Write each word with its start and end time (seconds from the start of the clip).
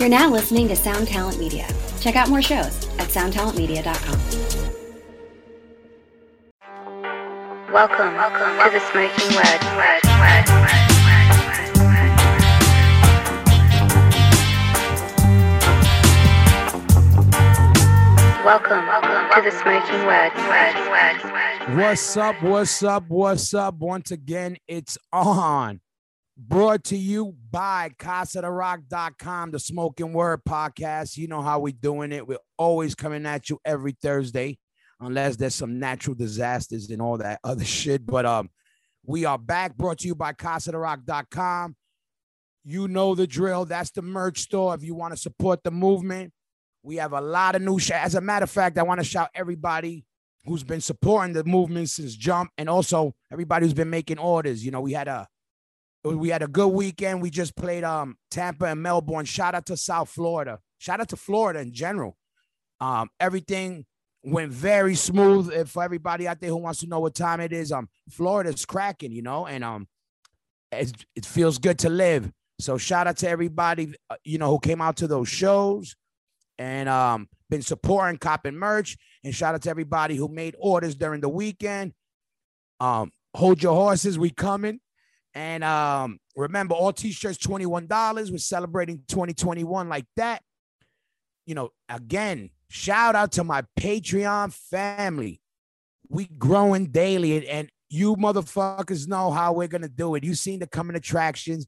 You're 0.00 0.08
now 0.08 0.30
listening 0.30 0.66
to 0.68 0.76
Sound 0.76 1.08
Talent 1.08 1.38
Media. 1.38 1.68
Check 2.00 2.16
out 2.16 2.30
more 2.30 2.40
shows 2.40 2.88
at 2.98 3.08
soundtalentmedia.com. 3.08 4.18
Welcome, 7.70 8.14
welcome 8.14 8.56
to 8.64 8.70
the 8.72 8.80
Smoking 8.80 9.36
Word. 9.36 9.60
word, 9.76 10.00
word, 10.08 10.48
word, 10.48 10.48
word, 10.48 10.88
word. 11.84 12.08
Welcome, 18.42 18.86
welcome 18.86 19.28
to 19.34 19.42
the 19.42 19.50
Smoking 19.50 20.06
Word. 20.06 20.32
word, 20.34 20.76
word, 20.88 21.24
word. 21.30 21.76
What's 21.76 22.16
up? 22.16 22.42
What's 22.42 22.82
up? 22.82 23.04
What's 23.08 23.52
up? 23.52 23.74
Once 23.74 24.10
again, 24.10 24.56
it's 24.66 24.96
on. 25.12 25.82
Brought 26.48 26.84
to 26.84 26.96
you 26.96 27.34
by 27.50 27.90
CasaDeRoc.com, 27.98 29.50
the 29.50 29.58
Smoking 29.58 30.14
Word 30.14 30.40
podcast. 30.48 31.18
You 31.18 31.28
know 31.28 31.42
how 31.42 31.58
we 31.58 31.72
doing 31.72 32.12
it. 32.12 32.26
We're 32.26 32.38
always 32.56 32.94
coming 32.94 33.26
at 33.26 33.50
you 33.50 33.58
every 33.62 33.92
Thursday, 33.92 34.58
unless 35.00 35.36
there's 35.36 35.54
some 35.54 35.78
natural 35.78 36.14
disasters 36.14 36.88
and 36.88 37.02
all 37.02 37.18
that 37.18 37.40
other 37.44 37.64
shit. 37.66 38.06
But 38.06 38.24
um, 38.24 38.48
we 39.04 39.26
are 39.26 39.36
back. 39.36 39.76
Brought 39.76 39.98
to 39.98 40.06
you 40.06 40.14
by 40.14 40.32
CasaDeRoc.com. 40.32 41.76
You 42.64 42.88
know 42.88 43.14
the 43.14 43.26
drill. 43.26 43.66
That's 43.66 43.90
the 43.90 44.00
merch 44.00 44.38
store. 44.38 44.74
If 44.74 44.82
you 44.82 44.94
want 44.94 45.12
to 45.12 45.20
support 45.20 45.62
the 45.62 45.70
movement, 45.70 46.32
we 46.82 46.96
have 46.96 47.12
a 47.12 47.20
lot 47.20 47.54
of 47.54 47.60
new 47.60 47.78
shit. 47.78 47.96
As 47.96 48.14
a 48.14 48.20
matter 48.22 48.44
of 48.44 48.50
fact, 48.50 48.78
I 48.78 48.82
want 48.82 48.98
to 48.98 49.04
shout 49.04 49.28
everybody 49.34 50.06
who's 50.46 50.64
been 50.64 50.80
supporting 50.80 51.34
the 51.34 51.44
movement 51.44 51.90
since 51.90 52.14
jump, 52.16 52.50
and 52.56 52.70
also 52.70 53.12
everybody 53.30 53.66
who's 53.66 53.74
been 53.74 53.90
making 53.90 54.18
orders. 54.18 54.64
You 54.64 54.70
know, 54.70 54.80
we 54.80 54.94
had 54.94 55.06
a 55.06 55.28
we 56.04 56.30
had 56.30 56.42
a 56.42 56.48
good 56.48 56.68
weekend. 56.68 57.22
We 57.22 57.30
just 57.30 57.56
played 57.56 57.84
um 57.84 58.16
Tampa 58.30 58.66
and 58.66 58.82
Melbourne. 58.82 59.24
Shout 59.24 59.54
out 59.54 59.66
to 59.66 59.76
South 59.76 60.08
Florida. 60.08 60.58
Shout 60.78 61.00
out 61.00 61.08
to 61.10 61.16
Florida 61.16 61.60
in 61.60 61.72
general. 61.72 62.16
Um, 62.80 63.10
everything 63.18 63.84
went 64.22 64.52
very 64.52 64.94
smooth. 64.94 65.52
And 65.52 65.68
for 65.68 65.82
everybody 65.82 66.26
out 66.26 66.40
there 66.40 66.50
who 66.50 66.56
wants 66.56 66.80
to 66.80 66.86
know 66.86 67.00
what 67.00 67.14
time 67.14 67.40
it 67.40 67.52
is, 67.52 67.72
um, 67.72 67.88
Florida's 68.10 68.64
cracking, 68.64 69.12
you 69.12 69.22
know, 69.22 69.46
and 69.46 69.62
um, 69.62 69.88
it, 70.72 70.92
it 71.14 71.26
feels 71.26 71.58
good 71.58 71.78
to 71.80 71.90
live. 71.90 72.30
So 72.58 72.78
shout 72.78 73.06
out 73.06 73.18
to 73.18 73.28
everybody, 73.28 73.94
uh, 74.08 74.16
you 74.24 74.38
know, 74.38 74.50
who 74.50 74.58
came 74.58 74.80
out 74.80 74.96
to 74.98 75.06
those 75.06 75.28
shows 75.28 75.96
and 76.58 76.88
um 76.88 77.28
been 77.48 77.62
supporting 77.62 78.18
copping 78.18 78.54
merch. 78.54 78.96
And 79.24 79.34
shout 79.34 79.54
out 79.54 79.62
to 79.62 79.70
everybody 79.70 80.16
who 80.16 80.28
made 80.28 80.54
orders 80.58 80.94
during 80.94 81.20
the 81.20 81.28
weekend. 81.28 81.92
Um, 82.78 83.12
hold 83.34 83.62
your 83.62 83.74
horses, 83.74 84.18
we 84.18 84.30
coming. 84.30 84.80
And 85.34 85.62
um, 85.62 86.18
remember, 86.36 86.74
all 86.74 86.92
t-shirts 86.92 87.38
$21. 87.38 88.30
We're 88.30 88.38
celebrating 88.38 89.02
2021 89.08 89.88
like 89.88 90.06
that. 90.16 90.42
You 91.46 91.54
know, 91.54 91.70
again, 91.88 92.50
shout 92.68 93.14
out 93.14 93.32
to 93.32 93.44
my 93.44 93.64
Patreon 93.78 94.52
family. 94.52 95.40
We 96.08 96.26
growing 96.26 96.86
daily, 96.86 97.36
and, 97.36 97.46
and 97.46 97.70
you 97.88 98.16
motherfuckers 98.16 99.06
know 99.06 99.30
how 99.30 99.52
we're 99.52 99.68
gonna 99.68 99.88
do 99.88 100.14
it. 100.16 100.24
You 100.24 100.34
seen 100.34 100.58
the 100.58 100.66
coming 100.66 100.96
attractions. 100.96 101.66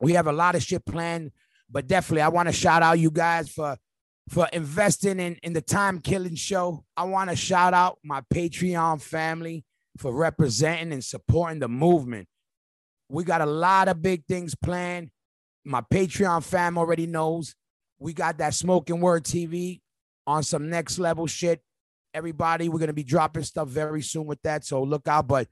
We 0.00 0.14
have 0.14 0.26
a 0.26 0.32
lot 0.32 0.56
of 0.56 0.62
shit 0.62 0.84
planned, 0.84 1.30
but 1.70 1.86
definitely 1.86 2.22
I 2.22 2.28
want 2.28 2.48
to 2.48 2.52
shout 2.52 2.82
out 2.82 2.98
you 2.98 3.10
guys 3.10 3.48
for 3.48 3.76
for 4.28 4.48
investing 4.52 5.20
in 5.20 5.36
in 5.42 5.52
the 5.52 5.60
time 5.60 6.00
killing 6.00 6.34
show. 6.34 6.84
I 6.96 7.04
want 7.04 7.30
to 7.30 7.36
shout 7.36 7.74
out 7.74 7.98
my 8.02 8.22
Patreon 8.34 9.00
family 9.00 9.64
for 9.98 10.12
representing 10.12 10.92
and 10.92 11.04
supporting 11.04 11.60
the 11.60 11.68
movement. 11.68 12.28
We 13.12 13.24
got 13.24 13.42
a 13.42 13.46
lot 13.46 13.88
of 13.88 14.00
big 14.00 14.24
things 14.24 14.54
planned. 14.54 15.10
My 15.66 15.82
Patreon 15.82 16.42
fam 16.42 16.78
already 16.78 17.06
knows. 17.06 17.54
We 17.98 18.14
got 18.14 18.38
that 18.38 18.54
Smoking 18.54 19.00
Word 19.00 19.24
TV 19.24 19.82
on 20.26 20.42
some 20.42 20.70
next 20.70 20.98
level 20.98 21.26
shit. 21.26 21.60
Everybody, 22.14 22.70
we're 22.70 22.78
gonna 22.78 22.94
be 22.94 23.04
dropping 23.04 23.42
stuff 23.42 23.68
very 23.68 24.00
soon 24.00 24.24
with 24.24 24.40
that. 24.44 24.64
So 24.64 24.82
look 24.82 25.06
out. 25.08 25.28
But 25.28 25.48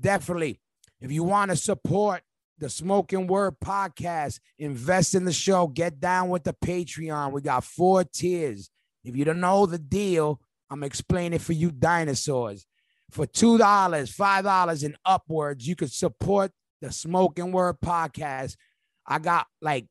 definitely, 0.00 0.60
if 1.00 1.12
you 1.12 1.22
want 1.22 1.52
to 1.52 1.56
support 1.56 2.22
the 2.58 2.68
Smoking 2.68 3.28
Word 3.28 3.60
podcast, 3.64 4.40
invest 4.58 5.14
in 5.14 5.24
the 5.24 5.32
show, 5.32 5.68
get 5.68 6.00
down 6.00 6.30
with 6.30 6.42
the 6.42 6.54
Patreon. 6.64 7.30
We 7.30 7.42
got 7.42 7.62
four 7.62 8.02
tiers. 8.02 8.70
If 9.04 9.16
you 9.16 9.24
don't 9.24 9.38
know 9.38 9.66
the 9.66 9.78
deal, 9.78 10.40
I'm 10.68 10.82
explaining 10.82 11.38
for 11.38 11.52
you 11.52 11.70
dinosaurs. 11.70 12.66
For 13.12 13.24
$2, 13.24 13.58
$5 13.58 14.84
and 14.84 14.96
upwards, 15.04 15.68
you 15.68 15.76
could 15.76 15.92
support 15.92 16.50
the 16.84 16.92
Smoking 16.92 17.50
Word 17.50 17.80
podcast. 17.80 18.56
I 19.06 19.18
got 19.18 19.46
like 19.62 19.86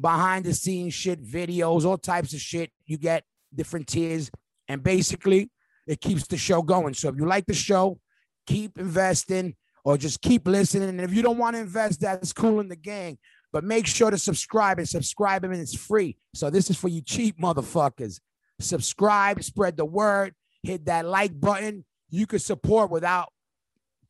behind 0.00 0.44
the 0.44 0.54
scenes 0.54 0.94
shit, 0.94 1.24
videos, 1.24 1.84
all 1.84 1.98
types 1.98 2.32
of 2.32 2.40
shit. 2.40 2.70
You 2.86 2.98
get 2.98 3.24
different 3.54 3.88
tiers, 3.88 4.30
and 4.68 4.82
basically, 4.82 5.50
it 5.86 6.00
keeps 6.00 6.26
the 6.26 6.36
show 6.36 6.62
going. 6.62 6.94
So 6.94 7.08
if 7.08 7.16
you 7.16 7.26
like 7.26 7.46
the 7.46 7.54
show, 7.54 7.98
keep 8.46 8.78
investing 8.78 9.56
or 9.84 9.98
just 9.98 10.22
keep 10.22 10.46
listening. 10.46 10.88
And 10.88 11.00
if 11.00 11.12
you 11.12 11.22
don't 11.22 11.38
want 11.38 11.56
to 11.56 11.60
invest, 11.60 12.00
that's 12.00 12.32
cool 12.32 12.60
in 12.60 12.68
the 12.68 12.76
gang. 12.76 13.18
But 13.52 13.64
make 13.64 13.86
sure 13.86 14.10
to 14.10 14.18
subscribe 14.18 14.78
and 14.78 14.88
subscribe 14.88 15.44
and 15.44 15.54
it's 15.54 15.76
free. 15.76 16.16
So 16.34 16.50
this 16.50 16.70
is 16.70 16.76
for 16.76 16.88
you 16.88 17.00
cheap 17.00 17.40
motherfuckers. 17.40 18.20
Subscribe, 18.60 19.42
spread 19.42 19.76
the 19.76 19.84
word, 19.84 20.34
hit 20.62 20.86
that 20.86 21.06
like 21.06 21.38
button. 21.38 21.84
You 22.10 22.26
can 22.26 22.38
support 22.38 22.90
without 22.90 23.28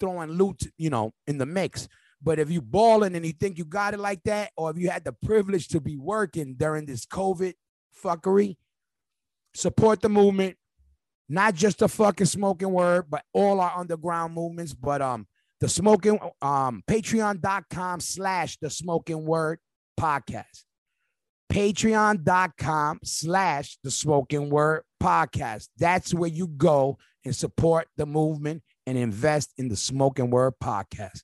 throwing 0.00 0.30
loot, 0.30 0.62
you 0.78 0.90
know, 0.90 1.12
in 1.26 1.38
the 1.38 1.46
mix. 1.46 1.88
But 2.26 2.40
if 2.40 2.50
you 2.50 2.60
balling 2.60 3.14
and 3.14 3.24
you 3.24 3.32
think 3.32 3.56
you 3.56 3.64
got 3.64 3.94
it 3.94 4.00
like 4.00 4.20
that, 4.24 4.50
or 4.56 4.68
if 4.72 4.78
you 4.78 4.90
had 4.90 5.04
the 5.04 5.12
privilege 5.12 5.68
to 5.68 5.80
be 5.80 5.96
working 5.96 6.54
during 6.54 6.84
this 6.84 7.06
COVID 7.06 7.54
fuckery, 8.04 8.56
support 9.54 10.02
the 10.02 10.08
movement. 10.08 10.56
Not 11.28 11.54
just 11.54 11.78
the 11.78 11.88
fucking 11.88 12.26
smoking 12.26 12.72
word, 12.72 13.06
but 13.08 13.24
all 13.32 13.60
our 13.60 13.78
underground 13.78 14.34
movements. 14.34 14.74
But 14.74 15.02
um, 15.02 15.28
the 15.60 15.68
smoking 15.68 16.18
um 16.42 16.82
patreon.com 16.88 18.00
slash 18.00 18.58
the 18.58 18.70
smoking 18.70 19.24
word 19.24 19.60
podcast. 19.98 20.64
Patreon.com 21.52 22.98
slash 23.04 23.78
the 23.84 23.90
smoking 23.92 24.50
word 24.50 24.82
podcast. 25.00 25.68
That's 25.78 26.12
where 26.12 26.30
you 26.30 26.48
go 26.48 26.98
and 27.24 27.36
support 27.36 27.86
the 27.96 28.04
movement 28.04 28.64
and 28.84 28.98
invest 28.98 29.52
in 29.58 29.68
the 29.68 29.76
smoking 29.76 30.30
word 30.30 30.54
podcast. 30.60 31.22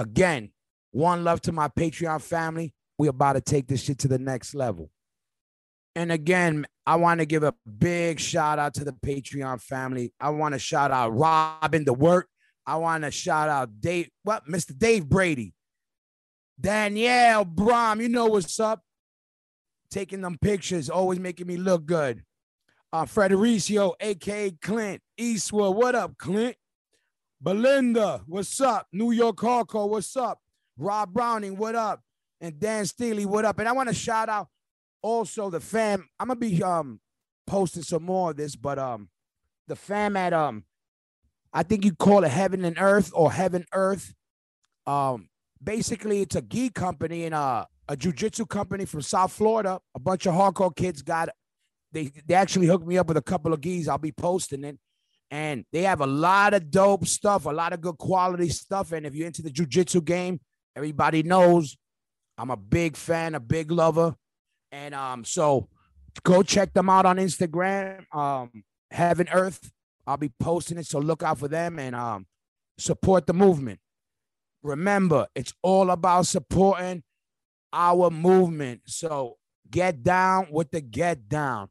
Again, 0.00 0.50
one 0.92 1.24
love 1.24 1.42
to 1.42 1.52
my 1.52 1.68
Patreon 1.68 2.22
family. 2.22 2.72
We 2.96 3.08
about 3.08 3.34
to 3.34 3.42
take 3.42 3.66
this 3.66 3.82
shit 3.82 3.98
to 3.98 4.08
the 4.08 4.18
next 4.18 4.54
level. 4.54 4.90
And 5.94 6.10
again, 6.10 6.66
I 6.86 6.96
want 6.96 7.20
to 7.20 7.26
give 7.26 7.42
a 7.42 7.54
big 7.78 8.18
shout 8.18 8.58
out 8.58 8.72
to 8.74 8.84
the 8.84 8.92
Patreon 8.92 9.60
family. 9.60 10.14
I 10.18 10.30
want 10.30 10.54
to 10.54 10.58
shout 10.58 10.90
out 10.90 11.10
Robin 11.10 11.84
the 11.84 11.92
Work. 11.92 12.28
I 12.66 12.76
want 12.76 13.04
to 13.04 13.10
shout 13.10 13.50
out 13.50 13.78
Dave, 13.78 14.08
what, 14.22 14.46
Mr. 14.46 14.76
Dave 14.76 15.06
Brady, 15.06 15.52
Danielle 16.58 17.44
Brom. 17.44 18.00
You 18.00 18.08
know 18.08 18.26
what's 18.26 18.58
up? 18.58 18.80
Taking 19.90 20.22
them 20.22 20.38
pictures, 20.40 20.88
always 20.88 21.18
making 21.18 21.46
me 21.46 21.58
look 21.58 21.84
good. 21.84 22.22
Uh, 22.90 23.04
Fredericio, 23.04 23.94
aka 24.00 24.50
Clint 24.62 25.02
Eastwood. 25.18 25.76
What 25.76 25.94
up, 25.94 26.16
Clint? 26.16 26.56
Belinda, 27.40 28.22
what's 28.26 28.60
up? 28.60 28.86
New 28.92 29.12
York 29.12 29.36
Hardcore, 29.36 29.88
what's 29.88 30.16
up? 30.16 30.40
Rob 30.76 31.12
Browning, 31.12 31.56
what 31.56 31.74
up? 31.74 32.02
And 32.40 32.58
Dan 32.58 32.86
Steely, 32.86 33.26
what 33.26 33.44
up? 33.44 33.58
And 33.58 33.68
I 33.68 33.72
want 33.72 33.88
to 33.88 33.94
shout 33.94 34.28
out 34.28 34.48
also 35.02 35.50
the 35.50 35.60
fam. 35.60 36.08
I'm 36.18 36.28
gonna 36.28 36.40
be 36.40 36.62
um 36.62 37.00
posting 37.46 37.82
some 37.82 38.02
more 38.02 38.30
of 38.30 38.36
this, 38.36 38.56
but 38.56 38.78
um 38.78 39.08
the 39.68 39.76
fam 39.76 40.16
at 40.16 40.32
um 40.32 40.64
I 41.52 41.62
think 41.62 41.84
you 41.84 41.94
call 41.94 42.24
it 42.24 42.30
Heaven 42.30 42.64
and 42.64 42.76
Earth 42.78 43.10
or 43.14 43.32
Heaven 43.32 43.64
Earth. 43.72 44.14
Um, 44.86 45.28
basically, 45.62 46.22
it's 46.22 46.36
a 46.36 46.42
gi 46.42 46.70
company 46.70 47.24
and 47.24 47.34
uh, 47.34 47.64
a 47.88 47.96
jujitsu 47.96 48.48
company 48.48 48.84
from 48.84 49.02
South 49.02 49.32
Florida. 49.32 49.80
A 49.94 49.98
bunch 49.98 50.26
of 50.26 50.34
hardcore 50.34 50.74
kids 50.74 51.02
got 51.02 51.28
they 51.92 52.12
they 52.26 52.34
actually 52.34 52.66
hooked 52.68 52.86
me 52.86 52.98
up 52.98 53.08
with 53.08 53.16
a 53.16 53.22
couple 53.22 53.52
of 53.52 53.60
gis. 53.60 53.88
I'll 53.88 53.98
be 53.98 54.12
posting 54.12 54.64
it. 54.64 54.78
And 55.30 55.64
they 55.72 55.82
have 55.82 56.00
a 56.00 56.06
lot 56.06 56.54
of 56.54 56.70
dope 56.70 57.06
stuff, 57.06 57.46
a 57.46 57.50
lot 57.50 57.72
of 57.72 57.80
good 57.80 57.98
quality 57.98 58.48
stuff. 58.48 58.92
And 58.92 59.06
if 59.06 59.14
you're 59.14 59.28
into 59.28 59.42
the 59.42 59.50
jujitsu 59.50 60.04
game, 60.04 60.40
everybody 60.74 61.22
knows 61.22 61.76
I'm 62.36 62.50
a 62.50 62.56
big 62.56 62.96
fan, 62.96 63.34
a 63.34 63.40
big 63.40 63.70
lover. 63.70 64.14
And 64.72 64.94
um, 64.94 65.24
so 65.24 65.68
go 66.22 66.42
check 66.42 66.72
them 66.72 66.88
out 66.88 67.06
on 67.06 67.18
Instagram, 67.18 68.12
um, 68.14 68.64
Heaven 68.90 69.28
Earth. 69.32 69.70
I'll 70.06 70.16
be 70.16 70.32
posting 70.40 70.78
it, 70.78 70.86
so 70.86 70.98
look 70.98 71.22
out 71.22 71.38
for 71.38 71.48
them 71.48 71.78
and 71.78 71.94
um, 71.94 72.26
support 72.78 73.26
the 73.26 73.34
movement. 73.34 73.78
Remember, 74.62 75.26
it's 75.34 75.52
all 75.62 75.90
about 75.90 76.26
supporting 76.26 77.02
our 77.72 78.10
movement. 78.10 78.82
So 78.86 79.36
get 79.70 80.02
down 80.02 80.48
with 80.50 80.70
the 80.70 80.80
get 80.80 81.28
down. 81.28 81.68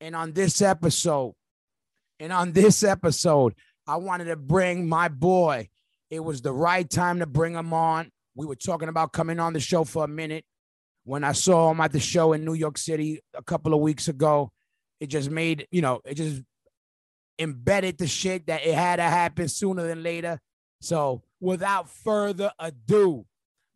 And 0.00 0.16
on 0.16 0.32
this 0.32 0.60
episode, 0.60 1.34
and 2.20 2.32
on 2.32 2.52
this 2.52 2.82
episode, 2.82 3.54
I 3.86 3.96
wanted 3.96 4.26
to 4.26 4.36
bring 4.36 4.88
my 4.88 5.08
boy. 5.08 5.68
It 6.10 6.20
was 6.20 6.42
the 6.42 6.52
right 6.52 6.88
time 6.88 7.18
to 7.18 7.26
bring 7.26 7.54
him 7.54 7.72
on. 7.72 8.10
We 8.34 8.46
were 8.46 8.56
talking 8.56 8.88
about 8.88 9.12
coming 9.12 9.40
on 9.40 9.52
the 9.52 9.60
show 9.60 9.84
for 9.84 10.04
a 10.04 10.08
minute. 10.08 10.44
when 11.04 11.22
I 11.22 11.32
saw 11.32 11.70
him 11.70 11.80
at 11.80 11.92
the 11.92 12.00
show 12.00 12.32
in 12.32 12.44
New 12.44 12.54
York 12.54 12.78
City 12.78 13.20
a 13.34 13.42
couple 13.42 13.74
of 13.74 13.80
weeks 13.80 14.08
ago, 14.08 14.50
it 15.00 15.08
just 15.08 15.30
made, 15.30 15.68
you 15.70 15.82
know, 15.82 16.00
it 16.04 16.14
just 16.14 16.42
embedded 17.38 17.98
the 17.98 18.06
shit 18.06 18.46
that 18.46 18.64
it 18.64 18.74
had 18.74 18.96
to 18.96 19.02
happen 19.02 19.48
sooner 19.48 19.86
than 19.86 20.02
later. 20.02 20.40
So 20.80 21.22
without 21.40 21.90
further 21.90 22.52
ado, 22.58 23.26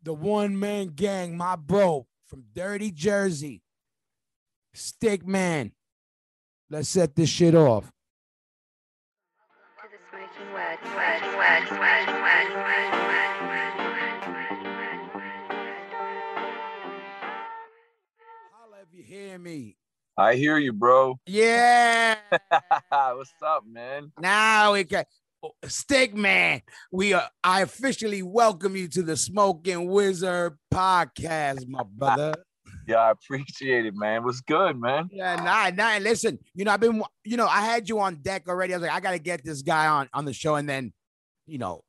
the 0.01 0.13
one 0.13 0.59
man 0.59 0.87
gang, 0.87 1.37
my 1.37 1.55
bro 1.55 2.07
from 2.25 2.45
Dirty 2.53 2.91
Jersey, 2.91 3.61
Stikman. 4.75 5.71
Let's 6.69 6.89
set 6.89 7.15
this 7.15 7.29
shit 7.29 7.55
off. 7.55 7.91
You 18.91 19.05
hear 19.05 19.39
me. 19.39 19.77
I 20.17 20.35
hear 20.35 20.57
you, 20.57 20.73
bro. 20.73 21.19
Yeah. 21.25 22.17
What's 22.89 23.31
up, 23.45 23.63
man? 23.65 24.11
now 24.19 24.73
we 24.73 24.83
can. 24.83 25.05
Oh, 25.41 25.51
Stikman, 25.65 26.61
we 26.91 27.13
are. 27.13 27.29
I 27.41 27.61
officially 27.61 28.23
welcome 28.23 28.75
you 28.75 28.89
to 28.89 29.03
the 29.03 29.15
Smoking 29.15 29.87
Wizard 29.87 30.57
podcast, 30.73 31.65
my 31.69 31.83
brother. 31.83 32.33
Yeah, 32.89 32.97
I 32.97 33.11
appreciate 33.11 33.85
it, 33.85 33.93
man. 33.95 34.23
What's 34.23 34.41
good, 34.41 34.79
man? 34.79 35.09
Yeah, 35.11 35.35
nah, 35.35 35.69
nah. 35.69 35.99
Listen, 35.99 36.39
you 36.55 36.65
know, 36.65 36.71
I've 36.71 36.79
been, 36.79 37.03
you 37.23 37.37
know, 37.37 37.45
I 37.45 37.61
had 37.61 37.87
you 37.87 37.99
on 37.99 38.15
deck 38.15 38.47
already. 38.47 38.73
I 38.73 38.77
was 38.77 38.87
like, 38.87 38.95
I 38.95 38.99
got 38.99 39.11
to 39.11 39.19
get 39.19 39.45
this 39.45 39.61
guy 39.61 39.85
on 39.85 40.09
on 40.11 40.25
the 40.25 40.33
show, 40.33 40.55
and 40.55 40.67
then, 40.67 40.91
you 41.45 41.59
know, 41.59 41.83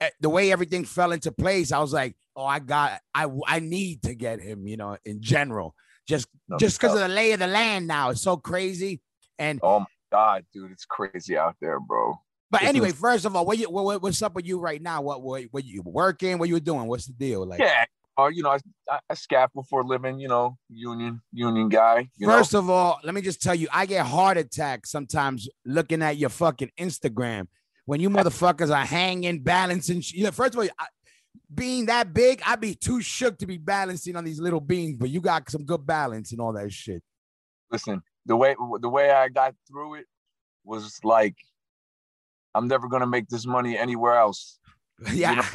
eh, 0.00 0.08
the 0.18 0.30
way 0.30 0.50
everything 0.50 0.86
fell 0.86 1.12
into 1.12 1.30
place, 1.30 1.72
I 1.72 1.78
was 1.80 1.92
like, 1.92 2.16
oh, 2.34 2.46
I 2.46 2.60
got, 2.60 3.00
I, 3.14 3.26
I 3.46 3.60
need 3.60 4.02
to 4.04 4.14
get 4.14 4.40
him. 4.40 4.66
You 4.66 4.78
know, 4.78 4.96
in 5.04 5.20
general, 5.20 5.74
just 6.08 6.26
No 6.48 6.56
just 6.56 6.80
because 6.80 6.94
of 6.94 7.00
the 7.00 7.08
lay 7.08 7.32
of 7.32 7.40
the 7.40 7.48
land 7.48 7.86
now, 7.86 8.08
it's 8.10 8.22
so 8.22 8.38
crazy. 8.38 9.02
And 9.38 9.60
Oh 9.62 9.80
my 9.80 9.86
god, 10.10 10.46
dude, 10.54 10.72
it's 10.72 10.86
crazy 10.86 11.36
out 11.36 11.56
there, 11.60 11.80
bro. 11.80 12.14
but 12.50 12.62
it's 12.62 12.70
anyway, 12.70 12.92
first 12.92 13.26
of 13.26 13.36
all, 13.36 13.44
what 13.44 13.58
you, 13.58 13.68
what, 13.68 14.02
what's 14.02 14.22
up 14.22 14.34
with 14.34 14.46
you 14.46 14.58
right 14.58 14.80
now? 14.80 15.02
What, 15.02 15.20
what, 15.20 15.44
what 15.50 15.66
you 15.66 15.82
working? 15.84 16.38
What 16.38 16.48
you 16.48 16.60
doing? 16.60 16.86
What's 16.86 17.04
the 17.04 17.12
deal? 17.12 17.44
Like, 17.44 17.60
Yeah. 17.60 17.84
Or 18.18 18.30
you 18.32 18.42
know, 18.42 18.50
I, 18.50 18.58
I, 18.90 18.98
I 19.10 19.14
scaffold 19.14 19.68
for 19.68 19.80
a 19.80 19.84
living. 19.86 20.18
You 20.18 20.28
know, 20.28 20.56
union 20.68 21.20
union 21.32 21.68
guy. 21.68 22.08
You 22.16 22.26
First 22.26 22.54
know? 22.54 22.60
of 22.60 22.70
all, 22.70 23.00
let 23.04 23.14
me 23.14 23.20
just 23.20 23.42
tell 23.42 23.54
you, 23.54 23.68
I 23.72 23.86
get 23.86 24.06
heart 24.06 24.38
attacks 24.38 24.90
sometimes 24.90 25.48
looking 25.64 26.02
at 26.02 26.16
your 26.16 26.30
fucking 26.30 26.70
Instagram 26.78 27.48
when 27.84 28.00
you 28.00 28.10
motherfuckers 28.10 28.74
are 28.74 28.84
hanging, 28.86 29.42
balancing. 29.42 30.02
You 30.06 30.24
know, 30.24 30.30
first 30.30 30.54
of 30.54 30.60
all, 30.60 30.68
I, 30.78 30.86
being 31.54 31.86
that 31.86 32.12
big, 32.12 32.42
I'd 32.46 32.60
be 32.60 32.74
too 32.74 33.00
shook 33.00 33.38
to 33.38 33.46
be 33.46 33.58
balancing 33.58 34.16
on 34.16 34.24
these 34.24 34.40
little 34.40 34.60
beings, 34.60 34.96
but 34.98 35.10
you 35.10 35.20
got 35.20 35.50
some 35.50 35.64
good 35.64 35.86
balance 35.86 36.32
and 36.32 36.40
all 36.40 36.52
that 36.54 36.72
shit. 36.72 37.02
listen, 37.70 38.02
the 38.26 38.36
way 38.36 38.56
the 38.80 38.88
way 38.88 39.10
I 39.10 39.28
got 39.28 39.54
through 39.68 39.96
it 39.96 40.06
was 40.64 40.98
like, 41.04 41.36
I'm 42.54 42.68
never 42.68 42.88
gonna 42.88 43.06
make 43.06 43.28
this 43.28 43.46
money 43.46 43.78
anywhere 43.78 44.16
else. 44.16 44.58
yeah. 45.12 45.46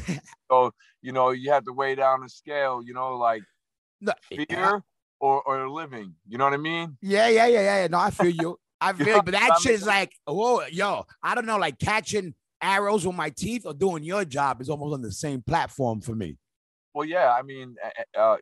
So 0.49 0.71
you 1.01 1.11
know, 1.11 1.31
you 1.31 1.51
have 1.51 1.65
to 1.65 1.73
weigh 1.73 1.95
down 1.95 2.21
the 2.21 2.29
scale. 2.29 2.81
You 2.83 2.93
know, 2.93 3.17
like 3.17 3.43
No, 3.99 4.13
fear 4.29 4.83
or 5.19 5.41
or 5.41 5.69
living. 5.69 6.15
You 6.27 6.38
know 6.38 6.45
what 6.45 6.53
I 6.53 6.57
mean? 6.57 6.97
Yeah, 7.01 7.27
yeah, 7.27 7.47
yeah, 7.47 7.61
yeah. 7.61 7.81
yeah. 7.81 7.88
No, 7.88 7.99
I 7.99 8.11
feel 8.11 8.29
you. 8.29 8.59
I 8.79 8.93
feel 8.93 9.07
know 9.07 9.15
you, 9.15 9.21
but 9.23 9.31
that 9.31 9.51
I 9.53 9.59
shit 9.59 9.73
is 9.73 9.85
like, 9.85 10.13
whoa, 10.25 10.61
yo, 10.71 11.05
I 11.21 11.35
don't 11.35 11.45
know, 11.45 11.57
like 11.57 11.79
catching 11.79 12.33
arrows 12.61 13.05
with 13.05 13.15
my 13.15 13.29
teeth 13.29 13.65
or 13.65 13.73
doing 13.73 14.03
your 14.03 14.25
job 14.25 14.61
is 14.61 14.69
almost 14.69 14.93
on 14.93 15.01
the 15.01 15.11
same 15.11 15.41
platform 15.41 16.01
for 16.01 16.15
me. 16.15 16.38
Well, 16.93 17.05
yeah. 17.05 17.31
I 17.31 17.41
mean, 17.41 17.75
uh, 18.17 18.38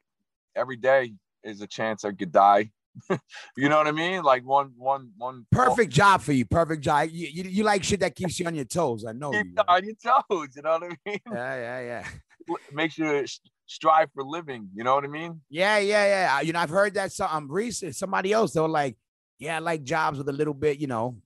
every 0.56 0.78
day 0.78 1.14
is 1.44 1.62
a 1.62 1.68
chance 1.68 2.04
I 2.04 2.12
could 2.12 2.32
die. 2.32 2.72
you 3.58 3.70
know 3.70 3.78
what 3.78 3.88
I 3.88 3.92
mean? 3.92 4.24
Like 4.24 4.46
one, 4.46 4.72
one, 4.78 5.12
one. 5.18 5.46
Perfect 5.52 5.92
job 5.92 6.22
for 6.22 6.34
you. 6.34 6.46
Perfect 6.46 6.84
job. 6.84 7.10
You, 7.12 7.28
you, 7.32 7.44
you 7.44 7.64
like 7.64 7.84
shit 7.84 8.00
that 8.02 8.16
keeps 8.16 8.40
you 8.40 8.46
on 8.48 8.56
your 8.56 8.66
toes. 8.66 9.06
I 9.06 9.14
know 9.14 9.34
you. 9.34 9.54
On 9.68 9.84
your 9.84 9.96
toes. 9.96 10.50
You 10.56 10.62
know 10.62 10.72
what 10.72 10.84
I 10.84 10.90
mean? 11.06 11.20
Yeah, 11.32 11.56
yeah, 11.56 11.82
yeah. 11.82 12.56
Makes 12.74 12.98
you 12.98 13.26
strive 13.70 14.10
for 14.14 14.24
living. 14.24 14.70
You 14.74 14.84
know 14.84 14.96
what 14.96 15.04
I 15.04 15.08
mean? 15.08 15.42
Yeah, 15.50 15.78
yeah, 15.78 16.06
yeah. 16.06 16.42
You 16.42 16.54
know, 16.54 16.60
I've 16.60 16.70
heard 16.70 16.96
that 16.96 17.12
some 17.12 17.30
um, 17.32 17.52
recent 17.52 17.96
somebody 17.96 18.34
else. 18.34 18.54
They 18.54 18.60
were 18.60 18.68
like, 18.68 18.98
"Yeah, 19.38 19.58
I 19.58 19.60
like 19.60 19.84
jobs 19.84 20.18
with 20.18 20.28
a 20.28 20.34
little 20.34 20.54
bit, 20.54 20.80
you 20.80 20.88
know, 20.88 21.18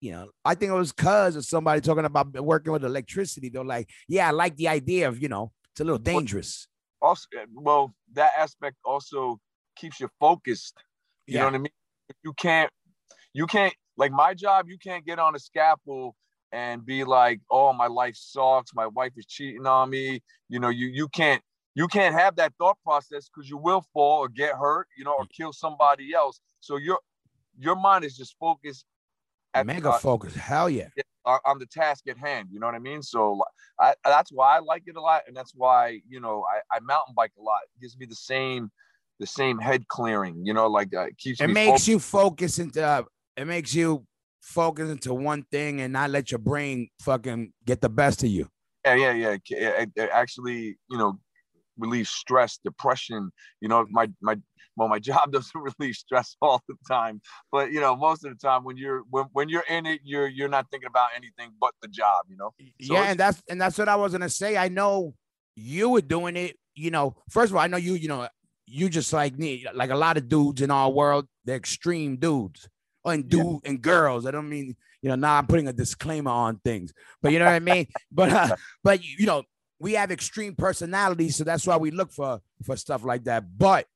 you 0.00 0.12
know." 0.12 0.30
I 0.44 0.54
think 0.54 0.70
it 0.70 0.74
was 0.74 0.92
cuz 0.92 1.36
or 1.36 1.42
somebody 1.42 1.80
talking 1.80 2.04
about 2.04 2.32
working 2.40 2.72
with 2.72 2.84
electricity. 2.84 3.48
They're 3.48 3.64
like, 3.64 3.88
"Yeah, 4.08 4.28
I 4.28 4.30
like 4.30 4.56
the 4.56 4.68
idea 4.68 5.08
of, 5.08 5.20
you 5.20 5.28
know, 5.28 5.52
it's 5.72 5.80
a 5.80 5.84
little 5.84 5.98
dangerous." 5.98 6.68
Also, 7.02 7.26
uh, 7.36 7.46
well, 7.54 7.94
that 8.12 8.32
aspect 8.38 8.76
also 8.84 9.40
keeps 9.76 10.00
you 10.00 10.08
focused. 10.20 10.74
You 11.34 11.38
know 11.38 11.44
what 11.46 11.54
I 11.54 11.58
mean? 11.58 11.72
You 12.22 12.32
can't, 12.34 12.70
you 13.32 13.46
can't 13.46 13.74
like 13.96 14.12
my 14.12 14.34
job. 14.34 14.66
You 14.68 14.78
can't 14.78 15.04
get 15.04 15.18
on 15.18 15.34
a 15.34 15.38
scaffold 15.38 16.14
and 16.52 16.84
be 16.84 17.04
like, 17.04 17.40
"Oh, 17.50 17.72
my 17.72 17.86
life 17.86 18.16
sucks. 18.16 18.74
My 18.74 18.86
wife 18.86 19.12
is 19.16 19.26
cheating 19.26 19.66
on 19.66 19.90
me." 19.90 20.22
You 20.48 20.58
know, 20.58 20.68
you 20.68 20.88
you 20.88 21.08
can't 21.08 21.42
you 21.74 21.86
can't 21.86 22.14
have 22.14 22.36
that 22.36 22.52
thought 22.58 22.78
process 22.84 23.28
because 23.28 23.48
you 23.48 23.56
will 23.56 23.84
fall 23.92 24.20
or 24.20 24.28
get 24.28 24.54
hurt. 24.54 24.88
You 24.96 25.04
know, 25.04 25.14
or 25.18 25.26
kill 25.26 25.52
somebody 25.52 26.12
else. 26.14 26.40
So 26.60 26.76
your 26.76 26.98
your 27.58 27.76
mind 27.76 28.04
is 28.04 28.16
just 28.16 28.36
focused 28.38 28.84
at 29.54 29.66
Mega 29.66 29.90
uh, 29.90 29.98
focus. 29.98 30.34
Hell 30.34 30.70
yeah. 30.70 30.88
on 31.24 31.38
on 31.44 31.58
the 31.58 31.66
task 31.66 32.08
at 32.08 32.18
hand. 32.18 32.48
You 32.50 32.60
know 32.60 32.66
what 32.66 32.74
I 32.74 32.80
mean? 32.80 33.02
So 33.02 33.40
I, 33.78 33.94
that's 34.04 34.32
why 34.32 34.56
I 34.56 34.60
like 34.60 34.84
it 34.86 34.96
a 34.96 35.00
lot, 35.00 35.22
and 35.26 35.36
that's 35.36 35.52
why 35.54 36.00
you 36.08 36.20
know 36.20 36.44
I, 36.50 36.76
I 36.76 36.80
mountain 36.80 37.14
bike 37.14 37.32
a 37.38 37.42
lot. 37.42 37.60
It 37.64 37.80
gives 37.80 37.96
me 37.96 38.06
the 38.06 38.14
same 38.14 38.70
the 39.20 39.26
same 39.26 39.58
head 39.58 39.86
clearing. 39.86 40.44
You 40.44 40.52
know, 40.54 40.66
like 40.66 40.88
uh, 40.94 41.02
it 41.02 41.18
keeps 41.18 41.40
It 41.40 41.48
makes 41.48 41.68
focused. 41.70 41.88
you 41.88 41.98
focus 42.00 42.58
into 42.58 42.84
uh, 42.84 43.02
it 43.36 43.46
makes 43.46 43.74
you 43.74 44.04
focus 44.40 44.90
into 44.90 45.14
one 45.14 45.44
thing 45.52 45.80
and 45.80 45.92
not 45.92 46.10
let 46.10 46.32
your 46.32 46.38
brain 46.40 46.88
fucking 47.02 47.52
get 47.64 47.80
the 47.80 47.88
best 47.90 48.24
of 48.24 48.30
you. 48.30 48.48
Yeah, 48.84 48.94
yeah, 48.94 49.12
yeah. 49.12 49.36
It, 49.50 49.90
it- 49.94 50.10
actually, 50.10 50.78
you 50.90 50.98
know, 50.98 51.20
relieve 51.76 52.08
stress, 52.08 52.58
depression. 52.64 53.30
You 53.60 53.68
know, 53.68 53.86
my 53.90 54.10
my 54.20 54.36
well, 54.76 54.88
my 54.88 54.98
job 55.10 55.32
doesn't 55.32 55.52
relieve 55.78 55.94
stress 55.94 56.36
all 56.40 56.62
the 56.68 56.74
time, 56.88 57.20
but 57.52 57.70
you 57.72 57.80
know, 57.80 57.94
most 57.94 58.24
of 58.24 58.30
the 58.32 58.38
time 58.38 58.64
when 58.64 58.76
you're 58.78 59.02
when, 59.10 59.26
when 59.32 59.48
you're 59.50 59.64
in 59.68 59.84
it, 59.86 60.00
you're 60.02 60.28
you're 60.28 60.48
not 60.48 60.66
thinking 60.70 60.88
about 60.88 61.10
anything 61.14 61.52
but 61.60 61.74
the 61.82 61.88
job. 61.88 62.24
You 62.30 62.36
know. 62.38 62.50
So 62.82 62.94
yeah, 62.94 63.02
and 63.10 63.20
that's 63.20 63.42
and 63.50 63.60
that's 63.60 63.76
what 63.78 63.88
I 63.88 63.96
was 63.96 64.12
gonna 64.12 64.30
say. 64.30 64.56
I 64.56 64.68
know 64.68 65.14
you 65.56 65.90
were 65.90 66.00
doing 66.02 66.36
it. 66.36 66.56
You 66.74 66.90
know, 66.90 67.16
first 67.28 67.50
of 67.50 67.56
all, 67.56 67.62
I 67.62 67.66
know 67.66 67.76
you. 67.76 67.94
You 67.94 68.08
know, 68.08 68.28
you 68.70 68.88
just 68.88 69.12
like 69.12 69.36
me, 69.38 69.66
like 69.74 69.90
a 69.90 69.96
lot 69.96 70.16
of 70.16 70.28
dudes 70.28 70.62
in 70.62 70.70
our 70.70 70.90
world. 70.90 71.26
They're 71.44 71.56
extreme 71.56 72.16
dudes, 72.16 72.68
Oh, 73.04 73.10
and 73.10 73.24
Yeah. 73.24 73.42
dude 73.42 73.60
and 73.64 73.82
girls. 73.82 74.26
I 74.26 74.30
don't 74.30 74.48
mean 74.48 74.76
you 75.02 75.08
know. 75.08 75.16
Now 75.16 75.36
I'm 75.38 75.46
putting 75.46 75.68
a 75.68 75.72
disclaimer 75.72 76.30
on 76.30 76.58
things, 76.64 76.92
but 77.22 77.32
you 77.32 77.38
know 77.38 77.46
what 77.46 77.54
I 77.54 77.60
mean. 77.60 77.86
But 78.12 78.30
uh, 78.32 78.56
but 78.84 79.02
you 79.04 79.26
know, 79.26 79.42
we 79.78 79.94
have 79.94 80.10
extreme 80.10 80.54
personalities, 80.54 81.36
so 81.36 81.44
that's 81.44 81.66
why 81.66 81.76
we 81.76 81.90
look 81.90 82.12
for 82.12 82.40
for 82.64 82.76
stuff 82.76 83.04
like 83.04 83.24
that. 83.24 83.44
But 83.58 83.86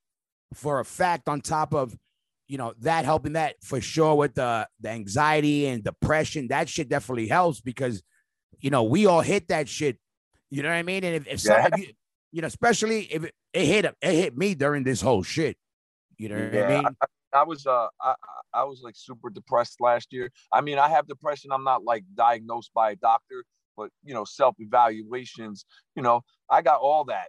for 0.54 0.81
a 0.81 0.85
fact, 0.85 1.28
on 1.28 1.40
top 1.40 1.75
of 1.75 1.97
you 2.49 2.59
know 2.59 2.75
that 2.81 3.04
helping 3.04 3.35
that 3.35 3.57
for 3.62 3.81
sure 3.81 4.14
with 4.14 4.35
the 4.35 4.66
the 4.81 4.90
anxiety 4.90 5.66
and 5.66 5.85
depression, 5.85 6.49
that 6.49 6.69
shit 6.69 6.88
definitely 6.88 7.28
helps 7.28 7.61
because 7.61 8.02
you 8.61 8.71
know 8.71 8.83
we 8.85 9.07
all 9.07 9.21
hit 9.21 9.49
that 9.49 9.69
shit. 9.69 9.99
You 10.50 10.62
know 10.62 10.69
what 10.69 10.76
I 10.76 10.83
mean? 10.83 11.04
And 11.04 11.16
if, 11.16 11.26
if 11.26 11.40
some 11.40 11.57
Yeah. 11.61 11.66
of 11.66 11.78
you, 11.78 11.87
you 12.35 12.41
know, 12.41 12.49
especially 12.49 13.05
if 13.12 13.23
it, 13.23 13.35
it 13.53 13.64
hit 13.64 13.85
it 13.85 13.97
hit 14.03 14.37
me 14.37 14.57
during 14.57 14.83
this 14.83 15.00
whole 15.00 15.23
shit. 15.23 15.57
You 16.19 16.29
know 16.31 16.35
what 16.37 16.64
I 16.64 16.69
mean? 16.83 16.97
I 17.33 17.43
was 17.45 17.64
uh 17.67 17.87
I 18.00 18.11
I- 18.11 18.61
I 18.61 18.62
was 18.64 18.83
like 18.83 18.95
super 18.97 19.31
depressed 19.31 19.81
last 19.81 20.12
year. 20.12 20.31
I 20.53 20.61
mean, 20.61 20.79
I 20.79 20.88
have 20.88 21.09
depression. 21.09 21.50
I'm 21.53 21.64
not 21.64 21.83
like 21.83 22.05
diagnosed 22.14 22.71
by 22.73 22.93
a 22.93 22.97
doctor, 22.97 23.45
but 23.76 23.91
you 24.05 24.14
know, 24.14 24.25
self 24.25 24.55
evaluations. 24.59 25.64
You 25.97 26.03
know, 26.03 26.23
I 26.50 26.62
got 26.62 26.81
all 26.81 27.05
that. 27.07 27.29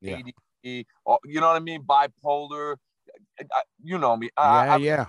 Yeah. 0.00 0.16
ADD, 0.64 0.86
you 1.24 1.40
know 1.40 1.48
what 1.48 1.56
I 1.56 1.60
mean? 1.60 1.82
Bipolar. 1.82 2.76
I- 3.40 3.44
I- 3.52 3.62
you 3.82 3.98
know 3.98 4.16
me. 4.16 4.28
I, 4.36 4.66
yeah, 4.66 4.72
I, 4.72 4.76
yeah. 4.76 5.06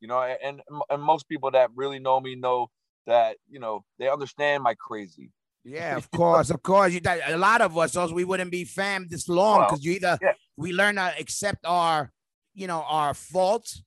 You 0.00 0.08
know, 0.08 0.20
and 0.22 0.62
and 0.90 1.02
most 1.02 1.28
people 1.28 1.50
that 1.52 1.70
really 1.74 1.98
know 1.98 2.20
me 2.20 2.34
know 2.36 2.68
that 3.06 3.36
you 3.48 3.58
know 3.58 3.84
they 3.98 4.08
understand 4.08 4.62
my 4.62 4.74
crazy. 4.74 5.30
Yeah, 5.64 5.96
of 5.96 6.10
course, 6.10 6.50
of 6.50 6.62
course. 6.62 6.92
You 6.92 7.00
a 7.04 7.36
lot 7.36 7.60
of 7.60 7.76
us, 7.76 7.96
else 7.96 8.12
we 8.12 8.24
wouldn't 8.24 8.50
be 8.50 8.64
fam 8.64 9.06
this 9.10 9.28
long 9.28 9.58
Well, 9.58 9.68
because 9.68 9.84
you 9.84 9.92
either 9.92 10.18
yeah. 10.22 10.32
we 10.56 10.72
learn 10.72 10.94
to 10.96 11.12
accept 11.18 11.64
our, 11.66 12.10
you 12.54 12.66
know, 12.66 12.82
our 12.86 13.12
faults, 13.14 13.82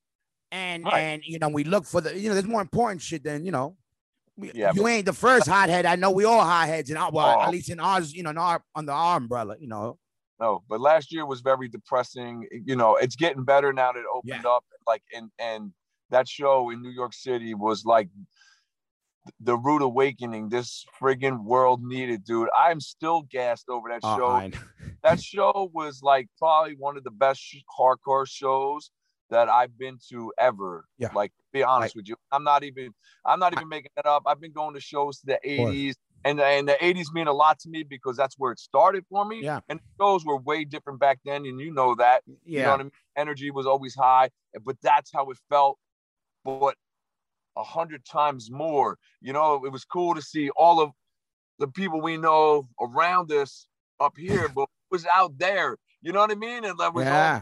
and 0.51 0.83
Right. 0.83 0.99
and 0.99 1.23
you 1.25 1.39
know 1.39 1.49
we 1.49 1.63
look 1.63 1.85
for 1.85 2.01
the, 2.01 2.17
you 2.17 2.27
know, 2.27 2.35
there's 2.35 2.45
more 2.47 2.61
important 2.61 3.01
shit 3.01 3.23
than 3.23 3.45
you 3.45 3.51
know. 3.51 3.77
we- 4.37 4.51
Yeah, 4.53 4.71
you 4.73 4.87
ain't 4.87 5.05
the 5.05 5.13
first 5.13 5.47
hothead. 5.47 5.85
I 5.85 5.95
know 5.95 6.11
we 6.11 6.23
all 6.25 6.43
hotheads 6.43 6.89
and 6.89 6.99
well, 7.13 7.37
Oh. 7.39 7.41
at 7.43 7.51
least 7.51 7.69
in 7.69 7.79
ours, 7.79 8.13
you 8.13 8.23
know, 8.23 8.29
in 8.31 8.37
our 8.37 8.63
under 8.75 8.91
our 8.91 9.17
umbrella, 9.17 9.55
you 9.59 9.67
know. 9.67 9.97
No, 10.39 10.63
but 10.67 10.79
last 10.81 11.11
year 11.11 11.25
was 11.25 11.41
very 11.41 11.67
depressing. 11.67 12.47
You 12.65 12.75
know, 12.75 12.95
it's 12.95 13.15
getting 13.15 13.43
better 13.43 13.71
now 13.73 13.91
that 13.91 13.99
it 13.99 14.05
opened 14.13 14.45
up. 14.45 14.63
Like, 14.87 15.03
and 15.15 15.29
and 15.39 15.71
that 16.09 16.27
show 16.27 16.69
in 16.71 16.81
New 16.81 16.89
York 16.89 17.13
City 17.13 17.53
was 17.53 17.85
like 17.85 18.09
the 19.39 19.55
rude 19.57 19.81
awakening 19.81 20.49
this 20.49 20.85
friggin' 20.99 21.43
world 21.43 21.83
needed, 21.83 22.23
dude. 22.23 22.49
I'm 22.57 22.79
still 22.79 23.21
gassed 23.23 23.69
over 23.69 23.89
that 23.89 24.03
Uh, 24.03 24.17
show. 24.17 24.27
I- 24.27 24.51
that 25.03 25.21
show 25.21 25.69
was 25.73 26.01
like 26.01 26.27
probably 26.37 26.75
one 26.75 26.97
of 26.97 27.03
the 27.03 27.11
best 27.11 27.43
hardcore 27.77 28.27
shows 28.27 28.91
that 29.29 29.47
I've 29.47 29.77
been 29.77 29.97
to 30.09 30.33
ever. 30.37 30.85
Yeah. 30.97 31.09
Like, 31.13 31.31
be 31.53 31.63
honest 31.63 31.95
Like- 31.95 32.01
with 32.01 32.09
you, 32.09 32.15
I'm 32.31 32.43
not 32.43 32.63
even, 32.63 32.93
I'm 33.25 33.39
not 33.39 33.53
even 33.53 33.69
making 33.69 33.91
it 33.97 34.05
up. 34.05 34.23
I've 34.25 34.41
been 34.41 34.51
going 34.53 34.73
to 34.73 34.79
shows 34.81 35.19
to 35.19 35.25
the 35.27 35.39
80s, 35.45 35.95
and 36.23 36.39
and 36.39 36.67
the 36.67 36.77
80s 36.81 37.13
mean 37.13 37.27
a 37.27 37.33
lot 37.33 37.57
to 37.59 37.69
me 37.69 37.83
because 37.83 38.17
that's 38.17 38.35
where 38.37 38.51
it 38.51 38.59
started 38.59 39.05
for 39.09 39.23
me. 39.25 39.41
Yeah. 39.43 39.59
And 39.69 39.79
shows 39.99 40.25
were 40.25 40.37
way 40.37 40.65
different 40.65 40.99
back 40.99 41.19
then, 41.25 41.45
and 41.45 41.59
you 41.59 41.71
know 41.73 41.95
that. 41.95 42.23
Yeah. 42.27 42.35
You 42.45 42.63
know 42.63 42.71
what 42.71 42.79
I 42.79 42.83
mean? 42.83 42.91
Energy 43.15 43.51
was 43.51 43.65
always 43.65 43.95
high, 43.95 44.29
but 44.63 44.77
that's 44.81 45.11
how 45.13 45.29
it 45.29 45.37
felt. 45.49 45.77
But 46.43 46.75
a 47.57 47.63
hundred 47.63 48.05
times 48.05 48.49
more. 48.51 48.97
You 49.21 49.33
know, 49.33 49.65
it 49.65 49.71
was 49.71 49.85
cool 49.85 50.15
to 50.15 50.21
see 50.21 50.49
all 50.51 50.79
of 50.81 50.91
the 51.59 51.67
people 51.67 52.01
we 52.01 52.17
know 52.17 52.67
around 52.81 53.31
us 53.31 53.67
up 53.99 54.13
here, 54.17 54.47
but 54.49 54.63
it 54.63 54.67
was 54.91 55.05
out 55.15 55.37
there. 55.37 55.77
You 56.01 56.11
know 56.11 56.19
what 56.21 56.31
I 56.31 56.35
mean? 56.35 56.65
And 56.65 56.77
that 56.79 56.93
was 56.93 57.05
all 57.05 57.11
Yeah. 57.13 57.41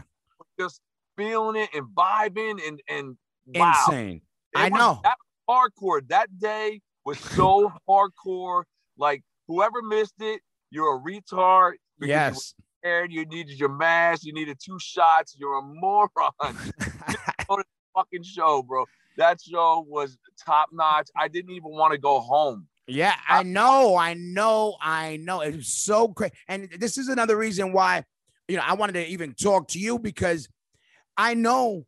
just 0.58 0.80
feeling 1.16 1.56
it 1.62 1.70
and 1.74 1.86
vibing 1.94 2.60
and 2.66 2.80
and 2.88 3.16
wow. 3.46 3.72
Insane. 3.86 4.22
It 4.54 4.58
I 4.58 4.68
was- 4.68 4.78
know. 4.78 5.00
that 5.02 5.16
was 5.48 5.70
hardcore. 5.80 6.06
That 6.08 6.38
day 6.38 6.80
was 7.04 7.18
so 7.18 7.72
hardcore. 7.88 8.64
Like 8.98 9.22
whoever 9.48 9.80
missed 9.82 10.20
it, 10.20 10.40
you're 10.70 10.96
a 10.96 11.00
retard. 11.00 11.72
because 11.98 12.00
you 12.00 12.00
were 12.00 12.06
Yes. 12.08 12.54
scared, 12.82 13.12
you 13.12 13.24
needed 13.26 13.58
your 13.58 13.68
mask, 13.70 14.24
you 14.24 14.32
needed 14.32 14.58
two 14.62 14.78
shots, 14.78 15.34
you're 15.38 15.58
a 15.58 15.62
moron. 15.62 16.56
Fucking 18.00 18.22
show, 18.22 18.62
bro. 18.62 18.86
That 19.18 19.42
show 19.42 19.84
was 19.86 20.16
top 20.42 20.70
notch. 20.72 21.08
I 21.14 21.28
didn't 21.28 21.50
even 21.50 21.72
want 21.72 21.92
to 21.92 21.98
go 21.98 22.18
home. 22.20 22.66
Yeah, 22.86 23.14
I 23.28 23.42
know, 23.42 23.94
I 23.94 24.14
know, 24.14 24.76
I 24.80 25.18
know. 25.18 25.42
It's 25.42 25.68
so 25.68 26.08
great. 26.08 26.32
And 26.48 26.70
this 26.78 26.96
is 26.96 27.08
another 27.08 27.36
reason 27.36 27.74
why, 27.74 28.04
you 28.48 28.56
know, 28.56 28.62
I 28.66 28.72
wanted 28.72 28.94
to 28.94 29.06
even 29.06 29.34
talk 29.34 29.68
to 29.68 29.78
you 29.78 29.98
because 29.98 30.48
I 31.14 31.34
know 31.34 31.84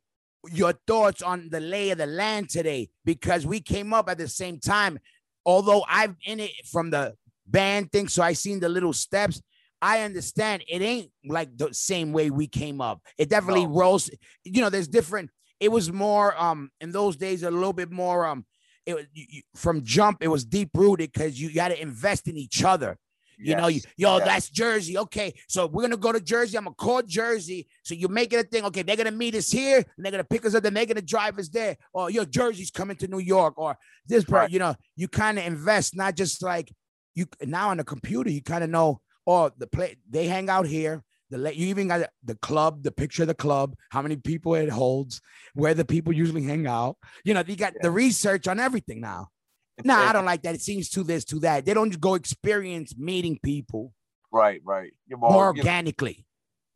your 0.53 0.75
thoughts 0.87 1.23
on 1.23 1.49
the 1.51 1.61
lay 1.61 1.91
of 1.91 1.99
the 1.99 2.07
land 2.07 2.51
today 2.51 2.91
because 3.07 3.47
we 3.47 3.61
came 3.61 3.95
up 3.95 4.11
at 4.11 4.19
the 4.19 4.29
same 4.29 4.61
time. 4.61 4.99
Although 5.47 5.85
I've 5.89 6.15
in 6.27 6.41
it 6.41 6.53
from 6.71 6.91
the 6.91 7.15
band 7.47 7.91
thing, 7.91 8.07
so 8.09 8.23
I 8.23 8.35
seen 8.35 8.61
the 8.61 8.69
little 8.69 8.93
steps. 8.93 9.41
I 9.81 10.03
understand 10.03 10.63
it 10.69 10.83
ain't 10.83 11.11
like 11.25 11.57
the 11.57 11.73
same 11.73 12.13
way 12.13 12.31
we 12.31 12.47
came 12.49 12.81
up. 12.83 13.01
It 13.17 13.31
definitely 13.31 13.67
No. 13.67 13.73
rolls. 13.73 14.11
You 14.45 14.61
know, 14.61 14.69
there's 14.71 14.89
different. 14.89 15.31
It 15.63 15.71
was 15.71 15.93
more 15.93 16.29
um 16.41 16.71
in 16.81 16.91
those 16.93 17.17
days 17.17 17.43
a 17.45 17.51
little 17.51 17.73
bit 17.73 17.91
more 17.91 18.27
um 18.27 18.45
it 18.85 18.95
was 18.95 19.07
you, 19.13 19.43
from 19.55 19.83
jump 19.85 20.19
it 20.21 20.29
was 20.29 20.45
deep 20.45 20.71
rooted 20.75 21.13
because 21.13 21.41
you 21.41 21.55
got 21.55 21.69
to 21.69 21.81
invest 21.81 22.27
in 22.27 22.37
each 22.37 22.65
other. 22.65 22.99
You 23.45 23.57
know 23.57 23.67
you, 23.67 23.81
yo 23.97 24.19
yes. 24.19 24.27
that's 24.27 24.49
jersey. 24.51 24.99
Okay 24.99 25.35
so 25.49 25.67
we're 25.67 25.83
gonna 25.83 25.97
go 25.97 26.13
to 26.13 26.21
jersey. 26.21 26.57
I'm 26.57 26.65
gonna 26.65 26.77
call 26.77 27.03
jersey. 27.03 27.67
So 27.83 27.95
you 27.95 28.09
make 28.09 28.33
it 28.33 28.45
a 28.45 28.49
thing. 28.49 28.65
Okay 28.67 28.83
they're 28.83 28.97
gonna 28.97 29.11
meet 29.11 29.35
us 29.35 29.51
here 29.51 29.79
and 29.79 30.05
they're 30.05 30.13
gonna 30.13 30.25
pick 30.25 30.45
us 30.47 30.55
up 30.55 30.63
then 30.63 30.75
they're 30.75 30.87
gonna 30.87 31.03
drive 31.03 31.39
us 31.39 31.49
there. 31.49 31.77
Or 31.93 32.11
your 32.11 32.25
jersey's 32.25 32.71
coming 32.71 32.97
to 32.97 33.09
new 33.09 33.19
york. 33.19 33.55
Or 33.57 33.77
this 34.07 34.25
part 34.25 34.43
Right. 34.43 34.51
you 34.51 34.59
know 34.59 34.75
you 34.97 35.09
kind 35.09 35.39
of 35.39 35.45
invest 35.47 35.97
not 35.97 36.17
just 36.17 36.43
like 36.43 36.73
you 37.15 37.27
now 37.45 37.71
on 37.71 37.79
the 37.79 37.85
computer 37.85 38.31
you 38.31 38.43
kind 38.43 38.63
of 38.65 38.71
know 38.71 39.01
oh 39.27 39.51
the 39.59 39.67
play 39.67 39.97
they 40.09 40.27
hang 40.27 40.49
out 40.49 40.67
here 40.67 41.03
the 41.33 41.57
you 41.57 41.67
even 41.69 41.89
got 41.89 42.09
the 42.25 42.35
club, 42.37 42.83
the 42.83 42.93
picture 42.93 43.23
of 43.23 43.29
the 43.29 43.35
club, 43.35 43.75
how 43.91 44.03
many 44.03 44.17
people 44.17 44.55
it 44.55 44.69
holds, 44.69 45.21
where 45.55 45.75
the 45.75 45.85
people 45.85 46.13
usually 46.13 46.43
hang 46.45 46.67
out. 46.67 46.97
You 47.25 47.35
know, 47.35 47.43
you 47.47 47.57
got 47.57 47.75
the 47.81 47.91
research 47.91 48.47
on 48.49 48.61
everything 48.61 49.01
now. 49.01 49.29
No, 49.85 49.95
I 49.95 50.13
don't 50.13 50.25
like 50.27 50.43
that. 50.43 50.55
It 50.55 50.61
seems 50.63 50.89
to 50.91 51.03
this, 51.03 51.25
to 51.27 51.41
that. 51.41 51.65
They 51.65 51.75
don't 51.75 51.91
just 51.91 52.01
go 52.01 52.15
experience 52.15 52.95
meeting 52.97 53.39
people 53.43 53.93
Right, 54.31 54.61
right. 54.65 54.93
More 55.11 55.31
you 55.31 55.33
know, 55.33 55.39
organically. 55.41 56.27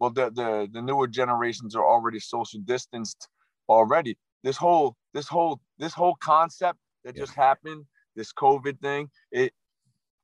well 0.00 0.10
the, 0.10 0.30
the 0.30 0.68
the 0.72 0.82
newer 0.82 1.06
generations 1.06 1.74
are 1.76 1.84
already 1.94 2.20
social 2.20 2.60
distanced 2.64 3.28
already 3.68 4.18
this 4.44 4.56
whole 4.56 4.96
this 5.14 5.26
whole 5.28 5.60
this 5.78 5.94
whole 5.94 6.16
concept 6.16 6.78
that 7.04 7.14
Yeah. 7.16 7.22
just 7.24 7.34
happened 7.34 7.84
this 8.14 8.30
covid 8.32 8.78
thing 8.80 9.08
it 9.32 9.52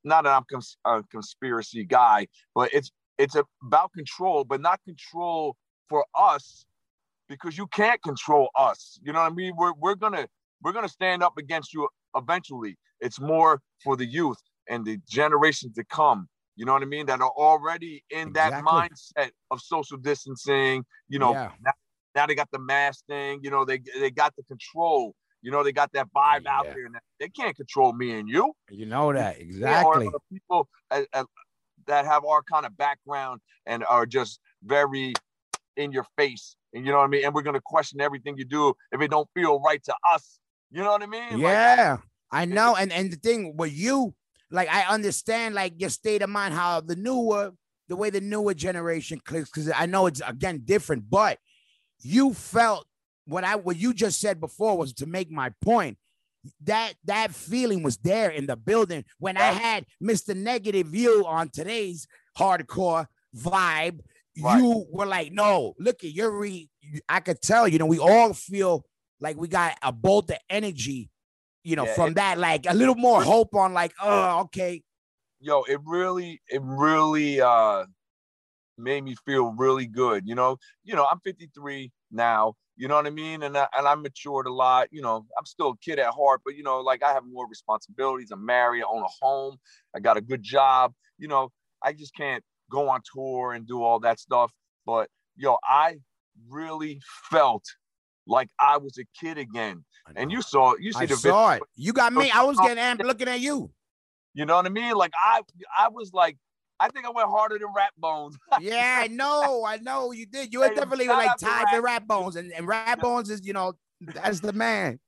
not 0.05 0.25
that 0.25 0.35
i'm 0.37 0.45
cons- 0.51 0.77
a 0.85 1.03
conspiracy 1.11 1.85
guy 1.85 2.29
but 2.55 2.67
it's 2.75 2.91
it's 3.23 3.37
about 3.63 3.93
control 3.93 4.45
but 4.45 4.61
not 4.61 4.81
control 4.85 5.57
for 5.89 6.05
us 6.19 6.65
because 7.29 7.57
you 7.57 7.67
can't 7.69 8.03
control 8.03 8.49
us. 8.57 8.99
You 9.03 9.13
know 9.13 9.21
what 9.21 9.33
i 9.33 9.35
mean? 9.35 9.53
We're, 9.57 9.73
we're 9.75 9.95
gonna 9.95 10.27
we're 10.63 10.73
gonna 10.73 10.89
stand 10.89 11.23
up 11.23 11.35
against 11.39 11.73
you 11.73 11.89
eventually. 12.17 12.77
It's 13.01 13.21
more 13.21 13.61
for 13.83 13.97
the 13.97 14.07
youth 14.07 14.39
and 14.69 14.85
the 14.85 14.99
generations 15.09 15.75
to 15.77 15.85
come. 15.85 16.29
You 16.57 16.67
know 16.67 16.73
what 16.73 16.83
i 16.83 16.87
mean? 16.87 17.07
That 17.07 17.21
are 17.21 17.31
already 17.31 18.05
in 18.11 18.33
that 18.35 18.53
mindset 18.65 19.31
of 19.51 19.61
social 19.61 19.99
distancing 19.99 20.85
you 21.09 21.19
know 21.19 21.33
Yeah. 21.33 21.51
now, 21.65 21.73
now 22.15 22.27
they 22.27 22.35
got 22.35 22.51
the 22.51 22.59
mask 22.59 23.07
thing 23.07 23.41
you 23.43 23.51
know 23.51 23.65
they 23.65 23.79
they 24.01 24.11
got 24.11 24.35
the 24.37 24.43
control. 24.45 25.15
You 25.45 25.51
know 25.51 25.63
they 25.65 25.73
got 25.73 25.93
that 25.93 26.09
vibe 26.15 26.47
out 26.47 26.67
there 26.75 26.87
and 26.87 26.97
they 27.21 27.29
can't 27.29 27.57
control 27.57 27.93
me 27.93 28.19
and 28.19 28.29
you. 28.29 28.53
You 28.71 28.87
know 28.87 29.13
that 29.13 29.41
exactly. 29.41 30.11
people 30.33 30.69
uh, 30.91 31.03
uh, 31.13 31.25
that 31.87 32.05
have 32.05 32.25
our 32.25 32.43
kind 32.43 32.67
of 32.67 32.77
background 32.77 33.41
and 33.67 33.85
are 33.85 34.07
just 34.07 34.41
very 34.65 35.13
in 35.77 35.93
your 35.93 36.07
face 36.17 36.57
and 36.75 36.85
you 36.85 36.93
know 36.93 36.99
what 36.99 37.05
i 37.05 37.09
mean 37.09 37.25
and 37.25 37.35
we're 37.35 37.43
going 37.43 37.55
to 37.55 37.61
question 37.65 38.01
everything 38.01 38.37
you 38.37 38.45
do 38.45 38.75
if 38.93 39.01
it 39.01 39.11
don't 39.11 39.29
feel 39.35 39.61
right 39.61 39.83
to 39.83 39.95
us 40.13 40.39
you 40.71 40.83
know 40.83 40.91
what 40.91 41.03
i 41.03 41.07
mean 41.07 41.31
Like, 41.31 41.41
Yeah, 41.41 41.97
I 42.31 42.45
know. 42.47 42.75
And 42.75 42.93
and 42.93 43.13
the 43.13 43.17
thing 43.17 43.57
with 43.57 43.73
you, 43.73 44.15
like 44.51 44.69
I 44.71 44.83
understand 44.85 45.55
like 45.55 45.75
your 45.77 45.91
state 45.91 46.23
of 46.23 46.31
mind, 46.31 46.55
how 46.55 46.81
the 46.81 46.97
newer, 46.97 47.53
the 47.89 47.97
way 47.97 48.11
the 48.11 48.21
newer 48.21 48.55
generation 48.55 49.21
clicks, 49.25 49.51
because 49.51 49.71
I 49.75 49.87
know 49.87 50.07
it's 50.07 50.23
again 50.27 50.63
different, 50.65 51.11
but 51.11 51.39
you 52.01 52.33
felt 52.33 52.87
what 53.27 53.45
I 53.45 53.57
what 53.57 53.77
you 53.77 53.93
just 53.93 54.19
said 54.21 54.41
before 54.41 54.77
was 54.77 54.93
to 54.95 55.07
make 55.07 55.31
my 55.31 55.53
point. 55.61 55.99
That 56.65 56.95
that 57.05 57.35
feeling 57.35 57.83
was 57.83 57.97
there 57.99 58.31
in 58.31 58.47
the 58.47 58.57
building 58.57 59.05
when 59.19 59.37
I 59.37 59.53
had 59.53 59.87
Mr. 60.03 60.35
Negative 60.37 60.87
View 60.87 61.25
on 61.27 61.49
today's 61.51 62.07
hardcore 62.39 63.07
vibe. 63.37 64.01
Right. 64.43 64.59
You 64.59 64.87
were 64.91 65.07
like, 65.07 65.33
no, 65.33 65.75
look 65.79 66.03
at 66.05 66.13
your 66.13 66.31
re. 66.31 66.69
I 67.09 67.21
could 67.21 67.41
tell, 67.43 67.69
you 67.69 67.79
know, 67.79 67.87
we 67.87 67.99
all 67.99 68.33
feel 68.33 68.85
like 69.21 69.37
we 69.37 69.47
got 69.47 69.77
a 69.83 69.93
bolt 69.93 70.31
of 70.31 70.39
energy, 70.51 71.11
you 71.63 71.77
know, 71.77 71.85
Yeah, 71.85 71.95
from 71.95 72.11
it- 72.11 72.15
that, 72.15 72.39
like 72.39 72.67
a 72.69 72.75
little 72.75 72.95
more 72.97 73.23
hope 73.23 73.55
on, 73.55 73.73
like, 73.75 73.93
oh, 74.03 74.41
okay, 74.41 74.83
yo 75.45 75.65
it 75.65 75.81
really 75.85 76.41
it 76.49 76.63
really 76.63 77.41
uh 77.41 77.85
made 78.79 79.03
me 79.03 79.17
feel 79.27 79.53
really 79.59 79.87
good 79.87 80.25
you 80.25 80.37
know 80.37 80.57
you 80.85 80.95
know 80.95 81.05
i'm 81.11 81.19
53 81.25 81.91
now 82.13 82.55
you 82.77 82.89
know 82.89 82.95
what 82.97 83.07
i 83.07 83.11
mean 83.11 83.43
and 83.43 83.57
I, 83.57 83.67
and 83.77 83.87
i 83.87 83.95
matured 83.95 84.47
a 84.47 84.53
lot 84.53 84.89
you 84.91 85.03
know 85.03 85.25
i'm 85.39 85.45
still 85.45 85.71
a 85.71 85.77
kid 85.79 85.99
at 85.99 86.11
heart 86.13 86.41
but 86.45 86.55
you 86.57 86.63
know 86.63 86.81
like 86.81 87.03
i 87.03 87.13
have 87.13 87.25
more 87.31 87.47
responsibilities 87.49 88.31
i'm 88.31 88.45
married 88.45 88.83
i 88.83 88.87
own 88.91 89.03
a 89.03 89.25
home 89.25 89.57
i 89.95 90.01
got 90.01 90.17
a 90.17 90.21
good 90.21 90.43
job 90.43 90.93
you 91.19 91.29
know 91.29 91.51
i 91.83 91.93
just 91.93 92.15
can't 92.17 92.43
go 92.71 92.89
on 92.89 93.01
tour 93.15 93.53
and 93.53 93.67
do 93.67 93.83
all 93.83 94.01
that 94.01 94.19
stuff 94.19 94.51
but 94.87 95.09
yo 95.37 95.57
i 95.65 95.97
really 96.49 97.01
felt 97.31 97.65
like 98.27 98.49
i 98.59 98.77
was 98.79 98.97
a 98.99 99.05
kid 99.21 99.37
again 99.37 99.85
and 100.17 100.33
you 100.33 100.41
saw 100.43 100.75
you 100.81 100.93
see 100.93 101.01
I 101.01 101.07
the 101.07 101.17
saw 101.17 101.51
video 101.51 101.63
it. 101.65 101.69
You 101.77 101.93
got 101.93 102.13
me. 102.13 102.31
I 102.31 102.43
was 102.43 102.57
getting 102.59 102.83
amped 102.83 103.05
looking 103.05 103.29
at 103.29 103.41
you. 103.41 103.71
you 104.35 104.47
know 104.47 104.57
what 104.57 104.65
i 104.67 104.71
mean 104.71 104.95
like 104.95 105.13
i 105.25 105.43
i 105.79 105.89
was 105.89 106.13
like 106.13 106.37
i 106.83 106.89
think 106.91 107.07
i 107.07 107.11
went 107.11 107.29
harder 107.29 107.59
than 107.59 107.69
rat 107.75 107.93
bones 107.97 108.37
Yeah, 108.61 109.01
I 109.03 109.09
know. 109.09 109.65
I 109.65 109.79
know 109.79 110.13
you 110.13 110.27
did. 110.27 110.53
You 110.53 110.61
were 110.61 110.69
Hey, 110.69 110.75
definitely 110.75 111.09
like 111.09 111.37
tied 111.39 111.67
to 111.73 111.81
Rap 111.81 112.03
Rat 112.03 112.09
Bones, 112.09 112.37
and, 112.37 112.53
and 112.53 112.67
Rat 112.67 113.01
Bones 113.01 113.31
is, 113.31 113.47
you 113.47 113.53
know, 113.53 113.75
that's 114.01 114.41
the 114.41 114.53
man. 114.53 114.99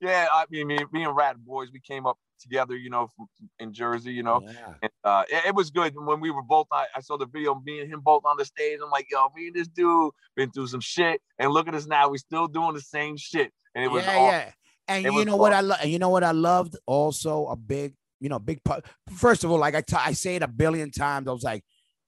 Yeah, 0.00 0.26
I 0.32 0.46
mean, 0.50 0.66
me, 0.66 0.78
me 0.92 1.04
and 1.04 1.14
Rat 1.14 1.36
Bones, 1.44 1.70
we 1.72 1.80
came 1.80 2.06
up 2.06 2.18
together, 2.40 2.76
you 2.76 2.90
know, 2.90 3.08
from, 3.16 3.28
in 3.58 3.72
Jersey, 3.72 4.12
you 4.12 4.22
know. 4.22 4.40
Yeah. 4.44 4.74
And, 4.82 4.92
uh, 5.04 5.24
it, 5.28 5.46
it 5.48 5.54
was 5.54 5.70
good 5.70 5.94
when 5.96 6.20
we 6.20 6.30
were 6.30 6.42
both. 6.42 6.66
I, 6.72 6.86
I 6.96 7.00
saw 7.00 7.16
the 7.16 7.26
video, 7.26 7.60
me 7.64 7.80
and 7.80 7.92
him 7.92 8.00
both 8.00 8.22
on 8.24 8.36
the 8.38 8.44
stage. 8.44 8.78
I'm 8.82 8.90
like, 8.90 9.06
yo, 9.10 9.28
me 9.36 9.48
and 9.48 9.56
this 9.56 9.68
dude 9.68 10.12
been 10.36 10.50
through 10.50 10.68
some 10.68 10.80
shit, 10.80 11.20
and 11.38 11.50
look 11.50 11.68
at 11.68 11.74
us 11.74 11.86
now. 11.86 12.08
We 12.08 12.18
still 12.18 12.48
doing 12.48 12.74
the 12.74 12.80
same 12.80 13.16
shit, 13.16 13.52
and 13.74 13.84
it 13.84 13.88
was 13.88 14.04
yeah, 14.04 14.16
all, 14.16 14.28
yeah. 14.28 14.50
And 14.88 15.06
it 15.06 15.12
you 15.12 15.24
know 15.24 15.36
what 15.36 15.52
I 15.52 15.56
awesome. 15.56 15.68
love. 15.68 15.78
And 15.82 15.90
you 15.90 15.98
know 15.98 16.10
what 16.10 16.24
I 16.24 16.32
loved 16.32 16.76
also 16.86 17.46
a 17.46 17.56
big, 17.56 17.94
you 18.20 18.28
know, 18.28 18.38
big 18.38 18.62
part. 18.64 18.84
First 19.10 19.44
of 19.44 19.50
all, 19.50 19.58
like 19.58 19.74
I 19.74 19.80
t- 19.80 19.96
I 19.96 20.12
say 20.12 20.36
it 20.36 20.42
a 20.42 20.48
billion 20.48 20.90
times. 20.90 21.28
I 21.28 21.32
was 21.32 21.42
like, 21.42 21.64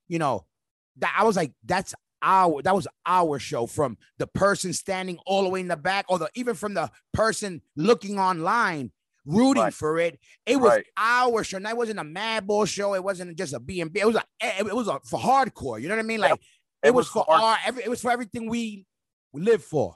you 0.07 0.19
know, 0.19 0.45
that 0.97 1.15
I 1.17 1.23
was 1.23 1.35
like, 1.35 1.53
that's 1.65 1.93
our 2.21 2.61
that 2.63 2.73
was 2.75 2.87
our 3.05 3.37
show 3.39 3.67
from 3.67 3.97
the 4.17 4.27
person 4.27 4.73
standing 4.73 5.19
all 5.25 5.43
the 5.43 5.49
way 5.49 5.59
in 5.59 5.67
the 5.67 5.77
back, 5.77 6.05
or 6.09 6.17
the 6.19 6.29
even 6.35 6.55
from 6.55 6.73
the 6.73 6.89
person 7.13 7.61
looking 7.75 8.19
online. 8.19 8.91
Rooting 9.29 9.63
Right. 9.63 9.73
for 9.73 9.99
it, 9.99 10.17
it 10.45 10.55
was 10.55 10.69
Right. 10.71 10.85
our 10.95 11.43
show. 11.43 11.57
And 11.57 11.65
that 11.65 11.75
wasn't 11.75 11.99
a 11.99 12.03
Madball 12.03 12.65
show. 12.65 12.93
It 12.95 13.03
wasn't 13.03 13.37
just 13.37 13.53
a 13.53 13.59
B 13.59 13.81
and 13.81 13.91
B. 13.91 13.99
It 13.99 14.07
was 14.07 14.15
a, 14.15 14.23
it 14.41 14.73
was 14.73 14.87
a 14.87 15.01
for 15.03 15.19
hardcore. 15.19 15.81
You 15.81 15.89
know 15.89 15.95
what 15.97 16.05
I 16.05 16.07
mean? 16.07 16.21
Like 16.21 16.35
it, 16.35 16.39
It 16.81 16.91
was, 16.91 17.07
was 17.07 17.11
for 17.11 17.25
hard- 17.27 17.41
our. 17.43 17.57
Every, 17.65 17.83
it 17.83 17.89
was 17.89 17.99
for 18.01 18.09
everything 18.09 18.49
we, 18.49 18.85
we 19.33 19.41
live 19.41 19.61
for. 19.65 19.95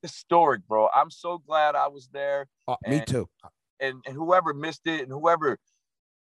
historic, 0.00 0.66
bro. 0.66 0.88
I'm 0.94 1.10
so 1.10 1.36
glad 1.36 1.74
I 1.74 1.88
was 1.88 2.08
there, 2.12 2.48
Uh, 2.66 2.76
me 2.88 3.02
too. 3.06 3.28
And 3.80 4.02
and 4.06 4.14
whoever 4.16 4.54
missed 4.54 4.86
it, 4.86 5.02
and 5.02 5.10
whoever, 5.10 5.58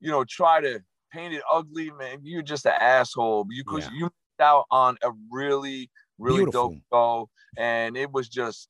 you 0.01 0.11
know, 0.11 0.25
try 0.25 0.61
to 0.61 0.81
paint 1.13 1.35
it 1.35 1.43
ugly, 1.51 1.91
man, 1.99 2.19
you're 2.23 2.43
just 2.43 2.67
an 2.67 2.75
asshole. 2.81 3.47
You 3.51 3.65
could 3.65 3.83
Yeah. 3.83 3.91
you 3.93 4.05
missed 4.05 4.41
out 4.41 4.65
on 4.71 4.97
a 5.03 5.11
really, 5.31 5.91
really 6.19 6.45
Beautiful. 6.45 6.71
dope 6.71 6.79
show. 6.93 7.31
And 7.57 7.97
it 7.97 8.13
was 8.13 8.29
just 8.29 8.69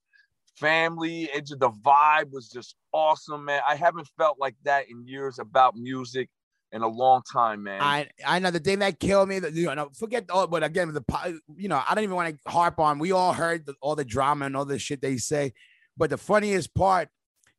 family. 0.57 1.25
It 1.25 1.47
just 1.47 1.61
the 1.61 1.71
vibe 1.71 2.31
was 2.33 2.49
just 2.49 2.77
awesome, 2.93 3.45
man. 3.45 3.63
I 3.67 3.75
haven't 3.77 4.09
felt 4.17 4.39
like 4.39 4.57
that 4.65 4.89
in 4.91 5.07
years 5.07 5.39
about 5.39 5.77
music 5.77 6.29
in 6.73 6.83
a 6.83 6.89
long 6.89 7.23
time, 7.31 7.63
man. 7.65 7.81
I 7.83 8.09
I 8.27 8.39
know 8.39 8.51
the 8.51 8.61
thing 8.61 8.79
that 8.79 8.99
killed 9.01 9.29
me. 9.29 9.39
That 9.39 9.53
you 9.53 9.73
know, 9.75 9.91
forget 9.95 10.31
all, 10.31 10.47
but 10.47 10.63
again, 10.63 10.93
the 10.93 11.41
you 11.57 11.69
know, 11.69 11.83
I 11.89 11.95
don't 11.95 12.05
even 12.05 12.17
want 12.17 12.37
to 12.45 12.51
harp 12.51 12.79
on. 12.79 12.99
We 12.99 13.13
all 13.13 13.33
heard 13.33 13.67
the, 13.67 13.75
all 13.81 13.97
the 13.97 14.05
drama 14.05 14.47
and 14.47 14.57
all 14.57 14.65
the 14.65 14.79
shit 14.79 15.03
they 15.03 15.17
say, 15.17 15.53
but 15.97 16.11
the 16.11 16.19
funniest 16.19 16.75
part, 16.75 17.09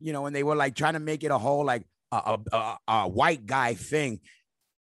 you 0.02 0.14
know, 0.14 0.22
when 0.24 0.34
they 0.34 0.44
were 0.44 0.56
like 0.56 0.76
trying 0.76 0.94
to 0.94 1.00
make 1.00 1.24
it 1.24 1.32
a 1.32 1.38
whole 1.38 1.64
like 1.66 1.86
a 2.12 2.16
a, 2.52 2.56
a, 2.58 2.78
a 2.88 3.08
white 3.08 3.46
guy 3.46 3.74
thing, 3.76 4.20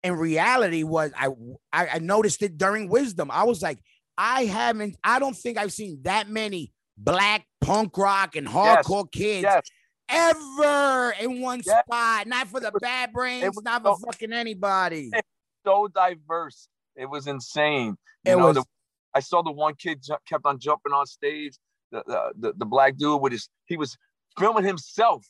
in 0.03 0.13
reality 0.15 0.83
was 0.83 1.11
I, 1.17 1.29
I 1.71 1.99
noticed 1.99 2.41
it 2.41 2.57
during 2.57 2.89
Wisdom. 2.89 3.29
I 3.31 3.43
was 3.43 3.61
like, 3.61 3.79
I 4.17 4.45
haven't, 4.45 4.97
I 5.03 5.19
don't 5.19 5.35
think 5.35 5.57
I've 5.57 5.71
seen 5.73 5.99
that 6.03 6.29
many 6.29 6.73
black 6.97 7.45
punk 7.61 7.97
rock 7.97 8.35
and 8.35 8.47
hardcore 8.47 9.11
kids 9.11 9.43
yes, 9.43 9.63
ever 10.09 11.13
in 11.19 11.41
one 11.41 11.61
Yes. 11.65 11.83
spot. 11.85 12.27
Not 12.27 12.47
for 12.47 12.59
the 12.59 12.71
was- 12.71 12.81
bad 12.81 13.13
brains, 13.13 13.55
not 13.63 13.81
for 13.83 13.95
so- 13.97 14.05
fucking 14.05 14.33
anybody. 14.33 15.11
so 15.65 15.87
diverse. 15.87 16.67
It 16.95 17.09
was 17.09 17.27
insane. 17.27 17.95
You 18.25 18.33
It 18.33 18.35
know, 18.37 18.47
was- 18.47 18.55
the, 18.57 18.65
I 19.13 19.19
saw 19.19 19.41
the 19.41 19.51
one 19.51 19.75
kid 19.75 20.03
kept 20.27 20.45
on 20.45 20.59
jumping 20.59 20.93
on 20.93 21.05
stage. 21.05 21.57
The, 21.91 22.03
the 22.07 22.31
the 22.39 22.53
the 22.59 22.65
black 22.65 22.95
dude 22.95 23.21
with 23.21 23.33
his 23.33 23.49
he 23.65 23.75
was 23.75 23.97
filming 24.41 24.63
himself, 24.65 25.25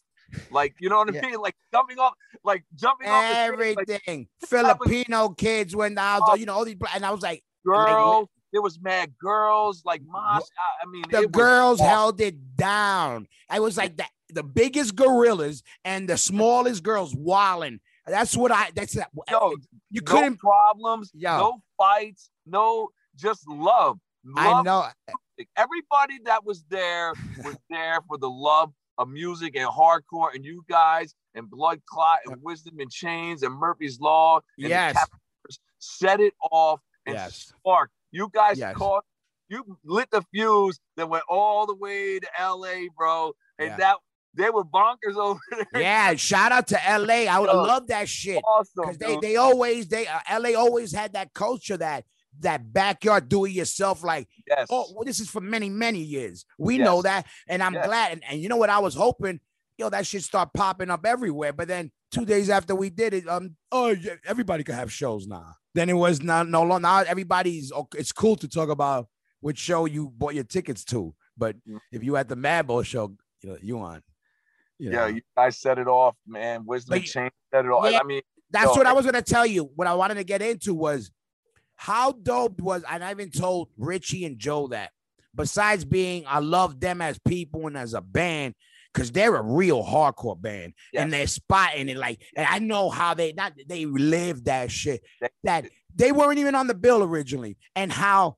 like 0.52 0.74
you 0.80 0.90
know 0.90 0.98
what 0.98 1.10
I 1.10 1.14
Yeah. 1.16 1.22
mean, 1.28 1.40
like 1.40 1.56
jumping 1.74 2.00
off, 2.00 2.14
like 2.44 2.64
jumping 2.76 3.08
off 3.10 3.22
the 3.24 3.30
like 3.30 3.48
Everything. 3.88 4.28
was- 4.42 4.50
Filipino 4.50 5.30
kids 5.30 5.76
went 5.76 5.98
out, 6.00 6.22
Oh. 6.26 6.36
you 6.36 6.46
know, 6.46 6.54
all 6.54 6.66
these, 6.66 6.76
black- 6.76 6.96
and 6.96 7.06
I 7.06 7.12
was 7.12 7.22
like, 7.22 7.44
girls. 7.66 8.28
There 8.54 8.62
was 8.62 8.82
mad 8.82 9.14
girls, 9.18 9.84
like 9.86 10.02
mosh. 10.06 10.42
I, 10.44 10.84
I 10.84 10.90
mean, 10.92 11.04
the 11.10 11.26
girls 11.26 11.80
awesome. 11.80 11.90
held 11.90 12.20
it 12.22 12.58
down. 12.58 13.28
I 13.50 13.62
was 13.62 13.78
like 13.78 13.96
the, 13.96 14.04
the 14.28 14.44
biggest 14.44 14.94
gorillas 14.98 15.64
and 15.86 16.10
the 16.10 16.18
smallest 16.18 16.84
girls 16.84 17.16
walling. 17.16 17.80
That's 18.06 18.36
what 18.36 18.52
I. 18.52 18.72
That's 18.76 18.92
that. 18.96 19.08
Yo, 19.30 19.54
you 19.90 20.02
couldn't. 20.02 20.38
problems, 20.40 21.12
Yo. 21.14 21.38
no 21.38 21.62
fights, 21.78 22.30
no 22.46 22.90
just 23.16 23.48
love. 23.48 24.00
I 24.36 24.62
know. 24.64 24.86
Everybody 25.56 26.20
that 26.26 26.44
was 26.46 26.64
there 26.70 27.14
was 27.46 27.58
there 27.70 28.00
for 28.08 28.18
the 28.18 28.30
love 28.30 28.74
of 28.98 29.10
music 29.10 29.56
and 29.56 29.68
hardcore, 29.70 30.34
and 30.34 30.44
you 30.46 30.64
guys 30.70 31.14
and 31.36 31.50
Blood 31.50 31.82
Clot 31.86 32.20
and 32.26 32.38
Wisdom 32.44 32.80
in 32.80 32.90
Chains 32.90 33.44
and 33.44 33.54
Murphy's 33.54 34.00
Law 34.00 34.42
and 34.58 34.70
Yes. 34.70 34.98
Set 35.80 36.20
it 36.20 36.34
off 36.52 36.80
and 37.06 37.16
Yes. 37.16 37.54
sparked. 37.60 37.94
You 38.12 38.30
guys 38.34 38.60
Yes. 38.60 38.76
caught, 38.76 39.04
you 39.50 39.78
lit 39.84 40.10
the 40.12 40.22
fuse 40.32 40.80
that 40.98 41.10
went 41.10 41.24
all 41.28 41.66
the 41.66 41.76
way 41.76 42.20
to 42.20 42.28
LA, 42.40 42.88
bro. 42.96 43.34
And 43.58 43.70
Yeah. 43.70 43.78
that 43.78 43.98
they 44.34 44.50
were 44.50 44.64
bonkers 44.64 45.16
over 45.18 45.40
there. 45.52 45.82
Yeah. 45.82 46.16
Shout 46.16 46.52
out 46.52 46.68
to 46.68 46.76
LA. 46.88 47.28
I 47.28 47.40
would 47.40 47.48
love 47.50 47.88
that 47.88 48.08
shit. 48.08 48.44
awesome. 48.48 48.96
they 49.00 49.14
dude. 49.16 49.22
they 49.22 49.36
always 49.38 49.88
they 49.88 50.08
uh, 50.08 50.20
LA 50.30 50.54
always 50.56 50.94
had 50.94 51.14
that 51.14 51.34
culture 51.34 51.78
that 51.78 52.06
that 52.42 52.72
backyard 52.74 53.28
do 53.30 53.46
it 53.46 53.52
yourself 53.52 54.04
like 54.04 54.28
yes. 54.48 54.68
oh 54.70 54.92
well, 54.94 55.04
this 55.06 55.20
is 55.20 55.30
for 55.30 55.42
many 55.42 55.70
many 55.70 56.00
years 56.00 56.46
we 56.58 56.78
know 56.78 57.02
that 57.02 57.26
and 57.48 57.62
I'm 57.64 57.74
Yes. 57.74 57.86
glad 57.88 58.12
and, 58.14 58.24
and 58.30 58.40
you 58.42 58.50
know 58.50 58.58
what 58.58 58.70
I 58.70 58.80
was 58.80 58.94
hoping 58.96 59.40
yo 59.78 59.90
that 59.90 60.06
shit 60.06 60.24
start 60.24 60.50
popping 60.54 60.90
up 60.90 61.06
everywhere 61.06 61.54
but 61.54 61.68
then 61.68 61.92
two 62.12 62.26
days 62.26 62.50
after 62.50 62.76
we 62.76 62.90
did 62.90 63.14
it 63.14 63.28
um 63.28 63.56
oh 63.72 63.90
yeah, 63.90 64.14
everybody 64.26 64.64
could 64.64 64.76
have 64.76 64.92
shows 64.92 65.28
now 65.28 65.56
then 65.74 65.90
it 65.90 65.94
was 65.94 66.22
not 66.22 66.48
no 66.50 66.64
longer 66.64 66.82
now 66.82 67.00
everybody's 67.00 67.72
it's 67.96 68.12
cool 68.12 68.36
to 68.36 68.48
talk 68.48 68.70
about 68.70 69.08
which 69.40 69.58
show 69.58 69.86
you 69.86 70.12
bought 70.18 70.36
your 70.36 70.44
tickets 70.44 70.84
to 70.86 71.14
but 71.38 71.56
Mm. 71.68 71.80
if 71.92 72.04
you 72.04 72.18
at 72.18 72.28
the 72.28 72.36
Madball 72.36 72.86
show 72.86 73.14
you 73.42 73.50
know 73.50 73.58
you 73.62 73.80
on 73.80 74.02
you 74.78 74.90
yeah, 74.92 74.98
know. 75.02 75.06
you 75.08 75.22
guys 75.38 75.58
set 75.60 75.78
it 75.78 75.88
off, 75.88 76.16
man. 76.26 76.66
Wisdom 76.66 76.90
But 76.90 76.96
and 76.96 77.06
you- 77.06 77.12
Chains 77.12 77.32
set 77.54 77.66
it 77.66 77.68
off. 77.70 77.92
Yeah. 77.92 78.00
I 78.00 78.04
mean, 78.04 78.22
That's 78.50 78.76
what 78.76 78.88
I 78.88 78.94
was 78.94 79.06
gonna 79.06 79.22
tell 79.22 79.46
you. 79.46 79.66
What 79.76 79.88
I 79.88 79.94
wanted 79.94 80.16
to 80.16 80.24
get 80.24 80.42
into 80.42 80.74
was 80.74 81.12
how 81.82 82.12
dope 82.12 82.62
was, 82.62 82.84
and 82.88 83.04
I 83.04 83.10
even 83.10 83.32
told 83.32 83.70
Richie 83.76 84.26
and 84.26 84.38
Joe 84.38 84.68
that. 84.68 84.92
Besides 85.34 85.84
being, 85.84 86.26
I 86.28 86.38
love 86.38 86.80
them 86.80 87.02
as 87.02 87.18
people 87.28 87.66
and 87.66 87.76
as 87.76 87.96
a 87.96 88.02
band 88.02 88.54
because 88.94 89.12
they're 89.12 89.36
a 89.36 89.42
real 89.42 89.84
hardcore 89.84 90.40
band 90.40 90.74
and 90.94 91.12
they're 91.12 91.26
spotting 91.26 91.90
it. 91.90 91.98
Like, 91.98 92.22
and 92.36 92.46
I 92.48 92.60
know 92.60 92.92
how 92.92 93.16
they 93.16 93.34
not 93.34 93.54
they 93.68 93.86
live 93.86 94.44
that 94.44 94.70
shit. 94.70 95.02
That 95.44 95.70
they 95.96 96.12
weren't 96.12 96.38
even 96.38 96.54
on 96.54 96.68
the 96.68 96.76
bill 96.76 97.02
originally, 97.02 97.58
and 97.76 97.92
how, 97.92 98.38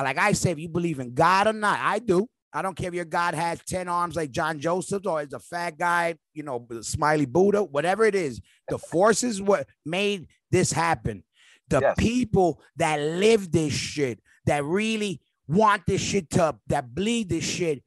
like 0.00 0.18
I 0.18 0.30
say, 0.30 0.52
if 0.52 0.60
you 0.60 0.68
believe 0.68 1.00
in 1.00 1.12
God 1.12 1.48
or 1.48 1.54
not, 1.54 1.80
I 1.82 1.98
do. 1.98 2.28
I 2.52 2.62
don't 2.62 2.76
care 2.76 2.88
if 2.88 2.94
your 2.94 3.04
God 3.04 3.34
has 3.34 3.60
10 3.66 3.88
arms 3.88 4.14
like 4.14 4.30
John 4.30 4.60
Joseph 4.60 5.04
or 5.08 5.22
is 5.22 5.32
a 5.32 5.40
fat 5.40 5.76
guy, 5.76 6.14
you 6.34 6.44
know, 6.44 6.68
smiley 6.82 7.26
Buddha, 7.26 7.64
whatever 7.64 8.04
it 8.04 8.14
is. 8.14 8.40
The 8.68 8.78
forces 8.78 9.42
what 9.42 9.66
made 9.84 10.28
this 10.52 10.70
happen. 10.70 11.24
The 11.68 11.80
Yes. 11.80 11.94
people 11.98 12.62
that 12.76 13.00
live 13.00 13.50
this 13.50 13.72
shit, 13.72 14.20
that 14.46 14.64
really 14.64 15.20
want 15.48 15.86
this 15.86 16.00
shit 16.00 16.30
to 16.30 16.58
that 16.68 16.94
bleed 16.94 17.28
this 17.28 17.44
shit. 17.44 17.82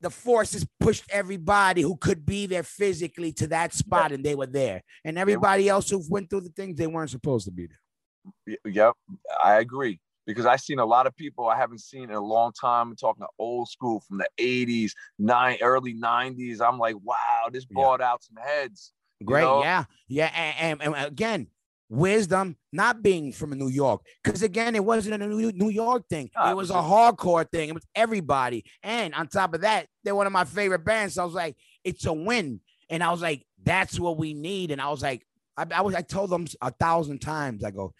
The 0.00 0.10
forces 0.10 0.66
pushed 0.80 1.04
everybody 1.10 1.80
who 1.82 1.96
could 1.96 2.26
be 2.26 2.46
there 2.46 2.64
physically 2.64 3.32
to 3.34 3.46
that 3.48 3.72
spot, 3.72 4.10
and 4.12 4.24
they 4.24 4.34
were 4.34 4.46
there. 4.46 4.82
And 5.04 5.16
everybody 5.16 5.68
else 5.68 5.88
who 5.88 6.02
went 6.10 6.28
through 6.28 6.40
the 6.42 6.48
things 6.50 6.76
they 6.76 6.88
weren't 6.88 7.10
supposed 7.10 7.44
to 7.46 7.52
be 7.52 7.68
there. 7.68 8.58
Yep, 8.64 8.94
I 9.42 9.58
agree 9.60 10.00
because 10.26 10.46
I've 10.46 10.60
seen 10.60 10.78
a 10.78 10.84
lot 10.84 11.06
of 11.06 11.16
people 11.16 11.48
I 11.48 11.56
haven't 11.56 11.80
seen 11.80 12.04
in 12.04 12.12
a 12.12 12.20
long 12.20 12.52
time. 12.52 12.90
I'm 12.90 12.96
talking 12.96 13.22
to 13.22 13.28
old 13.38 13.68
school 13.68 14.00
from 14.00 14.18
the 14.18 14.28
80s, 14.38 14.92
nine, 15.18 15.58
early 15.60 15.94
90s. 15.94 16.60
I'm 16.60 16.78
like, 16.78 16.96
wow, 17.02 17.48
this 17.50 17.64
Yeah. 17.70 17.74
brought 17.74 18.00
out 18.00 18.22
some 18.22 18.36
heads. 18.36 18.92
Great, 19.24 19.42
know? 19.42 19.62
yeah, 19.62 19.84
yeah, 20.08 20.26
and, 20.34 20.80
and, 20.82 20.94
and 20.96 21.06
again, 21.06 21.46
wisdom 21.92 22.56
not 22.72 23.02
being 23.02 23.32
from 23.32 23.50
New 23.50 23.68
York, 23.68 24.00
because 24.24 24.42
again, 24.42 24.74
it 24.74 24.84
wasn't 24.84 25.22
a 25.22 25.26
New 25.26 25.68
York 25.68 26.08
thing. 26.08 26.30
No, 26.34 26.50
it 26.50 26.56
was 26.56 26.70
a 26.70 26.74
hardcore 26.74 27.48
thing. 27.50 27.68
It 27.68 27.74
was 27.74 27.86
everybody, 27.94 28.64
and 28.82 29.14
on 29.14 29.28
top 29.28 29.54
of 29.54 29.60
that, 29.60 29.86
they're 30.02 30.14
one 30.14 30.26
of 30.26 30.32
my 30.32 30.44
favorite 30.44 30.84
bands. 30.84 31.14
So 31.14 31.22
I 31.22 31.24
was 31.26 31.34
like, 31.34 31.56
it's 31.84 32.06
a 32.06 32.12
win, 32.12 32.60
and 32.88 33.04
I 33.04 33.10
was 33.10 33.20
like, 33.20 33.44
that's 33.62 34.00
what 34.00 34.16
we 34.16 34.32
need. 34.32 34.70
And 34.70 34.80
I 34.80 34.88
was 34.88 35.02
like, 35.02 35.26
I, 35.56 35.66
I 35.74 35.80
was, 35.82 35.94
I 35.94 36.00
told 36.00 36.30
them 36.30 36.46
a 36.62 36.70
thousand 36.70 37.20
times, 37.20 37.62
I 37.62 37.70
go, 37.70 37.92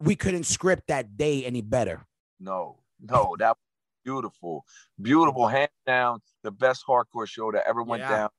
we 0.00 0.16
couldn't 0.16 0.44
script 0.44 0.88
that 0.88 1.16
day 1.16 1.44
any 1.44 1.62
better. 1.62 2.04
No, 2.40 2.78
no, 3.00 3.36
that 3.38 3.50
was 3.50 3.56
beautiful, 4.04 4.64
beautiful, 5.00 5.46
hands 5.46 5.70
down, 5.86 6.20
the 6.42 6.50
best 6.50 6.84
hardcore 6.88 7.28
show 7.28 7.52
that 7.52 7.68
ever 7.68 7.82
went 7.82 8.02
Yeah. 8.02 8.16
down. 8.16 8.30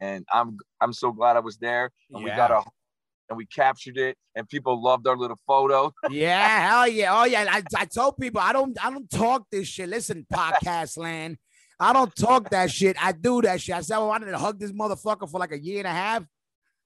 And 0.00 0.26
I'm 0.32 0.56
I'm 0.80 0.92
so 0.92 1.12
glad 1.12 1.36
I 1.36 1.40
was 1.40 1.58
there. 1.58 1.92
And 2.10 2.24
we 2.24 2.30
got 2.30 2.50
a 2.50 2.64
and 3.32 3.38
we 3.38 3.46
captured 3.46 3.96
it, 3.96 4.16
and 4.34 4.46
people 4.46 4.80
loved 4.82 5.06
our 5.06 5.16
little 5.16 5.38
photo. 5.46 5.92
Yeah, 6.10 6.68
hell 6.68 6.86
yeah. 6.86 7.18
Oh 7.18 7.24
yeah. 7.24 7.46
I, 7.48 7.62
I 7.76 7.84
told 7.86 8.18
people 8.18 8.40
I 8.40 8.52
don't 8.52 8.76
I 8.84 8.90
don't 8.90 9.08
talk 9.10 9.46
this 9.50 9.66
shit. 9.66 9.88
Listen, 9.88 10.26
podcast 10.32 10.98
land. 10.98 11.38
I 11.80 11.92
don't 11.92 12.14
talk 12.14 12.50
that 12.50 12.70
shit. 12.70 12.96
I 13.02 13.12
do 13.12 13.40
that 13.42 13.60
shit. 13.60 13.74
I 13.74 13.80
said 13.80 13.96
well, 13.96 14.06
I 14.06 14.08
wanted 14.08 14.26
to 14.32 14.38
hug 14.38 14.60
this 14.60 14.72
motherfucker 14.72 15.28
for 15.30 15.40
like 15.40 15.52
a 15.52 15.58
year 15.58 15.78
and 15.78 15.86
a 15.86 15.92
half. 15.92 16.24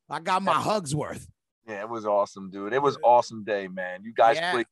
I 0.09 0.21
got 0.21 0.43
my 0.43 0.53
hugs 0.55 0.95
worth. 0.95 1.29
Yeah, 1.67 1.81
it 1.81 1.89
was 1.89 2.07
awesome, 2.07 2.51
dude. 2.51 2.73
It 2.73 2.81
was 2.81 2.97
awesome 3.03 3.43
day, 3.43 3.67
man. 3.67 4.05
You 4.05 4.13
guys 4.15 4.37
Yeah. 4.37 4.53
played, 4.53 4.67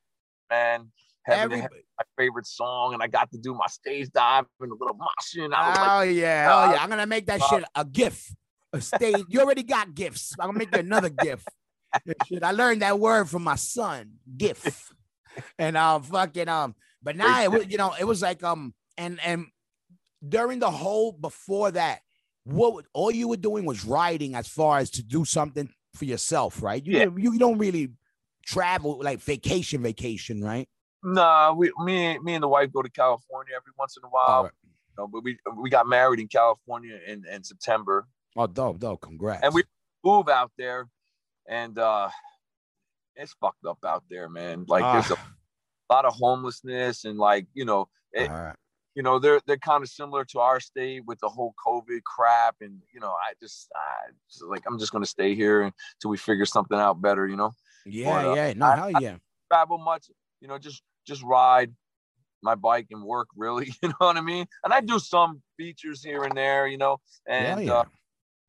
man. 0.51 0.93
Heaven 1.25 1.41
to 1.41 1.45
Every, 1.57 1.61
Heaven, 1.63 1.79
my 1.99 2.05
favorite 2.23 2.47
song, 2.47 2.95
and 2.95 3.03
I 3.03 3.09
got 3.09 3.33
to 3.33 3.39
do 3.39 3.55
my 3.55 3.67
stage 3.67 4.11
dive 4.13 4.45
and 4.61 4.71
a 4.71 4.75
little 4.75 4.97
moshing. 4.97 5.53
I 5.53 5.69
was 5.71 5.79
like, 5.79 5.91
oh 5.91 6.03
yeah, 6.03 6.49
oh 6.53 6.59
uh, 6.59 6.73
yeah. 6.75 6.83
I'm 6.83 6.89
gonna 6.89 7.07
make 7.07 7.27
that 7.27 7.41
uh, 7.43 7.49
shit 7.49 7.65
a 7.75 7.85
gift. 7.85 8.37
A 8.73 8.81
stage. 8.81 9.25
You 9.29 9.41
already 9.41 9.63
got 9.63 9.95
gifts. 9.95 10.35
I'm 10.39 10.49
gonna 10.49 10.59
make 10.59 10.73
you 10.75 10.81
another 10.81 11.09
gift. 11.09 11.49
Shit, 12.27 12.43
I 12.43 12.51
learned 12.53 12.83
that 12.83 12.99
word 12.99 13.29
from 13.29 13.45
my 13.45 13.57
son, 13.57 14.13
GIF. 14.37 14.93
And 15.59 15.77
um 15.77 16.03
fucking 16.03 16.49
um, 16.49 16.75
but 17.03 17.17
now 17.17 17.43
it 17.43 17.51
was, 17.51 17.67
you 17.69 17.77
know, 17.79 17.95
it 17.99 18.05
was 18.05 18.23
like 18.23 18.43
um 18.45 18.75
and 18.97 19.19
and 19.25 19.47
during 20.27 20.59
the 20.59 20.71
whole 20.71 21.13
before 21.13 21.71
that, 21.73 22.01
what 22.45 22.87
all 22.93 23.11
you 23.11 23.29
were 23.29 23.37
doing 23.37 23.65
was 23.65 23.85
writing 23.85 24.35
as 24.35 24.47
far 24.49 24.79
as 24.79 24.91
to 24.91 25.03
do 25.03 25.25
something 25.25 25.69
for 25.95 26.05
yourself, 26.05 26.63
right? 26.63 26.85
You 26.85 26.99
Yeah. 26.99 27.05
you, 27.17 27.33
you 27.33 27.39
don't 27.39 27.59
really 27.59 27.91
travel 28.47 29.01
like 29.03 29.21
vacation, 29.21 29.83
vacation, 29.83 30.43
right? 30.43 30.69
nah, 31.03 31.53
we 31.53 31.71
me 31.85 32.19
me 32.21 32.35
and 32.35 32.43
the 32.43 32.49
wife 32.49 32.73
go 32.73 32.81
to 32.83 32.91
California 32.91 33.55
every 33.57 33.73
once 33.79 33.97
in 33.97 34.05
a 34.05 34.09
while. 34.09 34.45
Right. 34.45 34.53
you 34.65 34.95
know, 34.99 35.07
but 35.09 35.23
we 35.25 35.37
we 35.57 35.69
got 35.71 35.87
married 35.89 36.21
in 36.21 36.29
California 36.29 36.99
in, 37.07 37.25
in 37.31 37.43
September, 37.45 38.07
Oh, 38.37 38.47
dope, 38.47 38.79
dope. 38.79 39.01
Congrats. 39.01 39.43
and 39.45 39.53
we 39.55 39.63
move 40.05 40.29
out 40.29 40.51
there, 40.57 40.89
and 41.49 41.79
uh 41.79 42.09
it's 43.17 43.33
fucked 43.41 43.65
up 43.65 43.79
out 43.87 44.03
there, 44.11 44.29
man. 44.29 44.65
Like 44.69 44.83
there's 44.83 45.11
a 45.11 45.21
Ah, 45.21 45.95
lot 45.97 46.05
of 46.05 46.15
homelessness 46.15 47.05
and 47.05 47.19
like 47.19 47.47
you 47.55 47.65
know 47.65 47.89
it, 48.13 48.29
right. 48.31 48.57
you 48.95 49.03
know 49.03 49.19
they're 49.19 49.41
they're 49.47 49.57
kind 49.59 49.83
of 49.83 49.89
similar 49.89 50.25
to 50.27 50.41
our 50.41 50.59
state 50.61 51.05
with 51.07 51.19
the 51.21 51.29
whole 51.29 51.55
COVID 51.65 52.03
crap, 52.05 52.57
and 52.61 52.81
you 52.93 53.01
know 53.01 53.11
I 53.13 53.35
just 53.41 53.69
I 53.77 54.11
just, 54.31 54.45
like 54.45 54.63
I'm 54.67 54.79
just 54.79 54.93
gonna 54.93 55.07
stay 55.07 55.35
here 55.35 55.63
until 55.63 56.11
we 56.11 56.17
figure 56.17 56.47
something 56.47 56.79
out 56.79 57.01
better, 57.01 57.27
you 57.29 57.37
know. 57.37 57.53
Yeah, 57.87 58.23
But, 58.23 58.31
uh, 58.31 58.35
yeah. 58.35 58.53
No, 58.55 58.67
I- 58.67 58.77
hell 58.77 58.91
I- 58.97 59.01
yeah. 59.01 59.17
Travel 59.53 59.79
much, 59.79 60.11
you 60.41 60.49
know, 60.49 60.59
just 60.59 60.83
just 61.07 61.23
ride 61.23 61.73
my 62.43 62.55
bike 62.55 62.87
and 62.91 63.03
work 63.05 63.29
really, 63.37 63.67
you 63.83 63.89
know 63.91 63.95
what 63.99 64.17
I 64.17 64.21
mean. 64.23 64.47
And 64.65 64.73
I 64.73 64.81
do 64.81 64.99
some 64.99 65.43
features 65.57 66.03
here 66.03 66.25
and 66.25 66.37
there, 66.37 66.67
you 66.67 66.79
know, 66.79 66.99
and 67.27 67.65
yeah. 67.65 67.73
uh, 67.75 67.85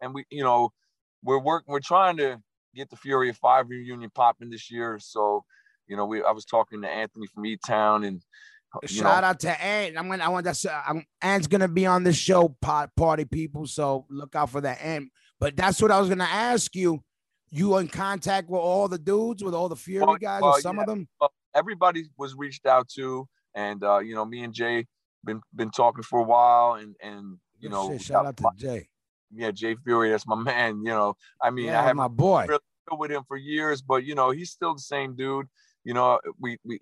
and 0.02 0.14
we 0.14 0.26
you 0.32 0.44
know 0.44 0.72
we're 1.24 1.38
working 1.40 1.72
we're 1.72 1.80
trying 1.82 2.18
to 2.18 2.42
get 2.76 2.90
the 2.90 2.96
Fury 2.98 3.30
of 3.30 3.38
Five 3.38 3.70
reunion 3.70 4.10
popping 4.14 4.50
this 4.50 4.70
year, 4.70 5.00
so 5.00 5.44
you 5.88 5.96
know 5.96 6.06
we 6.06 6.24
I 6.24 6.32
was 6.32 6.46
talking 6.46 6.82
to 6.82 6.90
Anthony 6.90 7.28
from 7.28 7.46
E 7.46 7.58
Town 7.66 8.04
and. 8.04 8.22
You 8.82 8.90
Shout 8.90 9.22
know, 9.22 9.30
out 9.30 9.40
to 9.40 9.64
Ant. 9.64 9.98
I'm 9.98 10.10
gonna. 10.10 10.22
I 10.22 10.28
want 10.28 10.44
that's. 10.44 10.66
Uh, 10.66 10.82
I'm, 10.86 11.06
Ant's 11.22 11.48
gonna 11.48 11.70
be 11.70 11.86
on 11.86 12.04
the 12.04 12.12
show, 12.12 12.50
pot, 12.62 12.94
party 12.98 13.24
people. 13.24 13.68
So 13.68 14.06
look 14.10 14.36
out 14.36 14.50
for 14.50 14.60
that. 14.60 14.82
Ant. 14.82 15.12
But 15.40 15.56
that's 15.56 15.82
what 15.82 15.92
I 15.92 16.00
was 16.00 16.10
gonna 16.10 16.26
ask 16.26 16.76
you. 16.76 17.02
You 17.52 17.78
in 17.78 17.88
contact 17.88 18.50
with 18.50 18.60
all 18.60 18.90
the 18.90 18.98
dudes, 18.98 19.42
with 19.42 19.54
all 19.54 19.70
the 19.70 19.78
Fury 19.78 20.06
Well, 20.06 20.18
guys, 20.18 20.42
well, 20.42 20.58
or 20.58 20.60
some 20.60 20.78
of 20.78 20.88
them? 20.88 21.08
everybody 21.56 22.04
was 22.18 22.36
reached 22.36 22.66
out 22.66 22.90
to, 22.90 23.26
and 23.54 23.82
uh, 23.82 24.00
you 24.00 24.14
know, 24.14 24.26
me 24.26 24.44
and 24.44 24.54
Jay 24.54 24.86
been 25.24 25.40
been 25.56 25.72
talking 25.72 26.04
for 26.04 26.20
a 26.20 26.24
while, 26.24 26.74
and 26.74 26.96
and 27.02 27.38
you 27.60 27.70
Good 27.70 27.72
know, 27.72 27.92
shit. 27.92 28.02
shout 28.02 28.26
out 28.26 28.36
to 28.36 28.50
Jay. 28.58 28.90
Yeah, 29.36 29.52
Jay 29.52 29.76
Fury, 29.84 30.10
that's 30.10 30.28
my 30.28 30.36
man. 30.42 30.78
You 30.80 30.92
know, 30.92 31.16
I 31.42 31.50
mean, 31.52 31.66
Yeah, 31.68 31.82
I 31.82 31.84
have 31.84 31.96
my 31.96 32.08
boy. 32.08 32.46
really 32.48 32.60
with 32.92 33.12
him 33.12 33.24
for 33.28 33.36
years, 33.38 33.82
but 33.82 34.04
you 34.04 34.16
know, 34.16 34.30
he's 34.32 34.52
still 34.52 34.74
the 34.76 34.82
same 34.82 35.16
dude. 35.16 35.48
You 35.84 35.94
know, 35.94 36.20
we 36.40 36.58
we 36.64 36.80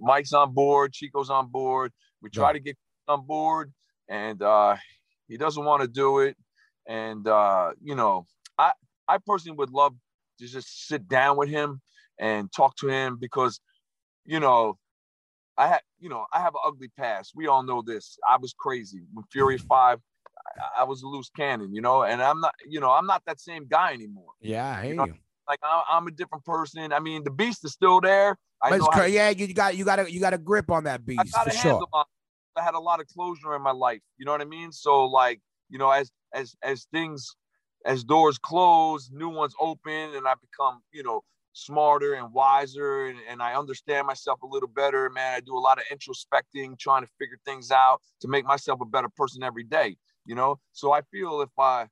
Mike's 0.00 0.32
on 0.32 0.52
board, 0.54 0.92
Chico's 0.92 1.30
on 1.30 1.48
board. 1.48 1.92
We 2.22 2.30
try 2.30 2.48
Yeah. 2.48 2.52
to 2.54 2.60
get 2.60 2.76
on 3.08 3.26
board, 3.26 3.72
and 4.08 4.40
uh, 4.42 4.76
he 5.28 5.36
doesn't 5.36 5.64
want 5.64 5.82
to 5.82 5.88
do 5.88 6.20
it. 6.20 6.36
And 6.86 7.26
uh, 7.26 7.72
you 7.82 7.94
know, 7.94 8.26
I 8.58 8.72
I 9.08 9.18
personally 9.18 9.56
would 9.56 9.70
love 9.70 9.94
to 10.38 10.46
just 10.46 10.86
sit 10.86 11.08
down 11.08 11.36
with 11.36 11.48
him 11.48 11.80
and 12.18 12.50
talk 12.52 12.76
to 12.76 12.88
him 12.88 13.16
because, 13.18 13.60
you 14.24 14.40
know, 14.40 14.78
I 15.58 15.66
had 15.66 15.80
you 15.98 16.08
know 16.08 16.24
I 16.32 16.40
have 16.40 16.54
an 16.54 16.60
ugly 16.64 16.90
past. 16.96 17.32
We 17.34 17.46
all 17.48 17.62
know 17.62 17.82
this. 17.82 18.16
I 18.28 18.36
was 18.36 18.54
crazy 18.58 19.02
when 19.12 19.24
Fury 19.32 19.58
Five. 19.58 20.00
I, 20.58 20.82
I 20.82 20.84
was 20.84 21.02
a 21.02 21.06
loose 21.06 21.30
cannon, 21.34 21.74
you 21.74 21.80
know, 21.80 22.02
and 22.02 22.22
I'm 22.22 22.40
not, 22.40 22.54
you 22.68 22.80
know, 22.80 22.90
I'm 22.90 23.06
not 23.06 23.22
that 23.26 23.40
same 23.40 23.66
guy 23.66 23.92
anymore. 23.92 24.32
Yeah, 24.40 24.76
I 24.78 24.86
hear 24.86 24.94
know, 24.94 25.06
you. 25.06 25.14
Like 25.48 25.60
I, 25.62 25.82
I'm 25.90 26.06
a 26.06 26.10
different 26.10 26.44
person. 26.44 26.92
I 26.92 27.00
mean, 27.00 27.24
the 27.24 27.30
beast 27.30 27.64
is 27.64 27.72
still 27.72 28.00
there. 28.00 28.36
I 28.62 28.70
But 28.70 28.88
how 28.92 29.04
yeah, 29.04 29.30
you 29.30 29.52
got 29.52 29.76
you 29.76 29.84
got 29.84 29.98
a 29.98 30.12
you 30.12 30.20
got 30.20 30.34
a 30.34 30.38
grip 30.38 30.70
on 30.70 30.84
that 30.84 31.00
I 31.00 31.04
beast 31.04 31.34
got 31.34 31.44
for 31.44 31.50
sure. 31.50 31.86
my, 31.92 32.04
I 32.56 32.62
had 32.62 32.74
a 32.74 32.80
lot 32.80 33.00
of 33.00 33.06
closure 33.08 33.54
in 33.54 33.62
my 33.62 33.72
life. 33.72 34.00
You 34.18 34.26
know 34.26 34.32
what 34.32 34.40
I 34.40 34.44
mean? 34.44 34.70
So 34.72 35.06
like, 35.06 35.40
you 35.68 35.78
know, 35.78 35.90
as 35.90 36.10
as 36.34 36.54
as 36.62 36.86
things 36.92 37.34
as 37.86 38.04
doors 38.04 38.38
close, 38.38 39.10
new 39.12 39.30
ones 39.30 39.54
open, 39.60 40.14
and 40.14 40.26
I 40.28 40.34
become, 40.40 40.82
you 40.92 41.02
know, 41.02 41.22
smarter 41.52 42.14
and 42.14 42.32
wiser 42.32 43.06
and, 43.06 43.18
and 43.28 43.42
I 43.42 43.54
understand 43.54 44.06
myself 44.06 44.42
a 44.42 44.46
little 44.46 44.68
better. 44.68 45.10
Man, 45.10 45.34
I 45.34 45.40
do 45.40 45.56
a 45.56 45.58
lot 45.58 45.78
of 45.78 45.84
introspecting, 45.92 46.78
trying 46.78 47.02
to 47.02 47.08
figure 47.18 47.38
things 47.44 47.70
out 47.70 48.00
to 48.20 48.28
make 48.28 48.44
myself 48.44 48.80
a 48.80 48.84
better 48.84 49.08
person 49.08 49.42
every 49.42 49.64
day. 49.64 49.96
You 50.26 50.34
know, 50.34 50.58
so 50.72 50.92
I 50.92 51.00
feel 51.02 51.40
if 51.40 51.50
I, 51.58 51.88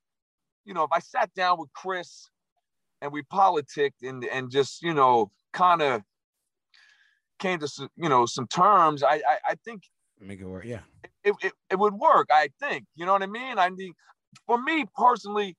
you 0.65 0.73
know, 0.73 0.83
if 0.83 0.91
I 0.91 0.99
sat 0.99 1.33
down 1.33 1.59
with 1.59 1.71
Chris 1.73 2.29
and 3.01 3.11
we 3.11 3.23
politicked 3.23 4.03
and 4.03 4.23
and 4.25 4.49
just, 4.51 4.81
you 4.81 4.93
know, 4.93 5.31
kind 5.51 5.81
of 5.81 6.03
came 7.39 7.59
to 7.59 7.65
s- 7.65 7.79
you 7.95 8.09
know 8.09 8.25
some 8.25 8.47
terms, 8.47 9.03
I 9.03 9.15
I, 9.15 9.37
I 9.49 9.55
think 9.65 9.83
Make 10.19 10.41
it 10.41 10.45
work. 10.45 10.65
Yeah. 10.65 10.81
it, 11.23 11.33
it, 11.41 11.53
it 11.71 11.79
would 11.79 11.93
work, 11.93 12.27
I 12.31 12.49
think. 12.59 12.85
You 12.95 13.05
know 13.05 13.13
what 13.13 13.23
I 13.23 13.27
mean? 13.27 13.57
I 13.57 13.69
mean, 13.69 13.93
for 14.45 14.61
me 14.61 14.85
personally, 14.95 15.55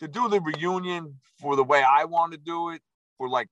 to 0.00 0.08
do 0.08 0.28
the 0.28 0.40
reunion 0.40 1.20
for 1.38 1.54
the 1.56 1.62
way 1.64 1.82
I 1.82 2.06
want 2.06 2.32
to 2.32 2.38
do 2.38 2.70
it, 2.70 2.80
for 3.18 3.28
like 3.28 3.48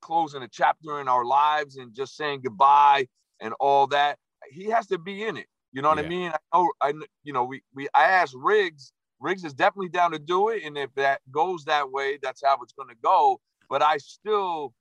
closing 0.00 0.42
a 0.42 0.48
chapter 0.48 1.00
in 1.00 1.08
our 1.08 1.24
lives 1.24 1.76
and 1.76 1.94
just 1.94 2.16
saying 2.16 2.40
goodbye 2.42 3.06
and 3.40 3.52
all 3.60 3.86
that, 3.88 4.18
he 4.50 4.64
has 4.70 4.86
to 4.88 4.98
be 4.98 5.22
in 5.22 5.36
it. 5.36 5.46
You 5.72 5.82
know 5.82 5.88
what 5.90 5.98
Yeah. 5.98 6.04
I 6.04 6.08
mean? 6.08 6.32
I 6.32 6.38
know, 6.58 6.72
I 6.80 6.92
you 7.24 7.32
know, 7.32 7.44
we 7.44 7.62
we 7.74 7.88
I 7.94 8.04
asked 8.04 8.34
Riggs. 8.36 8.92
Riggs 9.20 9.44
is 9.44 9.52
definitely 9.54 9.88
down 9.88 10.12
to 10.12 10.18
do 10.18 10.48
it, 10.50 10.62
and 10.64 10.78
if 10.78 10.94
that 10.94 11.20
goes 11.30 11.64
that 11.64 11.90
way, 11.90 12.18
that's 12.22 12.42
how 12.44 12.58
it's 12.62 12.72
going 12.72 12.88
to 12.88 12.94
go. 13.02 13.40
But 13.68 13.82
I 13.82 13.98
still 13.98 14.74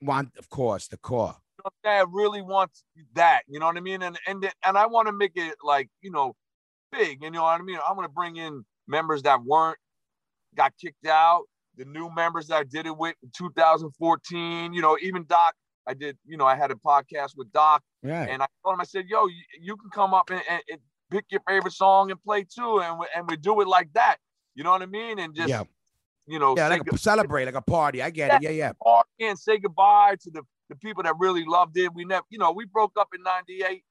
Want 0.00 0.36
of 0.38 0.48
course 0.48 0.86
the 0.88 0.96
core. 0.96 1.36
you 1.58 1.64
know, 1.64 1.70
I'm? 1.90 2.06
I 2.06 2.10
really 2.10 2.42
want 2.42 2.70
that. 3.14 3.42
You 3.48 3.58
know 3.58 3.66
what 3.66 3.76
I 3.76 3.80
mean? 3.80 4.02
And 4.02 4.18
and 4.26 4.48
and 4.64 4.78
I 4.78 4.86
want 4.86 5.06
to 5.08 5.12
make 5.12 5.32
it 5.36 5.56
like 5.64 5.88
you 6.02 6.10
know, 6.10 6.34
big. 6.92 7.22
You 7.22 7.30
know 7.30 7.42
what 7.42 7.60
I 7.60 7.64
mean? 7.64 7.78
I 7.86 7.92
want 7.92 8.04
to 8.04 8.12
bring 8.12 8.36
in 8.36 8.64
members 8.86 9.22
that 9.22 9.42
weren't 9.44 9.78
got 10.56 10.72
kicked 10.80 11.06
out. 11.06 11.44
The 11.76 11.84
new 11.84 12.10
members 12.14 12.48
that 12.48 12.56
I 12.56 12.64
did 12.64 12.86
it 12.86 12.96
with 12.96 13.14
in 13.22 13.30
2014. 13.36 14.72
You 14.72 14.82
know, 14.82 14.98
even 15.00 15.24
Doc. 15.26 15.54
I 15.88 15.94
did. 15.94 16.18
You 16.26 16.36
know, 16.36 16.44
I 16.44 16.54
had 16.54 16.70
a 16.70 16.74
podcast 16.74 17.36
with 17.36 17.50
Doc, 17.52 17.82
Yeah. 18.02 18.26
and 18.28 18.42
I 18.42 18.46
told 18.62 18.74
him, 18.74 18.80
I 18.80 18.84
said, 18.84 19.06
"Yo, 19.08 19.26
you, 19.26 19.42
you 19.60 19.76
can 19.76 19.90
come 19.90 20.12
up 20.14 20.30
and, 20.30 20.42
and, 20.48 20.62
and 20.70 20.80
pick 21.10 21.24
your 21.30 21.40
favorite 21.48 21.72
song 21.72 22.10
and 22.10 22.22
play 22.22 22.44
too, 22.44 22.80
and 22.80 22.98
we, 22.98 23.06
and 23.16 23.28
we 23.28 23.36
do 23.36 23.60
it 23.62 23.68
like 23.68 23.92
that." 23.94 24.18
You 24.54 24.64
know 24.64 24.70
what 24.72 24.82
I 24.82 24.86
mean? 24.86 25.18
And 25.18 25.34
just 25.34 25.48
yeah. 25.48 25.62
you 26.26 26.38
know, 26.38 26.54
Yeah. 26.56 26.68
Like 26.68 26.82
a 26.92 26.98
celebrate, 26.98 27.46
like 27.46 27.54
a 27.54 27.62
party. 27.62 28.02
I 28.02 28.10
get 28.10 28.34
it. 28.34 28.42
Yeah. 28.42 28.50
Yeah. 28.50 28.72
party 28.82 29.08
and 29.20 29.38
say 29.38 29.56
goodbye 29.58 30.16
to 30.20 30.30
the, 30.30 30.42
the 30.68 30.74
people 30.74 31.04
that 31.04 31.14
really 31.18 31.44
loved 31.44 31.76
it. 31.78 31.94
We 31.94 32.04
never, 32.04 32.24
you 32.28 32.38
know, 32.38 32.50
we 32.50 32.64
broke 32.66 32.92
up 32.98 33.08
in 33.14 33.22
98 33.22 33.84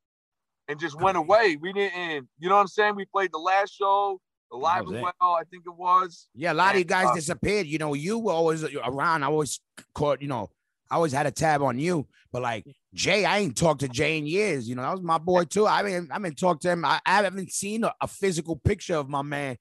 and 0.68 0.78
just 0.78 1.00
went 1.00 1.18
away. 1.18 1.58
We 1.60 1.72
didn't, 1.72 2.28
you 2.38 2.50
know 2.50 2.56
what 2.56 2.62
I'm 2.62 2.68
saying? 2.68 2.96
We 2.96 3.06
played 3.06 3.32
the 3.32 3.38
last 3.38 3.76
show, 3.78 4.20
the 4.52 4.58
live 4.58 4.88
and 4.88 5.02
well, 5.02 5.14
I 5.22 5.44
think 5.50 5.64
it 5.66 5.74
was. 5.74 6.28
Yeah, 6.36 6.52
a 6.52 6.54
lot 6.54 6.74
of 6.74 6.80
you 6.80 6.86
guys 6.86 7.08
uh, 7.08 7.16
disappeared. 7.16 7.66
You 7.66 7.78
know, 7.78 7.94
you 7.94 8.20
were 8.20 8.34
always 8.34 8.64
around. 8.64 9.24
I 9.24 9.28
always 9.28 9.62
caught, 9.96 10.22
you 10.22 10.28
know, 10.28 10.50
I 10.90 10.96
always 10.96 11.12
had 11.12 11.26
a 11.26 11.32
tab 11.32 11.62
on 11.62 11.80
you. 11.80 12.08
But 12.32 12.42
like 12.42 12.66
Jay, 12.94 13.26
I 13.26 13.40
ain't 13.40 13.58
talked 13.58 13.82
to 13.82 13.88
Jay 13.88 14.18
in 14.18 14.26
years. 14.26 14.68
You 14.68 14.76
know, 14.76 14.82
that 14.82 14.92
was 14.92 15.02
my 15.02 15.18
boy 15.18 15.46
too. 15.46 15.68
I 15.68 15.84
mean, 15.84 16.10
I 16.12 16.20
mean, 16.20 16.34
talked 16.34 16.64
to 16.64 16.72
him. 16.72 16.86
I, 16.86 17.00
I 17.06 17.16
haven't 17.16 17.52
seen 17.52 17.84
a, 17.84 17.94
a 18.02 18.08
physical 18.08 18.56
picture 18.56 18.96
of 18.96 19.10
my 19.10 19.22
man 19.22 19.58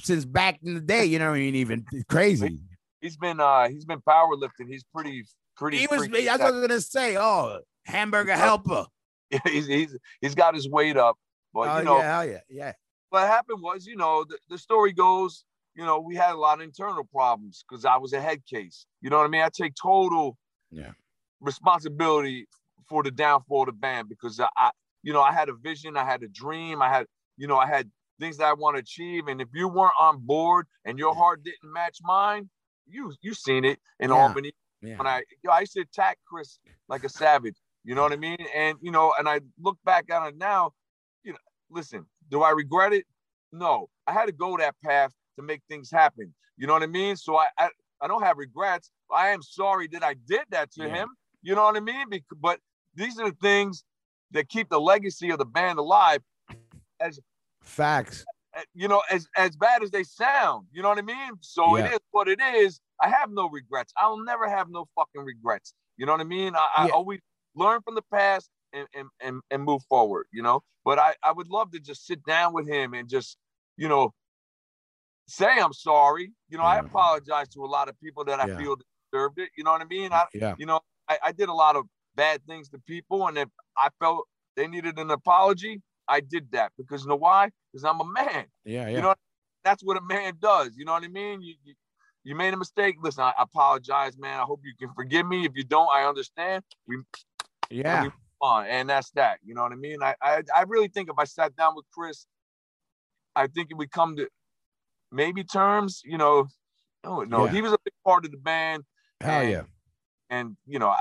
since 0.00 0.24
back 0.24 0.60
in 0.62 0.74
the 0.74 0.80
day. 0.80 1.04
You 1.04 1.18
know 1.18 1.30
I 1.30 1.38
mean? 1.38 1.54
Even 1.54 1.84
crazy. 2.08 2.58
He's 3.00 3.16
been 3.16 3.40
uh 3.40 3.68
he's 3.68 3.84
been 3.84 4.00
powerlifting. 4.00 4.68
He's 4.68 4.84
pretty 4.94 5.24
pretty 5.56 5.78
He 5.78 5.86
was. 5.86 6.06
freaky 6.06 6.24
That's 6.24 6.40
what 6.40 6.48
I 6.48 6.50
was 6.52 6.66
gonna 6.66 6.80
say. 6.80 7.16
Oh, 7.18 7.60
hamburger 7.84 8.36
helper. 8.36 8.86
he's, 9.44 9.66
he's 9.66 9.96
he's 10.20 10.34
got 10.34 10.54
his 10.54 10.68
weight 10.68 10.96
up. 10.96 11.16
But 11.52 11.68
Oh 11.68 11.78
you 11.78 11.84
know, 11.84 11.98
yeah, 11.98 12.14
hell 12.14 12.26
yeah, 12.26 12.40
yeah. 12.48 12.72
what 13.10 13.26
happened 13.26 13.62
was, 13.62 13.86
you 13.86 13.96
know, 13.96 14.24
the, 14.28 14.38
the 14.48 14.58
story 14.58 14.92
goes, 14.92 15.44
you 15.74 15.84
know, 15.84 16.00
we 16.00 16.14
had 16.14 16.32
a 16.32 16.38
lot 16.38 16.58
of 16.58 16.64
internal 16.64 17.04
problems 17.04 17.64
because 17.68 17.84
I 17.84 17.96
was 17.96 18.12
a 18.12 18.20
head 18.20 18.40
case. 18.46 18.86
You 19.00 19.10
know 19.10 19.18
what 19.18 19.24
I 19.24 19.28
mean? 19.28 19.42
I 19.42 19.48
take 19.52 19.74
total 19.80 20.36
Yeah. 20.70 20.92
responsibility 21.40 22.46
for 22.88 23.02
the 23.02 23.10
downfall 23.10 23.62
of 23.62 23.66
the 23.66 23.72
band 23.72 24.08
because 24.08 24.40
I, 24.40 24.48
I, 24.56 24.70
you 25.02 25.12
know, 25.12 25.22
I 25.22 25.32
had 25.32 25.48
a 25.48 25.54
vision, 25.54 25.96
I 25.96 26.04
had 26.04 26.22
a 26.22 26.28
dream, 26.28 26.82
I 26.82 26.88
had, 26.88 27.06
you 27.36 27.46
know, 27.46 27.56
I 27.58 27.66
had 27.66 27.90
things 28.20 28.36
that 28.38 28.46
I 28.46 28.52
want 28.54 28.76
to 28.76 28.80
achieve. 28.80 29.28
And 29.28 29.40
if 29.40 29.48
you 29.54 29.68
weren't 29.68 29.92
on 30.00 30.18
board 30.20 30.66
and 30.84 30.98
your 30.98 31.14
heart 31.14 31.42
didn't 31.44 31.72
match 31.72 31.98
mine, 32.02 32.48
you 32.86 33.12
you 33.20 33.34
seen 33.34 33.64
it 33.64 33.78
in 34.00 34.10
Yeah. 34.10 34.16
Albany 34.16 34.52
Yeah. 34.80 34.96
when 34.96 35.06
I 35.06 35.22
yo, 35.44 35.50
I 35.52 35.60
used 35.60 35.74
to 35.74 35.80
attack 35.80 36.18
Chris 36.26 36.58
like 36.88 37.04
a 37.04 37.08
savage. 37.08 37.56
You 37.84 37.94
know 37.94 38.02
what 38.02 38.12
I 38.12 38.16
mean? 38.16 38.38
And 38.54 38.78
you 38.82 38.90
know, 38.90 39.14
and 39.18 39.28
I 39.28 39.40
look 39.58 39.78
back 39.84 40.12
on 40.12 40.26
it 40.26 40.36
now. 40.36 40.72
You 41.22 41.32
know, 41.32 41.38
listen, 41.70 42.06
do 42.30 42.42
I 42.42 42.50
regret 42.50 42.92
it? 42.92 43.04
No, 43.52 43.88
I 44.06 44.12
had 44.12 44.26
to 44.26 44.32
go 44.32 44.56
that 44.56 44.74
path 44.84 45.12
to 45.36 45.42
make 45.42 45.62
things 45.68 45.90
happen. 45.90 46.34
You 46.56 46.66
know 46.66 46.72
what 46.72 46.82
I 46.82 46.86
mean? 46.86 47.16
So 47.16 47.36
I 47.36 47.46
I, 47.58 47.68
I 48.00 48.06
don't 48.06 48.22
have 48.22 48.38
regrets. 48.38 48.90
I 49.12 49.28
am 49.28 49.42
sorry 49.42 49.88
that 49.92 50.02
I 50.02 50.14
did 50.14 50.42
that 50.50 50.70
to 50.72 50.84
Yeah. 50.84 50.94
him. 50.94 51.08
You 51.42 51.54
know 51.54 51.64
what 51.64 51.76
I 51.76 51.80
mean? 51.80 52.08
Bec- 52.08 52.22
but 52.40 52.60
these 52.94 53.18
are 53.18 53.30
the 53.30 53.36
things 53.36 53.84
that 54.32 54.48
keep 54.48 54.68
the 54.68 54.80
legacy 54.80 55.30
of 55.30 55.38
the 55.38 55.44
band 55.46 55.78
alive. 55.78 56.22
As 57.00 57.20
Facts. 57.62 58.24
you 58.74 58.88
know, 58.88 59.02
as 59.10 59.28
as 59.36 59.56
bad 59.56 59.82
as 59.82 59.90
they 59.90 60.02
sound, 60.02 60.66
you 60.72 60.82
know 60.82 60.88
what 60.88 60.98
I 60.98 61.02
mean? 61.02 61.32
So 61.40 61.76
Yeah. 61.76 61.86
it 61.86 61.92
is 61.94 62.00
what 62.10 62.28
it 62.28 62.40
is. 62.40 62.80
I 63.00 63.08
have 63.08 63.30
no 63.30 63.48
regrets. 63.48 63.92
I'll 63.96 64.22
never 64.22 64.48
have 64.48 64.68
no 64.68 64.86
fucking 64.96 65.24
regrets. 65.24 65.74
You 65.96 66.06
know 66.06 66.12
what 66.12 66.20
I 66.20 66.24
mean? 66.24 66.56
I, 66.56 66.68
I 66.76 66.88
always 66.90 67.20
learn 67.54 67.82
from 67.82 67.94
the 67.94 68.02
past 68.12 68.50
and, 68.72 68.88
and 68.94 69.08
and 69.20 69.40
and 69.50 69.62
move 69.62 69.82
forward. 69.88 70.26
You 70.32 70.42
know, 70.42 70.62
but 70.84 70.98
I 70.98 71.14
I 71.22 71.30
would 71.32 71.48
love 71.48 71.70
to 71.72 71.78
just 71.80 72.04
sit 72.06 72.24
down 72.24 72.52
with 72.52 72.66
him 72.68 72.94
and 72.94 73.08
just 73.08 73.36
you 73.76 73.88
know 73.88 74.12
say 75.28 75.46
I'm 75.60 75.72
sorry. 75.72 76.32
You 76.48 76.58
know, 76.58 76.64
I 76.64 76.78
apologize 76.78 77.48
to 77.50 77.64
a 77.64 77.66
lot 77.66 77.88
of 77.88 77.98
people 78.00 78.24
that 78.24 78.40
I 78.40 78.48
Yeah. 78.48 78.58
feel 78.58 78.76
deserved 79.12 79.38
it. 79.38 79.50
You 79.56 79.62
know 79.64 79.72
what 79.72 79.82
I 79.82 79.84
mean? 79.84 80.12
I, 80.12 80.24
Yeah. 80.32 80.54
you 80.58 80.66
know, 80.66 80.80
I, 81.08 81.18
I 81.26 81.32
did 81.32 81.48
a 81.48 81.54
lot 81.54 81.76
of 81.76 81.86
bad 82.16 82.44
things 82.46 82.68
to 82.70 82.78
people, 82.80 83.28
and 83.28 83.38
if 83.38 83.48
I 83.76 83.90
felt 84.00 84.26
they 84.56 84.66
needed 84.66 84.98
an 84.98 85.10
apology, 85.10 85.82
I 86.08 86.20
did 86.20 86.50
that 86.52 86.72
because 86.76 87.02
you 87.02 87.08
know 87.08 87.16
why? 87.16 87.50
Because 87.72 87.84
I'm 87.84 88.00
a 88.00 88.04
man. 88.04 88.46
Yeah. 88.64 88.88
Yeah. 88.88 88.96
You 88.96 89.02
know, 89.02 89.14
that's 89.64 89.84
what 89.84 89.96
a 89.96 90.00
man 90.00 90.34
does. 90.40 90.76
You 90.76 90.84
know 90.84 90.92
what 90.92 91.04
I 91.04 91.08
mean? 91.08 91.42
You, 91.42 91.54
you, 91.62 91.74
you 92.24 92.34
made 92.34 92.54
a 92.54 92.56
mistake. 92.56 92.96
Listen, 93.02 93.24
I 93.24 93.34
apologize, 93.38 94.16
man. 94.18 94.40
I 94.40 94.44
hope 94.44 94.60
you 94.64 94.74
can 94.78 94.92
forgive 94.94 95.26
me. 95.26 95.44
If 95.44 95.52
you 95.54 95.64
don't, 95.64 95.88
I 95.92 96.08
understand. 96.08 96.64
We 96.86 96.96
yeah. 97.70 98.08
on, 98.40 98.66
and 98.66 98.88
that's 98.88 99.10
that. 99.10 99.38
You 99.44 99.54
know 99.54 99.62
what 99.62 99.72
I 99.72 99.76
mean? 99.76 100.02
I, 100.02 100.14
I 100.22 100.42
I 100.56 100.62
really 100.62 100.88
think 100.88 101.10
if 101.10 101.18
I 101.18 101.24
sat 101.24 101.54
down 101.56 101.76
with 101.76 101.84
Chris, 101.92 102.26
I 103.36 103.46
think 103.46 103.70
it 103.70 103.74
would 103.74 103.90
come 103.90 104.16
to 104.16 104.28
maybe 105.12 105.44
terms. 105.44 106.02
You 106.04 106.18
know, 106.18 106.48
no, 107.04 107.22
no, 107.22 107.44
Yeah. 107.46 107.50
he 107.52 107.62
was 107.62 107.72
a 107.72 107.78
big 107.84 107.94
part 108.04 108.24
of 108.24 108.30
the 108.30 108.36
band, 108.38 108.84
Hell 109.20 109.40
And- 109.40 109.50
yeah. 109.50 109.62
and 110.30 110.56
you 110.66 110.78
know, 110.78 110.88
I, 110.88 111.00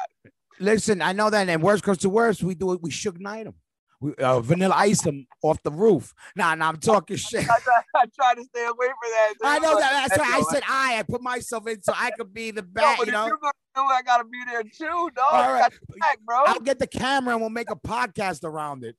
Listen, 0.59 1.03
I 1.03 1.11
know 1.11 1.29
that. 1.29 1.47
And 1.49 1.61
worst 1.61 1.83
comes 1.83 1.99
to 1.99 2.09
worst, 2.09 2.41
we 2.41 2.55
do 2.55 2.73
it. 2.73 2.81
We 2.81 2.89
Suge 2.89 3.19
Knight 3.19 3.45
him. 3.45 3.53
We 3.99 4.13
uh, 4.15 4.39
vanilla 4.41 4.73
ice 4.75 5.03
him 5.05 5.27
off 5.43 5.61
the 5.63 5.71
roof. 5.71 6.13
Nah, 6.35 6.53
nah, 6.55 6.69
I'm 6.69 6.77
talking 6.77 7.15
shit. 7.29 7.41
I, 7.49 7.59
try, 7.59 7.81
I 7.95 8.05
try 8.15 8.33
to 8.35 8.43
stay 8.43 8.63
away 8.65 8.87
from 8.87 9.11
that. 9.11 9.33
dude. 9.39 9.47
I 9.47 9.59
know 9.59 9.73
Like, 9.73 9.79
that. 9.81 10.07
That's 10.09 10.19
why 10.19 10.37
I 10.37 10.41
said 10.51 10.63
I. 10.67 10.97
I 10.99 11.03
put 11.03 11.21
myself 11.21 11.67
in 11.67 11.81
so 11.83 11.93
I 11.95 12.09
could 12.11 12.33
be 12.33 12.49
the 12.51 12.61
back. 12.63 13.05
You 13.05 13.11
know, 13.11 13.27
you're 13.27 13.37
gonna 13.37 13.51
do 13.75 13.81
I 13.81 14.01
gotta 14.03 14.23
be 14.23 14.39
there 14.47 14.63
too, 14.63 15.09
dog. 15.15 15.25
All 15.31 15.53
right. 15.53 15.71
back, 15.99 16.19
bro. 16.25 16.43
I'll 16.47 16.59
get 16.59 16.79
the 16.79 16.87
camera 16.87 17.33
and 17.33 17.41
we'll 17.41 17.49
make 17.51 17.69
a 17.69 17.75
podcast 17.75 18.43
around 18.43 18.83
it. 18.83 18.95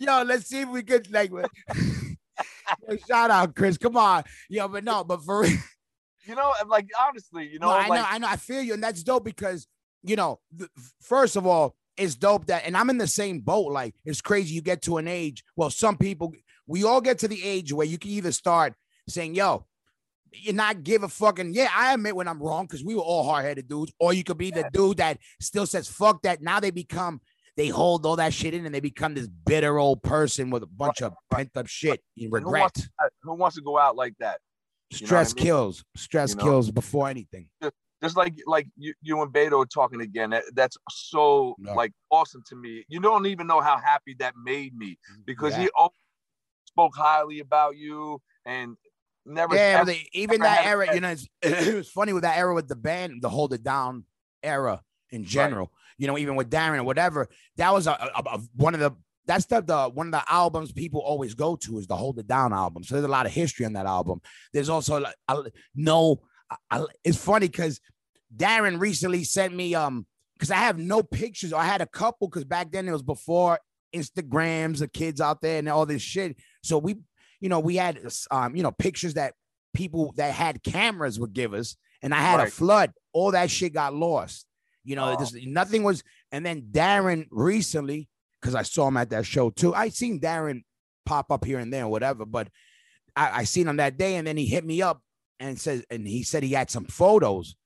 Yo, 0.00 0.22
let's 0.22 0.48
see 0.48 0.60
if 0.62 0.68
we 0.68 0.82
could 0.82 1.08
like. 1.12 1.30
Yo, 2.88 2.96
shout 3.08 3.30
out, 3.30 3.54
Chris. 3.54 3.78
Come 3.78 3.96
on, 3.96 4.24
yo, 4.48 4.68
but 4.68 4.84
no, 4.84 5.04
but 5.04 5.24
for 5.24 5.42
real. 5.42 5.58
You 6.24 6.34
know, 6.34 6.52
and 6.60 6.68
like 6.68 6.88
honestly, 7.00 7.48
you 7.48 7.58
know, 7.58 7.68
No, 7.68 7.72
I 7.72 7.86
like 7.86 8.00
know, 8.00 8.06
I 8.08 8.18
know, 8.18 8.28
I 8.28 8.36
feel 8.36 8.60
you, 8.60 8.74
and 8.74 8.82
that's 8.82 9.02
dope 9.02 9.24
because 9.24 9.66
you 10.02 10.16
know, 10.16 10.40
th- 10.56 10.70
first 11.00 11.36
of 11.36 11.46
all, 11.46 11.76
it's 11.96 12.14
dope 12.16 12.46
that, 12.46 12.64
and 12.66 12.76
I'm 12.76 12.90
in 12.90 12.98
the 12.98 13.06
same 13.06 13.40
boat. 13.40 13.72
Like, 13.72 13.94
it's 14.04 14.20
crazy. 14.20 14.54
You 14.54 14.60
get 14.60 14.82
to 14.82 14.98
an 14.98 15.08
age. 15.08 15.44
Well, 15.56 15.70
some 15.70 15.96
people, 15.96 16.32
we 16.66 16.84
all 16.84 17.00
get 17.00 17.18
to 17.20 17.28
the 17.28 17.42
age 17.44 17.72
where 17.72 17.86
you 17.86 17.98
can 17.98 18.10
either 18.10 18.32
start 18.32 18.74
saying, 19.08 19.34
"Yo." 19.34 19.66
You 20.32 20.52
not 20.52 20.82
give 20.82 21.02
a 21.02 21.08
fucking 21.08 21.54
yeah. 21.54 21.68
I 21.74 21.94
admit 21.94 22.14
when 22.14 22.28
I'm 22.28 22.42
wrong 22.42 22.66
because 22.66 22.84
we 22.84 22.94
were 22.94 23.00
all 23.00 23.24
hard 23.24 23.44
headed 23.46 23.68
dudes, 23.68 23.92
or 23.98 24.12
you 24.12 24.22
could 24.22 24.36
be 24.36 24.50
the 24.50 24.68
dude 24.70 24.98
that 24.98 25.18
still 25.40 25.64
says 25.64 25.88
fuck 25.88 26.20
that. 26.22 26.42
Now 26.42 26.60
they 26.60 26.70
become 26.70 27.22
they 27.56 27.68
hold 27.68 28.04
all 28.06 28.16
that 28.16 28.34
shit 28.34 28.54
in 28.54 28.66
and 28.66 28.74
they 28.74 28.80
become 28.80 29.14
this 29.14 29.26
bitter 29.26 29.78
old 29.78 30.02
person 30.02 30.50
with 30.50 30.62
a 30.62 30.66
bunch 30.66 31.00
of 31.02 31.14
pent 31.30 31.50
up 31.56 31.66
shit 31.66 32.00
and 32.18 32.28
who 32.28 32.34
regret. 32.34 32.60
wants, 32.62 32.88
uh, 33.02 33.08
who 33.22 33.34
wants 33.34 33.56
to 33.56 33.62
go 33.62 33.78
out 33.78 33.96
like 33.96 34.14
that? 34.20 34.40
you 34.90 34.98
know 35.00 35.04
I 35.04 35.06
Stress 35.06 35.34
mean? 35.34 35.44
kills. 35.44 35.84
Stress 35.96 36.30
You 36.30 36.36
know? 36.36 36.44
kills 36.44 36.70
before 36.70 37.08
anything. 37.08 37.48
just 38.02 38.16
like 38.16 38.34
like 38.46 38.68
you, 38.76 38.92
you 39.00 39.20
and 39.22 39.32
Beto 39.32 39.62
are 39.62 39.66
talking 39.66 40.00
again. 40.02 40.30
That, 40.30 40.44
that's 40.54 40.76
so 40.90 41.54
Yeah. 41.58 41.72
like 41.74 41.92
awesome 42.10 42.42
to 42.48 42.56
me. 42.56 42.84
You 42.88 43.00
don't 43.00 43.26
even 43.26 43.46
know 43.46 43.60
how 43.60 43.78
happy 43.78 44.14
that 44.18 44.34
made 44.42 44.76
me 44.76 44.98
because 45.24 45.52
Yeah. 45.56 45.62
he 45.62 45.70
spoke 46.66 46.94
highly 46.94 47.40
about 47.40 47.76
you 47.76 48.20
and 48.44 48.76
never. 49.24 49.54
Yeah, 49.56 49.78
ever- 49.80 49.86
they- 49.86 50.08
even 50.12 50.40
that 50.42 50.66
era, 50.66 50.94
you 50.94 51.00
know, 51.00 51.10
it's, 51.10 51.26
it 51.42 51.74
was 51.74 51.88
funny 51.88 52.12
with 52.12 52.22
that 52.22 52.36
era 52.36 52.54
with 52.54 52.68
the 52.68 52.76
band, 52.76 53.22
the 53.22 53.30
Hold 53.30 53.54
It 53.54 53.62
Down 53.64 54.04
era 54.42 54.82
in 55.10 55.24
general. 55.24 55.72
You 55.98 56.06
know, 56.06 56.18
even 56.18 56.36
with 56.36 56.50
Darren 56.50 56.78
or 56.78 56.84
whatever, 56.84 57.28
that 57.56 57.72
was 57.72 57.86
a, 57.86 57.92
a, 57.92 58.22
a- 58.26 58.40
one 58.54 58.74
of 58.74 58.80
the 58.80 58.92
that's 59.26 59.46
the, 59.46 59.60
the 59.60 59.88
one 59.88 60.06
of 60.06 60.12
the 60.12 60.22
albums 60.32 60.70
people 60.72 61.00
always 61.00 61.34
go 61.34 61.56
to 61.56 61.78
is 61.78 61.86
the 61.86 61.96
Hold 61.96 62.18
It 62.18 62.28
Down 62.28 62.52
album. 62.52 62.84
So 62.84 62.94
there's 62.94 63.04
a 63.04 63.08
lot 63.08 63.26
of 63.26 63.32
history 63.32 63.66
on 63.66 63.72
that 63.72 63.86
album. 63.86 64.20
There's 64.52 64.68
also 64.68 65.00
like 65.00 65.14
I, 65.28 65.42
no, 65.74 66.20
it's 67.04 67.18
funny 67.18 67.48
because 67.48 67.80
Darren 68.34 68.80
recently 68.80 69.24
sent 69.24 69.54
me 69.54 69.74
um 69.74 70.06
because 70.34 70.50
I 70.50 70.56
have 70.56 70.78
no 70.78 71.02
pictures. 71.02 71.52
I 71.52 71.64
had 71.64 71.80
a 71.80 71.86
couple 71.86 72.28
because 72.28 72.44
back 72.44 72.70
then 72.70 72.86
it 72.86 72.92
was 72.92 73.02
before 73.02 73.58
Instagrams, 73.94 74.78
the 74.78 74.88
kids 74.88 75.20
out 75.20 75.40
there 75.40 75.58
and 75.58 75.68
all 75.68 75.86
this 75.86 76.02
shit. 76.02 76.36
So 76.62 76.78
we, 76.78 76.96
you 77.40 77.48
know, 77.48 77.60
we 77.60 77.76
had 77.76 77.98
um, 78.30 78.54
you 78.54 78.62
know, 78.62 78.72
pictures 78.72 79.14
that 79.14 79.34
people 79.74 80.12
that 80.16 80.32
had 80.32 80.62
cameras 80.62 81.18
would 81.18 81.32
give 81.32 81.54
us, 81.54 81.76
and 82.02 82.14
I 82.14 82.18
had 82.20 82.38
a 82.40 82.42
flood. 82.52 82.92
All 83.12 83.30
that 83.32 83.50
shit 83.50 83.72
got 83.72 83.94
lost. 83.94 84.46
You 84.86 84.96
know, 84.96 85.12
Oh. 85.12 85.16
just 85.16 85.34
nothing 85.44 85.82
was. 85.82 86.02
And 86.32 86.46
then 86.46 86.62
Darren 86.70 87.26
recently, 87.30 88.08
because 88.40 88.54
I 88.54 88.62
saw 88.62 88.88
him 88.88 88.96
at 88.96 89.10
that 89.10 89.26
show 89.26 89.50
too. 89.50 89.74
I 89.74 89.88
seen 89.88 90.20
Darren 90.20 90.62
pop 91.04 91.30
up 91.30 91.44
here 91.44 91.58
and 91.58 91.72
there, 91.72 91.84
or 91.84 91.88
whatever. 91.88 92.24
But 92.24 92.48
I, 93.16 93.40
I 93.40 93.44
seen 93.44 93.66
him 93.68 93.76
that 93.78 93.98
day, 93.98 94.14
and 94.16 94.26
then 94.26 94.36
he 94.36 94.46
hit 94.46 94.64
me 94.64 94.80
up 94.82 95.02
and 95.40 95.60
says, 95.60 95.84
and 95.90 96.06
he 96.06 96.22
said 96.22 96.42
he 96.42 96.52
had 96.52 96.70
some 96.70 96.84
photos. 96.86 97.56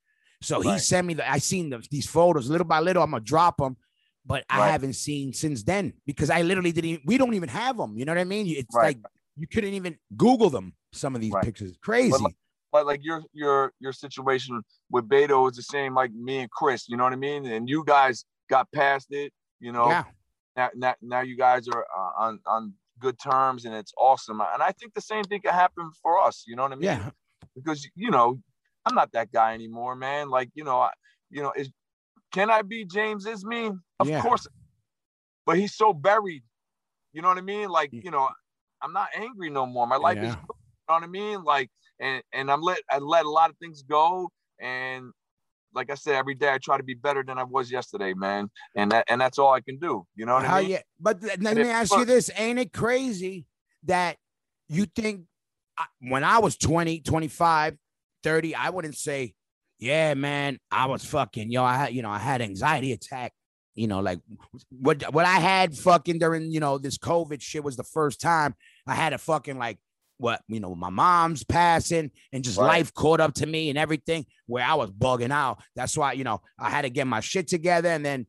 So 0.42 0.61
he 0.62 0.78
sent 0.78 1.06
me 1.06 1.14
the. 1.14 1.30
I 1.30 1.38
seen 1.38 1.68
the, 1.70 1.85
these 1.90 2.06
photos 2.06 2.48
little 2.48 2.66
by 2.66 2.80
little. 2.80 3.02
I'm 3.02 3.11
gonna 3.11 3.22
drop 3.22 3.59
them, 3.59 3.76
but 4.24 4.44
I 4.48 4.70
haven't 4.70 4.94
seen 4.94 5.35
since 5.35 5.62
then 5.62 5.92
because 6.06 6.30
I 6.30 6.40
literally 6.42 6.72
didn't. 6.72 6.90
Even, 6.90 7.02
we 7.04 7.18
don't 7.18 7.35
even 7.35 7.50
have 7.50 7.76
them. 7.76 7.98
You 7.98 8.06
know 8.06 8.12
what 8.12 8.20
I 8.20 8.24
mean? 8.24 8.46
It's 8.48 8.74
Right. 8.74 8.96
like 8.96 8.98
you 9.37 9.46
couldn't 9.46 9.74
even 9.74 9.98
Google 10.16 10.48
them. 10.48 10.72
Some 10.92 11.14
of 11.14 11.20
these 11.20 11.33
Right. 11.33 11.44
pictures, 11.44 11.76
crazy. 11.83 12.11
But 12.11 12.33
like 12.72 13.00
your 13.02 13.22
your 13.33 13.72
your 13.80 13.92
situation 13.92 14.62
with 14.90 15.09
Beto 15.09 15.50
is 15.50 15.56
the 15.56 15.62
same 15.62 15.94
like 15.94 16.12
me 16.12 16.38
and 16.38 16.50
Chris. 16.50 16.88
You 16.88 16.96
know 16.96 17.04
what 17.04 17.12
I 17.12 17.16
mean? 17.16 17.46
And 17.46 17.68
you 17.68 17.85
guys 17.85 18.24
got 18.48 18.70
past 18.72 19.09
it. 19.11 19.33
You 19.59 19.72
know, 19.72 19.90
yeah, 19.90 20.04
now, 20.56 20.70
now, 20.74 20.94
now 21.02 21.20
you 21.20 21.37
guys 21.37 21.68
are 21.68 21.83
uh, 21.85 22.24
on 22.24 22.40
on 22.46 22.74
good 22.98 23.18
terms, 23.18 23.64
and 23.64 23.74
it's 23.74 23.92
awesome. 23.98 24.40
And 24.40 24.62
I 24.62 24.72
think 24.72 24.94
the 24.94 25.00
same 25.00 25.24
thing 25.24 25.40
can 25.40 25.52
happen 25.52 25.90
for 26.02 26.18
us. 26.20 26.44
You 26.46 26.56
know 26.56 26.62
what 26.62 26.72
I 26.72 26.76
mean? 26.76 26.85
yeah, 26.85 27.11
because 27.54 27.88
you 27.94 28.11
know 28.11 28.40
I'm 28.87 28.94
not 28.94 29.12
that 29.12 29.33
guy 29.33 29.54
anymore, 29.54 29.96
man. 29.96 30.30
Like 30.30 30.50
you 30.54 30.64
know, 30.64 30.80
I, 30.80 30.90
you 31.30 31.42
know, 31.42 31.52
is 31.56 31.70
can 32.33 32.50
I 32.50 32.62
be 32.62 32.85
James 32.85 33.26
Isme? 33.26 33.78
Of 33.98 34.09
Yeah. 34.09 34.22
course, 34.22 34.46
but 35.44 35.59
he's 35.59 35.74
so 35.74 35.92
buried. 35.92 36.42
You 37.12 37.22
know 37.22 37.28
what 37.28 37.38
I 37.38 37.42
mean? 37.42 37.68
Like 37.68 37.90
you 37.92 38.11
know, 38.11 38.28
I'm 38.80 38.92
not 38.92 39.09
angry 39.14 39.50
no 39.50 39.66
more. 39.66 39.87
My 39.87 39.96
life 39.96 40.18
is, 40.18 40.22
Yeah. 40.22 40.35
good, 40.46 40.56
you 40.56 40.85
know 40.88 40.94
what 40.94 41.02
I 41.02 41.06
mean? 41.06 41.44
Like, 41.44 41.70
and 42.01 42.23
and 42.33 42.51
I'm 42.51 42.63
let 42.63 42.81
I 42.91 42.99
let 42.99 43.27
a 43.27 43.31
lot 43.31 43.51
of 43.51 43.57
things 43.59 43.83
go, 43.83 44.31
and 44.61 45.13
like 45.75 45.91
I 45.91 45.95
said, 45.95 46.17
every 46.17 46.35
day 46.35 46.53
I 46.53 46.59
try 46.59 46.77
to 46.79 46.83
be 46.85 46.95
better 46.95 47.25
than 47.27 47.39
I 47.39 47.45
was 47.45 47.71
yesterday, 47.71 48.15
man. 48.15 48.51
And 48.77 48.93
that 48.93 49.07
and 49.09 49.21
that's 49.21 49.39
all 49.39 49.53
I 49.53 49.61
can 49.61 49.79
do. 49.79 50.07
You 50.17 50.27
know 50.27 50.35
what 50.35 50.45
Hell 50.45 50.55
I 50.57 50.63
mean? 50.63 50.71
yeah. 50.71 50.83
But 51.01 51.23
let 51.41 51.57
And 51.57 51.59
me 51.59 51.69
ask 51.69 51.97
you 51.97 52.05
this: 52.05 52.31
Ain't 52.37 52.59
it 52.59 52.73
crazy 52.73 53.47
that 53.85 54.17
you 54.69 54.87
think 54.87 55.23
I, 55.79 55.87
when 56.01 56.25
I 56.25 56.39
was 56.39 56.57
20, 56.57 57.01
25, 57.01 57.77
30, 58.23 58.55
I 58.55 58.71
wouldn't 58.71 58.97
say, 58.97 59.35
"Yeah, 59.79 60.15
man, 60.15 60.59
I 60.71 60.87
was 60.87 61.05
fucking 61.05 61.51
yo, 61.51 61.65
I 61.65 61.77
had 61.77 61.95
you 61.95 62.03
know 62.03 62.11
I 62.11 62.19
had 62.19 62.43
anxiety 62.43 62.93
attack." 62.93 63.33
You 63.75 63.87
know, 63.89 64.01
like 64.01 64.21
what 64.71 65.03
what 65.15 65.27
I 65.27 65.39
had 65.41 65.77
fucking 65.77 66.19
during 66.19 66.51
you 66.53 66.61
know 66.61 66.79
this 66.79 66.99
COVID 66.99 67.41
shit 67.41 67.65
was 67.65 67.77
the 67.77 67.85
first 67.85 68.21
time 68.21 68.55
I 68.87 68.95
had 68.95 69.13
a 69.13 69.19
fucking 69.19 69.59
like 69.59 69.79
what 70.20 70.42
you 70.48 70.61
know 70.61 70.74
my 70.74 70.90
mom's 70.90 71.42
passing 71.44 72.11
and 72.33 72.44
just 72.44 72.59
Right. 72.59 72.66
life 72.66 72.92
caught 72.94 73.20
up 73.20 73.35
to 73.35 73.46
me 73.46 73.70
and 73.70 73.78
everything 73.78 74.26
where 74.46 74.64
I 74.64 74.74
was 74.74 74.90
bugging 74.90 75.30
out. 75.33 75.61
That's 75.74 75.96
why 75.96 76.12
you 76.12 76.24
know 76.24 76.40
I 76.59 76.70
had 76.70 76.83
to 76.83 76.90
get 76.90 77.06
my 77.06 77.20
shit 77.20 77.48
together 77.48 77.88
and 77.88 78.04
then 78.04 78.26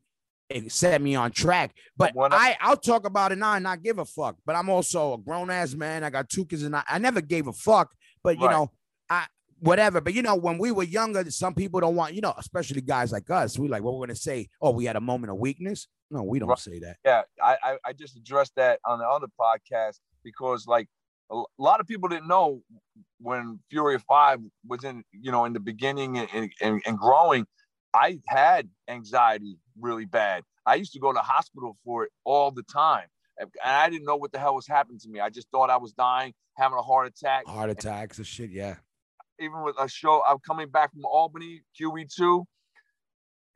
it 0.48 0.70
set 0.72 1.00
me 1.00 1.14
on 1.14 1.30
track. 1.30 1.74
But 1.96 2.12
I- 2.18 2.28
I 2.50 2.56
I'll 2.60 2.76
talk 2.76 3.06
about 3.06 3.32
it 3.32 3.38
now 3.38 3.54
and 3.54 3.62
not 3.62 3.82
give 3.82 3.98
a 3.98 4.04
fuck. 4.04 4.36
But 4.44 4.56
I'm 4.56 4.68
also 4.68 5.14
a 5.14 5.18
grown 5.18 5.50
ass 5.50 5.74
man. 5.74 6.04
I 6.04 6.10
got 6.10 6.28
two 6.28 6.44
kids 6.44 6.62
and 6.62 6.74
I, 6.76 6.82
I 6.88 6.98
never 6.98 7.20
gave 7.20 7.46
a 7.46 7.52
fuck. 7.52 7.94
But 8.22 8.38
you 8.38 8.46
Right. 8.46 8.52
know 8.52 8.70
I 9.10 9.26
whatever. 9.60 10.00
But 10.00 10.14
you 10.14 10.22
know 10.22 10.34
when 10.34 10.58
we 10.58 10.70
were 10.72 10.82
younger, 10.82 11.30
some 11.30 11.54
people 11.54 11.80
don't 11.80 11.94
want 11.96 12.14
you 12.14 12.20
know 12.20 12.34
especially 12.38 12.80
guys 12.80 13.12
like 13.12 13.28
us. 13.30 13.58
We 13.58 13.68
like 13.68 13.82
what 13.82 13.94
we're 13.94 14.06
gonna 14.06 14.16
say. 14.16 14.48
Oh, 14.60 14.70
we 14.70 14.84
had 14.86 14.96
a 14.96 15.00
moment 15.00 15.30
of 15.30 15.38
weakness. 15.38 15.88
No, 16.10 16.22
we 16.22 16.38
don't 16.38 16.48
Right. 16.48 16.58
say 16.58 16.78
that. 16.80 16.96
yeah 17.04 17.22
I, 17.42 17.56
I 17.64 17.78
i 17.86 17.92
just 17.94 18.16
addressed 18.16 18.54
that 18.56 18.80
on 18.84 18.98
the 18.98 19.06
other 19.06 19.28
podcast 19.40 19.98
because 20.22 20.66
like 20.66 20.86
a 21.32 21.42
lot 21.58 21.80
of 21.80 21.86
people 21.86 22.08
didn't 22.08 22.28
know 22.28 22.62
when 23.20 23.58
fury 23.70 23.98
five 23.98 24.38
was 24.66 24.84
in 24.84 25.02
you 25.12 25.30
know 25.32 25.44
in 25.44 25.52
the 25.52 25.60
beginning 25.60 26.18
and, 26.18 26.50
and, 26.60 26.82
and, 26.84 26.98
growing 26.98 27.46
i 27.94 28.18
had 28.26 28.68
anxiety 28.88 29.56
really 29.80 30.04
bad 30.04 30.42
i 30.66 30.74
used 30.74 30.92
to 30.92 30.98
go 30.98 31.12
to 31.12 31.16
the 31.16 31.22
hospital 31.22 31.76
for 31.84 32.04
it 32.04 32.10
all 32.24 32.50
the 32.50 32.64
time 32.64 33.06
and 33.38 33.50
i 33.64 33.88
didn't 33.88 34.04
know 34.04 34.16
what 34.16 34.32
the 34.32 34.38
hell 34.38 34.54
was 34.54 34.66
happening 34.66 34.98
to 34.98 35.08
me 35.08 35.20
i 35.20 35.30
just 35.30 35.48
thought 35.50 35.70
i 35.70 35.76
was 35.76 35.92
dying 35.92 36.32
having 36.56 36.76
a 36.78 36.82
heart 36.82 37.06
attack 37.06 37.46
Heart 37.46 37.70
attacks 37.70 38.18
and 38.18 38.26
shit. 38.26 38.50
Yeah. 38.50 38.76
even 39.40 39.62
with 39.62 39.76
a 39.78 39.88
show 39.88 40.22
i'm 40.28 40.38
coming 40.46 40.68
back 40.68 40.92
from 40.92 41.04
albany 41.04 41.62
qe2 41.80 42.44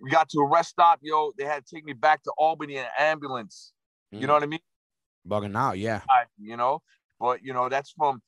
we 0.00 0.10
got 0.10 0.28
to 0.28 0.38
a 0.38 0.48
rest 0.48 0.70
stop 0.70 1.00
yo 1.02 1.32
they 1.36 1.44
had 1.44 1.66
to 1.66 1.74
take 1.74 1.84
me 1.84 1.92
back 1.92 2.22
to 2.22 2.32
albany 2.38 2.76
in 2.76 2.84
an 2.84 2.90
ambulance 2.98 3.72
you 4.12 4.20
mm. 4.20 4.26
know 4.26 4.34
what 4.34 4.42
i 4.42 4.46
mean 4.46 4.60
bugging 5.26 5.56
out. 5.56 5.78
Yeah. 5.78 6.00
I, 6.08 6.24
you 6.38 6.56
know, 6.56 6.82
but 7.20 7.42
you 7.42 7.52
know, 7.52 7.68
that's 7.68 7.90
from 7.90 8.20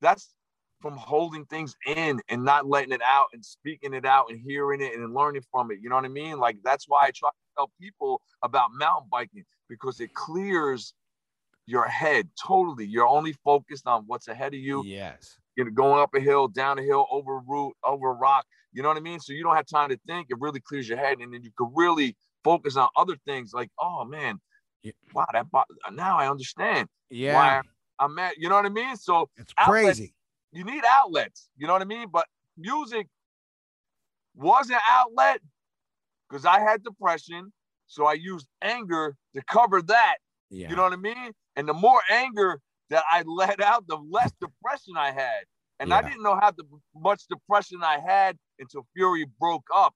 that's 0.00 0.34
from 0.80 0.96
holding 0.96 1.44
things 1.46 1.76
in 1.86 2.20
and 2.28 2.44
not 2.44 2.66
letting 2.66 2.92
it 2.92 3.00
out 3.06 3.26
and 3.32 3.44
speaking 3.44 3.94
it 3.94 4.04
out 4.04 4.26
and 4.30 4.40
hearing 4.44 4.80
it 4.80 4.94
and 4.98 5.14
learning 5.14 5.42
from 5.50 5.70
it. 5.70 5.78
You 5.80 5.88
know 5.88 5.94
what 5.94 6.04
I 6.04 6.08
mean? 6.08 6.38
Like 6.38 6.56
that's 6.64 6.86
why 6.88 7.04
I 7.04 7.10
try 7.14 7.28
to 7.30 7.34
tell 7.56 7.70
people 7.80 8.20
about 8.42 8.70
mountain 8.74 9.08
biking 9.10 9.44
because 9.68 10.00
it 10.00 10.12
clears 10.14 10.94
your 11.66 11.86
head 11.86 12.28
totally. 12.44 12.84
You're 12.84 13.06
only 13.06 13.32
focused 13.44 13.86
on 13.86 14.04
what's 14.06 14.26
ahead 14.28 14.54
of 14.54 14.60
you. 14.60 14.84
Yes. 14.84 15.38
You 15.56 15.64
know, 15.64 15.70
going 15.70 16.00
up 16.00 16.14
a 16.14 16.20
hill, 16.20 16.48
down 16.48 16.78
a 16.78 16.82
hill, 16.82 17.06
over 17.10 17.36
a 17.36 17.42
root, 17.46 17.74
over 17.84 18.10
a 18.10 18.14
rock. 18.14 18.44
You 18.72 18.82
know 18.82 18.88
what 18.88 18.96
I 18.96 19.00
mean? 19.00 19.20
So 19.20 19.32
you 19.32 19.42
don't 19.42 19.54
have 19.54 19.66
time 19.66 19.90
to 19.90 19.98
think. 20.06 20.28
It 20.30 20.40
really 20.40 20.60
clears 20.60 20.88
your 20.88 20.98
head, 20.98 21.18
and 21.20 21.32
then 21.32 21.42
you 21.42 21.50
can 21.56 21.70
really 21.74 22.16
focus 22.42 22.76
on 22.76 22.88
other 22.96 23.16
things. 23.26 23.52
Like, 23.52 23.70
oh 23.78 24.04
man, 24.04 24.40
Yeah. 24.82 24.92
wow, 25.12 25.26
that 25.32 25.50
bo- 25.50 25.64
now 25.92 26.18
I 26.18 26.28
understand 26.28 26.88
Yeah. 27.10 27.34
why 27.34 27.60
I'm 28.02 28.18
at. 28.18 28.36
You 28.38 28.48
know 28.48 28.56
what 28.56 28.66
I 28.66 28.70
mean? 28.70 28.96
So 28.96 29.28
It's 29.36 29.52
outlet- 29.58 29.84
crazy. 29.84 30.14
you 30.52 30.64
need 30.64 30.82
outlets. 30.88 31.48
You 31.56 31.66
know 31.66 31.72
what 31.72 31.82
I 31.82 31.86
mean? 31.86 32.08
But 32.12 32.26
music 32.56 33.06
was 34.34 34.70
an 34.70 34.78
outlet 34.90 35.40
because 36.28 36.44
I 36.44 36.60
had 36.60 36.82
depression. 36.82 37.52
So 37.86 38.06
I 38.06 38.14
used 38.14 38.46
anger 38.62 39.16
to 39.34 39.42
cover 39.44 39.82
that. 39.82 40.16
Yeah. 40.50 40.70
You 40.70 40.76
know 40.76 40.82
what 40.82 40.92
I 40.92 40.96
mean? 40.96 41.32
And 41.56 41.68
the 41.68 41.74
more 41.74 42.00
anger 42.10 42.60
that 42.90 43.04
I 43.10 43.22
let 43.26 43.60
out, 43.60 43.86
the 43.86 43.96
less 43.96 44.32
depression 44.40 44.94
I 44.96 45.10
had. 45.12 45.44
And 45.80 45.92
I 45.92 46.00
didn't 46.00 46.22
know 46.22 46.38
how 46.40 46.52
the, 46.52 46.62
much 46.94 47.24
depression 47.28 47.80
I 47.82 47.98
had 47.98 48.36
until 48.60 48.86
Fury 48.94 49.26
broke 49.40 49.66
up. 49.74 49.94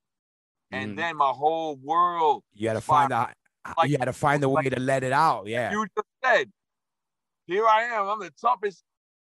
And 0.71 0.93
Mm. 0.93 0.97
then 0.97 1.15
my 1.15 1.29
whole 1.29 1.77
world, 1.77 2.43
you 2.53 2.67
got 2.67 2.73
to 2.73 2.81
find 2.81 3.13
out. 3.13 3.29
Like- 3.77 3.89
you 3.89 3.97
got 3.97 4.05
to 4.05 4.13
find 4.13 4.43
a 4.43 4.49
way 4.49 4.63
like- 4.63 4.73
to 4.73 4.79
let 4.81 5.03
it 5.05 5.13
out. 5.13 5.47
Yeah. 5.47 5.71
you 5.71 5.87
just 5.95 6.07
said, 6.23 6.51
here 7.47 7.65
I 7.65 7.83
am. 7.83 8.07
I'm 8.07 8.19
the 8.19 8.31
toughest, 8.39 8.83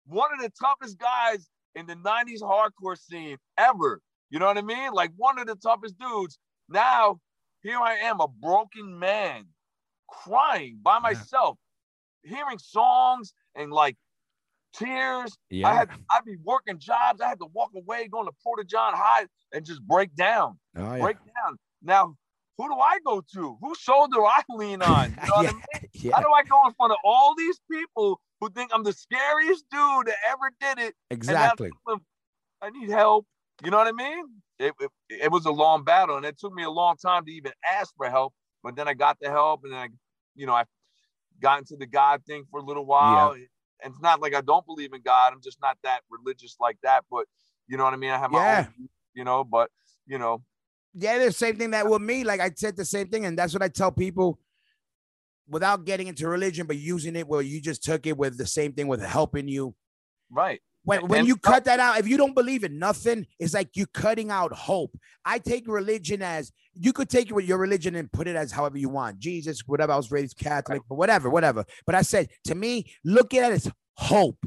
one 0.05 0.29
of 0.33 0.41
the 0.41 0.51
toughest 0.59 0.97
guys 0.99 1.47
in 1.75 1.85
the 1.85 1.95
90s 1.95 2.41
hardcore 2.41 2.97
scene 2.97 3.37
ever. 3.57 4.01
You 4.29 4.39
know 4.39 4.47
what 4.47 4.57
I 4.57 4.61
mean? 4.61 4.91
Like 4.91 5.11
one 5.15 5.39
of 5.39 5.47
the 5.47 5.55
toughest 5.55 5.97
dudes. 5.97 6.37
Now, 6.67 7.19
here 7.61 7.79
I 7.79 7.95
am, 7.95 8.19
a 8.19 8.27
broken 8.27 8.99
man, 8.99 9.45
crying 10.09 10.79
by 10.81 10.99
myself, 10.99 11.57
hearing 12.23 12.57
songs 12.57 13.33
and 13.55 13.71
like 13.71 13.95
tears. 14.73 15.37
yeah. 15.49 15.69
I 15.69 15.73
had 15.75 15.89
I'd 16.11 16.25
be 16.25 16.37
working 16.43 16.79
jobs. 16.79 17.21
I 17.21 17.29
had 17.29 17.39
to 17.39 17.47
walk 17.53 17.71
away, 17.75 18.07
going 18.07 18.25
to 18.25 18.33
Porter 18.43 18.63
John 18.63 18.93
High 18.95 19.27
and 19.53 19.65
just 19.65 19.81
break 19.81 20.15
down, 20.15 20.59
oh, 20.75 20.95
yeah. 20.95 21.01
break 21.01 21.17
down. 21.17 21.57
Now, 21.81 22.15
who 22.57 22.67
do 22.67 22.75
I 22.75 22.99
go 23.05 23.21
to? 23.35 23.57
Whose 23.61 23.77
shoulder 23.77 24.15
do 24.15 24.25
I 24.25 24.41
lean 24.49 24.81
on? 24.81 25.09
You 25.11 25.15
know 25.27 25.33
what 25.35 25.47
I 25.47 25.51
mean? 25.51 25.61
yeah. 25.93 26.15
How 26.15 26.21
do 26.21 26.27
I 26.31 26.43
go 26.43 26.67
in 26.67 26.73
front 26.73 26.91
of 26.91 26.97
all 27.03 27.35
these 27.37 27.59
people 27.71 28.19
who 28.39 28.49
think 28.49 28.71
I'm 28.73 28.83
the 28.83 28.93
scariest 28.93 29.65
dude 29.71 30.07
that 30.07 30.15
ever 30.29 30.51
did 30.59 30.79
it? 30.87 30.95
Exactly. 31.11 31.71
I 32.61 32.69
need 32.71 32.89
help. 32.89 33.25
You 33.63 33.71
know 33.71 33.77
what 33.77 33.87
I 33.87 33.91
mean? 33.91 34.25
It, 34.59 34.73
it, 34.79 34.91
it 35.09 35.31
was 35.31 35.45
a 35.45 35.51
long 35.51 35.83
battle, 35.83 36.17
and 36.17 36.25
it 36.25 36.37
took 36.39 36.53
me 36.53 36.63
a 36.63 36.69
long 36.69 36.95
time 36.97 37.25
to 37.25 37.31
even 37.31 37.51
ask 37.71 37.93
for 37.95 38.09
help. 38.09 38.33
But 38.63 38.75
then 38.75 38.87
I 38.87 38.93
got 38.93 39.17
the 39.21 39.29
help, 39.29 39.61
and 39.63 39.73
then 39.73 39.79
I, 39.79 39.87
you 40.35 40.45
know, 40.45 40.53
I 40.53 40.65
got 41.41 41.59
into 41.59 41.75
the 41.77 41.85
God 41.85 42.23
thing 42.25 42.45
for 42.49 42.59
a 42.59 42.63
little 42.63 42.85
while. 42.85 43.31
And 43.83 43.93
it's 43.93 44.01
not 44.01 44.21
like 44.21 44.33
I 44.33 44.41
don't 44.41 44.65
believe 44.65 44.93
in 44.93 45.01
God. 45.01 45.33
I'm 45.33 45.41
just 45.43 45.59
not 45.61 45.77
that 45.83 46.01
religious 46.09 46.55
like 46.59 46.77
that. 46.83 47.05
But 47.11 47.25
you 47.67 47.77
know 47.77 47.83
what 47.83 47.93
I 47.93 47.97
mean? 47.97 48.11
I 48.11 48.17
have 48.17 48.31
my 48.31 48.39
Yeah. 48.39 48.65
own, 48.79 48.89
you 49.13 49.23
know. 49.23 49.43
But 49.43 49.69
you 50.07 50.17
know, 50.17 50.43
Yeah, 50.93 51.19
the 51.23 51.31
same 51.31 51.57
thing 51.57 51.71
that 51.71 51.87
with 51.87 52.01
me. 52.01 52.23
Like 52.23 52.39
I 52.39 52.51
said 52.55 52.75
the 52.75 52.85
same 52.85 53.07
thing, 53.07 53.25
and 53.25 53.37
that's 53.37 53.53
what 53.53 53.61
I 53.63 53.67
tell 53.67 53.91
people 53.91 54.39
without 55.47 55.85
getting 55.85 56.07
into 56.07 56.27
religion, 56.27 56.67
but 56.67 56.77
using 56.77 57.15
it 57.15 57.27
where 57.27 57.41
you 57.41 57.61
just 57.61 57.83
took 57.83 58.05
it 58.05 58.17
with 58.17 58.37
the 58.37 58.45
same 58.47 58.73
thing 58.73 58.87
with 58.87 59.01
helping 59.01 59.47
you. 59.47 59.75
right? 60.29 60.59
When, 60.83 61.07
when 61.07 61.19
And- 61.19 61.27
you 61.27 61.35
uh 61.35 61.37
cut 61.51 61.65
that 61.65 61.79
out, 61.81 61.99
if 61.99 62.07
you 62.07 62.15
don't 62.17 62.33
believe 62.33 62.63
in 62.63 62.79
nothing, 62.79 63.27
it's 63.39 63.53
like 63.53 63.69
you're 63.75 63.87
cutting 63.93 64.31
out 64.31 64.53
hope. 64.53 64.97
I 65.25 65.37
take 65.39 65.67
religion 65.67 66.21
as 66.21 66.51
you 66.73 66.93
could 66.93 67.09
take 67.09 67.29
it 67.29 67.33
with 67.33 67.45
your 67.45 67.57
religion 67.57 67.95
and 67.95 68.09
put 68.11 68.27
it 68.27 68.35
as 68.37 68.51
however 68.53 68.77
you 68.77 68.87
want. 68.89 69.19
Jesus, 69.19 69.61
whatever. 69.67 69.91
I 69.93 69.97
was 69.97 70.11
raised 70.11 70.37
Catholic, 70.37 70.81
but 70.87 70.95
whatever, 70.95 71.29
whatever. 71.29 71.65
But 71.85 71.95
I 71.95 72.01
said 72.03 72.29
to 72.45 72.55
me, 72.55 72.89
look 73.03 73.33
at 73.33 73.51
it 73.51 73.55
as 73.55 73.71
hope. 73.95 74.39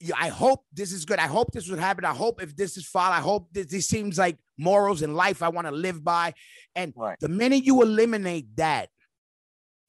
Yeah, 0.00 0.14
I 0.18 0.28
hope 0.28 0.64
this 0.72 0.92
is 0.92 1.04
good. 1.04 1.18
I 1.18 1.26
hope 1.26 1.50
this 1.52 1.68
would 1.68 1.80
happen. 1.80 2.04
I 2.04 2.14
hope 2.14 2.40
if 2.40 2.54
this 2.56 2.76
is 2.76 2.86
fall, 2.86 3.10
I 3.10 3.18
hope 3.20 3.48
this, 3.52 3.66
this 3.66 3.88
seems 3.88 4.16
like 4.16 4.38
morals 4.56 5.02
in 5.02 5.14
life 5.14 5.42
I 5.42 5.48
want 5.48 5.66
to 5.66 5.72
live 5.72 6.04
by. 6.04 6.34
And 6.76 6.92
Right. 6.96 7.18
the 7.20 7.28
minute 7.28 7.64
you 7.64 7.82
eliminate 7.82 8.54
that, 8.56 8.90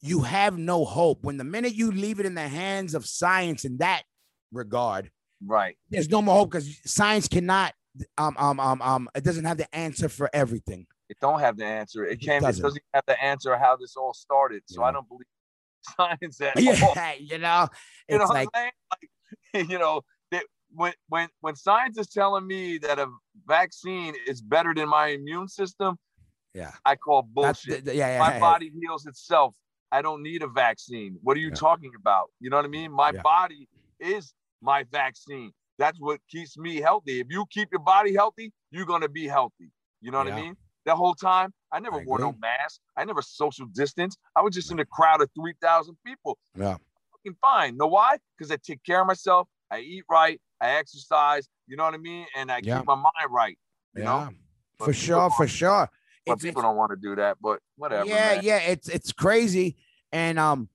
you 0.00 0.22
have 0.22 0.58
no 0.58 0.84
hope. 0.84 1.22
When 1.22 1.36
the 1.36 1.44
minute 1.44 1.74
you 1.74 1.92
leave 1.92 2.18
it 2.18 2.26
in 2.26 2.34
the 2.34 2.48
hands 2.48 2.94
of 2.94 3.06
science 3.06 3.64
in 3.64 3.78
that 3.78 4.02
regard, 4.50 5.10
Right. 5.46 5.76
there's 5.90 6.08
no 6.08 6.20
more 6.22 6.34
hope 6.36 6.50
because 6.50 6.80
science 6.84 7.28
cannot 7.28 7.74
um 8.18 8.36
um 8.38 8.60
um 8.60 8.80
um 8.82 9.08
it 9.14 9.24
doesn't 9.24 9.44
have 9.44 9.58
the 9.58 9.72
answer 9.74 10.08
for 10.08 10.30
everything. 10.32 10.86
It 11.08 11.18
don't 11.20 11.40
have 11.40 11.56
the 11.56 11.64
answer. 11.66 12.04
It 12.04 12.14
It 12.14 12.20
can't. 12.24 12.42
It 12.42 12.46
doesn't. 12.46 12.62
doesn't 12.62 12.82
have 12.94 13.04
the 13.06 13.22
answer 13.22 13.56
how 13.56 13.76
this 13.76 13.96
all 13.96 14.14
started. 14.14 14.62
So 14.66 14.82
I 14.82 14.90
don't 14.92 15.08
believe 15.08 15.26
science 15.96 16.40
at 16.40 16.56
all. 16.56 16.94
You 17.20 17.38
know, 17.38 17.68
You 18.08 18.18
know 18.18 18.24
it's 18.24 18.28
what 18.28 18.34
like 18.34 18.48
I'm 18.54 18.60
saying? 18.60 18.72
Like, 18.90 19.10
you 19.54 19.78
know, 19.78 20.02
that 20.30 20.44
when 20.72 20.92
when 21.08 21.28
when 21.40 21.56
science 21.56 21.98
is 21.98 22.08
telling 22.08 22.46
me 22.46 22.78
that 22.78 22.98
a 22.98 23.08
vaccine 23.46 24.14
is 24.26 24.40
better 24.40 24.72
than 24.74 24.88
my 24.88 25.08
immune 25.08 25.48
system, 25.48 25.96
yeah, 26.54 26.72
I 26.84 26.96
call 26.96 27.22
bullshit. 27.22 27.84
the- 27.84 27.94
yeah, 27.94 28.08
yeah, 28.08 28.18
my 28.18 28.30
yeah, 28.30 28.40
body 28.40 28.72
heals 28.80 29.06
itself. 29.06 29.54
I 29.92 30.02
don't 30.02 30.22
need 30.22 30.42
a 30.42 30.46
vaccine. 30.48 31.18
What 31.22 31.36
are 31.36 31.40
you 31.40 31.48
Yeah. 31.48 31.54
talking 31.56 31.92
about? 31.96 32.30
You 32.38 32.50
know 32.50 32.56
what 32.56 32.64
I 32.64 32.68
mean? 32.68 32.92
My 32.92 33.10
body 33.12 33.68
is 33.98 34.34
my 34.62 34.84
vaccine. 34.84 35.52
That's 35.78 35.98
what 35.98 36.20
keeps 36.30 36.56
me 36.56 36.76
healthy. 36.80 37.20
If 37.20 37.26
you 37.30 37.44
keep 37.50 37.70
your 37.72 37.80
body 37.80 38.14
healthy, 38.14 38.52
you're 38.70 38.86
gonna 38.86 39.08
be 39.08 39.26
healthy. 39.26 39.70
You 40.00 40.10
know 40.12 40.18
what 40.18 40.28
I 40.28 40.36
mean? 40.36 40.56
That 40.86 40.96
whole 40.96 41.14
time, 41.14 41.52
I 41.72 41.80
never 41.80 41.98
I 41.98 42.04
wore 42.04 42.18
no 42.18 42.32
mask. 42.40 42.80
I 42.96 43.04
never 43.04 43.22
social 43.22 43.66
distance. 43.66 44.16
I 44.36 44.42
was 44.42 44.54
just 44.54 44.70
in 44.70 44.78
a 44.78 44.84
crowd 44.86 45.20
of 45.22 45.30
three 45.34 45.54
thousand 45.60 45.96
people. 46.06 46.38
Yeah. 46.54 46.76
Fucking 47.24 47.36
fine. 47.40 47.76
Know 47.76 47.86
why? 47.86 48.16
Because 48.36 48.50
I 48.50 48.56
take 48.56 48.82
care 48.84 49.00
of 49.00 49.06
myself. 49.06 49.48
I 49.70 49.80
eat 49.80 50.04
right. 50.10 50.40
I 50.60 50.72
exercise. 50.76 51.48
You 51.66 51.76
know 51.76 51.84
what 51.84 51.94
I 51.94 51.98
mean? 51.98 52.26
And 52.36 52.50
I 52.50 52.60
Yeah. 52.62 52.78
keep 52.78 52.86
my 52.86 52.94
mind 52.94 53.12
right. 53.30 53.58
You 53.94 54.02
yeah, 54.02 54.08
know? 54.08 54.28
But 54.78 54.84
for 54.86 54.92
sure, 54.92 55.30
for 55.30 55.46
sure. 55.46 55.88
But 56.26 56.34
It's, 56.34 56.42
people 56.42 56.60
it's- 56.60 56.68
don't 56.70 56.76
want 56.76 56.90
to 56.90 56.96
do 56.96 57.16
that. 57.16 57.38
But 57.40 57.60
whatever. 57.76 58.06
yeah, 58.08 58.34
man. 58.36 58.40
yeah, 58.44 58.58
it's 58.58 58.88
it's 58.88 59.12
crazy, 59.12 59.76
and 60.12 60.38
um, 60.38 60.68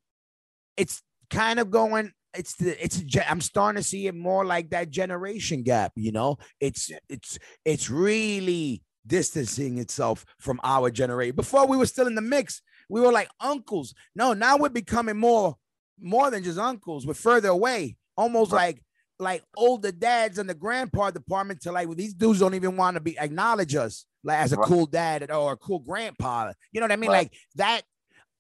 it's 0.78 1.02
kind 1.30 1.60
of 1.60 1.70
going. 1.72 2.12
It's 2.36 2.56
the 2.56 2.84
it's. 2.84 3.02
I'm 3.28 3.42
starting 3.42 3.82
to 3.82 3.88
see 3.88 4.08
it 4.08 4.16
more 4.16 4.44
like 4.46 4.72
that 4.72 4.90
generation 4.90 5.64
gap. 5.64 5.94
You 5.96 6.12
know, 6.12 6.38
it's 6.60 6.92
it's 7.10 7.38
it's 7.64 7.90
really 7.90 8.82
distancing 9.08 9.78
itself 9.78 10.26
from 10.40 10.60
our 10.64 10.90
generation. 10.90 11.36
Before 11.36 11.68
we 11.68 11.78
were 11.78 11.86
still 11.86 12.08
in 12.08 12.16
the 12.16 12.22
mix, 12.22 12.62
we 12.90 13.02
were 13.02 13.12
like 13.12 13.30
uncles. 13.40 13.94
No, 14.16 14.34
now 14.34 14.58
we're 14.58 14.70
becoming 14.70 15.18
more 15.18 15.56
more 16.00 16.30
than 16.32 16.44
just 16.44 16.58
uncles. 16.60 17.06
We're 17.06 17.14
further 17.14 17.50
away, 17.50 17.98
almost 18.18 18.52
Right. 18.52 18.76
like 18.76 18.82
like 19.18 19.44
older 19.56 19.94
dads 19.94 20.40
in 20.40 20.48
the 20.48 20.54
grandpa 20.54 21.10
department. 21.12 21.62
To 21.62 21.72
like 21.72 21.90
these 21.96 22.14
dudes 22.14 22.40
don't 22.40 22.54
even 22.54 22.76
want 22.76 22.96
to 22.96 23.02
be 23.02 23.18
acknowledge 23.18 23.74
us 23.76 24.06
like 24.24 24.40
as 24.40 24.52
a 24.52 24.58
Right. 24.58 24.68
cool 24.68 24.86
dad 24.86 25.32
or 25.32 25.54
a 25.54 25.58
cool 25.58 25.80
grandpa. 25.80 26.52
You 26.72 26.82
know 26.82 26.86
what 26.86 26.92
I 26.92 26.98
mean? 26.98 27.10
Right. 27.12 27.18
Like 27.20 27.34
that. 27.56 27.82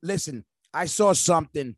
Listen, 0.03 0.43
I 0.73 0.85
saw 0.87 1.13
something. 1.13 1.75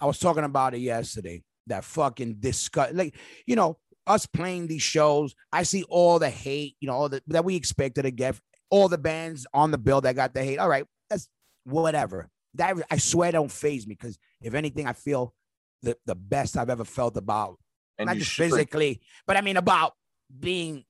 I 0.00 0.06
was 0.06 0.18
talking 0.18 0.44
about 0.44 0.74
it 0.74 0.78
yesterday. 0.78 1.42
That 1.66 1.84
fucking 1.84 2.36
disgust. 2.40 2.94
Like 2.94 3.14
you 3.46 3.56
know, 3.56 3.78
us 4.06 4.24
playing 4.26 4.66
these 4.68 4.82
shows. 4.82 5.34
I 5.52 5.62
see 5.64 5.82
all 5.84 6.18
the 6.18 6.30
hate. 6.30 6.76
You 6.80 6.88
know, 6.88 6.94
all 6.94 7.08
the 7.10 7.22
that 7.26 7.44
we 7.44 7.56
expected 7.56 8.02
to 8.02 8.10
get. 8.10 8.40
All 8.70 8.88
the 8.88 8.98
bands 8.98 9.46
on 9.52 9.72
the 9.72 9.78
bill 9.78 10.00
that 10.00 10.14
got 10.14 10.32
the 10.32 10.42
hate. 10.44 10.58
All 10.58 10.68
right, 10.68 10.86
that's 11.10 11.28
whatever. 11.64 12.30
That 12.54 12.76
I 12.90 12.98
swear 12.98 13.32
don't 13.32 13.50
phase 13.50 13.86
me 13.86 13.94
because 13.94 14.18
if 14.40 14.54
anything, 14.54 14.86
I 14.86 14.92
feel 14.92 15.34
the 15.82 15.96
the 16.06 16.14
best 16.14 16.56
I've 16.56 16.70
ever 16.70 16.84
felt 16.84 17.16
about 17.16 17.58
And 17.98 18.08
not 18.08 18.16
just 18.16 18.30
should. 18.32 18.50
physically, 18.50 19.00
but 19.26 19.36
I 19.36 19.40
mean 19.40 19.56
about 19.56 19.92
being 20.38 20.84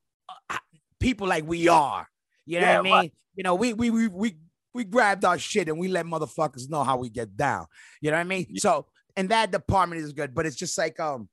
uh, 0.49 0.59
people 0.99 1.27
like 1.29 1.47
we 1.47 1.69
are. 1.69 2.09
You 2.47 2.61
know 2.61 2.67
Yeah, 2.67 2.81
what 2.81 2.93
I 2.93 3.03
mean? 3.03 3.13
You 3.35 3.45
know, 3.45 3.55
we 3.55 3.73
we 3.75 3.91
we 3.91 4.09
we 4.09 4.37
we 4.75 4.85
grabbed 4.85 5.25
our 5.25 5.39
shit 5.39 5.69
and 5.69 5.79
we 5.79 5.89
let 5.89 6.07
motherfuckers 6.07 6.69
know 6.71 6.83
how 6.83 6.97
we 6.97 7.11
get 7.11 7.37
down. 7.37 7.67
You 8.01 8.11
know 8.11 8.17
what 8.17 8.23
I 8.23 8.25
mean? 8.25 8.47
Yeah. 8.49 8.61
So 8.61 8.87
and 9.17 9.29
that 9.29 9.51
department 9.51 10.01
is 10.03 10.13
good, 10.13 10.35
but 10.35 10.47
it's 10.47 10.57
just 10.57 10.77
like 10.79 10.99
um, 10.99 11.29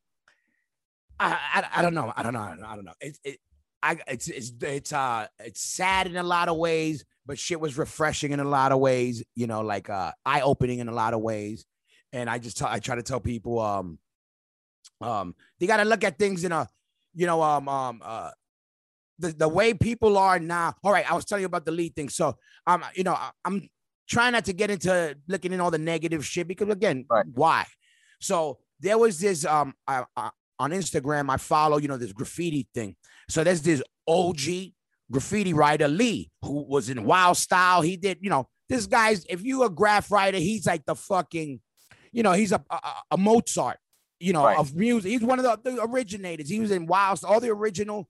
I 1.19 1.37
I, 1.53 1.79
I 1.79 1.81
don't 1.81 1.93
know, 1.93 2.11
I 2.15 2.23
don't 2.23 2.33
know, 2.33 2.39
I 2.41 2.49
don't 2.49 2.59
know, 2.61 2.67
I 2.67 2.75
don't 2.75 2.85
know. 2.85 2.93
It's 2.99 3.19
it, 3.23 3.39
I 3.81 3.97
it's 4.07 4.27
it's 4.27 4.51
it's 4.61 4.93
uh 4.93 5.27
it's 5.39 5.61
sad 5.61 6.07
in 6.07 6.17
a 6.17 6.23
lot 6.23 6.49
of 6.49 6.57
ways, 6.57 7.05
but 7.27 7.37
shit 7.37 7.59
was 7.59 7.77
refreshing 7.77 8.31
in 8.31 8.39
a 8.39 8.43
lot 8.57 8.71
of 8.71 8.79
ways. 8.79 9.23
You 9.35 9.47
know, 9.47 9.61
like 9.61 9.89
uh 9.89 10.11
eye 10.25 10.41
opening 10.41 10.79
in 10.79 10.87
a 10.87 10.93
lot 10.93 11.13
of 11.13 11.21
ways. 11.21 11.65
And 12.13 12.29
I 12.29 12.39
just 12.39 12.57
tell 12.57 12.69
I 12.69 12.79
try 12.79 12.95
to 12.95 13.03
tell 13.03 13.19
people 13.19 13.59
um 13.59 13.99
um 15.01 15.35
they 15.59 15.67
got 15.67 15.77
to 15.77 15.85
look 15.85 16.03
at 16.03 16.17
things 16.17 16.43
in 16.43 16.51
a 16.51 16.67
you 17.13 17.25
know 17.27 17.41
um 17.41 17.67
um 17.69 18.01
uh 18.03 18.31
the, 19.19 19.29
the 19.33 19.47
way 19.47 19.73
people 19.73 20.17
are 20.17 20.39
now 20.39 20.73
all 20.83 20.91
right 20.91 21.09
i 21.11 21.13
was 21.15 21.25
telling 21.25 21.41
you 21.41 21.47
about 21.47 21.65
the 21.65 21.71
lead 21.71 21.95
thing 21.95 22.09
so 22.09 22.35
um 22.67 22.83
you 22.95 23.03
know 23.03 23.13
I, 23.13 23.31
i'm 23.45 23.67
trying 24.07 24.31
not 24.33 24.45
to 24.45 24.53
get 24.53 24.69
into 24.71 25.17
looking 25.27 25.51
in 25.53 25.59
all 25.59 25.71
the 25.71 25.77
negative 25.77 26.25
shit 26.25 26.47
because 26.47 26.69
again 26.69 27.05
Right. 27.09 27.25
why 27.33 27.65
so 28.21 28.59
there 28.79 28.97
was 28.97 29.19
this 29.19 29.45
um 29.45 29.73
I, 29.87 30.03
I, 30.15 30.29
on 30.59 30.71
instagram 30.71 31.29
i 31.29 31.37
follow 31.37 31.77
you 31.77 31.87
know 31.87 31.97
this 31.97 32.13
graffiti 32.13 32.67
thing 32.73 32.95
so 33.29 33.43
there's 33.43 33.61
this 33.61 33.81
og 34.07 34.37
graffiti 35.11 35.53
writer 35.53 35.87
lee 35.87 36.29
who 36.41 36.63
was 36.67 36.89
in 36.89 37.03
wild 37.05 37.37
style 37.37 37.81
he 37.81 37.95
did 37.97 38.17
you 38.21 38.29
know 38.29 38.47
this 38.69 38.87
guy's 38.87 39.25
if 39.29 39.43
you 39.43 39.63
a 39.63 39.69
graph 39.69 40.11
writer 40.11 40.37
he's 40.37 40.65
like 40.65 40.85
the 40.85 40.95
fucking 40.95 41.59
you 42.11 42.23
know 42.23 42.33
he's 42.33 42.51
a 42.51 42.63
a, 42.69 42.79
a 43.11 43.17
mozart 43.17 43.77
you 44.19 44.33
know, 44.33 44.45
Right. 44.45 44.57
of 44.57 44.73
music. 44.75 45.11
He's 45.11 45.21
one 45.21 45.37
of 45.37 45.45
the, 45.45 45.71
the 45.71 45.83
originators. 45.83 46.49
He 46.49 46.59
was 46.59 46.71
in 46.71 46.87
Wild, 46.87 47.19
all 47.23 47.39
the 47.39 47.51
original 47.51 48.09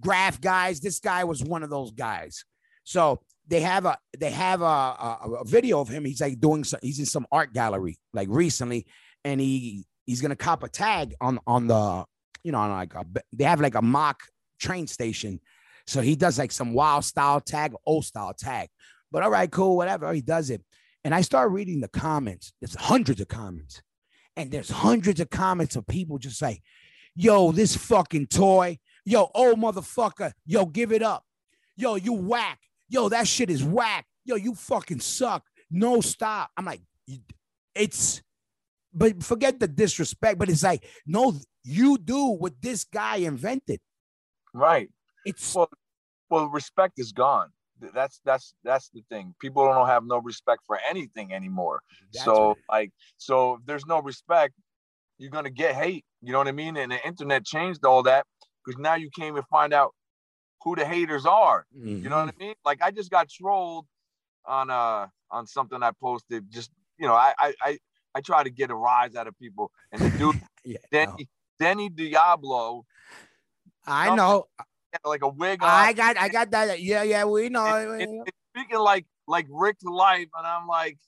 graph 0.00 0.40
guys. 0.40 0.80
This 0.80 0.98
guy 0.98 1.22
was 1.24 1.42
one 1.42 1.62
of 1.62 1.70
those 1.70 1.92
guys. 1.92 2.44
So 2.84 3.20
they 3.46 3.60
have 3.60 3.86
a 3.86 3.98
they 4.18 4.30
have 4.30 4.62
a, 4.62 4.64
a, 4.64 5.18
a 5.40 5.44
video 5.44 5.80
of 5.80 5.88
him. 5.88 6.04
He's 6.04 6.20
like 6.20 6.40
doing 6.40 6.64
some. 6.64 6.80
He's 6.82 6.98
in 6.98 7.06
some 7.06 7.26
art 7.30 7.52
gallery 7.52 7.98
like 8.12 8.28
recently, 8.30 8.86
and 9.24 9.40
he 9.40 9.84
he's 10.06 10.20
gonna 10.20 10.34
cop 10.34 10.64
a 10.64 10.68
tag 10.68 11.14
on 11.20 11.38
on 11.46 11.68
the 11.68 12.04
you 12.42 12.50
know 12.50 12.58
on 12.58 12.70
like 12.70 12.94
a, 12.94 13.04
they 13.32 13.44
have 13.44 13.60
like 13.60 13.76
a 13.76 13.82
mock 13.82 14.22
train 14.58 14.88
station. 14.88 15.40
So 15.86 16.00
he 16.00 16.16
does 16.16 16.38
like 16.38 16.52
some 16.52 16.74
wild 16.74 17.04
style 17.04 17.40
tag, 17.40 17.74
old 17.86 18.04
style 18.04 18.34
tag. 18.34 18.68
But 19.10 19.22
all 19.22 19.30
right, 19.30 19.50
cool, 19.50 19.76
whatever. 19.76 20.12
He 20.12 20.22
does 20.22 20.50
it. 20.50 20.62
And 21.04 21.14
I 21.14 21.20
start 21.20 21.50
reading 21.50 21.80
the 21.80 21.88
comments. 21.88 22.52
There's 22.60 22.74
hundreds 22.74 23.20
of 23.20 23.28
comments. 23.28 23.82
And 24.36 24.50
there's 24.50 24.70
hundreds 24.70 25.20
of 25.20 25.30
comments 25.30 25.76
of 25.76 25.86
people 25.86 26.18
just 26.18 26.40
like, 26.40 26.62
yo, 27.14 27.52
this 27.52 27.76
fucking 27.76 28.28
toy. 28.28 28.78
Yo, 29.04 29.30
old 29.34 29.58
motherfucker. 29.58 30.32
Yo, 30.46 30.64
give 30.66 30.92
it 30.92 31.02
up. 31.02 31.24
Yo, 31.76 31.96
you 31.96 32.12
whack. 32.12 32.58
Yo, 32.88 33.08
that 33.08 33.26
shit 33.26 33.50
is 33.50 33.64
whack. 33.64 34.06
Yo, 34.24 34.36
you 34.36 34.54
fucking 34.54 35.00
suck. 35.00 35.44
No 35.70 36.00
stop. 36.00 36.50
I'm 36.56 36.64
like, 36.64 36.80
it's, 37.74 38.22
but 38.94 39.22
forget 39.22 39.58
the 39.58 39.66
disrespect, 39.68 40.38
but 40.38 40.48
it's 40.48 40.62
like, 40.62 40.84
no, 41.06 41.34
you 41.64 41.98
do 41.98 42.26
what 42.26 42.60
this 42.60 42.84
guy 42.84 43.16
invented. 43.16 43.80
Right. 44.54 44.90
It's 45.24 45.54
Well, 45.54 45.70
well, 46.30 46.46
respect 46.46 46.98
is 46.98 47.12
gone. 47.12 47.50
That's 47.94 48.20
that's 48.24 48.54
that's 48.62 48.90
the 48.90 49.02
thing. 49.08 49.34
People 49.40 49.64
don't 49.64 49.88
have 49.88 50.04
no 50.04 50.18
respect 50.18 50.62
for 50.66 50.78
anything 50.88 51.32
anymore. 51.32 51.82
that's 52.12 52.24
so 52.24 52.48
what- 52.48 52.58
like, 52.68 52.92
so 53.16 53.54
if 53.54 53.60
there's 53.66 53.86
no 53.86 54.00
respect, 54.00 54.54
you're 55.18 55.30
gonna 55.30 55.50
get 55.50 55.74
hate. 55.74 56.04
You 56.20 56.32
know 56.32 56.38
what 56.38 56.48
I 56.48 56.52
mean? 56.52 56.76
And 56.76 56.92
the 56.92 57.04
internet 57.06 57.44
changed 57.44 57.84
all 57.84 58.02
that 58.04 58.24
because 58.64 58.78
now 58.78 58.94
you 58.94 59.10
can't 59.10 59.28
even 59.28 59.42
find 59.50 59.72
out 59.72 59.94
who 60.62 60.76
the 60.76 60.84
haters 60.84 61.26
are. 61.26 61.66
You 62.02 62.08
know 62.08 62.18
what 62.24 62.28
I 62.34 62.38
mean? 62.38 62.54
Like 62.64 62.80
I 62.82 62.90
just 62.92 63.10
got 63.10 63.28
trolled 63.28 63.86
on 64.46 64.70
uh 64.70 65.08
on 65.30 65.46
something 65.46 65.82
I 65.82 65.90
posted. 66.00 66.50
Just 66.50 66.70
you 66.98 67.06
know, 67.08 67.14
I 67.14 67.34
I 67.38 67.54
I, 67.62 67.78
I 68.14 68.20
try 68.20 68.44
to 68.44 68.50
get 68.50 68.70
a 68.70 68.74
rise 68.76 69.16
out 69.16 69.26
of 69.26 69.36
people. 69.38 69.72
And 69.90 70.00
the 70.02 70.10
dude 70.18 70.40
yeah, 70.64 70.78
no. 70.92 70.98
Danny 70.98 71.28
Danny 71.58 71.88
Diablo 71.88 72.84
I 73.86 74.14
know. 74.14 74.46
Like 75.04 75.22
a 75.22 75.28
wig 75.28 75.62
on. 75.62 75.68
I 75.70 75.92
got, 75.92 76.16
I 76.18 76.28
got 76.28 76.50
that. 76.50 76.80
Yeah, 76.80 77.02
yeah, 77.02 77.24
we 77.24 77.48
know. 77.48 77.64
and, 77.66 78.00
and- 78.02 78.02
and 78.02 78.28
speaking 78.54 78.78
like 78.78 79.06
like 79.26 79.46
Rick 79.50 79.78
to 79.80 79.90
life, 79.90 80.28
and 80.36 80.46
I'm 80.46 80.66
like, 80.66 80.98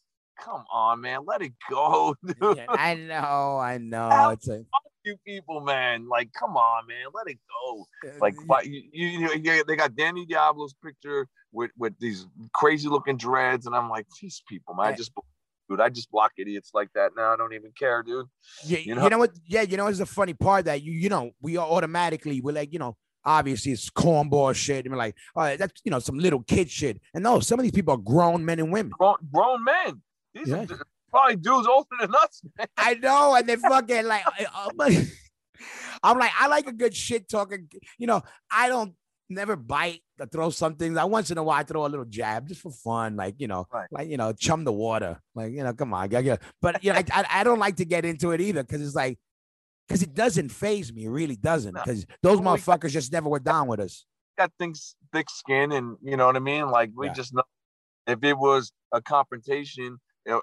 come 0.43 0.65
on, 0.73 1.01
man, 1.01 1.21
let 1.27 1.43
it 1.43 1.53
go, 1.71 2.15
dude. 2.27 2.57
Yeah, 2.57 2.67
I 2.69 2.95
know, 2.95 3.59
I 3.59 3.79
know. 3.79 4.09
How- 4.09 4.31
It's 4.31 4.49
a, 4.49 4.65
You 5.05 5.17
people, 5.27 5.61
man, 5.61 6.09
like, 6.09 6.31
come 6.33 6.57
on, 6.57 6.87
man, 6.87 7.07
let 7.13 7.27
it 7.29 7.39
go. 7.51 7.85
Uh, 8.09 8.13
like, 8.21 8.35
why 8.47 8.63
you, 8.63 8.83
you, 8.93 9.31
you 9.35 9.65
they 9.65 9.77
got 9.77 9.95
Danny 9.95 10.25
Diablo's 10.27 10.75
picture 10.83 11.27
with 11.53 11.71
with 11.77 11.93
these 12.01 12.27
crazy 12.55 12.89
looking 12.89 13.17
dreads, 13.19 13.67
and 13.67 13.75
I'm 13.77 13.91
like, 13.91 14.07
these 14.23 14.43
people, 14.49 14.75
man, 14.75 14.87
I 14.87 14.93
just. 14.93 15.13
Dude, 15.67 15.81
I 15.81 15.89
just 15.89 16.11
block 16.11 16.33
idiots 16.37 16.73
like 16.75 16.91
that 16.95 17.13
now. 17.17 17.33
I 17.33 17.37
don't 17.39 17.55
even 17.55 17.73
care, 17.73 18.03
dude. 18.03 18.27
Yeah, 18.67 18.77
You 18.81 18.85
you 18.85 18.95
know- 18.97 19.09
know, 19.09 19.19
what? 19.19 19.31
Yeah, 19.47 19.63
you 19.63 19.79
know, 19.79 19.87
it's 19.87 19.97
the 19.99 20.05
funny 20.05 20.35
part 20.35 20.67
that 20.67 20.83
you, 20.83 20.93
you 20.93 21.09
know, 21.09 21.31
we 21.41 21.57
are 21.57 21.67
automatically 21.67 22.43
we're 22.43 22.53
like, 22.53 22.71
you 22.71 22.79
know, 22.79 22.99
obviously 23.25 23.73
it's 23.73 23.91
cornball 23.91 24.55
shit, 24.55 24.85
and 24.85 24.93
we're 24.93 24.99
like, 24.99 25.17
all 25.35 25.43
right, 25.45 25.59
that's 25.59 25.81
you 25.85 25.91
know, 25.91 25.99
some 25.99 26.19
little 26.19 26.43
kid 26.43 26.71
shit. 26.71 27.01
And 27.15 27.23
no, 27.25 27.41
some 27.41 27.59
of 27.59 27.63
these 27.63 27.73
people 27.73 27.95
are 27.95 27.99
grown 27.99 28.45
men 28.45 28.59
and 28.61 28.73
women. 28.73 28.93
Grown, 28.99 29.17
grown 29.33 29.65
men. 29.65 30.03
These 30.35 30.49
Yeah. 30.49 30.63
are 30.63 30.67
probably 31.11 31.37
dudes 31.37 31.67
older 31.69 31.89
than 32.01 32.15
us. 32.15 32.43
Man. 32.59 32.67
I 32.77 32.95
know, 32.95 33.35
and 33.35 33.47
they 33.47 33.57
fucking 33.57 34.07
like, 34.07 34.23
I- 34.27 34.47
I'm 34.55 34.77
like, 34.77 34.99
I'm 36.03 36.51
like, 36.51 36.67
a 36.67 36.73
good 36.73 36.95
shit 36.95 37.29
talking. 37.29 37.69
You 37.99 38.07
know, 38.07 38.23
I 38.51 38.69
don't 38.69 38.95
never 39.31 39.57
bite 39.57 40.03
to 40.19 40.27
throw 40.27 40.51
some 40.51 40.75
things. 40.77 40.97
I 40.99 41.05
once 41.05 41.31
in 41.31 41.39
a 41.39 41.43
while 41.43 41.59
I 41.59 41.63
throw 41.63 41.87
a 41.87 41.89
little 41.89 42.05
jab 42.05 42.47
just 42.49 42.61
for 42.61 42.71
fun, 42.71 43.17
like 43.17 43.37
you 43.39 43.49
know, 43.49 43.67
Right. 43.73 43.89
like 43.91 44.09
you 44.09 44.17
know, 44.17 44.33
chum 44.33 44.65
the 44.65 44.73
water, 44.73 45.19
like 45.35 45.53
you 45.53 45.63
know, 45.63 45.73
come 45.73 45.95
on, 45.95 46.11
yeah, 46.11 46.19
yeah. 46.19 46.37
But 46.61 46.85
you 46.85 46.93
know, 46.93 46.99
I, 46.99 47.05
I, 47.13 47.41
I 47.41 47.45
don't 47.45 47.59
like 47.59 47.77
to 47.77 47.85
get 47.85 48.05
into 48.05 48.33
it 48.33 48.41
either 48.41 48.63
because 48.63 48.83
it's 48.83 48.95
like, 48.95 49.19
because 49.87 50.03
it 50.03 50.15
doesn't 50.15 50.49
phase 50.51 50.93
me, 50.93 51.05
it 51.05 51.11
really 51.11 51.37
doesn't, 51.37 51.75
because 51.75 52.07
those 52.23 52.41
Well, 52.41 52.55
we- 52.55 52.61
motherfuckers 52.61 52.91
just 52.91 53.13
never 53.13 53.29
were 53.29 53.39
down 53.41 53.67
with 53.69 53.81
us. 53.81 54.07
got 54.37 54.51
things 54.59 54.97
thick 55.13 55.31
skin 55.31 55.71
and 55.73 55.97
you 56.03 56.17
know 56.17 56.27
what 56.27 56.35
I 56.37 56.41
mean? 56.41 56.69
Like 56.69 56.91
we 56.97 57.07
Yeah. 57.07 57.13
just 57.13 57.33
know 57.35 57.45
if 58.07 58.23
it 58.25 58.37
was 58.37 58.73
a 58.93 59.01
confrontation 59.01 59.99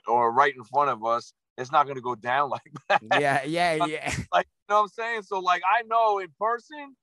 or, 0.08 0.32
right 0.32 0.56
in 0.56 0.64
front 0.64 0.90
of 0.90 1.04
us, 1.06 1.34
it's 1.58 1.72
not 1.72 1.88
gonna 1.88 2.00
go 2.02 2.16
down 2.16 2.50
like 2.56 2.62
that. 2.88 3.02
Yeah, 3.20 3.44
yeah, 3.44 3.86
yeah. 3.86 4.14
Like 4.32 4.48
you 4.48 4.66
know 4.70 4.76
what 4.76 4.82
I'm 4.84 4.88
saying? 4.90 5.24
So 5.24 5.40
like 5.40 5.62
I 5.70 5.82
know 5.84 6.20
in 6.20 6.30
person, 6.40 6.96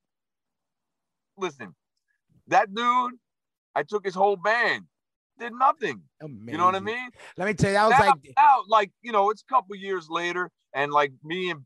listen, 1.37 1.75
that 2.49 2.75
dude, 2.75 3.15
I 3.75 3.83
took 3.83 4.05
his 4.05 4.15
whole 4.15 4.37
band, 4.37 4.85
did 5.39 5.53
nothing. 5.53 6.03
You 6.23 6.57
know 6.57 6.65
what 6.65 6.75
I 6.75 6.81
mean? 6.81 7.11
Let 7.37 7.47
me 7.47 7.55
tell 7.55 7.71
you, 7.71 7.77
I 7.77 7.87
was 7.89 7.99
now, 7.99 8.07
like, 8.07 8.15
now, 8.37 8.63
like 8.67 8.91
you 9.03 9.13
know, 9.13 9.31
it's 9.31 9.43
a 9.49 9.53
couple 9.53 9.77
years 9.77 10.09
later, 10.09 10.51
and 10.73 10.91
like 10.93 11.13
me 11.23 11.51
and 11.51 11.65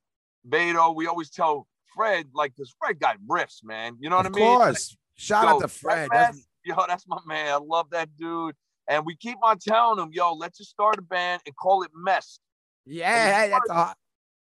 Beto, 0.49 0.95
we 0.95 1.07
always 1.07 1.30
tell 1.30 1.66
Fred, 1.95 2.26
like, 2.34 2.55
because 2.55 2.74
Fred 2.78 2.99
got 2.99 3.16
riffs, 3.28 3.62
man. 3.62 3.97
You 4.01 4.11
know 4.11 4.16
what 4.16 4.26
of 4.26 4.32
I 4.36 4.38
mean? 4.38 4.49
Like, 4.59 4.59
course. 4.59 4.97
Shout 5.14 5.45
yo, 5.45 5.51
out 5.51 5.61
to 5.61 5.68
Fred. 5.68 6.09
That's, 6.12 6.47
yo, 6.64 6.74
that's 6.88 7.07
my 7.07 7.18
man. 7.26 7.53
I 7.53 7.57
love 7.57 7.90
that 7.90 8.09
dude. 8.18 8.55
And 8.88 9.07
we 9.07 9.16
keep 9.16 9.38
on 9.43 9.59
telling 9.59 9.99
him, 9.99 10.11
yo, 10.12 10.34
let's 10.34 10.59
just 10.59 10.70
start 10.70 10.99
a 10.99 11.03
band 11.03 11.43
and 11.47 11.55
call 11.57 11.82
it 11.82 11.90
Mess. 11.95 12.40
yeah, 12.84 13.49
that's 13.49 13.70
a, 13.70 13.95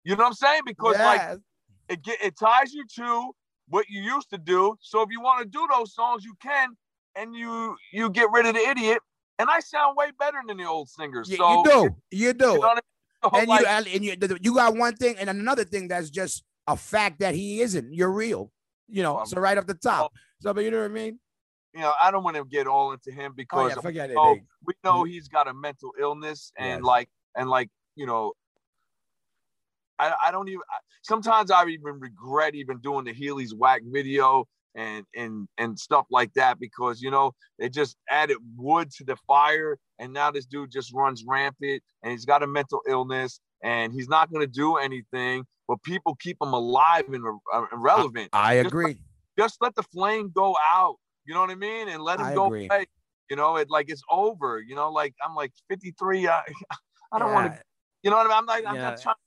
You 0.05 0.16
know 0.16 0.22
what 0.22 0.28
I'm 0.28 0.34
saying? 0.34 0.62
Because 0.64 0.97
like 0.99 1.38
it 1.88 2.03
get 2.03 2.22
it 2.22 2.38
ties 2.38 2.72
you 2.72 2.84
to 2.97 3.32
what 3.68 3.86
you 3.88 4.01
used 4.03 4.30
to 4.30 4.38
do. 4.38 4.76
So 4.80 5.03
if 5.03 5.09
you 5.11 5.20
want 5.20 5.43
to 5.43 5.49
do 5.49 5.66
those 5.72 5.95
songs, 5.95 6.24
you 6.24 6.34
can, 6.41 6.70
and 7.16 7.34
you 7.34 7.76
you 7.93 8.09
get 8.11 8.30
rid 8.30 8.47
of 8.47 8.55
the 8.55 8.61
idiot. 8.61 8.99
And 9.41 9.49
I 9.51 9.61
sound 9.61 9.97
way 9.97 10.11
better 10.18 10.38
than 10.47 10.59
the 10.59 10.64
old 10.64 10.88
singers. 10.88 11.28
You, 11.28 11.38
so 11.38 11.51
you 11.51 11.64
do, 11.64 11.97
you 12.11 12.32
do. 12.34 12.53
You 12.53 12.61
know 12.61 12.68
I 12.68 12.74
mean? 12.74 12.80
And 13.22 13.48
like, 13.48 13.60
you 13.60 13.66
and 13.66 14.04
you 14.04 14.16
you 14.40 14.54
got 14.54 14.76
one 14.76 14.96
thing 14.96 15.16
and 15.18 15.28
another 15.28 15.64
thing 15.64 15.88
that's 15.88 16.10
just 16.10 16.44
a 16.66 16.76
fact 16.76 17.20
that 17.20 17.34
he 17.34 17.60
isn't. 17.60 17.92
You're 17.92 18.10
real, 18.10 18.50
you 18.88 19.02
know. 19.02 19.18
Um, 19.18 19.26
so 19.26 19.40
right 19.40 19.56
off 19.58 19.66
the 19.66 19.74
top. 19.74 20.12
So, 20.40 20.54
but 20.54 20.64
you 20.64 20.70
know 20.70 20.78
what 20.78 20.86
I 20.86 20.88
mean? 20.88 21.18
you 21.74 21.80
know, 21.80 21.92
I 22.02 22.10
don't 22.10 22.24
want 22.24 22.36
to 22.36 22.44
get 22.44 22.66
all 22.66 22.92
into 22.92 23.12
him 23.12 23.32
Oh 23.32 23.34
because 23.36 23.70
yeah, 23.74 23.80
forget 23.80 24.10
it. 24.10 24.14
know, 24.14 24.38
we 24.64 24.74
know 24.84 25.04
he's 25.04 25.28
got 25.28 25.48
a 25.48 25.54
mental 25.54 25.92
illness 26.00 26.52
and 26.56 26.68
Yes. 26.68 26.82
like 26.82 27.08
and 27.36 27.48
like 27.48 27.70
you 27.94 28.06
know 28.06 28.32
I, 29.98 30.14
I 30.26 30.30
don't 30.30 30.48
even 30.48 30.62
I, 30.70 30.78
sometimes 31.02 31.50
I 31.50 31.64
even 31.66 32.00
regret 32.00 32.54
even 32.54 32.78
doing 32.78 33.04
the 33.04 33.12
Healy's 33.12 33.54
whack 33.54 33.82
video 33.84 34.48
and 34.74 35.04
and 35.16 35.48
and 35.58 35.78
stuff 35.78 36.06
like 36.10 36.32
that 36.34 36.58
because 36.60 37.00
you 37.02 37.10
know 37.10 37.32
they 37.58 37.68
just 37.68 37.96
added 38.10 38.36
wood 38.56 38.90
to 38.90 39.04
the 39.04 39.16
fire 39.26 39.78
and 39.98 40.12
now 40.12 40.30
this 40.30 40.46
dude 40.46 40.70
just 40.70 40.92
runs 40.94 41.24
rampant 41.26 41.82
and 42.02 42.12
he's 42.12 42.24
got 42.24 42.42
a 42.42 42.46
mental 42.46 42.80
illness 42.88 43.40
and 43.62 43.92
he's 43.92 44.08
not 44.08 44.30
going 44.30 44.46
to 44.46 44.52
do 44.52 44.76
anything 44.76 45.44
but 45.68 45.82
people 45.84 46.16
keep 46.16 46.36
him 46.40 46.52
alive 46.52 47.04
and, 47.12 47.24
uh, 47.52 47.62
relevant 47.72 48.28
I 48.32 48.56
Just 48.56 48.66
agree. 48.68 48.98
just 49.38 49.56
let 49.60 49.74
the 49.74 49.82
flame 49.84 50.30
go 50.34 50.56
out. 50.68 50.96
You 51.26 51.34
know 51.34 51.40
what 51.40 51.50
I 51.50 51.54
mean? 51.54 51.88
And 51.88 52.02
let 52.02 52.18
him 52.18 52.26
I 52.26 52.34
go 52.34 52.46
agree. 52.46 52.66
away. 52.66 52.86
You 53.30 53.36
know, 53.36 53.56
it 53.56 53.70
like 53.70 53.88
it's 53.88 54.02
over. 54.10 54.60
You 54.60 54.74
know, 54.74 54.90
like 54.90 55.14
I'm 55.24 55.34
like 55.36 55.52
53. 55.68 56.26
I, 56.26 56.42
I 57.12 57.18
don't 57.18 57.32
want 57.32 57.52
to. 57.52 57.62
You 58.02 58.10
know 58.10 58.16
what 58.16 58.26
I 58.26 58.30
mean? 58.30 58.38
I'm 58.38 58.46
not. 58.46 58.66
I'm 58.66 58.80
not 58.80 59.00
trying 59.00 59.14
to 59.14 59.20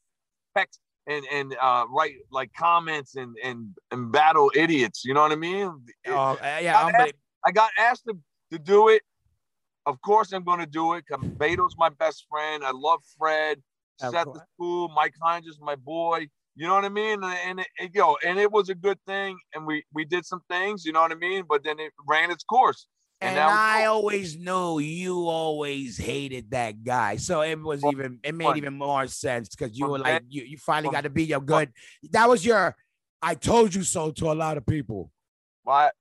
and 1.08 1.26
and 1.32 1.56
uh, 1.62 1.86
write 1.90 2.16
like 2.32 2.52
comments 2.58 3.16
and 3.16 3.36
and 3.44 3.76
and 3.92 4.12
battle 4.12 4.52
idiots. 4.56 5.04
You 5.06 5.14
know 5.14 5.22
what 5.22 5.32
I 5.32 5.36
mean? 5.36 5.74
Oh, 6.08 6.12
uh, 6.14 6.60
yeah. 6.62 6.80
I 6.80 6.88
I'm, 6.88 6.94
but, 6.98 7.14
I 7.46 7.52
got 7.52 7.72
asked 7.78 8.06
to, 8.08 8.18
to 8.52 8.60
do 8.60 8.90
it. 8.90 9.02
Of 9.86 10.02
course, 10.02 10.32
I'm 10.32 10.46
going 10.46 10.60
to 10.60 10.66
do 10.66 10.94
it. 10.94 11.04
Beto's 11.38 11.76
my 11.78 11.90
best 11.90 12.26
friend. 12.30 12.64
I 12.64 12.72
love 12.74 13.02
Fred. 13.18 13.62
Seth 14.00 14.28
is 14.28 14.42
cool. 14.58 14.90
Mike 14.90 15.14
Hines 15.22 15.46
is 15.46 15.60
my 15.62 15.76
boy. 15.76 16.28
You 16.56 16.68
know 16.68 16.74
what 16.76 16.86
I 16.86 16.90
mean? 16.90 17.24
And, 17.24 17.38
and 17.46 17.60
it, 17.60 17.68
it- 17.78 17.92
yo, 17.94 18.16
and 18.26 18.40
it 18.40 18.52
was 18.52 18.70
a 18.70 18.76
good 18.76 18.98
thing. 19.06 19.38
And 19.54 19.66
we 19.68 19.84
we 19.94 20.06
did 20.06 20.26
some 20.26 20.42
things. 20.50 20.86
You 20.86 20.94
know 20.94 21.02
what 21.02 21.12
I 21.12 21.16
mean? 21.16 21.44
But 21.48 21.64
then 21.64 21.80
it 21.80 21.92
ran 22.08 22.32
its 22.32 22.44
course. 22.44 22.88
And 23.24 23.38
it's 23.38 23.46
I 23.46 23.86
always 23.86 24.38
knew 24.38 24.80
you 24.80 25.28
always 25.28 25.98
hated 25.98 26.52
that 26.52 26.84
guy. 26.84 27.16
So 27.16 27.42
it 27.42 27.60
was 27.60 27.84
even 27.86 28.20
it 28.24 28.36
made 28.36 28.58
even 28.58 28.74
more 28.74 29.08
sense 29.08 29.50
because 29.50 29.78
you 29.78 29.88
were 29.88 30.00
like 30.00 30.24
you, 30.30 30.44
you 30.44 30.58
finally 30.58 30.92
got 30.92 31.04
to 31.06 31.10
be 31.10 31.24
your 31.24 31.42
good. 31.42 31.72
That 32.12 32.30
was 32.30 32.46
your 32.46 32.76
I 33.22 33.36
told 33.36 33.74
you 33.74 33.84
so 33.84 34.12
to 34.12 34.32
a 34.32 34.34
lot 34.34 34.58
of 34.58 34.66
people. 34.66 35.12
Why? 35.64 35.92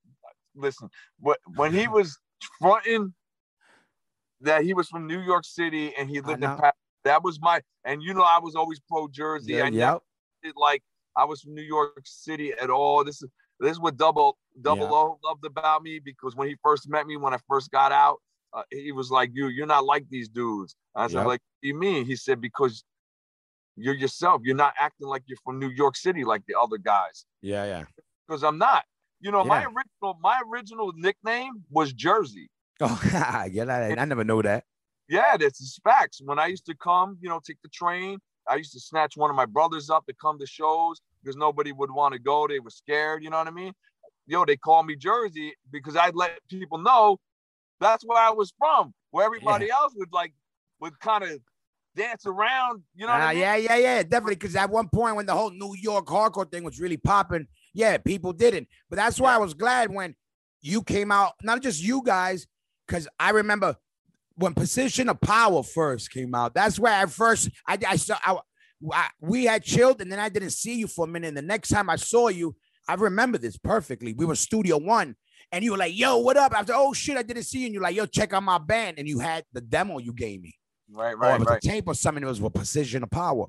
Listen, 0.55 0.89
what 1.19 1.39
when 1.55 1.73
he 1.73 1.87
was 1.87 2.17
fronting 2.59 3.13
that 4.41 4.63
he 4.63 4.73
was 4.73 4.87
from 4.89 5.07
New 5.07 5.21
York 5.21 5.45
City 5.45 5.93
and 5.97 6.09
he 6.09 6.21
lived 6.21 6.43
in. 6.43 6.57
Paris, 6.57 6.73
that 7.03 7.23
was 7.23 7.39
my. 7.41 7.61
And 7.85 8.01
you 8.01 8.13
know, 8.13 8.23
I 8.23 8.39
was 8.39 8.55
always 8.55 8.79
pro 8.89 9.07
Jersey. 9.07 9.61
I 9.61 9.65
never 9.65 9.75
yep. 9.75 10.01
it 10.43 10.53
like 10.55 10.83
I 11.17 11.25
was 11.25 11.41
from 11.41 11.55
New 11.55 11.63
York 11.63 12.01
City 12.05 12.53
at 12.53 12.69
all. 12.69 13.03
This 13.03 13.21
is 13.21 13.29
this 13.59 13.71
is 13.71 13.79
what 13.79 13.97
double 13.97 14.37
double 14.61 14.83
Yeah. 14.83 14.91
O 14.91 15.19
loved 15.23 15.45
about 15.45 15.83
me 15.83 15.99
because 15.99 16.35
when 16.35 16.47
he 16.47 16.55
first 16.63 16.89
met 16.89 17.07
me, 17.07 17.17
when 17.17 17.33
I 17.33 17.37
first 17.47 17.71
got 17.71 17.91
out, 17.91 18.17
uh, 18.53 18.63
he 18.71 18.91
was 18.91 19.09
like, 19.11 19.31
"You, 19.33 19.47
you're 19.47 19.67
not 19.67 19.85
like 19.85 20.07
these 20.09 20.29
dudes." 20.29 20.75
I 20.95 21.07
said, 21.07 21.17
Yep. 21.17 21.25
"Like, 21.27 21.41
what 21.41 21.61
do 21.61 21.67
you 21.67 21.75
mean?" 21.75 22.05
He 22.05 22.15
said, 22.15 22.41
"Because 22.41 22.83
you're 23.75 23.95
yourself. 23.95 24.41
You're 24.43 24.55
not 24.55 24.73
acting 24.79 25.07
like 25.07 25.23
you're 25.25 25.37
from 25.43 25.59
New 25.59 25.69
York 25.69 25.95
City 25.95 26.23
like 26.23 26.43
the 26.47 26.55
other 26.59 26.77
guys." 26.77 27.25
Yeah, 27.41 27.65
yeah. 27.65 27.85
Because 28.27 28.43
I'm 28.43 28.57
not. 28.57 28.85
You 29.19 29.31
know, 29.31 29.43
my 29.45 29.63
original 29.63 30.19
my 30.21 30.41
original 30.51 30.91
nickname 30.95 31.63
was 31.69 31.93
Jersey. 31.93 32.49
Oh, 32.81 33.01
yeah. 33.13 33.65
I, 33.69 33.95
I 33.97 34.05
never 34.05 34.23
know 34.25 34.41
that. 34.41 34.65
Yeah, 35.07 35.37
that's 35.37 35.61
is 35.61 35.79
facts. 35.83 36.19
When 36.23 36.39
I 36.39 36.47
used 36.47 36.65
to 36.65 36.75
come, 36.75 37.17
you 37.21 37.29
know, 37.29 37.39
take 37.45 37.61
the 37.61 37.69
train, 37.69 38.19
I 38.47 38.55
used 38.55 38.73
to 38.73 38.79
snatch 38.79 39.15
one 39.15 39.29
of 39.29 39.35
my 39.35 39.45
brothers 39.45 39.89
up 39.89 40.05
to 40.07 40.13
come 40.13 40.39
to 40.39 40.45
shows 40.45 41.01
because 41.21 41.37
nobody 41.37 41.71
would 41.71 41.91
want 41.91 42.13
to 42.13 42.19
go. 42.19 42.47
They 42.47 42.59
were 42.59 42.69
scared, 42.69 43.23
you 43.23 43.29
know 43.29 43.37
what 43.37 43.47
I 43.47 43.51
mean? 43.51 43.73
Yo, 44.25 44.45
they 44.45 44.57
called 44.57 44.85
me 44.85 44.95
Jersey 44.95 45.53
because 45.71 45.95
I'd 45.95 46.15
let 46.15 46.39
people 46.49 46.77
know 46.77 47.19
that's 47.79 48.03
where 48.05 48.21
I 48.21 48.31
was 48.31 48.53
from. 48.57 48.93
where 49.11 49.25
everybody 49.25 49.69
else 49.69 49.93
would 49.95 50.11
like 50.11 50.33
would 50.79 50.99
kind 50.99 51.23
of 51.23 51.39
dance 51.95 52.25
around. 52.25 52.83
You 52.95 53.05
know? 53.05 53.13
Uh, 53.13 53.17
what 53.17 53.23
I 53.23 53.33
mean? 53.33 53.41
yeah, 53.41 53.55
yeah, 53.55 53.75
yeah, 53.75 54.03
definitely. 54.03 54.35
Because 54.35 54.55
at 54.55 54.69
one 54.69 54.87
point 54.89 55.15
when 55.15 55.25
the 55.25 55.33
whole 55.33 55.51
New 55.51 55.75
York 55.75 56.07
hardcore 56.07 56.49
thing 56.49 56.63
was 56.63 56.79
really 56.79 56.97
popping, 56.97 57.47
yeah, 57.73 57.97
people 57.97 58.33
didn't. 58.33 58.67
But 58.89 58.97
that's 58.97 59.19
why 59.19 59.33
I 59.33 59.37
was 59.37 59.53
glad 59.53 59.93
when 59.93 60.15
you 60.61 60.83
came 60.83 61.11
out, 61.11 61.33
not 61.43 61.61
just 61.61 61.83
you 61.83 62.01
guys, 62.03 62.47
because 62.87 63.07
I 63.19 63.31
remember 63.31 63.75
when 64.35 64.53
Position 64.53 65.09
of 65.09 65.21
Power 65.21 65.63
first 65.63 66.11
came 66.11 66.33
out. 66.35 66.53
That's 66.53 66.79
where 66.79 66.93
I 66.93 67.05
first 67.05 67.49
I, 67.67 67.77
I 67.87 67.95
saw 67.97 68.17
I, 68.23 68.37
I- 68.91 69.09
we 69.21 69.45
had 69.45 69.63
chilled, 69.63 70.01
and 70.01 70.11
then 70.11 70.19
I 70.19 70.29
didn't 70.29 70.49
see 70.51 70.75
you 70.75 70.87
for 70.87 71.05
a 71.05 71.07
minute. 71.07 71.29
And 71.29 71.37
the 71.37 71.41
next 71.41 71.69
time 71.69 71.89
I 71.89 71.95
saw 71.95 72.27
you, 72.27 72.55
I 72.87 72.95
remember 72.95 73.37
this 73.37 73.57
perfectly. 73.57 74.13
We 74.13 74.25
were 74.25 74.35
Studio 74.35 74.77
One. 74.77 75.15
And 75.51 75.63
you 75.63 75.71
were 75.71 75.77
like, 75.77 75.95
yo, 75.95 76.17
what 76.17 76.35
up? 76.35 76.51
I 76.53 76.61
was 76.61 76.69
like, 76.69 76.77
oh 76.79 76.93
shit, 76.93 77.15
I 77.15 77.21
didn't 77.21 77.43
see 77.43 77.59
you. 77.59 77.65
And 77.65 77.73
you're 77.75 77.83
like, 77.83 77.95
yo, 77.95 78.07
check 78.07 78.33
out 78.33 78.41
my 78.41 78.57
band. 78.57 78.97
And 78.97 79.07
you 79.07 79.19
had 79.19 79.43
the 79.53 79.61
demo 79.61 79.99
you 79.99 80.11
gave 80.11 80.41
me. 80.41 80.55
Right, 80.91 81.13
or 81.13 81.17
right, 81.17 81.35
it 81.35 81.39
was 81.39 81.47
right, 81.47 81.63
a 81.63 81.67
tape 81.67 81.83
or 81.87 81.93
something. 81.93 82.23
It 82.23 82.27
was 82.27 82.41
with 82.41 82.55
Precision 82.55 83.03
of 83.03 83.11
Power. 83.11 83.45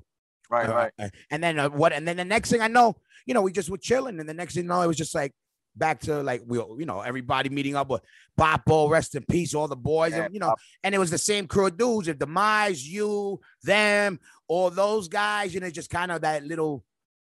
right, 0.51 0.69
Uh, 0.69 0.73
right. 0.75 0.91
uh, 0.99 1.09
And 1.31 1.43
then 1.43 1.57
uh, 1.57 1.69
what? 1.69 1.93
And 1.93 2.07
then 2.07 2.17
the 2.17 2.25
next 2.25 2.51
thing 2.51 2.61
I 2.61 2.67
know, 2.67 2.95
you 3.25 3.33
know, 3.33 3.41
we 3.41 3.51
just 3.51 3.71
were 3.71 3.77
chilling. 3.79 4.19
And 4.19 4.29
the 4.29 4.35
next 4.35 4.53
thing 4.53 4.65
you 4.65 4.69
know, 4.69 4.81
it 4.81 4.87
was 4.87 4.97
just 4.97 5.15
like 5.15 5.31
back 5.75 5.99
to 6.01 6.21
like 6.23 6.43
we, 6.45 6.57
you 6.57 6.85
know, 6.85 7.01
everybody 7.01 7.49
meeting 7.49 7.75
up 7.75 7.89
with 7.89 8.01
Bopo, 8.39 8.89
rest 8.89 9.15
in 9.15 9.23
peace, 9.25 9.53
all 9.53 9.67
the 9.67 9.75
boys, 9.75 10.13
Yeah, 10.13 10.25
and 10.25 10.33
you 10.33 10.39
know, 10.39 10.55
and 10.83 10.95
it 10.95 10.97
was 10.97 11.11
the 11.11 11.17
same 11.17 11.47
crew 11.47 11.67
of 11.67 11.77
dudes. 11.77 12.07
If 12.07 12.17
Demise, 12.19 12.87
you, 12.87 13.39
them, 13.63 14.19
all 14.47 14.69
those 14.69 15.07
guys, 15.07 15.53
you 15.53 15.59
know, 15.59 15.69
just 15.69 15.89
kind 15.89 16.11
of 16.11 16.21
that 16.21 16.43
little 16.43 16.83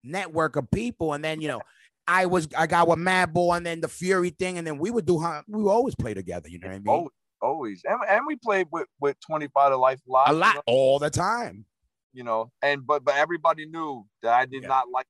network 0.05 0.57
of 0.57 0.71
people. 0.71 1.13
And 1.15 1.25
then 1.25 1.41
you 1.41 1.49
know, 1.49 1.61
I 2.09 2.27
was 2.27 2.49
I 2.57 2.67
got 2.67 2.89
with 2.89 2.99
Mad 2.99 3.33
Madball, 3.33 3.57
and 3.57 3.65
then 3.65 3.81
the 3.81 3.89
Fury 3.89 4.31
thing, 4.31 4.59
and 4.59 4.67
then 4.67 4.79
we 4.79 4.91
would 4.91 5.07
do 5.07 5.15
we 5.49 5.63
would 5.63 5.71
always 5.71 5.95
play 5.95 6.15
together. 6.15 6.49
You 6.49 6.59
know 6.59 6.69
what 6.69 6.75
I 6.75 6.79
mean? 6.79 6.89
Always, 6.89 7.11
always. 7.41 7.83
And, 7.85 8.01
and 8.09 8.23
we 8.27 8.37
played 8.37 8.67
with 8.73 8.89
with 9.01 9.17
25 9.27 9.71
to 9.71 9.77
life 9.77 10.01
a 10.09 10.11
lot. 10.13 10.31
a 10.31 10.33
lot 10.33 10.63
all 10.67 10.99
the 10.99 11.11
time. 11.11 11.65
you 12.13 12.25
know 12.25 12.51
and 12.61 12.87
but 12.87 13.03
but 13.05 13.15
everybody 13.17 13.65
knew 13.65 14.05
that 14.23 14.35
i 14.35 14.45
did 14.45 14.63
Yeah. 14.65 14.69
not 14.69 14.85
like 14.93 15.07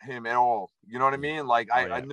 him 0.00 0.24
at 0.26 0.36
all 0.36 0.70
you 0.86 0.98
know 0.98 1.04
what 1.04 1.12
i 1.12 1.18
mean 1.18 1.46
like 1.46 1.68
I, 1.70 1.84
Oh, 1.84 1.86
yeah. 1.86 1.94
I 1.96 2.00
knew 2.00 2.12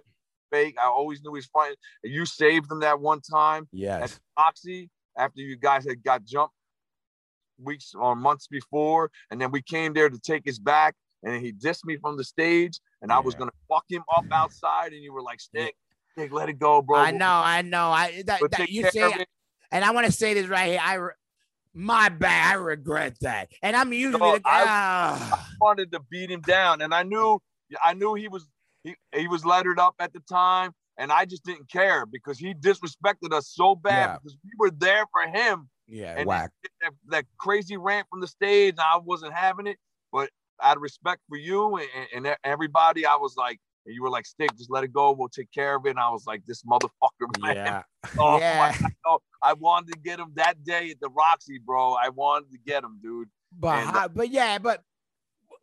fake 0.51 0.75
i 0.79 0.85
always 0.85 1.21
knew 1.23 1.31
he 1.31 1.37
was 1.37 1.45
fighting 1.47 1.75
you 2.03 2.25
saved 2.25 2.69
him 2.71 2.79
that 2.81 2.99
one 2.99 3.21
time 3.21 3.67
Yes. 3.71 4.13
at 4.13 4.19
Roxy 4.37 4.89
after 5.17 5.41
you 5.41 5.55
guys 5.57 5.85
had 5.87 6.03
got 6.03 6.23
jumped 6.25 6.53
weeks 7.59 7.93
or 7.95 8.15
months 8.15 8.47
before 8.47 9.09
and 9.29 9.39
then 9.39 9.51
we 9.51 9.61
came 9.61 9.93
there 9.93 10.09
to 10.09 10.19
take 10.19 10.43
his 10.45 10.59
back 10.59 10.95
and 11.23 11.43
he 11.43 11.51
dissed 11.53 11.85
me 11.85 11.97
from 11.97 12.17
the 12.17 12.23
stage 12.23 12.79
and 13.01 13.11
i 13.11 13.19
was 13.19 13.35
gonna 13.35 13.51
fuck 13.69 13.85
him 13.89 14.03
up 14.15 14.25
outside 14.33 14.93
and 14.93 15.03
you 15.03 15.13
were 15.13 15.21
like 15.21 15.39
stick 15.39 15.75
stick 16.13 16.31
let 16.31 16.49
it 16.49 16.59
go 16.59 16.81
bro 16.81 16.97
I 16.99 17.11
know, 17.11 17.25
I 17.27 17.61
know. 17.61 17.87
I 17.89 18.23
that, 18.25 18.41
that 18.51 18.69
you 18.69 18.89
say. 18.89 19.25
And 19.71 19.85
I 19.85 19.91
want 19.91 20.05
to 20.07 20.11
say 20.11 20.33
this 20.33 20.47
right 20.47 20.71
here. 20.71 20.79
I, 20.83 20.95
re- 20.95 21.13
my 21.73 22.09
bad. 22.09 22.51
I 22.51 22.55
regret 22.55 23.15
that. 23.21 23.49
And 23.63 23.73
I'm 23.77 23.93
usually 23.93 24.19
No, 24.19 24.33
the 24.37 24.41
I- 24.43 24.65
ah, 24.67 25.47
wanted 25.61 25.93
to 25.93 26.01
beat 26.11 26.29
him 26.29 26.41
down, 26.41 26.81
and 26.81 26.93
I 26.93 27.03
knew 27.03 27.39
I 27.81 27.93
knew 27.93 28.13
he 28.15 28.27
was 28.27 28.45
he, 28.83 28.95
he 29.15 29.27
was 29.27 29.45
lettered 29.45 29.79
up 29.79 29.95
at 29.99 30.13
the 30.13 30.19
time, 30.21 30.71
and 30.97 31.11
I 31.11 31.25
just 31.25 31.43
didn't 31.43 31.69
care 31.69 32.05
because 32.05 32.37
he 32.39 32.53
disrespected 32.53 33.31
us 33.33 33.47
so 33.53 33.75
bad 33.75 34.05
Yeah. 34.05 34.13
because 34.17 34.37
we 34.43 34.51
were 34.59 34.71
there 34.71 35.05
for 35.11 35.21
him. 35.27 35.69
yeah, 35.87 36.15
And 36.17 36.27
whack. 36.27 36.51
that, 36.81 36.93
that 37.09 37.25
crazy 37.37 37.77
rant 37.77 38.07
from 38.09 38.21
the 38.21 38.27
stage, 38.27 38.75
I 38.79 38.97
wasn't 38.97 39.33
having 39.33 39.67
it, 39.67 39.77
but 40.11 40.29
out 40.61 40.77
of 40.77 40.81
respect 40.83 41.21
for 41.29 41.37
you 41.37 41.77
and, 41.77 42.25
and, 42.25 42.35
everybody, 42.43 43.05
I 43.05 43.15
was 43.15 43.35
like. 43.37 43.59
And 43.87 43.95
you 43.95 44.03
were 44.03 44.11
like, 44.11 44.27
"Stick, 44.27 44.55
just 44.59 44.69
let 44.69 44.83
it 44.83 44.93
go. 44.93 45.11
We'll 45.11 45.27
take 45.27 45.51
care 45.51 45.75
of 45.75 45.87
it." 45.87 45.89
And 45.89 45.99
I 45.99 46.11
was 46.11 46.27
like, 46.27 46.43
"This 46.45 46.61
motherfucker, 46.61 47.25
man! 47.39 47.55
Yeah, 47.55 47.81
Oh, 48.19 48.37
yeah. 48.37 48.77
God. 49.03 49.19
I 49.41 49.53
wanted 49.53 49.93
to 49.93 49.99
get 49.99 50.19
him 50.19 50.33
that 50.35 50.63
day 50.63 50.91
at 50.91 50.99
the 51.01 51.09
Roxy, 51.09 51.57
bro. 51.57 51.93
I 51.93 52.09
wanted 52.09 52.51
to 52.51 52.59
get 52.59 52.83
him, 52.83 52.99
dude. 53.01 53.27
But 53.59 53.79
And, 53.79 53.89
how- 53.89 54.07
but 54.09 54.29
yeah, 54.29 54.59
but 54.59 54.83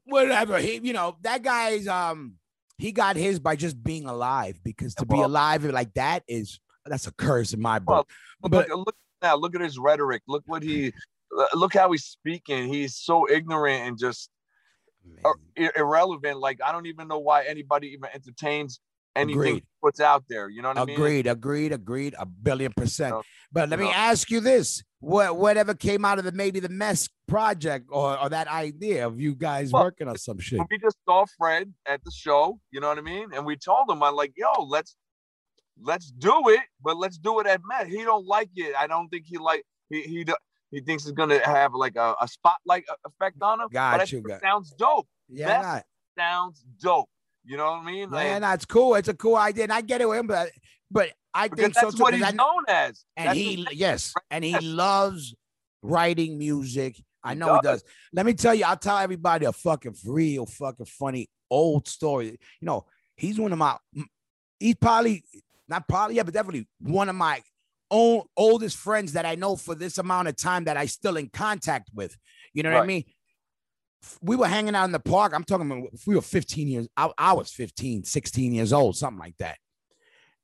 whatever. 0.06 0.58
He, 0.58 0.80
you 0.82 0.92
know, 0.92 1.16
that 1.22 1.44
guy's 1.44 1.86
um, 1.86 2.34
he 2.78 2.92
got 2.92 3.16
his 3.16 3.38
by 3.38 3.56
just 3.56 3.82
being 3.82 4.06
alive 4.06 4.58
because 4.64 4.94
to 4.96 5.06
be 5.06 5.20
alive 5.20 5.64
like 5.64 5.92
that 5.94 6.22
is 6.28 6.60
that's 6.86 7.06
a 7.06 7.12
curse 7.12 7.52
in 7.52 7.60
my 7.60 7.80
Well, 7.84 7.98
book. 7.98 8.08
Look, 8.42 8.68
But- 8.68 8.78
look 8.78 8.96
now, 9.20 9.34
look 9.36 9.54
at 9.56 9.60
his 9.60 9.78
rhetoric. 9.78 10.22
Look 10.28 10.44
what 10.46 10.62
he, 10.62 10.92
uh, 11.36 11.46
look 11.54 11.74
how 11.74 11.90
he's 11.90 12.04
speaking. 12.04 12.68
He's 12.72 12.96
so 12.96 13.28
ignorant 13.28 13.82
and 13.88 13.98
just 13.98 14.30
uh, 15.24 15.30
ir- 15.56 15.64
ir- 15.64 15.72
irrelevant. 15.76 16.38
Like 16.38 16.60
I 16.64 16.70
don't 16.70 16.86
even 16.86 17.08
know 17.08 17.18
why 17.18 17.44
anybody 17.44 17.88
even 17.88 18.08
entertains 18.14 18.78
anything 19.16 19.40
Agreed. 19.40 19.64
puts 19.82 19.98
out 20.00 20.22
there. 20.28 20.48
You 20.48 20.62
know 20.62 20.68
what 20.68 20.78
I 20.78 20.84
mean? 20.84 20.94
Agreed, 20.96 21.26
agreed, 21.26 21.72
agreed, 21.72 22.14
a 22.16 22.26
billion 22.26 22.72
percent. 22.76 23.16
but 23.50 23.68
let 23.68 23.78
me 23.80 23.86
know. 23.86 23.90
ask 23.92 24.30
you 24.30 24.38
this: 24.40 24.84
what 25.00 25.36
whatever 25.36 25.74
came 25.74 26.04
out 26.04 26.18
of 26.18 26.24
the 26.24 26.32
maybe 26.32 26.58
the 26.60 26.68
mess 26.68 27.08
project 27.28 27.86
or, 27.90 28.18
or 28.20 28.28
that 28.28 28.48
idea 28.48 29.06
of 29.06 29.20
you 29.20 29.34
guys 29.34 29.72
Well, 29.72 29.84
working 29.84 30.08
on 30.08 30.16
some 30.18 30.38
shit? 30.38 30.60
We 30.70 30.78
just 30.78 30.96
saw 31.08 31.24
Fred 31.38 31.72
at 31.86 32.02
the 32.04 32.10
show. 32.10 32.58
You 32.70 32.80
know 32.80 32.88
what 32.88 32.98
I 32.98 33.02
mean? 33.02 33.28
And 33.34 33.46
we 33.46 33.56
told 33.56 33.88
him, 33.90 34.02
I'm 34.02 34.14
like, 34.16 34.32
yo, 34.36 34.50
let's 34.64 34.96
let's 35.80 36.10
do 36.10 36.48
it, 36.48 36.60
but 36.82 36.96
let's 36.96 37.18
do 37.18 37.38
it 37.40 37.46
at 37.46 37.60
Met. 37.68 37.86
He 37.86 38.02
don't 38.02 38.26
like 38.26 38.50
it. 38.56 38.74
I 38.78 38.86
don't 38.86 39.08
think 39.08 39.24
he 39.26 39.38
like 39.38 39.62
he 39.88 40.02
he 40.02 40.24
he 40.70 40.80
thinks 40.80 41.04
it's 41.04 41.12
gonna 41.12 41.40
have 41.46 41.72
like 41.74 41.96
a, 41.96 42.14
a 42.20 42.26
spotlight 42.28 42.84
effect 43.06 43.36
on 43.40 43.60
him. 43.60 43.68
but 43.70 43.98
Got 43.98 44.12
you, 44.12 44.20
got- 44.20 44.40
sounds 44.40 44.70
dope. 44.72 45.06
Yeah, 45.28 45.80
Sounds 46.18 46.64
dope. 46.80 47.08
You 47.44 47.56
know 47.56 47.70
what 47.70 47.82
I 47.82 47.84
mean? 47.84 48.08
yeah, 48.12 48.32
Like, 48.32 48.40
nah, 48.40 48.52
it's 48.54 48.64
cool. 48.64 48.94
It's 48.96 49.08
a 49.08 49.14
cool 49.14 49.36
idea, 49.36 49.62
and 49.64 49.72
I 49.72 49.80
get 49.80 50.00
it 50.00 50.08
with 50.08 50.18
him, 50.18 50.26
but 50.26 50.50
but 50.90 51.10
I 51.34 51.48
because 51.48 51.62
think 51.62 51.74
so 51.74 51.80
that's 51.86 51.96
too. 51.96 52.02
what 52.02 52.14
he's 52.14 52.22
I 52.22 52.30
know- 52.30 52.44
known 52.46 52.64
as. 52.68 53.04
and 53.16 53.28
That's 53.28 53.38
he 53.38 53.66
yes, 53.72 54.14
and 54.30 54.44
he 54.44 54.58
loves 54.60 55.34
writing 55.82 56.38
music. 56.38 57.00
I 57.22 57.34
know 57.34 57.56
he 57.56 57.60
does. 57.62 57.82
does. 57.82 57.90
Let 58.12 58.26
me 58.26 58.32
tell 58.34 58.54
you, 58.54 58.64
I'll 58.64 58.76
tell 58.76 58.98
everybody 58.98 59.44
a 59.46 59.52
fucking 59.52 59.94
real 60.06 60.46
fucking 60.46 60.86
funny 60.86 61.28
old 61.50 61.88
story. 61.88 62.38
You 62.60 62.66
know, 62.66 62.86
he's 63.16 63.38
one 63.38 63.52
of 63.52 63.58
my 63.58 63.76
he's 64.60 64.76
probably 64.76 65.24
not 65.68 65.86
probably, 65.88 66.16
yeah, 66.16 66.22
but 66.22 66.32
definitely 66.34 66.66
one 66.80 67.08
of 67.08 67.14
my 67.16 67.42
own 67.90 68.22
oldest 68.36 68.76
friends 68.76 69.12
that 69.14 69.26
I 69.26 69.34
know 69.34 69.56
for 69.56 69.74
this 69.74 69.98
amount 69.98 70.28
of 70.28 70.36
time 70.36 70.64
that 70.64 70.76
I 70.76 70.86
still 70.86 71.16
in 71.16 71.28
contact 71.28 71.90
with. 71.94 72.16
You 72.54 72.62
know 72.62 72.72
what 72.72 72.82
I 72.82 72.86
mean? 72.86 73.04
We 74.22 74.36
were 74.36 74.46
hanging 74.46 74.74
out 74.74 74.84
in 74.84 74.92
the 74.92 75.00
park. 75.00 75.32
I'm 75.34 75.44
talking 75.44 75.70
about 75.70 75.88
we 76.06 76.14
were 76.14 76.22
15 76.22 76.68
years, 76.68 76.88
I, 76.96 77.10
I 77.18 77.32
was 77.32 77.50
15, 77.50 78.04
16 78.04 78.52
years 78.52 78.72
old, 78.72 78.96
something 78.96 79.18
like 79.18 79.36
that. 79.38 79.58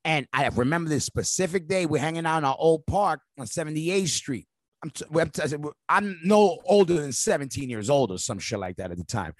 And 0.04 0.26
I 0.32 0.46
remember 0.48 0.90
this 0.90 1.04
specific 1.04 1.66
day. 1.66 1.86
We're 1.86 1.98
hanging 1.98 2.26
out 2.26 2.38
in 2.38 2.44
our 2.44 2.56
old 2.58 2.86
park 2.86 3.20
on 3.38 3.46
78th 3.46 4.08
Street. 4.08 4.46
I'm, 4.82 4.90
t- 4.90 5.04
I'm, 5.14 5.30
t- 5.30 5.56
I'm 5.88 6.20
no 6.24 6.58
older 6.66 6.94
than 7.00 7.12
17 7.12 7.70
years 7.70 7.88
old 7.88 8.10
or 8.10 8.18
some 8.18 8.38
shit 8.38 8.58
like 8.58 8.76
that 8.76 8.90
at 8.90 8.98
the 8.98 9.04
time. 9.04 9.32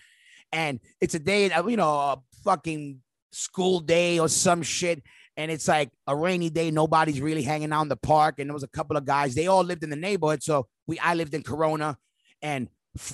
And 0.52 0.80
it's 1.00 1.14
a 1.14 1.18
day, 1.18 1.50
uh, 1.50 1.66
you 1.66 1.76
know, 1.76 1.90
a 1.90 2.22
fucking 2.44 3.00
school 3.32 3.80
day 3.80 4.18
or 4.18 4.28
some 4.28 4.62
shit. 4.62 5.02
And 5.36 5.50
it's 5.50 5.68
like 5.68 5.90
a 6.06 6.16
rainy 6.16 6.48
day. 6.48 6.70
Nobody's 6.70 7.20
really 7.20 7.42
hanging 7.42 7.72
out 7.72 7.82
in 7.82 7.88
the 7.88 7.96
park. 7.96 8.38
And 8.38 8.48
there 8.48 8.54
was 8.54 8.62
a 8.62 8.68
couple 8.68 8.96
of 8.96 9.04
guys. 9.04 9.34
They 9.34 9.48
all 9.48 9.64
lived 9.64 9.84
in 9.84 9.90
the 9.90 9.96
neighborhood. 9.96 10.42
So 10.42 10.66
we, 10.86 10.98
I 10.98 11.14
lived 11.14 11.34
in 11.34 11.42
Corona, 11.42 11.98
and 12.40 12.68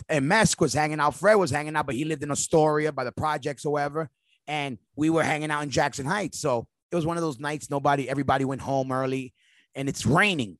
and 0.09 0.31
Mesk 0.31 0.61
was 0.61 0.75
hanging 0.75 1.01
out. 1.01 1.15
Fred 1.15 1.37
was 1.37 1.51
hanging 1.51 1.75
out, 1.77 1.87
but 1.87 1.95
he 1.95 2.05
lived 2.05 2.23
in 2.23 2.31
Astoria 2.31 2.93
by 2.93 3.05
the 3.05 3.13
projects 3.13 3.65
or 3.65 3.73
whatever. 3.73 4.11
And 4.47 4.77
we 4.97 5.09
were 5.09 5.23
hanging 5.23 5.51
out 5.51 5.63
in 5.63 5.71
Jackson 5.71 6.05
Heights. 6.05 6.41
So 6.41 6.67
it 6.91 6.97
was 6.97 7.07
one 7.07 7.17
of 7.17 7.23
those 7.23 7.39
nights. 7.39 7.71
Nobody, 7.71 8.09
everybody 8.09 8.45
went 8.45 8.61
home 8.61 8.93
early, 8.93 9.35
and 9.75 9.89
it's 9.89 10.07
raining. 10.07 10.59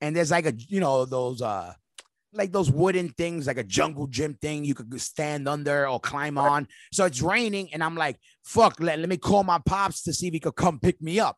And 0.00 0.14
there's 0.14 0.30
like 0.30 0.46
a, 0.46 0.54
you 0.56 0.80
know, 0.80 1.04
those 1.04 1.40
uh 1.42 1.74
like 2.32 2.52
those 2.52 2.70
wooden 2.70 3.10
things, 3.10 3.46
like 3.46 3.58
a 3.58 3.64
jungle 3.64 4.08
gym 4.08 4.34
thing 4.34 4.64
you 4.64 4.74
could 4.74 5.00
stand 5.00 5.48
under 5.48 5.88
or 5.88 6.00
climb 6.00 6.36
on. 6.36 6.66
So 6.92 7.04
it's 7.04 7.22
raining, 7.22 7.72
and 7.72 7.82
I'm 7.82 7.96
like, 7.96 8.18
fuck, 8.42 8.80
let, 8.80 8.98
let 8.98 9.08
me 9.08 9.16
call 9.16 9.44
my 9.44 9.60
pops 9.64 10.02
to 10.02 10.12
see 10.12 10.28
if 10.28 10.34
he 10.34 10.40
could 10.40 10.56
come 10.56 10.80
pick 10.80 11.00
me 11.00 11.20
up. 11.20 11.36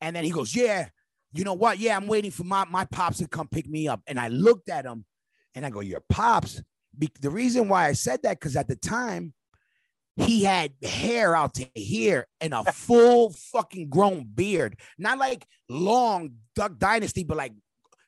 And 0.00 0.14
then 0.14 0.24
he 0.24 0.30
goes, 0.30 0.54
Yeah, 0.54 0.88
you 1.32 1.44
know 1.44 1.54
what? 1.54 1.78
Yeah, 1.78 1.96
I'm 1.96 2.06
waiting 2.06 2.30
for 2.30 2.44
my, 2.44 2.64
my 2.64 2.84
pops 2.84 3.18
to 3.18 3.28
come 3.28 3.48
pick 3.48 3.68
me 3.68 3.88
up. 3.88 4.02
And 4.06 4.18
I 4.18 4.28
looked 4.28 4.68
at 4.68 4.84
him 4.84 5.04
and 5.54 5.64
I 5.64 5.70
go, 5.70 5.80
Your 5.80 6.02
pops. 6.08 6.62
Be- 6.98 7.10
the 7.20 7.30
reason 7.30 7.68
why 7.68 7.86
I 7.86 7.92
said 7.92 8.22
that, 8.22 8.38
because 8.38 8.56
at 8.56 8.68
the 8.68 8.76
time, 8.76 9.34
he 10.16 10.44
had 10.44 10.72
hair 10.82 11.36
out 11.36 11.54
to 11.54 11.66
here 11.74 12.26
and 12.40 12.54
a 12.54 12.64
full 12.72 13.30
fucking 13.30 13.90
grown 13.90 14.24
beard. 14.24 14.78
Not 14.98 15.18
like 15.18 15.46
long 15.68 16.30
Duck 16.54 16.78
Dynasty, 16.78 17.24
but 17.24 17.36
like 17.36 17.52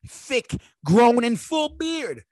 thick, 0.06 0.54
grown 0.84 1.22
and 1.24 1.38
full 1.38 1.70
beard. 1.70 2.22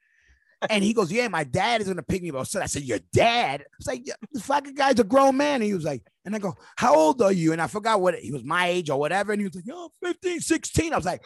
And 0.70 0.82
he 0.82 0.94
goes, 0.94 1.12
Yeah, 1.12 1.28
my 1.28 1.44
dad 1.44 1.82
is 1.82 1.88
gonna 1.88 2.02
pick 2.02 2.22
me 2.22 2.30
up. 2.30 2.46
So 2.46 2.60
I 2.62 2.66
said, 2.66 2.82
Your 2.82 3.00
dad? 3.12 3.60
I 3.60 3.64
was 3.78 3.86
like, 3.86 4.06
yeah, 4.06 4.14
the 4.32 4.40
fucking 4.40 4.74
guy's 4.74 4.98
a 4.98 5.04
grown 5.04 5.36
man. 5.36 5.56
And 5.56 5.64
he 5.64 5.74
was 5.74 5.84
like, 5.84 6.02
and 6.24 6.34
I 6.34 6.38
go, 6.38 6.54
How 6.76 6.94
old 6.94 7.20
are 7.20 7.32
you? 7.32 7.52
And 7.52 7.60
I 7.60 7.66
forgot 7.66 8.00
what 8.00 8.14
he 8.14 8.32
was 8.32 8.44
my 8.44 8.68
age 8.68 8.88
or 8.88 8.98
whatever. 8.98 9.32
And 9.32 9.40
he 9.40 9.46
was 9.46 9.54
like, 9.54 9.66
Oh, 9.70 9.90
15, 10.02 10.40
16. 10.40 10.92
I 10.92 10.96
was 10.96 11.04
like, 11.04 11.22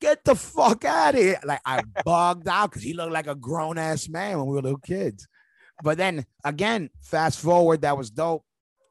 Get 0.00 0.24
the 0.24 0.34
fuck 0.34 0.86
out 0.86 1.14
of 1.14 1.20
here. 1.20 1.38
Like 1.44 1.60
I 1.66 1.82
bugged 2.04 2.48
out 2.48 2.70
because 2.70 2.82
he 2.82 2.94
looked 2.94 3.12
like 3.12 3.26
a 3.26 3.34
grown 3.34 3.76
ass 3.76 4.08
man 4.08 4.38
when 4.38 4.46
we 4.46 4.54
were 4.54 4.62
little 4.62 4.78
kids. 4.78 5.28
But 5.82 5.98
then 5.98 6.26
again, 6.44 6.90
fast 7.02 7.40
forward, 7.40 7.82
that 7.82 7.96
was 7.96 8.10
dope. 8.10 8.44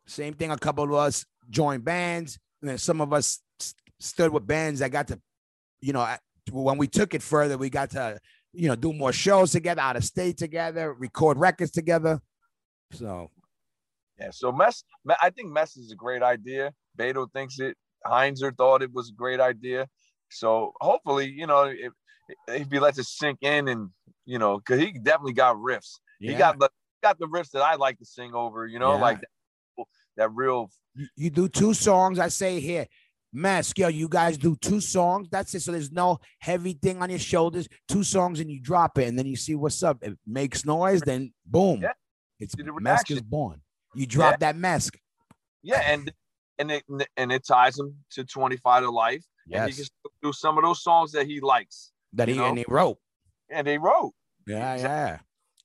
Same 0.08 0.34
thing, 0.34 0.52
a 0.52 0.58
couple 0.58 0.84
of 0.84 0.94
us 0.94 1.26
joined 1.50 1.86
bands, 1.86 2.40
and 2.62 2.70
then 2.70 2.78
some 2.78 3.02
of 3.02 3.14
us 3.14 3.40
stood 4.00 4.32
with 4.32 4.48
bands 4.48 4.80
that 4.80 4.92
got 4.92 5.08
to, 5.10 5.20
you 5.82 5.94
know, 5.94 6.08
when 6.52 6.78
we 6.78 6.88
took 6.88 7.14
it 7.14 7.22
further, 7.22 7.58
we 7.58 7.70
got 7.70 7.92
to 7.92 8.20
you 8.54 8.68
know 8.68 8.76
do 8.76 8.94
more 8.94 9.14
shows 9.14 9.52
together, 9.52 9.82
out 9.82 9.96
of 9.96 10.04
state 10.04 10.38
together, 10.38 10.94
record 10.94 11.38
records 11.38 11.72
together. 11.72 12.20
So 12.92 13.30
Yeah. 14.20 14.32
So 14.32 14.52
mess, 14.52 14.84
I 15.22 15.30
think 15.30 15.52
mess 15.52 15.78
is 15.78 15.92
a 15.92 15.96
great 15.96 16.24
idea. 16.24 16.74
Beto 16.98 17.32
thinks 17.32 17.60
it. 17.60 17.78
Heinzer 18.06 18.52
thought 18.52 18.82
it 18.82 18.94
was 18.94 19.10
a 19.10 19.14
great 19.14 19.40
idea. 19.40 19.88
So 20.32 20.74
hopefully, 20.82 21.30
you 21.30 21.48
know, 21.48 21.64
if 21.66 21.94
if 22.48 22.72
he 22.72 22.80
lets 22.80 22.98
it 22.98 23.06
sink 23.06 23.40
in, 23.42 23.68
and 23.68 23.90
you 24.26 24.40
know, 24.40 24.58
because 24.58 24.80
he 24.80 24.92
definitely 24.92 25.34
got 25.34 25.56
riffs. 25.56 26.00
He 26.20 26.34
got 26.34 26.60
the 26.60 26.70
got 27.02 27.20
the 27.20 27.28
riffs 27.28 27.52
that 27.52 27.62
I 27.62 27.76
like 27.76 27.98
to 28.00 28.06
sing 28.06 28.34
over. 28.34 28.66
You 28.68 28.80
know, 28.80 28.94
Yeah. 28.96 29.02
like 29.02 29.20
that, 29.22 29.86
that 30.18 30.30
real. 30.34 30.70
you, 30.96 31.08
you 31.16 31.30
do 31.30 31.48
two 31.48 31.74
songs. 31.74 32.20
I 32.20 32.28
say 32.30 32.60
here, 32.60 32.88
Mask, 33.32 33.78
yo, 33.78 33.88
you 33.90 34.10
guys 34.10 34.38
do 34.38 34.56
two 34.60 34.82
songs. 34.82 35.28
That's 35.32 35.54
it. 35.54 35.60
So 35.62 35.72
there's 35.72 35.92
no 35.92 36.20
heavy 36.40 36.74
thing 36.74 37.02
on 37.02 37.10
your 37.12 37.20
shoulders. 37.20 37.68
Two 37.88 38.04
songs 38.04 38.40
and 38.40 38.50
you 38.50 38.60
drop 38.60 38.98
it, 38.98 39.08
and 39.08 39.18
then 39.20 39.28
you 39.28 39.36
see 39.36 39.54
what's 39.56 39.84
up. 39.84 40.00
It 40.02 40.18
makes 40.26 40.66
noise, 40.66 41.02
then 41.02 41.32
boom, 41.46 41.82
Yeah. 41.82 41.92
it's 42.40 42.56
the 42.56 42.64
mask 42.80 43.12
is 43.12 43.22
born. 43.22 43.62
You 43.96 44.06
drop 44.08 44.40
that 44.40 44.56
mask. 44.56 44.98
Yeah, 45.62 45.82
and 45.82 46.12
and 46.58 46.72
it 46.72 46.84
and 47.18 47.32
it 47.32 47.46
ties 47.46 47.78
him 47.78 47.98
to 48.12 48.24
25 48.26 48.84
to 48.84 48.90
life. 48.90 49.24
And 49.52 49.68
he 49.70 49.74
can 49.76 49.80
Yes, 49.80 49.90
do 50.24 50.32
some 50.34 50.58
of 50.58 50.64
those 50.64 50.82
songs 50.84 51.12
that 51.14 51.26
he 51.28 51.40
likes, 51.40 51.92
that 52.14 52.28
he 52.28 52.36
know? 52.36 52.46
and 52.46 52.58
he 52.58 52.66
wrote. 52.68 52.98
and 53.50 53.66
they 53.66 53.78
wrote. 53.78 54.14
Yeah, 54.48 54.74
Exactly. 54.74 54.90
yeah. 54.90 55.20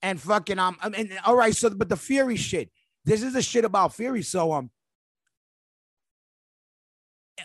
And 0.05 0.21
fucking 0.21 0.59
um, 0.59 0.77
I 0.83 0.91
mean, 0.91 1.11
all 1.25 1.35
right. 1.35 1.57
So, 1.57 1.71
but 1.71 1.89
the 1.89 1.97
Fury 1.97 2.37
shit. 2.37 2.71
This 3.07 3.23
is 3.23 3.33
the 3.33 3.41
shit 3.43 3.65
about 3.65 3.95
Fury. 3.95 4.23
So 4.23 4.53
um. 4.53 4.71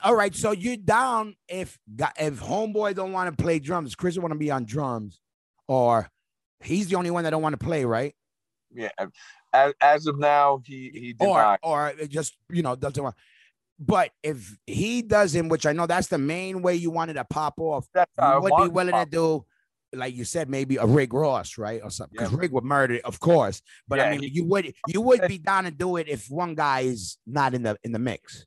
All 0.03 0.14
right, 0.16 0.36
so 0.36 0.51
you're 0.51 0.78
down 0.78 1.36
if 1.47 1.80
if 2.20 2.39
homeboy 2.39 2.95
don't 2.95 3.12
want 3.12 3.36
to 3.36 3.43
play 3.43 3.60
drums, 3.60 3.95
Chris 3.95 4.18
want 4.20 4.34
to 4.34 4.38
be 4.38 4.51
on 4.51 4.66
drums, 4.66 5.20
or 5.68 6.10
he's 6.60 6.89
the 6.89 6.95
only 6.95 7.12
one 7.12 7.24
that 7.24 7.32
don't 7.32 7.41
want 7.41 7.60
to 7.60 7.66
play, 7.66 7.86
right? 7.86 8.14
Yeah, 8.72 8.89
as, 9.51 9.74
as 9.82 10.05
of 10.05 10.20
now, 10.20 10.62
he 10.64 10.91
he 10.93 11.16
Or 11.20 11.38
denied. 11.38 11.60
or 11.64 11.93
just 12.07 12.38
you 12.51 12.62
know 12.62 12.76
doesn't 12.76 13.01
want. 13.01 13.16
But 13.80 14.12
if 14.22 14.57
he 14.68 15.01
doesn't, 15.01 15.49
which 15.49 15.66
I 15.66 15.72
know 15.72 15.88
that's 15.88 16.07
the 16.07 16.18
main 16.20 16.62
way 16.62 16.76
you 16.76 16.91
wanted 16.91 17.14
to 17.14 17.24
pop 17.24 17.55
off, 17.57 17.88
That's 17.93 18.12
I 18.20 18.36
you 18.36 18.41
would 18.41 18.57
be 18.57 18.68
willing 18.68 18.91
to 18.93 18.99
pop. 19.05 19.10
do, 19.10 19.45
like 19.94 20.16
you 20.16 20.24
said, 20.24 20.50
maybe 20.50 20.78
a 20.78 20.86
Rick 20.86 21.14
Ross, 21.14 21.58
right, 21.58 21.82
or 21.84 21.90
something. 21.90 22.18
Because 22.18 22.32
Yeah. 22.32 22.40
Rick 22.40 22.52
would 22.52 22.64
murder, 22.64 22.96
it, 22.96 23.06
of 23.06 23.20
course. 23.20 23.62
But 23.88 24.00
I 24.00 24.12
mean, 24.12 24.22
he- 24.22 24.30
you 24.30 24.46
would 24.46 24.74
you 24.88 25.02
would 25.02 25.22
be 25.28 25.38
down 25.38 25.64
to 25.66 25.72
do 25.72 25.98
it 25.98 26.08
if 26.08 26.30
one 26.30 26.56
guy 26.56 26.82
is 26.82 27.18
not 27.26 27.54
in 27.54 27.64
the 27.64 27.78
in 27.84 27.92
the 27.92 28.00
mix. 28.00 28.46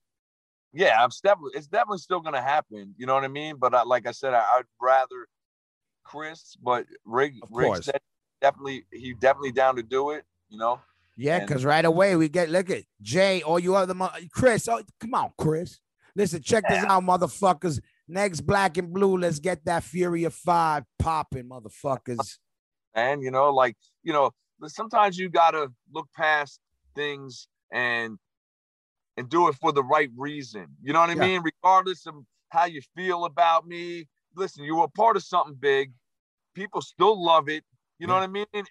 Yeah, 0.73 1.03
I'm 1.03 1.11
definitely 1.23 1.53
it's 1.55 1.67
definitely 1.67 1.99
still 1.99 2.21
gonna 2.21 2.41
happen. 2.43 2.95
You 2.97 3.07
know 3.07 3.15
what 3.15 3.25
I 3.25 3.29
mean? 3.29 3.57
But 3.57 3.75
I, 3.75 3.83
like 3.83 4.07
I 4.07 4.13
said, 4.13 4.33
I, 4.35 4.41
I'd 4.41 4.65
rather 4.81 5.27
Chris, 6.05 6.57
but 6.63 6.87
Rick 7.05 7.35
Of 7.43 7.49
Rick 7.53 7.67
course. 7.67 7.85
said 7.87 8.01
definitely 8.41 8.85
he 8.93 9.15
definitely 9.15 9.53
down 9.53 9.77
to 9.77 9.83
do 9.83 10.11
it. 10.11 10.25
You 10.49 10.59
know? 10.59 10.81
Yeah, 11.17 11.41
because 11.41 11.65
right 11.65 11.85
away 11.85 12.17
we 12.17 12.29
get 12.29 12.49
look 12.51 12.71
at 12.71 12.85
Jay 13.03 13.43
or 13.43 13.61
you 13.61 13.77
other 13.77 13.95
Chris. 14.33 14.67
Oh, 14.69 14.83
come 15.01 15.15
on, 15.15 15.33
Chris. 15.39 15.79
Listen, 16.15 16.43
check 16.43 16.65
this 16.69 16.85
out, 16.85 17.03
motherfuckers. 17.03 17.81
Next 18.13 18.43
black 18.43 18.77
and 18.77 18.93
blue, 18.93 19.17
let's 19.17 19.39
get 19.39 19.65
that 19.65 19.83
Fury 19.85 20.25
of 20.25 20.35
Five 20.35 20.85
popping, 20.99 21.49
motherfuckers. 21.49 22.37
and 22.95 23.23
you 23.23 23.31
know 23.31 23.49
like 23.51 23.75
you 24.03 24.13
know 24.13 24.31
sometimes 24.67 25.17
you 25.19 25.31
gotta 25.31 25.73
look 25.95 26.07
past 26.15 26.61
things 26.95 27.49
and 27.73 28.19
and 29.17 29.31
do 29.31 29.49
it 29.49 29.55
for 29.55 29.73
the 29.73 29.83
right 29.83 30.11
reason. 30.15 30.67
You 30.83 30.93
know 30.93 31.01
what 31.01 31.09
i 31.09 31.15
Yeah. 31.15 31.21
mean? 31.23 31.43
Regardless 31.43 32.05
of 32.07 32.15
how 32.51 32.67
you 32.67 32.83
feel 32.95 33.25
about 33.25 33.67
me. 33.67 34.07
Listen 34.37 34.63
you 34.65 34.77
were 34.77 34.89
part 34.89 35.17
of 35.17 35.23
something 35.25 35.55
big. 35.55 35.95
People 36.55 36.83
still 36.83 37.17
love 37.25 37.49
it. 37.49 37.65
You 37.99 38.07
know 38.07 38.15
Yeah. 38.15 38.27
what 38.27 38.47
i 38.47 38.47
mean? 38.55 38.65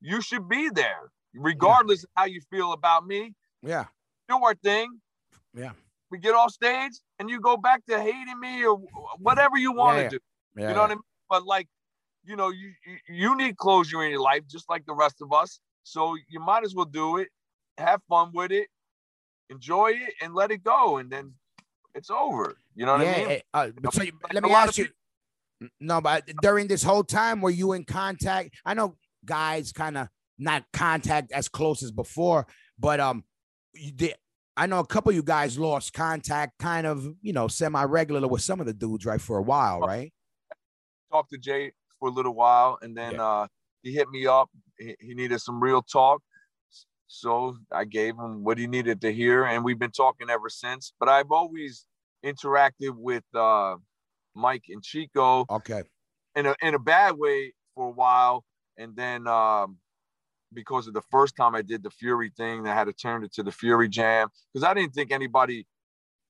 You 0.00 0.22
should 0.22 0.48
be 0.48 0.70
there 0.70 1.12
regardless 1.34 2.04
of 2.04 2.10
how 2.16 2.24
you 2.24 2.40
feel 2.50 2.72
about 2.72 3.06
me. 3.06 3.34
Yeah, 3.62 3.84
do 4.30 4.42
our 4.42 4.54
thing. 4.54 5.02
Yeah, 5.52 5.72
we 6.10 6.18
get 6.18 6.34
off 6.34 6.52
stage 6.52 6.92
and 7.18 7.28
you 7.28 7.40
go 7.40 7.56
back 7.56 7.84
to 7.86 8.00
hating 8.00 8.40
me 8.40 8.64
or 8.64 8.76
whatever 9.18 9.56
you 9.56 9.72
want 9.72 9.96
to 9.96 10.02
yeah. 10.04 10.08
do 10.08 10.18
yeah. 10.58 10.68
you 10.68 10.74
know 10.74 10.80
what 10.82 10.90
I 10.90 10.94
mean? 10.94 11.02
But 11.30 11.46
like, 11.46 11.68
you 12.24 12.36
know, 12.36 12.50
you, 12.50 12.72
you 12.86 13.14
you 13.14 13.36
need 13.36 13.56
closure 13.56 14.02
in 14.02 14.10
your 14.10 14.20
life, 14.20 14.42
just 14.48 14.68
like 14.68 14.84
the 14.86 14.94
rest 14.94 15.16
of 15.22 15.32
us. 15.32 15.60
So 15.84 16.16
you 16.28 16.40
might 16.40 16.64
as 16.64 16.74
well 16.74 16.84
do 16.84 17.18
it, 17.18 17.28
have 17.78 18.00
fun 18.08 18.30
with 18.34 18.50
it, 18.50 18.68
enjoy 19.48 19.92
it, 19.92 20.14
and 20.20 20.34
let 20.34 20.50
it 20.50 20.62
go, 20.62 20.98
and 20.98 21.10
then 21.10 21.34
it's 21.94 22.10
over. 22.10 22.56
You 22.74 22.86
know 22.86 22.96
what 22.96 23.06
yeah, 23.06 23.12
I 23.12 23.18
mean? 23.18 23.30
eh, 23.30 23.40
uh, 23.54 23.68
but 23.80 23.94
so 23.94 24.02
you- 24.02 24.18
let 24.32 24.42
me 24.42 24.50
ask 24.52 24.76
you. 24.78 24.88
No, 25.80 26.00
but 26.00 26.24
during 26.40 26.68
this 26.68 26.84
whole 26.84 27.02
time, 27.02 27.40
were 27.40 27.50
you 27.50 27.72
in 27.72 27.84
contact? 27.84 28.50
I 28.64 28.74
know 28.74 28.96
guys 29.24 29.72
kind 29.72 29.98
of 29.98 30.08
not 30.38 30.64
contact 30.72 31.32
as 31.32 31.48
close 31.48 31.82
as 31.82 31.90
before, 31.90 32.46
but 32.78 33.00
um, 33.00 33.24
you 33.74 33.90
did. 33.90 34.14
I 34.58 34.66
know 34.66 34.80
a 34.80 34.86
couple 34.86 35.10
of 35.10 35.14
you 35.16 35.22
guys 35.22 35.56
lost 35.56 35.92
contact, 35.92 36.58
kind 36.58 36.84
of, 36.84 37.14
you 37.22 37.32
know, 37.32 37.46
semi-regular 37.46 38.26
with 38.26 38.42
some 38.42 38.58
of 38.58 38.66
the 38.66 38.74
dudes, 38.74 39.06
right, 39.06 39.20
for 39.20 39.38
a 39.38 39.42
while, 39.42 39.78
right? 39.78 40.12
Talked 41.12 41.30
to 41.30 41.38
Jay 41.38 41.70
for 42.00 42.08
a 42.08 42.12
little 42.12 42.34
while, 42.34 42.76
and 42.82 42.96
then 42.96 43.14
Yeah. 43.14 43.24
uh, 43.24 43.46
he 43.82 43.92
hit 43.94 44.08
me 44.10 44.26
up. 44.26 44.50
He, 44.76 44.96
he 44.98 45.14
needed 45.14 45.38
some 45.40 45.62
real 45.62 45.80
talk, 45.80 46.22
so 47.06 47.56
I 47.70 47.84
gave 47.84 48.16
him 48.16 48.42
what 48.42 48.58
he 48.58 48.66
needed 48.66 49.00
to 49.02 49.12
hear, 49.12 49.44
and 49.44 49.64
we've 49.64 49.78
been 49.78 49.92
talking 49.92 50.28
ever 50.28 50.48
since. 50.48 50.92
But 50.98 51.08
I've 51.08 51.30
always 51.30 51.86
interacted 52.24 52.96
with 52.96 53.24
uh, 53.34 53.76
Mike 54.34 54.64
and 54.70 54.82
Chico. 54.82 55.46
Okay. 55.48 55.82
in 56.34 56.46
a 56.46 56.56
in 56.62 56.74
a 56.74 56.78
bad 56.80 57.16
way 57.16 57.54
for 57.76 57.86
a 57.86 57.92
while, 57.92 58.44
and 58.76 58.96
then 58.96 59.28
um, 59.28 59.78
because 60.52 60.86
of 60.86 60.94
the 60.94 61.02
first 61.10 61.36
time 61.36 61.54
I 61.54 61.62
did 61.62 61.82
the 61.82 61.90
Fury 61.90 62.30
thing, 62.36 62.66
I 62.66 62.74
had 62.74 62.84
to 62.84 62.92
turn 62.92 63.24
it 63.24 63.32
to 63.34 63.42
the 63.42 63.52
Fury 63.52 63.88
Jam 63.88 64.28
because 64.52 64.64
I 64.64 64.74
didn't 64.74 64.94
think 64.94 65.12
anybody 65.12 65.66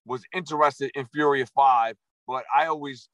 was 0.05 0.23
interested 0.33 0.91
in 0.95 1.05
Fury 1.07 1.41
of 1.41 1.49
Five, 1.49 1.95
but 2.27 2.43
I 2.55 2.65
always 2.65 3.09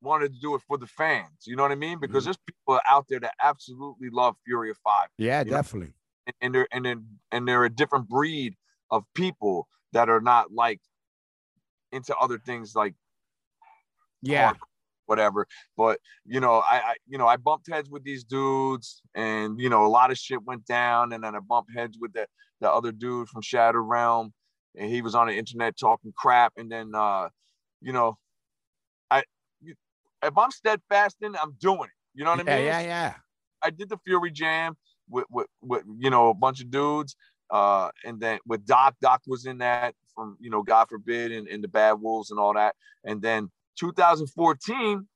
wanted 0.00 0.32
to 0.34 0.40
do 0.40 0.54
it 0.54 0.62
for 0.66 0.78
the 0.78 0.86
fans. 0.86 1.46
You 1.46 1.56
know 1.56 1.62
what 1.62 1.72
I 1.72 1.76
mean? 1.76 1.98
Because 1.98 2.22
mm-hmm. 2.22 2.26
there's 2.26 2.38
people 2.46 2.80
out 2.88 3.06
there 3.08 3.20
that 3.20 3.34
absolutely 3.42 4.10
love 4.10 4.36
Fury 4.44 4.70
of 4.70 4.78
Five, 4.78 5.08
Yeah, 5.18 5.40
You 5.40 5.50
know, 5.50 5.56
definitely. 5.56 5.94
and, 6.40 6.54
they're 6.54 6.68
and 6.72 6.84
then 6.84 7.06
and 7.32 7.48
they're 7.48 7.64
a 7.64 7.70
different 7.70 8.08
breed 8.08 8.54
of 8.90 9.04
people 9.14 9.66
that 9.92 10.08
are 10.08 10.20
not 10.20 10.52
like 10.52 10.80
into 11.92 12.14
other 12.16 12.38
things 12.38 12.74
like 12.74 12.94
Yeah. 14.22 14.46
hard- 14.46 14.58
whatever. 15.06 15.46
But 15.76 16.00
you 16.24 16.40
know, 16.40 16.58
I, 16.58 16.76
I 16.76 16.94
you 17.06 17.18
know 17.18 17.26
I 17.26 17.36
bumped 17.36 17.70
heads 17.70 17.90
with 17.90 18.04
these 18.04 18.24
dudes, 18.24 19.02
and 19.14 19.60
you 19.60 19.68
know 19.68 19.86
a 19.86 19.88
lot 19.88 20.10
of 20.10 20.18
shit 20.18 20.42
went 20.44 20.66
down, 20.66 21.12
and 21.12 21.22
then 21.22 21.34
I 21.34 21.40
bumped 21.40 21.70
heads 21.74 21.96
with 22.00 22.12
the 22.12 22.26
the 22.60 22.70
other 22.70 22.92
dude 22.92 23.28
from 23.28 23.42
Shadow 23.42 23.80
Realm, 23.80 24.32
and 24.76 24.90
he 24.90 25.02
was 25.02 25.14
on 25.14 25.26
the 25.26 25.34
internet 25.36 25.76
talking 25.76 26.12
crap, 26.16 26.52
and 26.56 26.70
then 26.70 26.92
uh, 26.94 27.28
you 27.80 27.92
know, 27.92 28.16
I 29.10 29.22
if 29.62 30.38
I'm 30.38 30.50
steadfast 30.50 31.18
steadfasting, 31.20 31.36
I'm 31.40 31.56
doing 31.60 31.84
it. 31.84 32.18
You 32.18 32.24
know 32.24 32.30
what 32.30 32.46
yeah, 32.46 32.54
I 32.54 32.56
mean? 32.56 32.66
yeah, 32.66 32.80
yeah. 32.80 33.14
I 33.62 33.70
did 33.70 33.88
the 33.88 33.98
Fury 33.98 34.30
Jam 34.30 34.76
with 35.08 35.26
with, 35.30 35.46
with 35.62 35.84
you 35.98 36.10
know 36.10 36.30
a 36.30 36.34
bunch 36.34 36.60
of 36.60 36.70
dudes, 36.70 37.16
uh, 37.50 37.90
and 38.04 38.20
then 38.20 38.38
with 38.46 38.66
Doc, 38.66 38.96
Doc 39.00 39.22
was 39.26 39.46
in 39.46 39.58
that 39.58 39.94
from 40.14 40.36
you 40.40 40.50
know 40.50 40.62
God 40.62 40.88
forbid 40.88 41.32
and, 41.32 41.48
and 41.48 41.62
the 41.62 41.68
Bad 41.68 41.94
Wolves 41.94 42.30
and 42.30 42.40
all 42.40 42.54
that, 42.54 42.74
and 43.04 43.20
then 43.20 43.50
2014, 43.76 45.06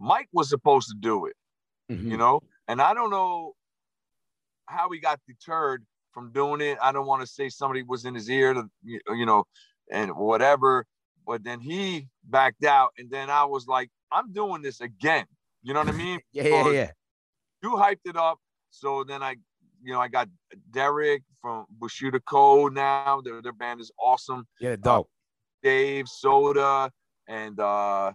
Mike 0.00 0.28
was 0.32 0.48
supposed 0.48 0.88
to 0.88 0.94
do 0.98 1.26
it, 1.26 1.36
Mhm. 1.90 2.10
you 2.10 2.16
know, 2.16 2.40
and 2.68 2.80
I 2.82 2.94
don't 2.94 3.10
know 3.10 3.54
how 4.66 4.90
he 4.90 4.98
got 4.98 5.20
deterred 5.26 5.86
from 6.12 6.32
doing 6.32 6.60
it. 6.60 6.78
I 6.80 6.92
don't 6.92 7.06
want 7.06 7.20
to 7.22 7.26
say 7.26 7.48
somebody 7.48 7.82
was 7.82 8.04
in 8.04 8.14
his 8.14 8.28
ear 8.30 8.54
to 8.54 8.68
you 8.84 9.26
know, 9.26 9.44
and 9.90 10.14
whatever, 10.16 10.86
but 11.26 11.44
then 11.44 11.60
he 11.60 12.08
backed 12.24 12.64
out, 12.64 12.92
and 12.98 13.10
then 13.10 13.30
I 13.30 13.44
was 13.44 13.66
like, 13.66 13.90
I'm 14.10 14.32
doing 14.32 14.62
this 14.62 14.80
again. 14.80 15.26
You 15.62 15.72
know 15.74 15.80
what 15.80 15.88
I 15.88 15.92
mean? 15.92 16.20
Yeah, 16.32 16.42
yeah, 16.44 16.70
yeah. 16.70 16.90
you 17.62 17.70
hyped 17.76 18.04
it 18.04 18.16
up. 18.16 18.38
So 18.70 19.04
then 19.04 19.22
I, 19.22 19.36
you 19.82 19.92
know, 19.92 20.00
I 20.00 20.08
got 20.08 20.28
Derek 20.70 21.22
from 21.40 21.66
Bushuda 21.78 22.20
Code 22.24 22.74
now. 22.74 23.20
Their, 23.22 23.40
their 23.40 23.52
band 23.52 23.80
is 23.80 23.90
awesome. 23.98 24.46
Yeah, 24.60 24.76
dope. 24.76 25.08
Dave 25.64 26.06
Soda 26.08 26.92
and 27.26 27.58
uh, 27.58 28.12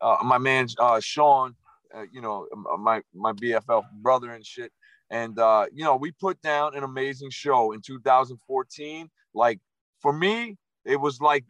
uh 0.00 0.16
my 0.24 0.36
man 0.36 0.66
uh 0.78 1.00
Sean, 1.00 1.54
uh, 1.94 2.02
you 2.12 2.20
know, 2.20 2.46
my 2.78 3.00
my 3.14 3.32
BFF 3.32 3.84
brother 4.02 4.32
and 4.32 4.44
shit. 4.44 4.72
And 5.10 5.38
uh, 5.38 5.66
you 5.72 5.84
know, 5.84 5.96
we 5.96 6.10
put 6.12 6.40
down 6.42 6.76
an 6.76 6.82
amazing 6.82 7.30
show 7.30 7.72
in 7.72 7.80
2014. 7.80 9.08
Like 9.32 9.60
for 10.00 10.12
me, 10.12 10.56
it 10.84 10.96
was 10.96 11.20
like 11.20 11.44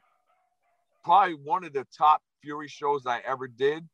probably 1.03 1.35
one 1.35 1.65
of 1.65 1.73
the 1.73 1.87
top 1.97 2.23
Fury 2.43 2.69
shows 2.69 3.07
I 3.07 3.21
ever 3.27 3.49
did. 3.49 3.87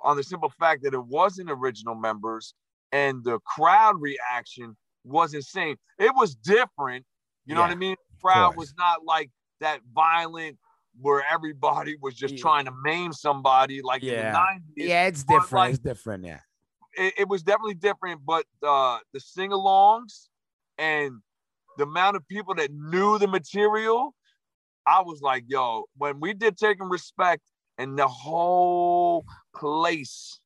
On 0.00 0.16
the 0.16 0.22
simple 0.22 0.50
fact 0.58 0.82
that 0.82 0.92
it 0.92 1.04
wasn't 1.06 1.50
original 1.50 1.94
members 1.94 2.54
and 2.92 3.24
the 3.24 3.38
crowd 3.40 3.96
reaction 3.98 4.76
was 5.04 5.32
insane. 5.32 5.76
It 5.98 6.12
was 6.14 6.34
different. 6.34 7.06
You 7.46 7.54
know 7.54 7.62
what 7.62 7.70
I 7.70 7.74
Yeah, 7.74 7.78
mean? 7.78 7.96
Crowd 8.20 8.56
was 8.56 8.74
not 8.78 9.04
like 9.04 9.30
that 9.60 9.80
violent, 9.94 10.58
where 11.00 11.24
everybody 11.30 11.96
was 12.00 12.14
just 12.14 12.34
Yeah. 12.34 12.40
trying 12.42 12.64
to 12.66 12.72
maim 12.82 13.12
somebody 13.12 13.82
like 13.82 14.02
Yeah. 14.02 14.12
in 14.12 14.32
the 14.32 14.38
90s. 14.38 14.88
Yeah, 14.88 15.06
it's 15.06 15.24
different. 15.24 15.52
like, 15.52 15.70
it's 15.70 15.78
different. 15.80 16.24
Yeah. 16.24 16.40
it, 16.96 17.14
it 17.18 17.28
was 17.28 17.42
definitely 17.42 17.74
different, 17.74 18.24
but 18.24 18.46
uh, 18.62 19.00
the 19.12 19.18
sing-alongs 19.18 20.28
and 20.78 21.20
the 21.76 21.82
amount 21.82 22.14
of 22.16 22.24
people 22.28 22.54
that 22.54 22.70
knew 22.72 23.18
the 23.18 23.26
material, 23.26 24.14
I 24.86 25.00
was 25.02 25.20
like, 25.20 25.42
yo, 25.48 25.86
when 25.96 26.20
we 26.20 26.34
did 26.34 26.56
taking 26.56 26.88
respect, 26.88 27.42
and 27.78 27.98
the 27.98 28.06
whole 28.06 29.24
place 29.56 30.38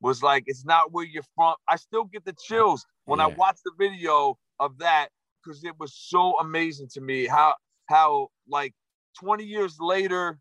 was 0.00 0.22
like, 0.22 0.44
it's 0.46 0.64
not 0.64 0.92
where 0.92 1.04
you're 1.04 1.24
from. 1.34 1.56
I 1.68 1.74
still 1.74 2.04
get 2.04 2.24
the 2.24 2.34
chills 2.46 2.86
when 3.06 3.18
I 3.18 3.26
watch 3.26 3.58
the 3.64 3.72
video 3.76 4.38
of 4.60 4.78
that 4.78 5.08
because 5.42 5.64
it 5.64 5.76
was 5.80 5.92
so 5.92 6.38
amazing 6.38 6.86
to 6.94 7.00
me 7.00 7.26
how 7.26 7.56
how 7.92 8.28
like 8.48 8.72
20 9.20 9.44
years 9.44 9.76
later, 9.78 10.38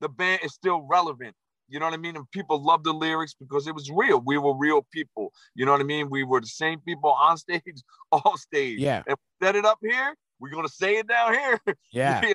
the 0.00 0.08
band 0.08 0.40
is 0.44 0.52
still 0.52 0.82
relevant. 0.90 1.34
You 1.68 1.78
know 1.78 1.86
what 1.86 1.94
I 1.94 1.98
mean? 1.98 2.16
And 2.16 2.30
people 2.32 2.62
love 2.62 2.82
the 2.84 2.92
lyrics 2.92 3.34
because 3.38 3.66
it 3.66 3.74
was 3.74 3.90
real. 3.90 4.20
We 4.20 4.36
were 4.36 4.54
real 4.56 4.86
people. 4.92 5.32
You 5.54 5.64
know 5.64 5.72
what 5.72 5.80
I 5.80 5.84
mean? 5.84 6.10
We 6.10 6.22
were 6.24 6.40
the 6.40 6.46
same 6.46 6.80
people 6.80 7.10
on 7.12 7.36
stage, 7.46 7.82
off 8.10 8.38
stage. 8.40 8.78
Yeah. 8.80 9.02
And 9.06 9.16
we 9.40 9.46
set 9.46 9.56
it 9.56 9.64
up 9.64 9.78
here. 9.80 10.14
We're 10.40 10.50
gonna 10.50 10.68
say 10.68 10.96
it 10.96 11.06
down 11.08 11.32
here. 11.34 11.58
Yeah. 11.92 12.20
you 12.24 12.34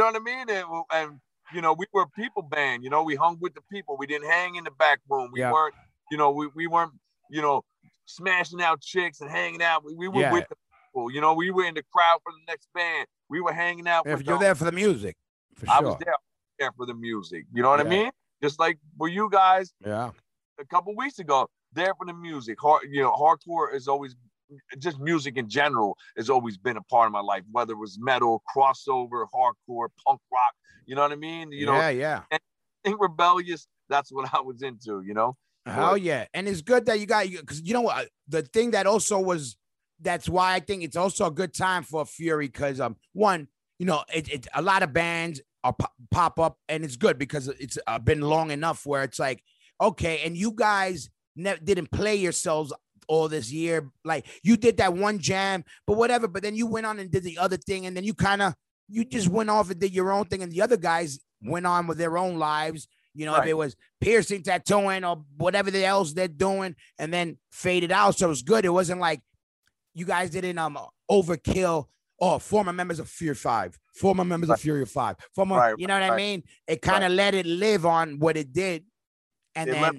know 0.00 0.04
what 0.06 0.16
I 0.16 0.18
mean? 0.20 0.50
And, 0.50 0.66
and 0.92 1.20
you 1.54 1.62
know, 1.62 1.72
we 1.72 1.86
were 1.92 2.02
a 2.02 2.08
people 2.10 2.42
band. 2.42 2.84
You 2.84 2.90
know, 2.90 3.02
we 3.02 3.16
hung 3.16 3.38
with 3.40 3.54
the 3.54 3.62
people. 3.72 3.96
We 3.98 4.06
didn't 4.06 4.28
hang 4.30 4.56
in 4.56 4.64
the 4.64 4.70
back 4.72 5.00
room. 5.08 5.30
We 5.32 5.40
Yeah. 5.40 5.52
weren't, 5.52 5.74
you 6.10 6.18
know, 6.18 6.30
we, 6.30 6.48
we 6.54 6.66
weren't, 6.66 6.92
you 7.30 7.40
know, 7.42 7.64
smashing 8.04 8.60
out 8.62 8.80
chicks 8.80 9.20
and 9.22 9.30
hanging 9.30 9.62
out. 9.62 9.82
We, 9.84 9.94
we 9.94 10.08
were 10.08 10.20
Yeah. 10.20 10.32
with 10.34 10.46
the 10.50 10.56
people. 10.98 11.10
You 11.12 11.20
know, 11.20 11.34
we 11.34 11.50
were 11.50 11.64
in 11.64 11.74
the 11.74 11.82
crowd 11.92 12.18
for 12.22 12.32
the 12.32 12.40
next 12.46 12.68
band. 12.74 13.06
We 13.28 13.40
were 13.40 13.52
hanging 13.52 13.86
out 13.88 14.06
If 14.06 14.22
you're 14.24 14.38
the- 14.38 14.44
there 14.44 14.54
for 14.54 14.64
the 14.64 14.72
music, 14.72 15.16
for 15.56 15.70
I 15.70 15.78
sure. 15.78 15.88
was 15.88 15.96
there, 16.04 16.14
there 16.58 16.72
for 16.76 16.86
the 16.86 16.94
music. 16.94 17.46
You 17.52 17.62
know 17.62 17.70
what 17.70 17.80
I 17.80 17.84
mean? 17.84 18.10
Just 18.42 18.58
like 18.58 18.78
were 18.96 19.08
you 19.08 19.28
guys 19.30 19.72
Yeah. 19.84 20.10
a 20.60 20.64
couple 20.66 20.94
weeks 20.96 21.18
ago, 21.18 21.48
there 21.72 21.94
for 21.94 22.06
the 22.06 22.14
music. 22.14 22.60
Hard, 22.60 22.82
you 22.88 23.02
know, 23.02 23.12
hardcore 23.12 23.74
is 23.74 23.88
always 23.88 24.14
just 24.78 24.98
music 24.98 25.36
in 25.36 25.46
general 25.46 25.94
has 26.16 26.30
always 26.30 26.56
been 26.56 26.78
a 26.78 26.82
part 26.84 27.06
of 27.06 27.12
my 27.12 27.20
life, 27.20 27.42
whether 27.52 27.74
it 27.74 27.76
was 27.78 27.98
metal, 28.00 28.42
crossover, 28.56 29.26
hardcore, 29.34 29.88
punk 30.06 30.20
rock. 30.32 30.54
You 30.86 30.94
know 30.94 31.02
what 31.02 31.12
I 31.12 31.16
mean? 31.16 31.52
You 31.52 31.66
yeah. 31.66 31.66
know, 31.66 31.88
Yeah. 31.88 32.22
yeah. 32.30 32.38
think 32.84 32.98
rebellious. 33.00 33.66
That's 33.90 34.10
what 34.10 34.22
I 34.34 34.40
was 34.40 34.62
into. 34.62 35.02
You 35.02 35.12
know, 35.14 35.36
Hell 35.66 35.98
yeah. 35.98 36.26
And 36.32 36.48
it's 36.48 36.62
good 36.62 36.86
that 36.86 36.98
you 36.98 37.04
got 37.06 37.28
you 37.28 37.40
because 37.40 37.60
you 37.62 37.74
know 37.74 37.82
what 37.82 38.08
the 38.26 38.40
thing 38.42 38.70
that 38.70 38.86
also 38.86 39.20
was 39.20 39.56
that's 40.00 40.28
why 40.28 40.54
I 40.54 40.60
think 40.60 40.82
it's 40.82 40.96
also 40.96 41.26
a 41.26 41.30
good 41.30 41.54
time 41.54 41.82
for 41.82 42.04
Fury 42.04 42.46
because 42.46 42.80
um 42.80 42.96
one, 43.12 43.48
you 43.78 43.86
know, 43.86 44.04
it, 44.14 44.28
it 44.28 44.46
a 44.54 44.62
lot 44.62 44.82
of 44.82 44.92
bands 44.92 45.40
are 45.64 45.72
pop, 45.72 45.92
pop 46.10 46.40
up 46.40 46.58
and 46.68 46.84
it's 46.84 46.96
good 46.96 47.18
because 47.18 47.48
it's 47.48 47.78
uh, 47.86 47.98
been 47.98 48.20
long 48.20 48.50
enough 48.50 48.86
where 48.86 49.02
it's 49.02 49.18
like, 49.18 49.42
okay, 49.80 50.22
and 50.24 50.36
you 50.36 50.52
guys 50.52 51.10
ne- 51.36 51.58
didn't 51.62 51.90
play 51.90 52.16
yourselves 52.16 52.72
all 53.08 53.28
this 53.28 53.50
year. 53.50 53.90
Like 54.04 54.26
you 54.42 54.56
did 54.56 54.76
that 54.76 54.94
one 54.94 55.18
jam, 55.18 55.64
but 55.86 55.96
whatever, 55.96 56.28
but 56.28 56.42
then 56.42 56.54
you 56.54 56.66
went 56.66 56.86
on 56.86 56.98
and 56.98 57.10
did 57.10 57.24
the 57.24 57.38
other 57.38 57.56
thing, 57.56 57.86
and 57.86 57.96
then 57.96 58.04
you 58.04 58.14
kind 58.14 58.42
of 58.42 58.54
you 58.88 59.04
just 59.04 59.28
went 59.28 59.50
off 59.50 59.70
and 59.70 59.80
did 59.80 59.94
your 59.94 60.12
own 60.12 60.26
thing, 60.26 60.42
and 60.42 60.52
the 60.52 60.62
other 60.62 60.76
guys 60.76 61.18
went 61.42 61.66
on 61.66 61.86
with 61.86 61.98
their 61.98 62.16
own 62.18 62.38
lives. 62.38 62.86
You 63.14 63.26
know, 63.26 63.32
if 63.34 63.46
it 63.48 63.54
was 63.54 63.74
piercing, 64.00 64.42
tattooing, 64.44 65.04
or 65.04 65.24
whatever 65.36 65.70
the 65.72 65.84
else 65.84 66.12
they're 66.12 66.28
doing, 66.28 66.76
and 66.98 67.12
then 67.12 67.38
faded 67.50 67.90
out. 67.90 68.16
So 68.16 68.26
it 68.26 68.28
was 68.28 68.42
good. 68.42 68.64
It 68.64 68.68
wasn't 68.70 69.00
like 69.00 69.22
you 69.98 70.04
guys 70.04 70.30
didn't 70.30 70.58
um 70.58 70.78
overkill. 71.10 71.86
Oh, 72.20 72.38
former 72.40 72.72
members 72.72 72.98
of 72.98 73.08
Fear 73.08 73.34
Five, 73.36 73.78
former 73.94 74.24
members 74.24 74.50
of 74.50 74.60
Fury 74.60 74.84
Five, 74.86 75.16
former. 75.34 75.56
Right, 75.56 75.74
you 75.78 75.86
know 75.86 75.98
what 75.98 76.10
I 76.10 76.16
mean? 76.16 76.42
It 76.66 76.82
kind 76.82 77.04
of 77.04 77.12
let 77.12 77.34
it 77.34 77.46
live 77.46 77.86
on 77.86 78.18
what 78.18 78.36
it 78.36 78.52
did, 78.52 78.84
and 79.54 79.68
It 79.68 79.72
then 79.74 79.82
let- 79.82 79.94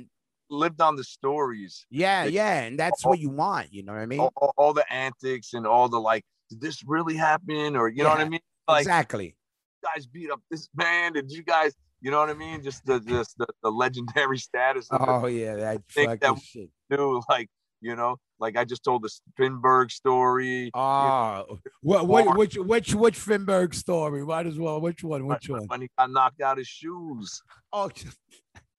lived 0.49 0.81
on 0.81 0.95
the 0.97 1.03
stories, 1.03 1.85
yeah, 1.89 2.23
it- 2.25 2.33
yeah, 2.33 2.61
and 2.61 2.77
that's 2.77 3.05
what 3.05 3.19
you 3.19 3.29
want. 3.29 3.71
You 3.71 3.83
know 3.83 3.93
what 3.93 4.01
I 4.01 4.05
mean? 4.05 4.19
all, 4.19 4.33
all- 4.35 4.53
all 4.57 4.73
the 4.73 4.91
antics, 4.91 5.53
and 5.53 5.65
all 5.65 5.87
the 5.89 5.99
like. 5.99 6.23
Did 6.49 6.61
this 6.61 6.83
really 6.85 7.15
happen? 7.15 7.75
Or 7.75 7.87
you 7.87 8.03
know 8.03 8.09
what 8.09 8.19
I 8.21 8.27
mean? 8.27 8.39
Like 8.67 8.81
exactly. 8.81 9.25
you 9.27 9.89
guys 9.95 10.07
beat 10.07 10.29
up 10.31 10.41
this 10.51 10.67
band. 10.73 11.13
Did 11.15 11.31
you 11.31 11.43
guys? 11.43 11.73
You 12.01 12.09
know 12.11 12.19
what 12.19 12.29
I 12.29 12.33
mean? 12.33 12.63
Just 12.63 12.83
the 12.85 12.99
just 12.99 13.37
the, 13.37 13.45
the 13.63 13.69
legendary 13.69 14.39
status 14.39 14.87
of 14.91 14.99
Oh 15.07 15.27
yeah, 15.27 15.55
that 15.55 15.81
fucking 15.89 16.17
that- 16.21 16.41
shit. 16.41 16.69
it 16.89 16.95
too. 16.97 17.21
Like 17.29 17.49
you 17.81 17.95
know, 17.95 18.17
like 18.39 18.57
I 18.57 18.65
just 18.65 18.83
told 18.83 19.03
the 19.03 19.09
Finberg 19.39 19.91
story. 19.91 20.71
Oh, 20.73 21.59
what, 21.81 22.01
Or- 22.01 22.05
what, 22.07 22.37
which, 22.37 22.57
which, 22.57 22.93
which 22.95 23.17
Finberg 23.19 23.73
story? 23.73 24.25
Might 24.25 24.47
as 24.47 24.59
well. 24.59 24.81
Which 24.81 25.03
one? 25.03 25.25
Which 25.27 25.49
one? 25.49 25.65
when 25.67 25.81
he 25.81 25.89
got 25.97 26.11
knocked 26.11 26.41
out 26.41 26.57
his 26.57 26.67
shoes. 26.67 27.41
Oh, 27.71 27.91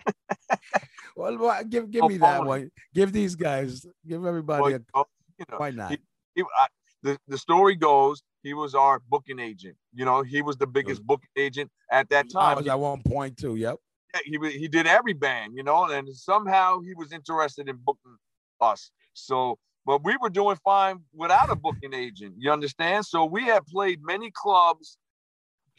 well, 1.16 1.62
give, 1.62 1.90
give 1.92 2.02
Oh, 2.02 2.08
me 2.08 2.16
that 2.16 2.44
one. 2.44 2.72
Give 2.92 3.12
these 3.12 3.36
guys, 3.36 3.86
give 4.08 4.26
everybody. 4.26 4.62
Well, 4.62 4.74
A, 4.74 4.80
oh, 4.94 5.04
you 5.38 5.44
know, 5.48 5.58
why 5.58 5.70
not? 5.70 5.92
he- 5.92 5.98
he, 6.34 6.42
I, 6.42 6.66
the, 7.02 7.18
the 7.28 7.38
story 7.38 7.76
goes 7.76 8.22
he 8.42 8.54
was 8.54 8.74
our 8.74 9.00
booking 9.08 9.38
agent. 9.38 9.76
You 9.92 10.04
know, 10.04 10.22
he 10.22 10.42
was 10.42 10.56
the 10.56 10.66
biggest 10.66 11.02
oh. 11.02 11.06
booking 11.06 11.28
agent 11.36 11.70
at 11.90 12.08
that 12.08 12.26
I 12.34 12.40
time. 12.40 12.56
was 12.56 12.66
at 12.66 12.78
one 12.78 13.02
point 13.02 13.36
too. 13.36 13.56
Yep. 13.56 13.76
he 14.24 14.38
he 14.58 14.68
did 14.68 14.86
every 14.86 15.12
band, 15.12 15.54
you 15.54 15.62
know, 15.62 15.84
and 15.84 16.08
somehow 16.08 16.80
he 16.80 16.94
was 16.94 17.12
interested 17.12 17.68
in 17.68 17.76
booking 17.76 18.16
us. 18.60 18.90
So, 19.14 19.58
but 19.86 20.04
we 20.04 20.16
were 20.20 20.30
doing 20.30 20.56
fine 20.64 21.00
without 21.14 21.50
a 21.50 21.56
booking 21.56 21.94
agent. 21.94 22.34
You 22.38 22.52
understand? 22.52 23.06
So 23.06 23.24
we 23.24 23.44
had 23.44 23.66
played 23.66 24.00
many 24.02 24.30
clubs, 24.34 24.98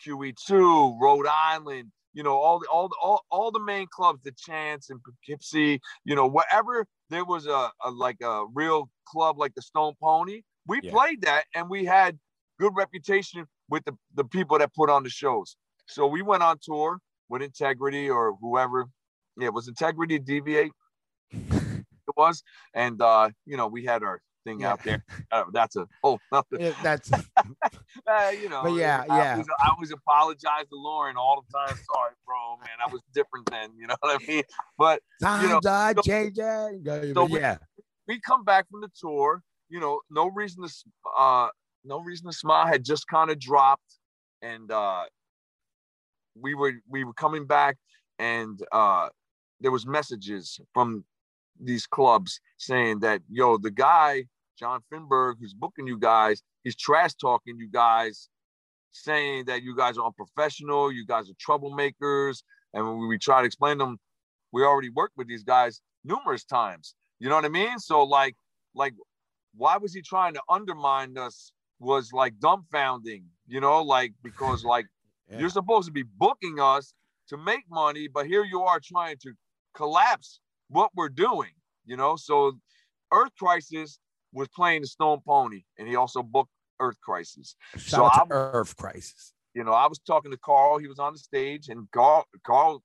QE2, 0.06 0.98
Rhode 1.02 1.28
Island, 1.28 1.92
you 2.14 2.24
know, 2.24 2.38
all 2.38 2.60
the 2.60 2.68
all 2.68 2.90
the 2.90 2.96
all, 3.02 3.24
all 3.32 3.52
the 3.52 3.60
main 3.60 3.88
clubs, 3.92 4.22
the 4.24 4.34
Chance 4.34 4.90
and 4.90 5.00
Poughkeepsie, 5.04 5.80
you 6.04 6.16
know, 6.16 6.28
wherever 6.28 6.86
there 7.10 7.26
was 7.26 7.46
a, 7.48 7.72
a 7.86 7.92
like 7.92 8.18
a 8.22 8.46
real 8.54 8.90
club 9.08 9.38
like 9.38 9.54
the 9.56 9.62
Stone 9.62 9.94
Pony, 10.02 10.42
we 10.68 10.82
Yeah. 10.82 10.92
played 10.92 11.22
that 11.22 11.46
and 11.56 11.70
we 11.70 11.86
had 11.86 12.20
good 12.60 12.74
reputation 12.76 13.46
with 13.70 13.84
the, 13.86 13.94
the 14.16 14.26
people 14.26 14.58
that 14.60 14.74
put 14.76 14.90
on 14.90 15.04
the 15.04 15.10
shows. 15.10 15.56
So 15.88 16.08
we 16.08 16.22
went 16.22 16.44
on 16.44 16.58
tour 16.62 17.00
with 17.30 17.42
Integrity 17.42 18.10
or 18.10 18.36
whoever. 18.42 18.86
Yeah, 19.38 19.48
it 19.48 19.54
was 19.54 19.68
Integrity 19.68 20.20
Deviate. 20.20 20.72
was, 22.22 22.44
and 22.74 23.02
uh, 23.02 23.30
you 23.46 23.58
know, 23.58 23.68
we 23.68 23.82
had 23.86 24.04
our 24.04 24.22
thing 24.46 24.62
Yeah. 24.62 24.72
out 24.72 24.82
there. 24.84 25.04
Uh, 25.32 25.46
that's 25.54 25.76
a 25.76 25.88
oh, 26.04 26.20
nothing. 26.32 26.74
That's 26.84 27.10
Uh, 28.08 28.32
you 28.42 28.48
know, 28.50 28.62
But 28.64 28.74
yeah, 28.74 29.04
I 29.10 29.18
yeah. 29.18 29.44
I 29.64 29.70
always 29.76 29.92
apologize 29.92 30.66
to 30.72 30.78
Lauren 30.88 31.18
all 31.18 31.44
the 31.44 31.58
time. 31.58 31.76
Sorry, 31.94 32.14
bro, 32.26 32.58
man. 32.64 32.78
I 32.86 32.88
was 32.92 33.02
different 33.14 33.46
then. 33.52 33.70
You 33.78 33.88
know 33.88 33.96
what 34.04 34.22
I 34.22 34.26
mean? 34.32 34.44
But 34.78 35.02
times 35.22 35.50
know, 35.50 35.60
are 35.70 35.94
so-. 35.96 36.02
Go- 36.84 37.02
so 37.02 37.14
but 37.14 37.30
we- 37.32 37.40
yeah, 37.40 37.58
we 38.08 38.20
come 38.22 38.44
back 38.46 38.64
from 38.70 38.82
the 38.82 38.92
tour. 39.00 39.42
You 39.70 39.80
know, 39.80 40.00
no 40.10 40.28
reason 40.28 40.64
to 40.66 40.72
uh, 41.18 41.50
no 41.84 42.00
reason 42.00 42.28
to 42.28 42.34
smile 42.34 42.66
had 42.68 42.84
just 42.86 43.08
kind 43.08 43.30
of 43.32 43.38
dropped, 43.40 43.92
and 44.42 44.72
uh, 44.72 45.04
we 46.36 46.56
were 46.56 46.74
we 46.88 47.04
were 47.04 47.14
coming 47.26 47.46
back, 47.46 47.78
and 48.20 48.58
uh, 48.72 49.10
there 49.60 49.72
was 49.72 49.86
messages 49.86 50.60
from 50.74 51.04
these 51.62 51.88
clubs 51.88 52.40
saying 52.58 53.00
that 53.00 53.22
yo, 53.30 53.58
the 53.58 53.72
guy 53.72 54.26
John 54.58 54.82
Finberg 54.92 55.36
who's 55.40 55.54
booking 55.54 55.88
you 55.88 55.98
guys, 55.98 56.44
he's 56.64 56.76
trash 56.76 57.14
talking 57.16 57.58
you 57.58 57.70
guys, 57.72 58.30
saying 58.92 59.46
that 59.46 59.64
you 59.64 59.76
guys 59.76 59.98
are 59.98 60.06
unprofessional, 60.06 60.92
you 60.92 61.06
guys 61.06 61.30
are 61.30 61.34
troublemakers, 61.34 62.44
and 62.74 62.86
when 62.86 63.08
we 63.08 63.18
try 63.18 63.42
to 63.42 63.46
explain 63.46 63.78
them, 63.78 63.98
we 64.52 64.64
already 64.64 64.90
worked 64.90 65.18
with 65.18 65.28
these 65.28 65.44
guys 65.44 65.82
numerous 66.04 66.44
times. 66.44 66.96
You 67.20 67.30
know 67.30 67.36
what 67.36 67.46
I 67.46 67.50
mean? 67.50 67.80
So 67.80 68.04
like, 68.04 68.36
like, 68.76 68.94
why 69.56 69.78
was 69.78 69.94
he 69.94 70.02
trying 70.02 70.34
to 70.34 70.42
undermine 70.50 71.18
us? 71.18 71.52
Was 71.80 72.14
like 72.14 72.36
dumbfounding, 72.38 73.24
you 73.48 73.60
know, 73.60 73.82
like 73.82 74.14
because 74.24 74.64
like 74.64 74.86
Yeah. 75.32 75.40
you're 75.40 75.50
supposed 75.50 75.88
to 75.88 75.92
be 75.94 76.04
booking 76.04 76.60
us 76.60 76.94
to 77.30 77.38
make 77.38 77.64
money, 77.72 78.08
but 78.14 78.28
here 78.28 78.44
you 78.44 78.62
are 78.64 78.80
trying 78.84 79.16
to 79.24 79.32
collapse 79.74 80.41
what 80.72 80.92
we're 80.96 81.10
doing, 81.10 81.52
you 81.86 81.98
know. 81.98 82.16
So 82.16 82.54
Earth 83.12 83.32
Crisis 83.40 84.00
was 84.34 84.48
playing 84.56 84.82
the 84.82 84.88
Stone 84.88 85.20
Pony, 85.26 85.64
and 85.78 85.88
he 85.88 85.96
also 85.96 86.24
booked 86.24 86.52
Earth 86.80 87.00
Crisis. 87.02 87.56
shout 87.78 87.90
so 87.90 88.06
out 88.06 88.30
to 88.30 88.36
Earth 88.36 88.76
Crisis. 88.76 89.34
You 89.54 89.64
know, 89.64 89.74
I 89.74 89.88
was 89.88 90.00
talking 90.00 90.32
to 90.32 90.38
Carl. 90.38 90.78
He 90.78 90.88
was 90.88 91.00
on 91.00 91.14
the 91.14 91.20
stage, 91.20 91.68
and 91.70 91.90
Carl, 91.92 92.26
Carl, 92.46 92.82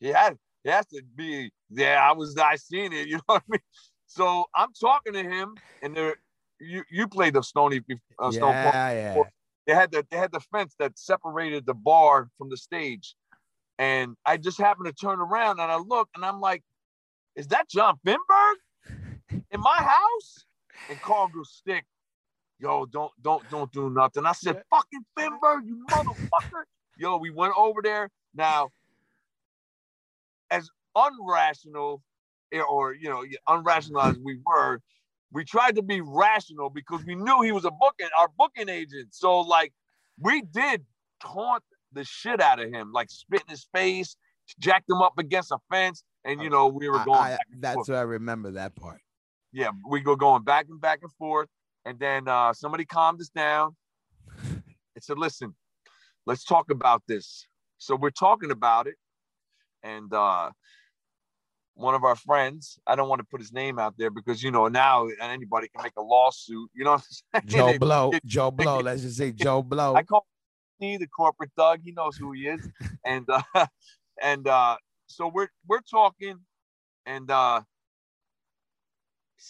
he 0.00 0.08
had 0.08 0.38
he 0.62 0.70
has 0.70 0.86
to 0.86 1.02
be. 1.16 1.50
Yeah, 1.70 1.98
I 2.02 2.12
was. 2.12 2.36
I 2.36 2.56
seen 2.56 2.92
it. 2.92 3.06
You 3.08 3.16
know 3.16 3.22
what 3.26 3.42
I 3.48 3.50
mean? 3.50 3.60
So 4.06 4.46
I'm 4.54 4.72
talking 4.80 5.12
to 5.14 5.22
him, 5.22 5.54
and 5.82 5.96
there, 5.96 6.16
you 6.60 6.84
you 6.90 7.08
played 7.08 7.34
the 7.34 7.42
Stony 7.42 7.80
uh, 8.18 8.30
Stone 8.30 8.52
Pony. 8.52 8.66
yeah, 8.74 8.92
yeah. 8.92 9.22
They 9.66 9.74
had 9.74 9.90
the 9.90 10.06
they 10.10 10.16
had 10.16 10.32
the 10.32 10.40
fence 10.40 10.74
that 10.78 10.98
separated 10.98 11.66
the 11.66 11.74
bar 11.74 12.28
from 12.38 12.48
the 12.48 12.56
stage, 12.56 13.16
and 13.78 14.16
I 14.24 14.36
just 14.36 14.58
happened 14.58 14.86
to 14.86 14.92
turn 14.92 15.18
around 15.20 15.60
and 15.60 15.70
I 15.70 15.76
look, 15.76 16.08
and 16.14 16.24
I'm 16.24 16.40
like, 16.40 16.62
"Is 17.36 17.48
that 17.48 17.68
John 17.68 17.98
Finberg 18.04 18.56
in 19.30 19.60
my 19.60 19.76
house?" 19.76 20.44
And 20.90 21.00
Carl 21.00 21.28
goes, 21.28 21.50
"Stick, 21.52 21.84
yo, 22.58 22.86
don't 22.86 23.12
don't 23.22 23.48
don't 23.50 23.72
do 23.72 23.90
nothing." 23.90 24.26
I 24.26 24.32
said, 24.32 24.62
"Fucking 24.70 25.04
Finberg, 25.16 25.66
you 25.66 25.84
motherfucker!" 25.90 26.64
yo, 26.96 27.16
we 27.16 27.30
went 27.30 27.54
over 27.56 27.80
there. 27.82 28.08
Now, 28.34 28.70
as 30.50 30.70
unrational 30.96 32.00
eh, 32.52 32.60
or 32.60 32.94
you 32.94 33.08
know, 33.08 33.24
unrational 33.48 34.04
as 34.04 34.18
we 34.18 34.38
were, 34.44 34.80
we 35.32 35.44
tried 35.44 35.76
to 35.76 35.82
be 35.82 36.00
rational 36.00 36.70
because 36.70 37.04
we 37.04 37.14
knew 37.14 37.42
he 37.42 37.52
was 37.52 37.64
a 37.64 37.70
booking 37.70 38.08
our 38.18 38.28
booking 38.38 38.68
agent. 38.68 39.08
So 39.10 39.40
like 39.40 39.72
we 40.18 40.42
did 40.42 40.84
taunt 41.20 41.62
the 41.92 42.04
shit 42.04 42.40
out 42.40 42.60
of 42.60 42.70
him, 42.70 42.92
like 42.92 43.10
spit 43.10 43.42
in 43.42 43.50
his 43.50 43.66
face, 43.74 44.16
jacked 44.58 44.88
him 44.88 45.02
up 45.02 45.18
against 45.18 45.50
a 45.50 45.58
fence, 45.70 46.02
and 46.24 46.40
you 46.40 46.50
know 46.50 46.68
we 46.68 46.88
were 46.88 47.04
going. 47.04 47.18
I- 47.18 47.30
back 47.30 47.46
and 47.52 47.62
that's 47.62 47.74
forth. 47.74 47.88
what 47.88 47.96
I 47.98 48.02
remember 48.02 48.52
that 48.52 48.74
part. 48.76 49.00
yeah, 49.52 49.70
we 49.88 50.00
go 50.00 50.16
going 50.16 50.42
back 50.42 50.66
and 50.68 50.80
back 50.80 51.00
and 51.02 51.12
forth, 51.12 51.48
and 51.84 51.98
then 51.98 52.28
uh, 52.28 52.52
somebody 52.52 52.84
calmed 52.84 53.20
us 53.20 53.28
down 53.28 53.76
and 54.42 55.02
said, 55.02 55.18
"Listen, 55.18 55.54
let's 56.26 56.44
talk 56.44 56.70
about 56.70 57.02
this." 57.06 57.46
So 57.78 57.96
we're 57.96 58.10
talking 58.10 58.50
about 58.50 58.86
it, 58.86 58.94
and 59.82 60.12
uh, 60.12 60.50
one 61.74 61.94
of 61.94 62.04
our 62.04 62.16
friends, 62.16 62.78
I 62.86 62.94
don't 62.94 63.08
want 63.08 63.20
to 63.20 63.26
put 63.30 63.40
his 63.40 63.52
name 63.52 63.78
out 63.78 63.94
there 63.98 64.10
because 64.10 64.42
you 64.42 64.50
know 64.50 64.68
now 64.68 65.08
anybody 65.20 65.68
can 65.68 65.82
make 65.82 65.96
a 65.96 66.02
lawsuit. 66.02 66.70
You 66.74 66.84
know 66.84 66.92
what 66.92 67.04
I'm 67.34 67.42
saying? 67.48 67.72
Joe 67.72 67.78
Blow, 67.80 68.12
Joe 68.24 68.50
Blow. 68.50 68.80
Let's 68.80 69.02
just 69.02 69.16
say 69.16 69.32
Joe 69.32 69.62
Blow. 69.62 69.94
I 69.94 70.02
call 70.02 70.26
he 70.78 70.96
the 70.96 71.06
corporate 71.06 71.50
thug. 71.56 71.80
He 71.84 71.92
knows 71.92 72.16
who 72.16 72.32
he 72.32 72.48
is, 72.48 72.68
and 73.04 73.26
uh, 73.28 73.42
and 74.22 74.46
uh, 74.46 74.76
so 75.12 75.28
we're 75.28 75.48
we're 75.68 75.80
talking, 75.80 76.38
and 77.06 77.30
uh, 77.30 77.62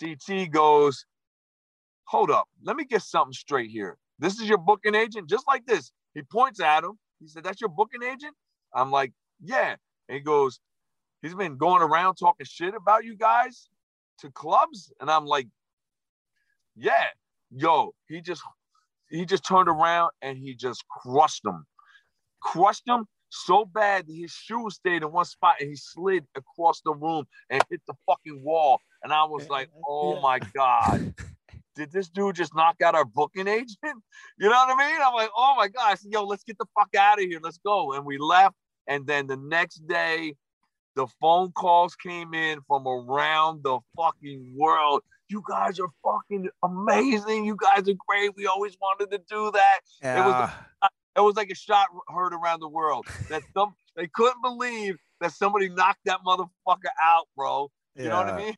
CT 0.01 0.51
goes, 0.51 1.07
"Hold 2.05 2.31
up, 2.31 2.49
let 2.63 2.77
me 2.77 2.85
get 2.85 3.03
something 3.03 3.33
straight 3.33 3.71
here. 3.71 3.99
This 4.19 4.41
is 4.41 4.49
your 4.49 4.59
booking 4.59 4.95
agent, 4.95 5.29
just 5.29 5.47
like 5.47 5.67
this." 5.67 5.93
He 6.15 6.23
points 6.23 6.61
at 6.61 6.85
him. 6.85 6.99
He 7.21 7.29
said, 7.29 7.45
"That's 7.45 7.61
your 7.61 7.71
booking 7.71 8.03
agent." 8.03 8.35
I'm 8.75 8.91
like, 8.91 9.13
"Yeah." 9.41 9.77
And 10.09 10.17
he 10.17 10.21
goes, 10.21 10.61
"He's 11.23 11.35
been 11.35 11.57
going 11.57 11.83
around 11.83 12.17
talking 12.17 12.47
shit 12.47 12.75
about 12.75 13.05
you 13.05 13.17
guys 13.17 13.69
to 14.19 14.31
clubs," 14.31 14.93
and 15.01 15.11
I'm 15.11 15.27
like, 15.27 15.49
"Yeah." 16.77 17.07
Yo, 17.55 17.93
he 18.09 18.23
just 18.23 18.43
he 19.11 19.27
just 19.27 19.45
turned 19.47 19.69
around 19.69 20.11
and 20.23 20.39
he 20.39 20.55
just 20.55 20.85
crushed 20.89 21.45
him. 21.45 21.67
Crushed 22.41 22.89
him 22.89 23.07
so 23.33 23.65
bad 23.65 24.07
that 24.07 24.15
his 24.15 24.31
shoes 24.31 24.75
stayed 24.75 25.03
in 25.03 25.11
one 25.11 25.25
spot 25.25 25.57
and 25.59 25.71
he 25.71 25.77
slid 25.77 26.27
across 26.37 26.83
the 26.83 26.93
room 26.93 27.25
and 27.49 27.63
hit 27.71 27.81
the 27.87 27.95
fucking 28.07 28.43
wall. 28.43 28.79
And 29.03 29.13
I 29.13 29.25
was 29.25 29.49
like, 29.49 29.71
oh 29.87 30.21
my 30.21 30.39
God. 30.55 31.15
Did 31.75 31.91
this 31.91 32.11
dude 32.11 32.37
just 32.37 32.55
knock 32.55 32.83
out 32.83 32.95
our 32.95 33.07
booking 33.07 33.49
agent? 33.49 33.79
You 34.39 34.49
know 34.49 34.57
what 34.57 34.77
I 34.79 34.89
mean? 34.91 35.01
I'm 35.03 35.15
like, 35.15 35.31
oh 35.37 35.55
my 35.57 35.69
God. 35.69 35.93
I 35.93 35.95
said, 35.95 36.13
yo, 36.13 36.25
let's 36.25 36.45
get 36.45 36.59
the 36.59 36.67
fuck 36.79 36.95
out 36.99 37.19
of 37.21 37.25
here. 37.25 37.39
Let's 37.43 37.59
go. 37.59 37.95
And 37.95 38.05
we 38.05 38.19
left. 38.19 38.55
And 38.87 39.07
then 39.07 39.27
the 39.27 39.37
next 39.37 39.87
day, 39.87 40.35
the 40.97 41.07
phone 41.21 41.53
calls 41.53 41.95
came 41.95 42.35
in 42.35 42.59
from 42.67 42.87
around 42.87 43.63
the 43.63 43.79
fucking 43.97 44.55
world. 44.57 45.03
You 45.29 45.43
guys 45.49 45.79
are 45.81 45.89
fucking 46.05 46.49
amazing. 46.63 47.45
You 47.45 47.57
guys 47.57 47.89
are 47.89 47.95
great. 48.07 48.35
We 48.37 48.47
always 48.47 48.77
wanted 48.81 49.11
to 49.13 49.19
do 49.29 49.51
that. 49.53 49.81
Yeah. 50.03 50.17
It 50.17 50.27
was 50.27 50.51
like 51.17 51.51
a 51.51 51.55
shot 51.55 51.89
heard 52.09 52.33
around 52.35 52.61
the 52.61 52.69
world. 52.69 53.07
That 53.29 53.43
some 53.55 53.75
they 53.97 54.09
couldn't 54.15 54.41
believe 54.43 54.97
that 55.21 55.33
somebody 55.33 55.69
knocked 55.69 56.01
that 56.07 56.21
motherfucker 56.27 56.91
out, 57.03 57.27
bro. 57.37 57.71
You 57.97 58.09
know 58.09 58.17
what 58.17 58.29
I 58.31 58.37
mean? 58.39 58.55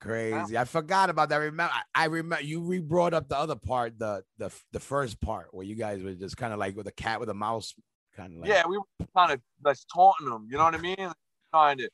Crazy. 0.00 0.56
I 0.56 0.64
forgot 0.64 1.10
about 1.10 1.30
that. 1.30 1.38
Remember, 1.38 1.72
I, 1.72 2.02
I 2.02 2.04
remember 2.06 2.44
you 2.44 2.60
re 2.60 2.78
brought 2.78 3.14
up 3.14 3.28
the 3.28 3.36
other 3.38 3.56
part, 3.56 3.98
the 3.98 4.22
the 4.38 4.50
the 4.72 4.80
first 4.80 5.20
part 5.20 5.48
where 5.52 5.64
you 5.66 5.74
guys 5.74 6.02
were 6.02 6.12
just 6.14 6.36
kind 6.36 6.52
of 6.52 6.58
like 6.58 6.76
with 6.76 6.86
a 6.86 6.92
cat 6.92 7.18
with 7.18 7.28
a 7.30 7.34
mouse, 7.34 7.74
kind 8.16 8.32
of 8.34 8.40
like 8.40 8.48
Yeah, 8.48 8.62
we 8.68 8.78
were 8.78 9.06
kind 9.16 9.32
of 9.32 9.40
like 9.64 9.78
taunting 9.92 10.28
them. 10.28 10.46
You 10.50 10.58
know 10.58 10.64
what 10.64 10.74
I 10.74 10.78
mean? 10.78 11.12
Trying 11.52 11.78
to, 11.78 11.88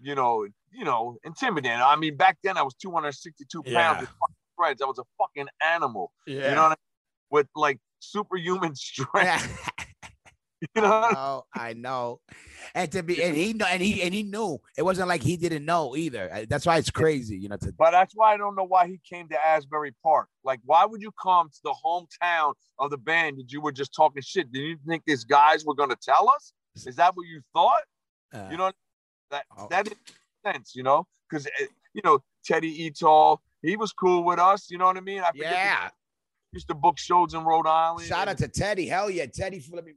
you 0.00 0.14
know, 0.14 0.46
you 0.70 0.84
know, 0.84 1.16
intimidating. 1.24 1.80
I 1.80 1.96
mean, 1.96 2.16
back 2.16 2.36
then 2.44 2.56
I 2.58 2.62
was 2.62 2.74
262 2.74 3.62
pounds 3.62 3.72
Yeah. 3.72 4.00
with 4.00 4.08
fucking 4.10 4.36
spreads. 4.54 4.82
I 4.82 4.84
was 4.84 4.98
a 4.98 5.04
fucking 5.18 5.48
animal. 5.64 6.12
yeah. 6.26 6.50
You 6.50 6.54
know 6.54 6.62
what 6.62 6.66
I 6.66 6.68
mean? 6.68 6.76
With 7.30 7.48
like 7.56 7.78
superhuman 8.00 8.74
strength. 8.76 9.70
You 10.74 10.82
know? 10.82 10.90
I 10.90 11.12
know, 11.12 11.44
I 11.54 11.72
know. 11.74 12.20
And 12.74 12.90
to 12.90 13.04
be 13.04 13.22
and 13.22 13.36
he 13.36 13.50
and 13.64 13.80
he 13.80 14.02
and 14.02 14.12
he 14.12 14.24
knew 14.24 14.58
it 14.76 14.82
wasn't 14.82 15.06
like 15.06 15.22
he 15.22 15.36
didn't 15.36 15.64
know 15.64 15.94
either. 15.94 16.46
That's 16.50 16.66
why 16.66 16.78
it's 16.78 16.90
crazy, 16.90 17.36
you 17.38 17.48
know. 17.48 17.56
To 17.58 17.72
But 17.78 17.92
that's 17.92 18.12
why 18.16 18.34
I 18.34 18.36
don't 18.36 18.56
know 18.56 18.64
why 18.64 18.88
he 18.88 18.98
came 19.08 19.28
to 19.28 19.36
Asbury 19.46 19.94
Park. 20.02 20.26
Like, 20.42 20.58
why 20.64 20.84
would 20.84 21.00
you 21.00 21.12
come 21.22 21.48
to 21.48 21.58
the 21.62 21.72
hometown 21.86 22.54
of 22.80 22.90
the 22.90 22.98
band 22.98 23.38
that 23.38 23.52
you 23.52 23.60
were 23.60 23.70
just 23.70 23.94
talking 23.94 24.20
shit? 24.20 24.50
Did 24.50 24.58
you 24.62 24.76
think 24.84 25.04
these 25.06 25.22
guys 25.22 25.64
were 25.64 25.76
gonna 25.76 25.94
tell 26.02 26.28
us? 26.28 26.52
Is 26.84 26.96
that 26.96 27.14
what 27.16 27.28
you 27.28 27.40
thought? 27.54 27.82
uh, 28.34 28.48
You 28.50 28.56
know 28.56 28.72
that 29.30 29.44
Oh. 29.56 29.68
that 29.70 29.84
didn't 29.84 30.00
make 30.44 30.54
sense, 30.54 30.74
you 30.74 30.82
know? 30.82 31.06
Because 31.30 31.46
you 31.94 32.00
know 32.02 32.18
Teddy 32.44 32.84
Etall, 32.90 33.40
he 33.62 33.76
was 33.76 33.92
cool 33.92 34.24
with 34.24 34.40
us. 34.40 34.72
You 34.72 34.78
know 34.78 34.86
what 34.86 34.96
I 34.96 35.02
mean? 35.02 35.20
I 35.20 35.30
yeah. 35.36 35.90
Used 36.58 36.68
to 36.68 36.74
book 36.74 36.98
shows 36.98 37.34
in 37.34 37.44
Rhode 37.44 37.66
Island. 37.66 38.06
Shout 38.06 38.26
out 38.28 38.38
to 38.38 38.48
Teddy. 38.48 38.86
Hell 38.86 39.08
yeah, 39.10 39.26
Teddy. 39.26 39.64
Let 39.72 39.84
me 39.84 39.92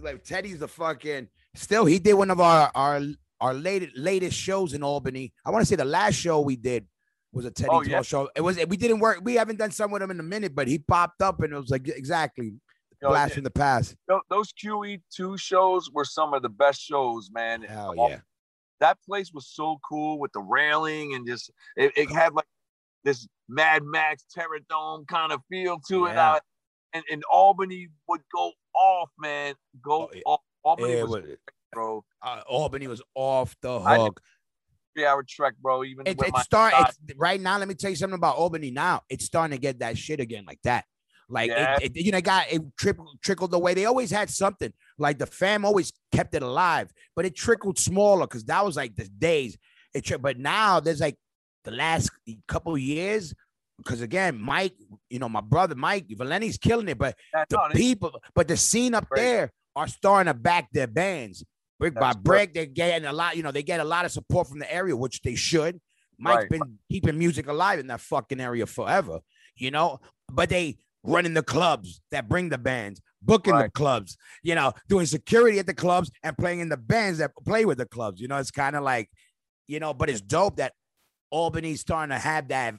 like 0.00 0.24
Teddy's 0.24 0.58
the 0.60 0.68
fucking. 0.68 1.28
Still, 1.54 1.84
he 1.84 1.98
did 1.98 2.14
one 2.14 2.30
of 2.30 2.40
our 2.40 2.70
our 2.74 3.00
our 3.40 3.52
latest 3.54 3.96
latest 3.96 4.36
shows 4.38 4.72
in 4.72 4.82
Albany. 4.82 5.32
I 5.44 5.50
want 5.50 5.62
to 5.62 5.66
say 5.66 5.76
the 5.76 5.84
last 5.84 6.14
show 6.14 6.40
we 6.40 6.56
did 6.56 6.86
was 7.32 7.44
a 7.44 7.50
Teddy 7.50 7.68
Oh, 7.70 7.82
yeah. 7.82 8.00
show. 8.02 8.30
It 8.34 8.40
was 8.40 8.56
we 8.66 8.76
didn't 8.78 9.00
work. 9.00 9.20
We 9.22 9.34
haven't 9.34 9.58
done 9.58 9.70
some 9.70 9.90
with 9.90 10.02
him 10.02 10.10
in 10.10 10.18
a 10.20 10.22
minute, 10.24 10.54
but 10.54 10.68
he 10.68 10.78
popped 10.78 11.20
up 11.20 11.42
and 11.42 11.52
it 11.52 11.56
was 11.56 11.70
like 11.70 11.86
exactly 11.88 12.54
know, 13.02 13.10
blast 13.10 13.34
from 13.34 13.44
the 13.44 13.50
past. 13.50 13.94
those 14.30 14.52
QE2 14.54 15.38
shows 15.38 15.90
were 15.92 16.04
some 16.06 16.32
of 16.32 16.40
the 16.42 16.48
best 16.48 16.80
shows, 16.80 17.28
man. 17.30 17.62
Hell 17.62 17.94
All- 17.98 18.08
yeah. 18.10 18.20
that 18.80 18.96
place 19.06 19.32
was 19.34 19.46
so 19.48 19.78
cool 19.86 20.18
with 20.18 20.32
the 20.32 20.40
railing 20.40 21.14
and 21.14 21.26
just 21.26 21.50
it, 21.76 21.92
it 21.96 22.10
had 22.10 22.32
like 22.32 22.46
this 23.04 23.28
Mad 23.48 23.82
Max 23.84 24.24
Terror 24.32 24.58
Dome 24.68 25.04
kind 25.06 25.32
of 25.32 25.40
feel 25.50 25.78
to 25.88 26.06
it. 26.06 26.14
Yeah. 26.14 26.32
Uh, 26.34 26.40
and, 26.94 27.04
and 27.10 27.22
Albany 27.30 27.88
would 28.08 28.22
go 28.34 28.52
off, 28.74 29.10
man. 29.18 29.54
Go 29.84 30.02
Oh, 30.04 30.10
yeah. 30.14 30.22
off. 30.26 30.40
Albany 30.64 30.92
It 30.94 31.02
was, 31.08 31.22
was- 31.22 31.36
bro. 31.72 32.04
uh, 32.22 32.40
Albany 32.48 32.86
was 32.88 33.02
off 33.14 33.54
the 33.62 33.78
I 33.78 33.96
hook. 33.98 34.20
Three 34.96 35.04
hour 35.04 35.24
trek, 35.28 35.54
bro. 35.60 35.84
Even 35.84 36.06
It, 36.06 36.16
with 36.18 36.28
it 36.28 36.36
start 36.38 36.72
it's, 36.78 36.98
right 37.16 37.40
now. 37.40 37.58
Let 37.58 37.68
me 37.68 37.74
tell 37.74 37.90
you 37.90 37.96
something 37.96 38.16
about 38.16 38.36
Albany. 38.36 38.70
Now 38.70 39.02
it's 39.10 39.26
starting 39.26 39.54
to 39.56 39.60
get 39.60 39.80
that 39.80 39.98
shit 39.98 40.20
again, 40.20 40.44
like 40.46 40.60
that. 40.64 40.84
Like 41.28 41.50
Yeah. 41.50 41.76
it, 41.82 41.92
it- 41.96 42.04
you 42.04 42.12
know, 42.12 42.20
got 42.20 42.50
it 42.50 42.62
trickled 42.78 43.18
trickled 43.22 43.52
away. 43.52 43.74
They 43.74 43.84
always 43.84 44.10
had 44.10 44.30
something. 44.30 44.72
Like 44.98 45.18
the 45.18 45.26
fam 45.26 45.64
always 45.66 45.92
kept 46.12 46.34
it 46.34 46.42
alive, 46.42 46.90
but 47.14 47.26
it 47.26 47.36
trickled 47.36 47.78
smaller 47.78 48.26
because 48.26 48.44
that 48.46 48.64
was 48.64 48.76
like 48.76 48.96
the 48.96 49.06
days. 49.06 49.58
It 49.92 50.04
tri- 50.04 50.16
but 50.16 50.38
now 50.38 50.80
there's 50.80 51.00
like 51.00 51.16
the 51.66 51.72
last 51.72 52.10
couple 52.48 52.78
years. 52.78 53.34
Because 53.76 54.00
again, 54.00 54.40
Mike, 54.40 54.74
you 55.10 55.18
know, 55.18 55.28
my 55.28 55.42
brother 55.42 55.74
Mike 55.74 56.06
Valeni's 56.08 56.56
killing 56.56 56.88
it, 56.88 56.96
but 56.96 57.14
Yeah, 57.34 57.44
the 57.50 57.70
people, 57.74 58.18
but 58.34 58.48
the 58.48 58.56
scene 58.56 58.94
up 58.94 59.06
there 59.14 59.52
are 59.74 59.86
starting 59.86 60.32
to 60.32 60.38
back 60.38 60.68
their 60.72 60.86
bands. 60.86 61.44
Brick 61.78 61.92
by 61.92 62.00
That's 62.00 62.16
brick, 62.16 62.54
they're 62.54 62.64
getting 62.64 63.06
a 63.06 63.12
lot, 63.12 63.36
you 63.36 63.42
know, 63.42 63.50
they 63.52 63.62
get 63.62 63.80
a 63.80 63.84
lot 63.84 64.06
of 64.06 64.12
support 64.12 64.48
from 64.48 64.60
the 64.60 64.72
area, 64.72 64.96
which 64.96 65.20
they 65.20 65.34
should. 65.34 65.78
Mike's 66.18 66.36
Right. 66.36 66.48
been 66.48 66.78
keeping 66.90 67.18
music 67.18 67.48
alive 67.48 67.78
in 67.78 67.88
that 67.88 68.00
fucking 68.00 68.40
area 68.40 68.64
forever, 68.64 69.20
you 69.56 69.70
know. 69.70 70.00
But 70.32 70.48
they 70.48 70.78
running 71.04 71.34
the 71.34 71.42
clubs 71.42 72.00
that 72.10 72.30
bring 72.30 72.48
the 72.48 72.56
bands, 72.56 73.02
booking 73.20 73.58
the 73.58 73.70
clubs, 73.70 74.16
you 74.42 74.54
know, 74.54 74.72
doing 74.88 75.04
security 75.04 75.58
at 75.58 75.66
the 75.66 75.74
clubs 75.74 76.10
and 76.22 76.36
playing 76.38 76.60
in 76.60 76.70
the 76.70 76.78
bands 76.78 77.18
that 77.18 77.32
play 77.44 77.66
with 77.66 77.76
the 77.76 77.86
clubs. 77.86 78.22
You 78.22 78.28
know, 78.28 78.38
it's 78.38 78.50
kind 78.50 78.74
of 78.74 78.82
like, 78.82 79.10
you 79.68 79.78
know, 79.78 79.92
but 79.92 80.08
it's 80.08 80.22
dope 80.22 80.56
that 80.56 80.72
Albany's 81.30 81.80
starting 81.80 82.14
to 82.14 82.18
have 82.18 82.48
that 82.48 82.74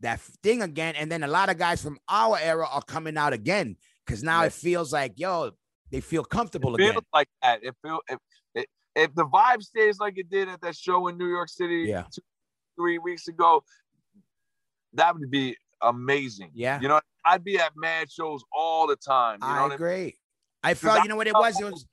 that 0.00 0.20
thing 0.42 0.62
again. 0.62 0.94
And 0.96 1.10
then 1.10 1.22
a 1.22 1.28
lot 1.28 1.50
of 1.50 1.58
guys 1.58 1.82
from 1.82 1.98
our 2.08 2.38
era 2.38 2.66
are 2.70 2.82
coming 2.82 3.16
out 3.16 3.32
again 3.32 3.76
because 4.06 4.22
now 4.22 4.44
it 4.44 4.52
feels 4.52 4.92
like, 4.92 5.14
yo, 5.16 5.50
they 5.90 6.00
feel 6.00 6.24
comfortable 6.24 6.74
it 6.74 6.80
again. 6.82 6.92
feels 6.92 7.04
like 7.12 7.28
that. 7.42 7.64
It 7.64 7.74
feel 7.82 8.00
if, 8.08 8.18
if 8.54 8.66
if 8.94 9.14
the 9.14 9.24
vibe 9.26 9.62
stays 9.62 9.98
like 9.98 10.18
it 10.18 10.30
did 10.30 10.48
at 10.48 10.60
that 10.60 10.76
show 10.76 11.08
in 11.08 11.18
New 11.18 11.28
York 11.28 11.48
City 11.48 11.86
Yeah. 11.88 12.04
two, 12.12 12.22
three 12.76 12.98
weeks 12.98 13.28
ago, 13.28 13.62
that 14.94 15.14
would 15.16 15.30
be 15.30 15.56
amazing. 15.82 16.50
Yeah. 16.54 16.80
You 16.80 16.88
know, 16.88 17.00
I'd 17.24 17.44
be 17.44 17.58
at 17.58 17.72
mad 17.76 18.10
shows 18.10 18.42
all 18.52 18.86
the 18.86 18.96
time. 18.96 19.38
You 19.42 19.48
know 19.48 19.70
I 19.70 19.74
agree. 19.74 20.16
I 20.62 20.74
felt, 20.74 21.00
I 21.00 21.02
you 21.04 21.08
know 21.08 21.16
what 21.16 21.28
it 21.28 21.34
was? 21.34 21.60
It 21.60 21.64
was 21.64 21.86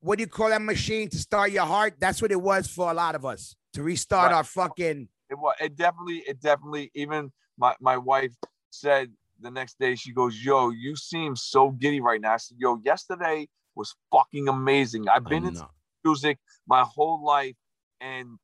what 0.00 0.16
do 0.16 0.22
you 0.22 0.28
call 0.28 0.48
that 0.48 0.62
machine 0.62 1.10
to 1.10 1.18
start 1.18 1.52
your 1.52 1.66
heart? 1.66 1.94
That's 2.00 2.22
what 2.22 2.32
it 2.32 2.40
was 2.40 2.66
for 2.66 2.90
a 2.90 2.94
lot 2.94 3.14
of 3.14 3.26
us 3.26 3.54
to 3.74 3.82
restart 3.82 4.30
Right. 4.30 4.36
our 4.36 4.44
fucking. 4.44 5.08
It 5.30 5.34
was. 5.38 5.54
It 5.60 5.76
definitely. 5.76 6.18
It 6.26 6.40
definitely. 6.40 6.90
Even 6.94 7.32
my 7.56 7.74
my 7.80 7.96
wife 7.96 8.32
said 8.70 9.12
the 9.40 9.50
next 9.50 9.78
day 9.78 9.94
she 9.94 10.12
goes, 10.12 10.42
"Yo, 10.44 10.70
you 10.70 10.94
seem 10.96 11.36
so 11.36 11.70
giddy 11.70 12.00
right 12.00 12.20
now." 12.20 12.34
I 12.34 12.36
said, 12.36 12.58
"Yo, 12.60 12.80
yesterday 12.84 13.48
was 13.74 13.94
fucking 14.10 14.48
amazing. 14.48 15.08
I've 15.08 15.24
been 15.24 15.46
in 15.46 15.56
music 16.04 16.38
my 16.66 16.82
whole 16.82 17.24
life, 17.24 17.56
and 18.00 18.38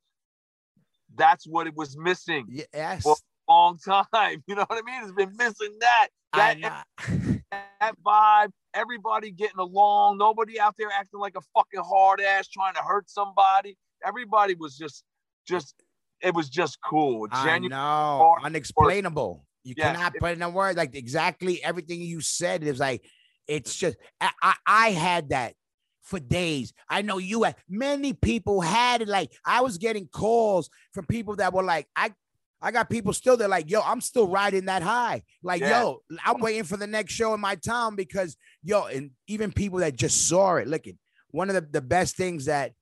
that's 1.15 1.45
what 1.45 1.67
it 1.67 1.75
was 1.75 1.95
missing." 1.97 2.47
Yes, 2.49 3.03
for 3.03 3.15
a 3.47 3.51
long 3.51 3.77
time. 3.77 4.43
You 4.47 4.55
know 4.55 4.65
what 4.67 4.79
I 4.79 4.81
mean? 4.81 5.03
It's 5.03 5.11
been 5.11 5.35
missing 5.37 5.77
that. 5.79 6.07
That 6.33 6.85
that 7.81 7.95
vibe, 8.05 8.51
everybody 8.73 9.31
getting 9.31 9.57
along, 9.59 10.17
nobody 10.17 10.59
out 10.59 10.75
there 10.77 10.89
acting 10.91 11.19
like 11.19 11.35
a 11.35 11.41
fucking 11.55 11.81
hard 11.83 12.21
ass 12.21 12.47
trying 12.47 12.75
to 12.75 12.81
hurt 12.81 13.09
somebody. 13.09 13.77
Everybody 14.05 14.53
was 14.55 14.77
just, 14.77 15.03
just, 15.49 15.75
it 16.21 16.33
was 16.33 16.47
just 16.49 16.77
cool. 16.81 17.27
I 17.31 17.43
Genuine. 17.45 17.71
know, 17.71 18.35
unexplainable. 18.43 19.45
You 19.63 19.73
Yeah. 19.77 19.93
cannot 19.93 20.13
put 20.19 20.31
in 20.33 20.41
a 20.41 20.49
word 20.49 20.77
like 20.77 20.95
exactly 20.95 21.61
everything 21.63 22.01
you 22.01 22.21
said. 22.21 22.63
Is 22.63 22.79
like 22.79 23.03
it's 23.47 23.75
just 23.75 23.97
I, 24.21 24.31
I 24.41 24.55
I 24.65 24.91
had 24.91 25.29
that 25.29 25.53
for 26.01 26.19
days. 26.19 26.73
I 26.89 27.01
know 27.01 27.17
you 27.17 27.43
had 27.43 27.55
many 27.67 28.13
people 28.13 28.61
had 28.61 29.01
it. 29.01 29.07
Like 29.07 29.31
I 29.45 29.61
was 29.61 29.77
getting 29.77 30.07
calls 30.07 30.69
from 30.93 31.05
people 31.05 31.35
that 31.37 31.53
were 31.53 31.63
like, 31.63 31.87
I 31.95 32.13
I 32.61 32.71
got 32.71 32.89
people 32.89 33.13
still 33.13 33.37
they're 33.37 33.47
like, 33.47 33.69
yo, 33.69 33.81
I'm 33.81 34.01
still 34.01 34.27
riding 34.27 34.65
that 34.65 34.81
high. 34.81 35.23
Like, 35.43 35.61
Yeah. 35.61 35.81
yo, 35.81 36.01
I'm 36.25 36.39
waiting 36.41 36.63
for 36.63 36.77
the 36.77 36.87
next 36.87 37.13
show 37.13 37.33
in 37.33 37.39
my 37.39 37.55
town 37.55 37.95
because 37.95 38.35
yo, 38.63 38.85
and 38.85 39.11
even 39.27 39.51
people 39.51 39.79
that 39.79 39.95
just 39.95 40.27
saw 40.27 40.55
it, 40.55 40.67
looking. 40.67 40.97
One 41.31 41.49
of 41.49 41.55
the, 41.55 41.61
the 41.61 41.81
best 41.81 42.15
things 42.17 42.45
that 42.45 42.73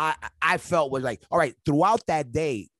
I 0.00 0.14
I 0.42 0.56
felt 0.56 0.90
was 0.90 1.02
like, 1.02 1.22
all 1.30 1.38
right, 1.38 1.54
throughout 1.66 2.06
that 2.06 2.32
day, 2.32 2.70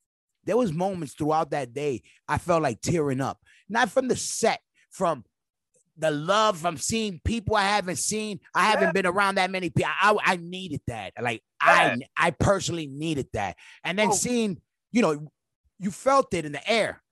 there 0.45 0.57
was 0.57 0.73
moments 0.73 1.13
throughout 1.13 1.51
that 1.51 1.71
day 1.73 2.01
I 2.27 2.37
felt 2.39 2.63
like 2.63 2.81
tearing 2.81 3.21
up. 3.21 3.39
Not 3.69 3.89
from 3.91 4.07
the 4.07 4.15
set, 4.15 4.59
from 4.89 5.23
the 5.97 6.09
love 6.09 6.57
from 6.57 6.77
seeing 6.77 7.21
people 7.23 7.55
I 7.55 7.63
haven't 7.67 7.97
seen. 7.97 8.39
I 8.55 8.63
haven't 8.63 8.87
Yeah. 8.89 8.91
been 8.93 9.05
around 9.05 9.35
that 9.35 9.51
many 9.51 9.69
people. 9.69 9.91
I, 10.01 10.17
I 10.23 10.35
needed 10.37 10.81
that. 10.87 11.13
Like 11.21 11.43
Yeah. 11.65 11.95
I 12.17 12.27
I 12.27 12.31
personally 12.31 12.87
needed 12.87 13.27
that. 13.33 13.55
And 13.83 13.99
then 13.99 14.09
Oh. 14.09 14.13
seeing, 14.13 14.59
you 14.91 15.01
know, 15.03 15.27
you 15.79 15.91
felt 15.91 16.33
it 16.33 16.45
in 16.45 16.53
the 16.53 16.69
air, 16.69 17.03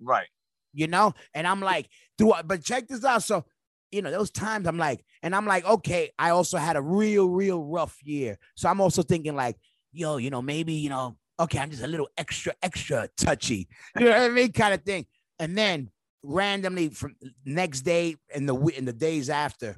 Right. 0.00 0.28
you 0.74 0.88
know? 0.88 1.14
And 1.34 1.46
I'm 1.46 1.60
like, 1.60 1.88
throughout, 2.18 2.46
but 2.48 2.62
check 2.64 2.88
this 2.88 3.04
out. 3.04 3.22
So, 3.22 3.46
you 3.90 4.02
know, 4.02 4.10
those 4.10 4.30
times 4.30 4.66
I'm 4.66 4.78
like, 4.78 5.04
and 5.22 5.34
I'm 5.34 5.46
like, 5.46 5.64
okay, 5.64 6.10
I 6.18 6.30
also 6.30 6.58
had 6.58 6.76
a 6.76 6.82
real, 6.82 7.28
real 7.28 7.62
rough 7.62 7.96
year. 8.02 8.38
So 8.56 8.68
I'm 8.68 8.80
also 8.80 9.02
thinking, 9.02 9.34
like, 9.34 9.56
yo, 9.92 10.16
you 10.18 10.30
know, 10.30 10.42
maybe, 10.42 10.74
you 10.74 10.90
know, 10.90 11.16
okay, 11.40 11.58
I'm 11.58 11.70
just 11.70 11.82
a 11.82 11.86
little 11.86 12.08
extra, 12.16 12.54
extra 12.62 13.08
touchy. 13.16 13.68
You 13.98 14.06
know 14.06 14.12
what 14.12 14.22
I 14.22 14.28
mean? 14.28 14.52
Kind 14.52 14.74
of 14.74 14.82
thing. 14.82 15.06
And 15.38 15.56
then 15.56 15.90
randomly 16.22 16.90
from 16.90 17.16
next 17.44 17.82
day 17.82 18.16
and 18.34 18.48
the 18.48 18.56
in 18.76 18.84
the 18.84 18.92
days 18.92 19.30
after, 19.30 19.76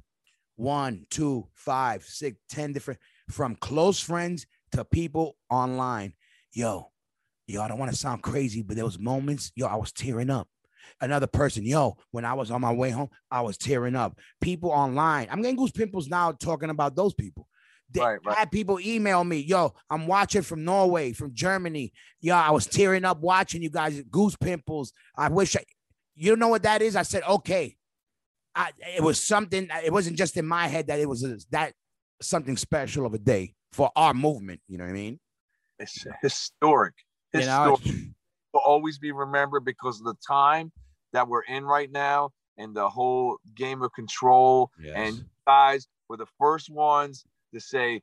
one, 0.56 1.06
two, 1.10 1.46
five, 1.54 2.04
six, 2.04 2.36
ten 2.48 2.72
different 2.72 3.00
from 3.30 3.56
close 3.56 4.00
friends 4.00 4.46
to 4.72 4.84
people 4.84 5.36
online. 5.48 6.14
Yo, 6.52 6.90
yo, 7.46 7.62
I 7.62 7.68
don't 7.68 7.78
want 7.78 7.90
to 7.90 7.96
sound 7.96 8.22
crazy, 8.22 8.62
but 8.62 8.76
there 8.76 8.84
was 8.84 8.98
moments, 8.98 9.52
yo, 9.54 9.66
I 9.66 9.76
was 9.76 9.92
tearing 9.92 10.30
up. 10.30 10.48
Another 11.00 11.26
person, 11.26 11.64
yo, 11.64 11.96
when 12.10 12.24
I 12.24 12.34
was 12.34 12.50
on 12.50 12.60
my 12.60 12.72
way 12.72 12.90
home, 12.90 13.08
I 13.30 13.40
was 13.42 13.56
tearing 13.56 13.96
up. 13.96 14.18
People 14.40 14.70
online, 14.70 15.28
I'm 15.30 15.40
getting 15.42 15.56
goose 15.56 15.70
pimples 15.70 16.08
now 16.08 16.32
talking 16.32 16.70
about 16.70 16.94
those 16.96 17.14
people. 17.14 17.46
They- 17.90 18.00
Right, 18.00 18.18
right. 18.24 18.36
I 18.36 18.40
had 18.40 18.50
people 18.52 18.78
email 18.80 19.24
me, 19.24 19.38
yo, 19.38 19.74
I'm 19.90 20.06
watching 20.06 20.42
from 20.42 20.64
Norway, 20.64 21.12
from 21.12 21.34
Germany. 21.34 21.92
Yo, 22.20 22.34
I 22.34 22.50
was 22.50 22.66
tearing 22.66 23.04
up 23.04 23.20
watching 23.20 23.62
you 23.62 23.70
guys, 23.70 24.00
goose 24.10 24.36
pimples. 24.36 24.92
I 25.16 25.28
wish 25.28 25.56
I, 25.56 25.64
you 26.14 26.36
know 26.36 26.48
what 26.48 26.62
that 26.62 26.82
is? 26.82 26.96
I 26.96 27.02
said, 27.02 27.22
okay. 27.28 27.76
I, 28.54 28.70
it 28.96 29.02
was 29.02 29.22
something, 29.22 29.68
it 29.84 29.92
wasn't 29.92 30.18
just 30.18 30.36
in 30.36 30.46
my 30.46 30.66
head 30.68 30.88
that 30.88 30.98
it 31.00 31.08
was 31.08 31.24
a, 31.24 31.38
that 31.50 31.72
something 32.20 32.56
special 32.56 33.06
of 33.06 33.14
a 33.14 33.18
day 33.18 33.54
for 33.72 33.90
our 33.96 34.12
movement. 34.12 34.60
You 34.68 34.78
know 34.78 34.84
what 34.84 34.90
I 34.90 34.94
mean? 34.94 35.20
It's 35.78 36.04
historic. 36.20 36.94
You 37.32 37.40
know, 37.46 37.76
Historic. 37.76 38.06
will 38.52 38.60
always 38.60 38.98
be 38.98 39.12
remembered 39.12 39.64
because 39.64 40.00
of 40.00 40.06
the 40.06 40.16
time 40.26 40.72
that 41.12 41.28
we're 41.28 41.42
in 41.42 41.64
right 41.64 41.90
now 41.90 42.30
and 42.56 42.74
the 42.74 42.88
whole 42.88 43.38
game 43.54 43.82
of 43.82 43.92
control. 43.92 44.70
And 44.94 45.24
guys 45.46 45.88
were 46.08 46.16
the 46.16 46.26
first 46.38 46.70
ones 46.70 47.24
to 47.54 47.60
say, 47.60 48.02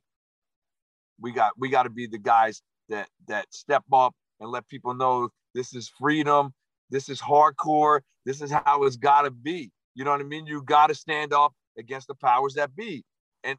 we 1.20 1.32
got 1.32 1.52
we 1.58 1.68
got 1.68 1.84
to 1.84 1.90
be 1.90 2.06
the 2.06 2.18
guys 2.18 2.62
that 2.88 3.08
that 3.26 3.52
step 3.52 3.84
up 3.92 4.14
and 4.40 4.50
let 4.50 4.68
people 4.68 4.94
know 4.94 5.30
this 5.54 5.74
is 5.74 5.88
freedom, 5.98 6.52
this 6.90 7.08
is 7.08 7.20
hardcore, 7.20 8.00
this 8.24 8.40
is 8.40 8.50
how 8.50 8.84
it's 8.84 8.96
got 8.96 9.22
to 9.22 9.30
be. 9.30 9.70
You 9.94 10.04
know 10.04 10.12
what 10.12 10.20
I 10.20 10.24
mean? 10.24 10.46
You 10.46 10.62
got 10.62 10.88
to 10.88 10.94
stand 10.94 11.32
up 11.32 11.52
against 11.76 12.06
the 12.06 12.14
powers 12.14 12.54
that 12.54 12.74
be, 12.76 13.04
and 13.42 13.58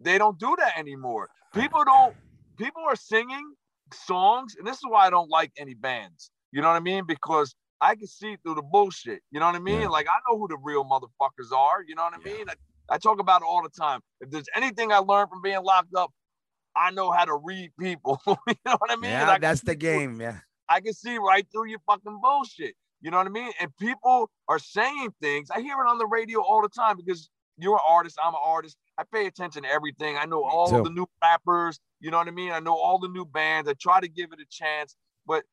they 0.00 0.18
don't 0.18 0.38
do 0.38 0.54
that 0.58 0.76
anymore. 0.78 1.28
People 1.54 1.84
don't. 1.84 2.14
People 2.58 2.82
are 2.86 2.96
singing 2.96 3.54
songs, 3.92 4.56
and 4.58 4.66
this 4.66 4.76
is 4.76 4.84
why 4.88 5.06
I 5.06 5.10
don't 5.10 5.30
like 5.30 5.52
any 5.56 5.74
bands. 5.74 6.30
You 6.52 6.60
know 6.60 6.68
what 6.68 6.76
I 6.76 6.80
mean? 6.80 7.04
Because 7.06 7.54
I 7.80 7.94
can 7.94 8.06
see 8.06 8.36
through 8.42 8.56
the 8.56 8.62
bullshit. 8.62 9.20
You 9.30 9.40
know 9.40 9.46
what 9.46 9.54
I 9.54 9.60
mean? 9.60 9.82
Yeah. 9.82 9.88
Like 9.88 10.06
I 10.08 10.18
know 10.28 10.38
who 10.38 10.48
the 10.48 10.58
real 10.62 10.84
motherfuckers 10.84 11.52
are. 11.56 11.82
You 11.86 11.94
know 11.94 12.04
what 12.04 12.14
I 12.14 12.18
Yeah. 12.28 12.36
mean? 12.36 12.46
I, 12.48 12.94
I 12.94 12.98
talk 12.98 13.20
about 13.20 13.42
it 13.42 13.46
all 13.48 13.62
the 13.62 13.68
time. 13.68 14.00
If 14.20 14.30
there's 14.30 14.48
anything 14.56 14.92
I 14.92 14.98
learned 14.98 15.30
from 15.30 15.42
being 15.42 15.62
locked 15.62 15.94
up, 15.94 16.10
I 16.74 16.90
know 16.90 17.10
how 17.10 17.24
to 17.24 17.36
read 17.36 17.70
people. 17.78 18.20
you 18.26 18.54
know 18.66 18.76
what 18.78 18.90
I 18.90 18.96
mean? 18.96 19.10
yeah, 19.10 19.30
I, 19.30 19.38
that's 19.38 19.62
the 19.62 19.74
game. 19.74 20.20
Yeah. 20.20 20.38
I 20.68 20.80
can 20.80 20.92
see 20.92 21.18
right 21.18 21.46
through 21.52 21.68
your 21.68 21.80
fucking 21.86 22.18
bullshit. 22.22 22.74
You 23.00 23.10
know 23.10 23.18
what 23.18 23.26
I 23.26 23.30
mean? 23.30 23.52
And 23.60 23.74
people 23.78 24.28
are 24.48 24.58
saying 24.58 25.10
things. 25.20 25.50
I 25.50 25.60
hear 25.60 25.74
it 25.74 25.88
on 25.88 25.98
the 25.98 26.06
radio 26.06 26.40
all 26.42 26.62
the 26.62 26.68
time 26.68 26.96
because 26.96 27.30
you're 27.56 27.74
an 27.74 27.80
artist. 27.88 28.18
I'm 28.24 28.34
an 28.34 28.40
artist. 28.44 28.76
I 28.98 29.04
pay 29.12 29.26
attention 29.26 29.62
to 29.62 29.68
everything. 29.68 30.16
I 30.16 30.24
know 30.26 30.44
all 30.44 30.82
the 30.82 30.90
new 30.90 31.06
rappers. 31.22 31.78
You 32.00 32.10
know 32.10 32.18
what 32.18 32.28
I 32.28 32.32
mean? 32.32 32.50
I 32.52 32.58
know 32.60 32.74
all 32.76 32.98
the 32.98 33.08
new 33.08 33.24
bands. 33.24 33.68
I 33.68 33.74
try 33.74 34.00
to 34.00 34.08
give 34.08 34.32
it 34.32 34.40
a 34.40 34.46
chance, 34.50 34.96
but 35.26 35.44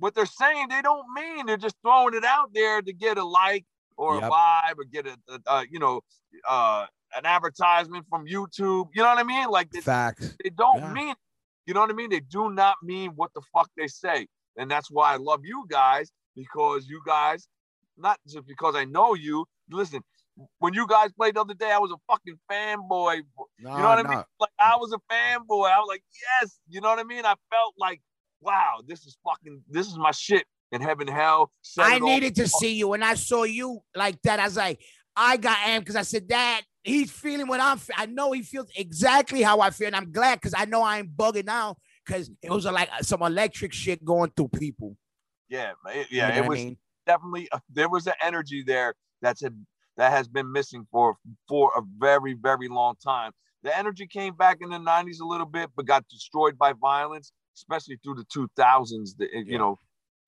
what 0.00 0.14
they're 0.14 0.26
saying, 0.26 0.68
they 0.68 0.82
don't 0.82 1.06
mean. 1.14 1.46
They're 1.46 1.56
just 1.56 1.76
throwing 1.82 2.14
it 2.14 2.24
out 2.24 2.50
there 2.52 2.82
to 2.82 2.92
get 2.92 3.16
a 3.18 3.24
like 3.24 3.64
or 3.96 4.14
Yep. 4.16 4.24
a 4.24 4.30
vibe 4.30 4.78
or 4.78 4.84
get 4.84 5.06
a, 5.06 5.16
a, 5.28 5.52
a 5.52 5.66
you 5.70 5.78
know, 5.78 6.00
uh, 6.48 6.86
an 7.16 7.26
advertisement 7.26 8.06
from 8.10 8.26
YouTube. 8.26 8.88
You 8.94 9.02
know 9.02 9.08
what 9.08 9.18
I 9.18 9.22
mean? 9.24 9.48
Like 9.48 9.70
they, 9.70 9.80
Facts. 9.80 10.36
they 10.42 10.50
don't 10.50 10.80
Yeah. 10.80 10.92
mean, 10.92 11.14
you 11.66 11.74
know 11.74 11.80
what 11.80 11.90
I 11.90 11.94
mean? 11.94 12.10
They 12.10 12.20
do 12.20 12.50
not 12.50 12.76
mean 12.82 13.12
what 13.14 13.30
the 13.34 13.42
fuck 13.52 13.70
they 13.76 13.86
say. 13.88 14.26
And 14.56 14.70
that's 14.70 14.90
why 14.90 15.12
I 15.12 15.16
love 15.16 15.40
you 15.44 15.64
guys 15.68 16.10
because 16.34 16.86
you 16.88 17.00
guys, 17.06 17.46
not 17.96 18.18
just 18.26 18.46
because 18.46 18.74
I 18.74 18.84
know 18.84 19.14
you, 19.14 19.44
listen, 19.70 20.00
when 20.58 20.72
you 20.72 20.86
guys 20.86 21.12
played 21.12 21.34
the 21.36 21.42
other 21.42 21.54
day, 21.54 21.70
I 21.70 21.78
was 21.78 21.90
a 21.92 21.96
fucking 22.10 22.38
fanboy. 22.50 23.22
No, 23.58 23.76
You 23.76 23.82
know 23.82 23.88
what 23.88 23.98
I 23.98 24.08
mean? 24.08 24.22
Like 24.40 24.50
I 24.58 24.76
was 24.76 24.92
a 24.92 24.98
fanboy. 25.12 25.70
I 25.70 25.78
was 25.78 25.86
like, 25.88 26.02
yes. 26.40 26.58
You 26.68 26.80
know 26.80 26.88
what 26.88 26.98
I 26.98 27.04
mean? 27.04 27.26
I 27.26 27.34
felt 27.50 27.74
like, 27.76 28.00
wow, 28.40 28.80
this 28.86 29.06
is 29.06 29.16
fucking, 29.24 29.62
this 29.68 29.86
is 29.86 29.96
my 29.98 30.10
shit 30.10 30.44
in 30.72 30.80
heaven, 30.80 31.06
hell. 31.06 31.50
I 31.78 31.94
all- 31.94 32.00
needed 32.00 32.34
to 32.36 32.48
see 32.48 32.74
you. 32.74 32.92
And 32.92 33.04
I 33.04 33.14
saw 33.14 33.44
you 33.44 33.80
like 33.94 34.20
that, 34.22 34.40
I 34.40 34.44
was 34.44 34.56
like, 34.56 34.80
I 35.16 35.36
got 35.36 35.58
amped 35.58 35.80
because 35.80 35.96
I 35.96 36.02
said, 36.02 36.28
Dad, 36.28 36.62
he's 36.82 37.10
feeling 37.10 37.48
what 37.48 37.60
I'm 37.60 37.78
fe- 37.78 37.94
I 37.96 38.06
know 38.06 38.32
he 38.32 38.42
feels 38.42 38.70
exactly 38.76 39.42
how 39.42 39.60
I 39.60 39.70
feel. 39.70 39.88
And 39.88 39.96
I'm 39.96 40.12
glad 40.12 40.36
because 40.36 40.54
I 40.56 40.64
know 40.64 40.82
I 40.82 40.98
ain't 41.00 41.16
bugging 41.16 41.48
out 41.48 41.76
because 42.06 42.30
it 42.42 42.50
was 42.50 42.64
like 42.64 42.88
uh, 42.92 43.02
some 43.02 43.22
electric 43.22 43.72
shit 43.72 44.04
going 44.04 44.30
through 44.36 44.48
people. 44.48 44.96
Yeah, 45.48 45.72
it- 45.88 46.10
You 46.10 46.18
yeah. 46.18 46.28
know 46.28 46.34
it 46.34 46.38
what 46.40 46.44
I 46.44 46.48
was 46.48 46.58
mean? 46.58 46.76
definitely 47.06 47.48
uh, 47.50 47.58
there 47.72 47.88
was 47.88 48.06
an 48.06 48.14
energy 48.22 48.62
there 48.64 48.94
that's 49.20 49.42
a, 49.42 49.50
that 49.96 50.12
has 50.12 50.28
been 50.28 50.50
missing 50.50 50.86
for 50.92 51.16
for 51.48 51.72
a 51.76 51.82
very 51.98 52.34
very 52.34 52.68
long 52.68 52.94
time. 53.04 53.32
The 53.62 53.76
energy 53.76 54.06
came 54.06 54.34
back 54.34 54.58
in 54.62 54.70
the 54.70 54.78
'90s 54.78 55.20
a 55.20 55.26
little 55.26 55.44
bit, 55.46 55.68
but 55.76 55.84
got 55.86 56.06
destroyed 56.08 56.56
by 56.56 56.72
violence, 56.72 57.32
especially 57.60 57.98
through 58.02 58.14
the 58.16 58.24
2000s. 58.24 59.16
The, 59.16 59.28
Yeah. 59.32 59.42
You 59.46 59.58
know, 59.58 59.78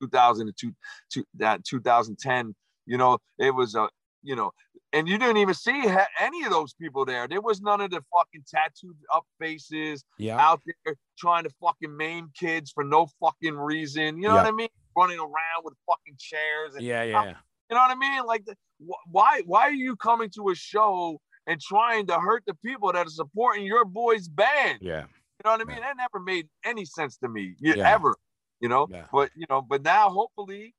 2000 0.00 0.46
to 0.46 0.52
two, 0.52 0.72
two, 1.10 1.24
that 1.34 1.64
2010. 1.64 2.54
You 2.86 2.98
know, 2.98 3.18
it 3.38 3.54
was 3.54 3.74
a 3.74 3.88
you 4.24 4.36
know, 4.36 4.52
and 4.92 5.08
you 5.08 5.18
didn't 5.18 5.38
even 5.38 5.54
see 5.54 5.82
any 6.20 6.44
of 6.44 6.50
those 6.50 6.74
people 6.74 7.04
there. 7.04 7.26
There 7.26 7.40
was 7.40 7.60
none 7.60 7.80
of 7.80 7.90
the 7.90 8.00
fucking 8.14 8.44
tattooed 8.48 8.96
up 9.12 9.24
faces 9.40 10.04
Yeah. 10.18 10.38
out 10.38 10.60
there 10.84 10.94
trying 11.18 11.42
to 11.42 11.50
fucking 11.60 11.96
maim 11.96 12.30
kids 12.38 12.70
for 12.70 12.84
no 12.84 13.08
fucking 13.20 13.56
reason. 13.56 14.16
You 14.18 14.28
know 14.28 14.34
Yeah. 14.36 14.42
what 14.42 14.46
I 14.46 14.52
mean? 14.52 14.68
Running 14.96 15.18
around 15.18 15.64
with 15.64 15.74
fucking 15.88 16.14
chairs 16.20 16.76
and 16.76 16.84
Yeah. 16.84 17.02
Yeah. 17.02 17.24
you 17.68 17.74
know 17.74 17.80
what 17.80 17.90
I 17.90 17.94
mean? 17.96 18.24
Like, 18.24 18.44
the, 18.44 18.54
wh- 18.78 19.10
why 19.12 19.42
why 19.44 19.62
are 19.62 19.72
you 19.72 19.96
coming 19.96 20.30
to 20.36 20.50
a 20.50 20.54
show 20.54 21.20
and 21.48 21.60
trying 21.60 22.06
to 22.06 22.20
hurt 22.20 22.44
the 22.46 22.54
people 22.64 22.92
that 22.92 23.04
are 23.06 23.10
supporting 23.10 23.64
your 23.64 23.84
boy's 23.84 24.28
band? 24.28 24.78
Yeah. 24.82 25.06
You 25.44 25.50
know 25.50 25.56
what 25.56 25.60
I 25.60 25.64
mean? 25.64 25.78
Yeah. 25.78 25.88
That 25.88 25.96
never 25.96 26.22
made 26.22 26.48
any 26.64 26.84
sense 26.84 27.16
to 27.18 27.28
me, 27.28 27.56
Yeah. 27.58 27.90
ever. 27.92 28.14
You 28.60 28.68
know, 28.68 28.86
Yeah. 28.88 29.06
but 29.12 29.30
you 29.34 29.44
know, 29.50 29.60
but 29.60 29.82
now 29.82 30.08
hopefully, 30.08 30.72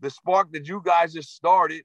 the 0.00 0.10
spark 0.10 0.50
that 0.52 0.66
you 0.66 0.82
guys 0.84 1.12
just 1.12 1.34
started 1.36 1.84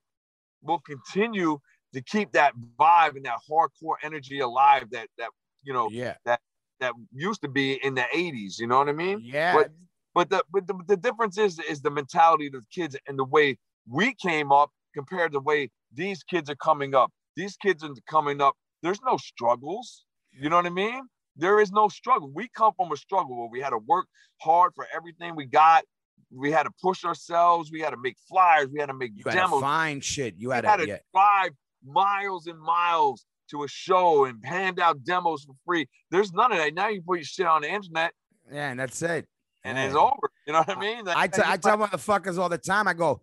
will 0.64 0.80
continue 0.80 1.60
to 1.94 2.02
keep 2.02 2.32
that 2.32 2.54
vibe 2.80 3.16
and 3.16 3.26
that 3.26 3.38
hardcore 3.48 3.98
energy 4.02 4.40
alive 4.40 4.90
that 4.90 5.08
that 5.20 5.30
you 5.62 5.72
know 5.74 5.88
Yeah. 5.92 6.16
that 6.26 6.94
used 7.14 7.42
to 7.44 7.48
be 7.48 7.74
in 7.86 7.94
the 7.96 8.06
80s 8.14 8.60
you 8.60 8.68
know 8.68 8.78
what 8.80 8.90
i 8.90 8.92
mean 8.92 9.20
Yeah. 9.22 9.54
But- 9.54 9.72
but 10.14 10.30
the 10.30 10.44
but 10.52 10.66
the, 10.68 10.74
the 10.88 10.98
difference 10.98 11.38
is 11.38 11.60
is 11.60 11.82
the 11.82 11.92
mentality 11.92 12.48
of 12.48 12.54
the 12.54 12.62
kids 12.72 12.96
and 13.08 13.18
the 13.20 13.24
way 13.26 13.58
we 13.88 14.14
came 14.16 14.52
up 14.52 14.72
compared 14.94 15.32
to 15.32 15.38
the 15.40 15.42
way 15.42 15.70
these 15.94 16.24
kids 16.24 16.50
are 16.50 16.56
coming 16.56 16.96
up. 16.96 17.12
These 17.36 17.56
kids 17.58 17.84
are 17.84 17.94
coming 18.08 18.42
up. 18.42 18.56
There's 18.82 19.02
no 19.02 19.18
struggles. 19.18 20.06
You 20.32 20.50
know 20.50 20.56
what 20.58 20.66
I 20.66 20.70
mean? 20.70 21.08
There 21.36 21.60
is 21.60 21.72
no 21.72 21.88
struggle. 21.90 22.32
We 22.34 22.48
come 22.56 22.74
from 22.78 22.92
a 22.92 22.98
struggle 22.98 23.38
where 23.38 23.50
we 23.52 23.62
had 23.62 23.72
to 23.72 23.78
work 23.78 24.08
hard 24.42 24.74
for 24.76 24.88
everything 24.96 25.36
we 25.36 25.46
got. 25.46 25.84
we 26.32 26.52
had 26.52 26.64
to 26.64 26.72
push 26.82 27.04
ourselves. 27.06 27.72
We 27.72 27.82
had 27.82 27.92
to 27.92 27.98
make 27.98 28.16
flyers. 28.28 28.68
We 28.74 28.80
had 28.80 28.88
to 28.88 28.94
make 28.94 29.12
You 29.16 29.24
had 29.26 29.32
to 29.34 29.38
demos. 29.40 29.62
find 29.62 30.04
shit. 30.04 30.36
You 30.38 30.50
had 30.52 30.64
we 30.64 30.70
had 30.70 30.78
to, 30.78 30.86
to 30.86 30.92
yeah. 30.94 30.98
drive 31.14 31.52
miles 31.86 32.48
and 32.48 32.60
miles 32.60 33.26
to 33.52 33.64
a 33.64 33.68
show 33.68 34.26
and 34.26 34.44
hand 34.46 34.80
out 34.80 35.04
demos 35.04 35.44
for 35.46 35.54
free. 35.66 35.88
There's 36.12 36.34
none 36.34 36.52
of 36.52 36.58
that. 36.58 36.74
Now 36.74 36.90
you 36.90 37.02
put 37.02 37.20
your 37.20 37.26
shit 37.26 37.46
on 37.46 37.62
the 37.62 37.70
internet 37.72 38.12
Yeah, 38.52 38.72
and 38.72 38.80
that's 38.80 39.02
it. 39.02 39.28
and 39.64 39.78
Yeah. 39.78 39.86
it's 39.86 39.96
over. 39.96 40.30
You 40.48 40.54
know 40.54 40.60
what 40.60 40.78
I 40.78 40.80
mean? 40.80 41.06
Like, 41.06 41.18
I, 41.18 41.28
t- 41.28 41.42
I 41.46 41.58
tell 41.58 41.78
motherfuckers 41.78 42.38
all 42.40 42.50
the 42.50 42.58
time. 42.58 42.88
I 42.88 42.94
go, 42.94 43.22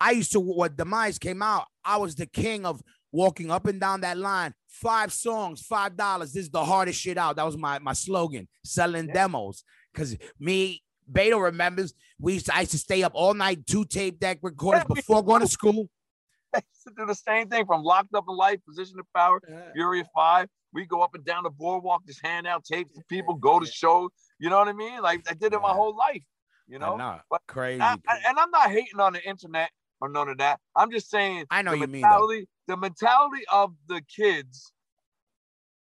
I 0.00 0.12
used 0.12 0.32
to 0.32 0.40
when 0.40 0.74
Demise 0.76 1.18
came 1.18 1.42
out. 1.42 1.66
I 1.84 1.96
was 1.98 2.14
the 2.14 2.26
king 2.26 2.64
of 2.64 2.82
walking 3.12 3.50
up 3.50 3.66
and 3.66 3.80
down 3.80 4.00
that 4.02 4.16
line. 4.18 4.54
Five 4.68 5.12
songs, 5.12 5.62
five 5.62 5.96
dollars. 5.96 6.32
This 6.32 6.44
is 6.44 6.50
the 6.50 6.64
hardest 6.64 7.00
shit 7.00 7.18
out. 7.18 7.36
That 7.36 7.46
was 7.46 7.56
my 7.56 7.78
my 7.78 7.92
slogan. 7.92 8.48
Selling 8.64 9.08
Yeah. 9.08 9.14
demos. 9.14 9.64
Cause 9.94 10.16
me, 10.38 10.82
Beto 11.10 11.42
remembers. 11.42 11.94
We 12.20 12.34
used 12.34 12.46
to, 12.46 12.54
I 12.54 12.60
used 12.60 12.72
to 12.72 12.78
stay 12.78 13.02
up 13.02 13.12
all 13.14 13.34
night, 13.34 13.66
two 13.66 13.84
tape 13.84 14.18
deck 14.20 14.38
recorders 14.42 14.84
Yeah, 14.88 14.94
before 14.94 15.22
going 15.24 15.40
to 15.40 15.48
school. 15.48 15.88
I 16.54 16.58
used 16.58 16.84
to 16.86 16.92
do 16.96 17.06
the 17.06 17.14
same 17.14 17.48
thing 17.48 17.66
from 17.66 17.82
Locked 17.82 18.14
Up 18.14 18.24
in 18.28 18.36
Life, 18.36 18.60
Position 18.66 18.98
of 19.00 19.06
Power, 19.14 19.40
Fury 19.74 20.00
of 20.00 20.06
Five. 20.14 20.48
We 20.72 20.84
go 20.86 21.00
up 21.00 21.14
and 21.14 21.24
down 21.24 21.44
the 21.44 21.50
boardwalk, 21.50 22.06
just 22.06 22.24
hand 22.24 22.46
out 22.46 22.64
tapes 22.64 22.92
to 22.92 23.00
people, 23.08 23.34
go 23.34 23.58
to 23.58 23.66
shows. 23.66 24.10
You 24.38 24.50
know 24.50 24.58
what 24.58 24.68
I 24.68 24.72
mean? 24.74 25.00
Like 25.00 25.24
I 25.30 25.34
did 25.34 25.52
it 25.54 25.60
my 25.60 25.70
whole 25.72 25.96
life. 25.96 26.22
You 26.66 26.78
know, 26.78 26.96
know. 26.96 27.18
But 27.30 27.40
crazy. 27.48 27.80
I- 27.80 27.96
I- 28.06 28.20
and 28.28 28.38
I'm 28.38 28.50
not 28.50 28.70
hating 28.70 29.00
on 29.00 29.14
the 29.14 29.26
internet 29.26 29.70
or 30.02 30.10
none 30.10 30.28
of 30.28 30.38
that. 30.38 30.60
I'm 30.76 30.90
just 30.90 31.08
saying 31.08 31.46
I 31.50 31.62
know 31.62 31.72
you 31.72 31.86
mean, 31.86 32.02
though. 32.02 32.30
The 32.68 32.76
mentality 32.76 33.42
of 33.50 33.72
the 33.88 34.00
kids, 34.14 34.72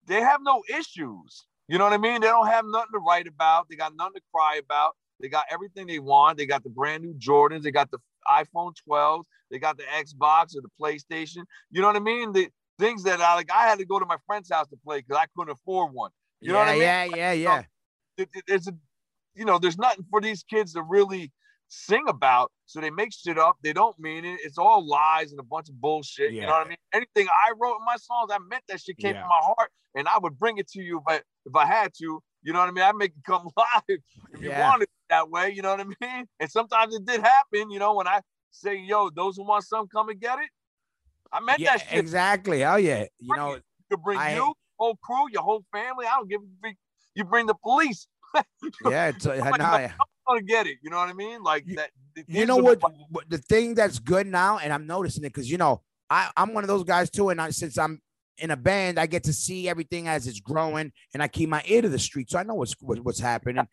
they 0.05 0.19
have 0.19 0.41
no 0.43 0.63
issues. 0.69 1.45
You 1.69 1.77
know 1.77 1.85
what 1.85 1.93
I 1.93 1.97
mean? 1.97 2.19
They 2.19 2.27
don't 2.27 2.47
have 2.47 2.65
nothing 2.67 2.91
to 2.93 2.99
write 2.99 3.27
about. 3.27 3.69
They 3.69 3.77
got 3.77 3.95
nothing 3.95 4.15
to 4.15 4.21
cry 4.33 4.59
about. 4.61 4.97
They 5.21 5.29
got 5.29 5.45
everything 5.49 5.87
they 5.87 5.99
want. 5.99 6.37
They 6.37 6.45
got 6.45 6.63
the 6.63 6.69
brand 6.69 7.03
new 7.03 7.13
Jordans. 7.13 7.61
They 7.61 7.71
got 7.71 7.89
the 7.91 7.99
iPhone 8.27 8.73
12. 8.85 9.25
They 9.49 9.59
got 9.59 9.77
the 9.77 9.83
Xbox 9.83 10.55
or 10.57 10.61
the 10.61 10.69
PlayStation. 10.81 11.43
You 11.71 11.81
know 11.81 11.87
what 11.87 11.95
I 11.95 11.99
mean? 11.99 12.33
The 12.33 12.49
things 12.79 13.03
that 13.03 13.21
I 13.21 13.35
like. 13.35 13.49
I 13.51 13.67
had 13.67 13.77
to 13.79 13.85
go 13.85 13.99
to 13.99 14.05
my 14.05 14.17
friend's 14.25 14.51
house 14.51 14.67
to 14.69 14.77
play 14.83 14.99
because 14.99 15.17
I 15.21 15.25
couldn't 15.37 15.53
afford 15.53 15.93
one. 15.93 16.11
You 16.41 16.51
know 16.51 16.59
yeah, 16.59 16.65
what 16.65 16.69
I 16.69 16.73
mean? 16.73 16.81
yeah, 16.81 17.03
yeah, 17.05 17.31
yeah. 17.31 17.63
it- 18.17 18.29
it- 18.33 18.43
There's 18.47 18.67
a, 18.67 18.73
you 19.35 19.45
know, 19.45 19.59
there's 19.59 19.77
nothing 19.77 20.05
for 20.09 20.19
these 20.19 20.43
kids 20.43 20.73
to 20.73 20.81
really 20.81 21.31
sing 21.73 22.03
about. 22.07 22.51
So 22.65 22.79
they 22.79 22.89
make 22.91 23.11
shit 23.13 23.37
up. 23.37 23.57
They 23.63 23.73
don't 23.73 23.97
mean 23.99 24.25
it. 24.25 24.39
It's 24.43 24.57
all 24.57 24.85
lies 24.85 25.31
and 25.31 25.39
a 25.39 25.43
bunch 25.43 25.69
of 25.69 25.79
bullshit. 25.81 26.31
You 26.31 26.41
know 26.41 26.47
what 26.47 26.65
I 26.67 26.69
mean? 26.69 26.77
Anything 26.93 27.27
I 27.27 27.51
wrote 27.59 27.77
in 27.79 27.85
my 27.85 27.95
songs, 27.97 28.31
I 28.31 28.37
meant 28.49 28.63
that 28.69 28.81
shit 28.81 28.97
came 28.97 29.15
Yeah. 29.15 29.21
from 29.21 29.29
my 29.29 29.39
heart, 29.41 29.71
and 29.95 30.07
I 30.07 30.17
would 30.19 30.37
bring 30.37 30.57
it 30.57 30.67
to 30.69 30.81
you 30.81 30.99
if 30.99 31.03
I 31.07 31.15
if 31.45 31.55
I 31.55 31.65
had 31.65 31.93
to. 31.95 32.21
You 32.43 32.53
know 32.53 32.59
what 32.59 32.69
I 32.69 32.71
mean? 32.71 32.83
I 32.83 32.91
make 32.91 33.11
it 33.11 33.23
come 33.25 33.47
live 33.57 33.83
if 33.87 34.41
you 34.41 34.49
Yeah. 34.49 34.69
wanted 34.69 34.83
it 34.83 34.89
that 35.09 35.29
way. 35.29 35.49
You 35.51 35.61
know 35.61 35.75
what 35.75 35.79
I 36.01 36.15
mean? 36.15 36.27
And 36.39 36.49
sometimes 36.51 36.95
it 36.95 37.05
did 37.05 37.21
happen. 37.21 37.69
You 37.71 37.79
know 37.79 37.93
when 37.95 38.07
I 38.07 38.21
say, 38.51 38.75
"Yo, 38.75 39.09
those 39.09 39.37
who 39.37 39.43
want 39.43 39.63
some, 39.65 39.87
come 39.87 40.09
and 40.09 40.19
get 40.19 40.39
it." 40.39 40.49
I 41.31 41.39
meant 41.39 41.59
Yeah, 41.59 41.77
that 41.77 41.87
shit. 41.89 41.99
exactly. 41.99 42.63
Oh 42.65 42.75
yeah. 42.75 43.05
You 43.19 43.35
know, 43.35 43.53
it. 43.53 43.63
You 43.89 43.97
could 43.97 44.03
bring 44.03 44.19
I- 44.19 44.35
you, 44.35 44.53
whole 44.77 44.95
crew, 45.03 45.25
your 45.31 45.41
whole 45.43 45.63
family. 45.71 46.05
I 46.05 46.15
don't 46.17 46.29
give 46.29 46.41
a. 46.41 46.69
You 47.15 47.23
bring 47.25 47.45
the 47.45 47.55
police. 47.55 48.07
yeah. 48.85 49.07
It's, 49.09 49.25
I 49.27 49.37
Somebody 49.39 49.87
gonna- 50.27 50.41
get 50.41 50.67
it. 50.67 50.77
You 50.81 50.89
know 50.89 50.97
what 50.97 51.09
I 51.09 51.13
mean? 51.13 51.43
Like 51.43 51.63
You- 51.67 51.75
that. 51.77 51.91
you 52.27 52.45
know 52.45 52.57
what, 52.57 52.79
the- 53.29 53.37
thing 53.39 53.73
that's 53.75 53.97
good 53.99 54.27
now 54.27 54.59
and 54.59 54.71
i'm 54.71 54.85
noticing 54.85 55.23
it 55.23 55.29
because 55.29 55.49
you 55.49 55.57
know 55.57 55.81
I, 56.11 56.29
i'm 56.37 56.53
one 56.53 56.63
of 56.63 56.67
those 56.67 56.83
guys 56.83 57.09
too 57.09 57.29
and 57.29 57.41
I, 57.41 57.49
since 57.49 57.77
i'm 57.77 57.99
in 58.37 58.51
a 58.51 58.55
band 58.57 58.99
i 58.99 59.05
get 59.07 59.23
to 59.23 59.33
see 59.33 59.67
everything 59.67 60.07
as 60.07 60.27
it's 60.27 60.39
growing 60.39 60.91
and 61.13 61.23
i 61.23 61.27
keep 61.27 61.49
my 61.49 61.63
ear 61.65 61.81
to 61.81 61.89
the 61.89 61.97
street 61.99 62.29
so 62.29 62.37
i 62.37 62.43
know 62.43 62.53
what's 62.53 62.73
what, 62.81 62.99
what's 62.99 63.19
happening 63.19 63.67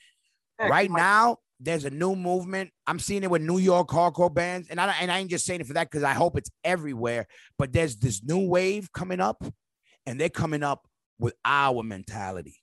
Yeah, 0.59 0.69
right 0.69 0.91
now 0.91 1.37
there's 1.61 1.85
a 1.85 1.91
new 1.91 2.17
movement 2.17 2.71
i'm 2.87 2.99
seeing 2.99 3.23
it 3.23 3.31
with 3.31 3.43
new 3.43 3.59
york 3.59 3.89
hardcore 3.89 4.33
bands 4.33 4.69
and 4.71 4.81
i, 4.81 4.91
and 5.01 5.13
I 5.13 5.19
ain't 5.19 5.31
just 5.31 5.45
saying 5.45 5.61
it 5.61 5.67
for 5.67 5.75
that 5.75 5.91
because 5.91 6.03
i 6.03 6.15
hope 6.15 6.39
it's 6.39 6.51
everywhere 6.65 7.27
but 7.59 7.73
there's 7.73 7.97
this 7.97 8.23
new 8.25 8.49
wave 8.49 8.91
coming 8.93 9.21
up 9.21 9.45
and 10.07 10.19
they're 10.19 10.31
coming 10.31 10.63
up 10.63 10.87
with 11.19 11.35
our 11.45 11.83
mentality 11.83 12.57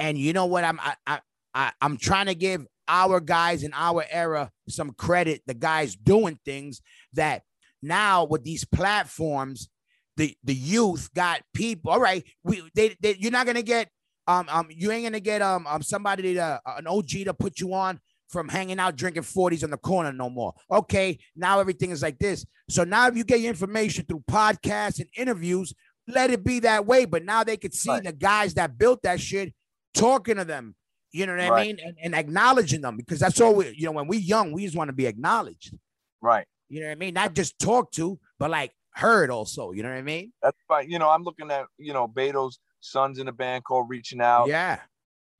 and 0.00 0.18
you 0.18 0.32
know 0.32 0.46
what 0.46 0.64
i'm 0.64 0.80
i, 0.80 0.94
I 1.06 1.20
I, 1.54 1.72
I'm 1.80 1.96
trying 1.96 2.26
to 2.26 2.34
give 2.34 2.66
our 2.88 3.20
guys 3.20 3.62
in 3.62 3.72
our 3.74 4.04
era 4.10 4.50
some 4.68 4.90
credit, 4.92 5.42
the 5.46 5.54
guys 5.54 5.94
doing 5.96 6.38
things 6.44 6.80
that 7.12 7.42
now 7.82 8.24
with 8.24 8.44
these 8.44 8.64
platforms, 8.64 9.68
the 10.16 10.34
the 10.44 10.54
youth 10.54 11.12
got 11.14 11.42
people. 11.54 11.90
All 11.92 12.00
right, 12.00 12.24
we 12.42 12.62
they, 12.74 12.96
they 13.00 13.16
you're 13.18 13.30
not 13.32 13.46
gonna 13.46 13.62
get 13.62 13.88
um 14.26 14.46
um 14.48 14.66
you 14.70 14.90
ain't 14.90 15.04
gonna 15.06 15.20
get 15.20 15.42
um 15.42 15.66
um 15.66 15.82
somebody 15.82 16.34
to 16.34 16.60
an 16.66 16.86
OG 16.86 17.08
to 17.26 17.34
put 17.34 17.60
you 17.60 17.74
on 17.74 18.00
from 18.28 18.48
hanging 18.48 18.80
out 18.80 18.96
drinking 18.96 19.22
40s 19.22 19.62
on 19.62 19.70
the 19.70 19.76
corner 19.76 20.12
no 20.12 20.28
more. 20.28 20.52
Okay, 20.70 21.18
now 21.36 21.60
everything 21.60 21.90
is 21.90 22.02
like 22.02 22.18
this. 22.18 22.44
So 22.68 22.82
now 22.82 23.06
if 23.06 23.16
you 23.16 23.22
get 23.24 23.40
your 23.40 23.50
information 23.50 24.04
through 24.04 24.24
podcasts 24.28 24.98
and 24.98 25.08
interviews, 25.16 25.72
let 26.08 26.30
it 26.30 26.42
be 26.42 26.58
that 26.60 26.86
way. 26.86 27.04
But 27.04 27.24
now 27.24 27.44
they 27.44 27.56
could 27.56 27.72
see 27.74 27.90
Right. 27.90 28.02
the 28.02 28.12
guys 28.12 28.54
that 28.54 28.78
built 28.78 29.02
that 29.02 29.20
shit 29.20 29.54
talking 29.94 30.36
to 30.36 30.44
them. 30.44 30.74
You 31.16 31.26
know 31.26 31.36
what 31.36 31.52
I 31.52 31.64
mean? 31.64 31.78
And, 31.82 31.96
and 32.02 32.14
acknowledging 32.14 32.82
them 32.82 32.96
because 32.96 33.18
that's 33.18 33.40
all 33.40 33.54
we, 33.54 33.74
you 33.76 33.86
know, 33.86 33.92
when 33.92 34.06
we 34.06 34.18
young, 34.18 34.52
we 34.52 34.64
just 34.64 34.76
want 34.76 34.88
to 34.88 34.92
be 34.94 35.06
acknowledged. 35.06 35.74
right. 36.20 36.46
You 36.68 36.80
know 36.80 36.86
what 36.86 36.92
I 36.92 36.96
mean? 36.96 37.14
Not 37.14 37.34
just 37.34 37.58
talked 37.60 37.94
to, 37.94 38.18
but 38.40 38.50
like 38.50 38.72
heard 38.90 39.30
also. 39.30 39.70
You 39.72 39.82
know 39.82 39.88
what 39.88 39.98
I 39.98 40.02
mean? 40.02 40.32
That's 40.42 40.58
right. 40.68 40.88
You 40.88 40.98
know, 40.98 41.08
I'm 41.08 41.22
looking 41.22 41.50
at 41.50 41.66
you 41.78 41.92
know 41.92 42.08
Beto's 42.08 42.58
sons 42.80 43.18
in 43.18 43.28
a 43.28 43.32
band 43.32 43.64
called 43.64 43.88
Reaching 43.88 44.20
Out. 44.20 44.48
Yeah. 44.48 44.80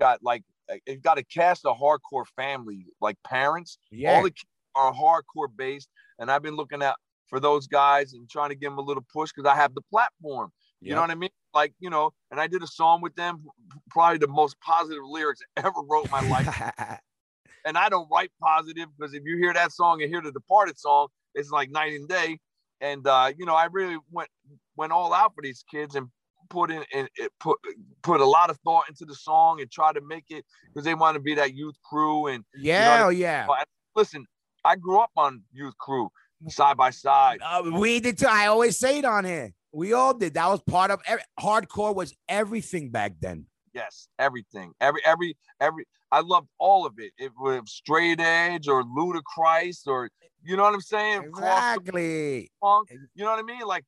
Got 0.00 0.22
like 0.22 0.44
it 0.68 1.02
got 1.02 1.18
a 1.18 1.24
cast 1.24 1.66
of 1.66 1.76
hardcore 1.76 2.26
family, 2.36 2.86
like 3.00 3.16
parents. 3.24 3.78
Yeah. 3.90 4.14
All 4.14 4.22
the 4.22 4.30
kids 4.30 4.46
are 4.76 4.92
hardcore 4.92 5.48
based, 5.54 5.88
and 6.18 6.30
I've 6.30 6.42
been 6.42 6.56
looking 6.56 6.82
at 6.82 6.94
for 7.28 7.40
those 7.40 7.66
guys 7.66 8.12
and 8.12 8.30
trying 8.30 8.50
to 8.50 8.54
give 8.54 8.70
them 8.70 8.78
a 8.78 8.82
little 8.82 9.04
push 9.12 9.32
because 9.34 9.50
I 9.50 9.56
have 9.56 9.74
the 9.74 9.82
platform. 9.90 10.52
You 10.80 10.94
know 10.94 11.00
what 11.00 11.10
I 11.10 11.14
mean? 11.16 11.30
Like 11.56 11.72
you 11.80 11.88
know, 11.88 12.12
and 12.30 12.38
I 12.38 12.48
did 12.48 12.62
a 12.62 12.66
song 12.66 13.00
with 13.00 13.16
them, 13.16 13.42
probably 13.88 14.18
the 14.18 14.28
most 14.28 14.60
positive 14.60 15.02
lyrics 15.02 15.40
I 15.56 15.60
ever 15.60 15.80
wrote 15.88 16.04
in 16.04 16.10
my 16.10 16.28
life. 16.28 16.48
and 17.64 17.78
I 17.78 17.88
don't 17.88 18.06
write 18.12 18.30
positive 18.42 18.88
because 18.94 19.14
if 19.14 19.22
you 19.24 19.38
hear 19.38 19.54
that 19.54 19.72
song 19.72 20.02
and 20.02 20.10
hear 20.10 20.20
the 20.20 20.32
Departed 20.32 20.78
song, 20.78 21.08
it's 21.34 21.50
like 21.50 21.70
night 21.70 21.94
and 21.94 22.06
day. 22.06 22.38
And 22.82 23.06
uh, 23.06 23.32
you 23.38 23.46
know, 23.46 23.54
I 23.54 23.68
really 23.72 23.96
went 24.10 24.28
went 24.76 24.92
all 24.92 25.14
out 25.14 25.34
for 25.34 25.40
these 25.40 25.64
kids 25.70 25.94
and 25.94 26.08
put 26.50 26.70
in 26.70 26.84
and 26.92 27.08
it 27.16 27.32
put 27.40 27.56
put 28.02 28.20
a 28.20 28.26
lot 28.26 28.50
of 28.50 28.58
thought 28.58 28.84
into 28.90 29.06
the 29.06 29.14
song 29.14 29.62
and 29.62 29.70
try 29.70 29.94
to 29.94 30.02
make 30.02 30.26
it 30.28 30.44
because 30.68 30.84
they 30.84 30.92
want 30.92 31.14
to 31.14 31.20
be 31.20 31.36
that 31.36 31.54
youth 31.54 31.76
crew. 31.88 32.26
And 32.26 32.44
yeah. 32.54 32.98
know, 32.98 33.06
oh, 33.06 33.08
yeah. 33.08 33.46
listen, 33.94 34.26
I 34.62 34.76
grew 34.76 35.00
up 35.00 35.12
on 35.16 35.42
youth 35.54 35.78
crew 35.78 36.10
side 36.48 36.76
by 36.76 36.90
side. 36.90 37.38
Uh, 37.42 37.62
we 37.80 37.98
did 37.98 38.18
too. 38.18 38.26
I 38.28 38.46
always 38.48 38.76
say 38.76 38.98
it 38.98 39.06
on 39.06 39.24
here. 39.24 39.54
We 39.76 39.92
all 39.92 40.14
did. 40.14 40.32
That 40.32 40.48
was 40.48 40.62
part 40.62 40.90
of 40.90 41.02
every, 41.06 41.22
hardcore 41.38 41.94
was 41.94 42.14
everything 42.30 42.88
back 42.88 43.16
then. 43.20 43.44
Yes, 43.74 44.08
everything, 44.18 44.72
every 44.80 45.02
every 45.04 45.36
every. 45.60 45.84
I 46.10 46.20
loved 46.20 46.48
all 46.58 46.86
of 46.86 46.94
it. 46.96 47.12
It 47.18 47.32
was 47.38 47.60
straight 47.66 48.18
edge 48.18 48.68
or 48.68 48.82
ludicrous 48.84 49.86
or 49.86 50.08
you 50.42 50.56
know 50.56 50.62
what 50.62 50.72
I'm 50.72 50.80
saying. 50.80 51.24
Exactly. 51.24 52.50
punk. 52.62 52.88
You 53.14 53.24
know 53.24 53.30
what 53.30 53.38
I 53.38 53.42
mean? 53.42 53.66
Like 53.66 53.84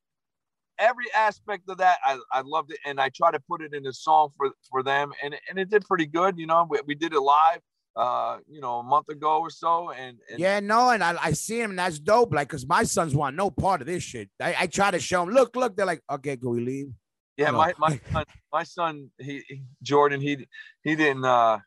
every 0.79 1.07
aspect 1.17 1.71
of 1.71 1.79
that, 1.79 1.97
I, 2.05 2.19
I 2.33 2.43
loved 2.43 2.71
it, 2.71 2.81
and 2.85 3.01
I 3.01 3.09
tried 3.09 3.31
to 3.31 3.41
put 3.41 3.62
it 3.62 3.73
in 3.73 3.87
a 3.87 3.93
song 3.95 4.29
for 4.37 4.51
for 4.69 4.83
them, 4.83 5.12
and 5.25 5.35
and 5.49 5.59
it 5.59 5.71
did 5.71 5.87
pretty 5.87 6.07
good. 6.07 6.39
You 6.39 6.49
know, 6.49 6.67
we, 6.69 6.81
we 6.87 6.97
did 6.97 7.15
it 7.15 7.21
live, 7.21 7.61
uh, 7.99 8.39
you 8.49 8.61
know, 8.61 8.79
a 8.79 8.83
month 8.83 9.09
ago 9.09 9.41
or 9.41 9.51
so, 9.51 9.91
and, 9.91 10.19
and 10.31 10.39
Yeah, 10.39 10.61
no, 10.61 10.91
and 10.91 11.03
I, 11.03 11.16
I 11.20 11.33
see 11.33 11.61
him, 11.61 11.70
and 11.70 11.79
that's 11.79 11.99
dope. 11.99 12.33
Like, 12.33 12.49
cause 12.49 12.65
my 12.65 12.85
sons 12.85 13.15
want 13.15 13.35
no 13.35 13.51
part 13.51 13.81
of 13.81 13.89
this 13.89 14.05
shit. 14.05 14.31
I, 14.41 14.55
I 14.61 14.66
try 14.69 14.93
to 14.93 15.01
show 15.01 15.25
them, 15.25 15.35
look, 15.35 15.57
look, 15.57 15.77
they're 15.77 15.85
like, 15.85 16.03
okay, 16.09 16.37
can 16.37 16.51
we 16.51 16.61
leave? 16.61 16.93
yeah, 17.37 17.51
my 17.51 17.75
my 17.79 17.99
son, 18.12 18.25
my 18.53 18.62
son, 18.65 19.11
he, 19.19 19.43
he 19.49 19.62
Jordan, 19.83 20.20
he 20.20 20.47
he 20.83 20.97
didn't 20.97 21.25
uh 21.25 21.59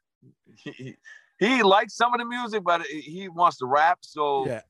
he, 0.64 0.72
he 0.72 0.96
he 1.38 1.64
likes 1.64 1.96
some 1.96 2.14
of 2.14 2.20
the 2.20 2.26
music, 2.26 2.64
but 2.64 2.82
he 2.88 3.28
wants 3.30 3.58
to 3.58 3.66
rap, 3.66 4.00
so 4.02 4.48
Yeah. 4.48 4.62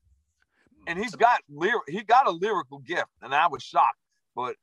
and 0.88 0.98
he's 0.98 1.14
got 1.14 1.40
lyric 1.48 1.82
he 1.88 2.02
got 2.02 2.26
a 2.26 2.30
lyrical 2.30 2.78
gift 2.80 3.06
and 3.22 3.32
i 3.34 3.46
was 3.46 3.62
shocked 3.62 3.98
but 4.34 4.56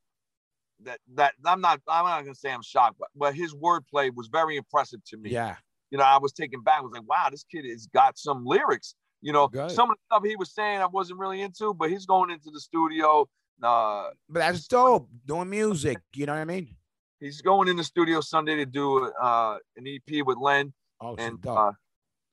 that 0.84 1.00
that 1.16 1.34
i'm 1.46 1.62
not 1.62 1.80
i'm 1.88 2.06
not 2.06 2.22
gonna 2.24 2.36
say 2.36 2.52
i'm 2.52 2.62
shocked 2.62 2.98
but, 3.00 3.10
but 3.16 3.34
his 3.36 3.54
wordplay 3.54 4.14
was 4.14 4.28
very 4.28 4.58
impressive 4.58 5.00
to 5.06 5.18
me 5.18 5.30
Yeah. 5.32 5.56
You 5.92 5.98
know 5.98 6.04
i 6.04 6.18
was 6.18 6.32
taken 6.32 6.62
back 6.62 6.80
I 6.80 6.82
was 6.82 6.92
like 6.94 7.08
wow 7.08 7.28
this 7.32 7.44
kid 7.52 7.66
has 7.70 7.88
got 7.88 8.18
some 8.18 8.46
lyrics 8.46 8.96
you 9.22 9.34
know 9.34 9.48
Good. 9.48 9.72
some 9.72 9.90
of 9.90 9.98
the 9.98 10.16
stuff 10.16 10.24
he 10.26 10.36
was 10.36 10.54
saying 10.54 10.80
i 10.80 10.86
wasn't 10.86 11.20
really 11.20 11.42
into 11.42 11.74
but 11.74 11.90
he's 11.90 12.06
going 12.06 12.30
into 12.30 12.52
the 12.52 12.60
studio 12.60 13.28
uh 13.64 14.10
But 14.30 14.40
that's 14.40 14.68
dope. 14.68 15.10
Doing 15.26 15.50
music. 15.50 15.98
You 16.14 16.26
know 16.28 16.34
what 16.34 16.40
I 16.42 16.46
mean? 16.46 16.76
he's 17.20 17.42
going 17.42 17.68
in 17.68 17.76
the 17.76 17.84
studio 17.84 18.22
sunday 18.22 18.56
to 18.56 18.66
do 18.66 19.12
uh 19.22 19.58
an 19.78 19.86
ep 19.88 20.26
with 20.26 20.38
len 20.38 20.74
Oh, 21.02 21.16
and 21.18 21.42
dope. 21.42 21.58
uh, 21.58 21.72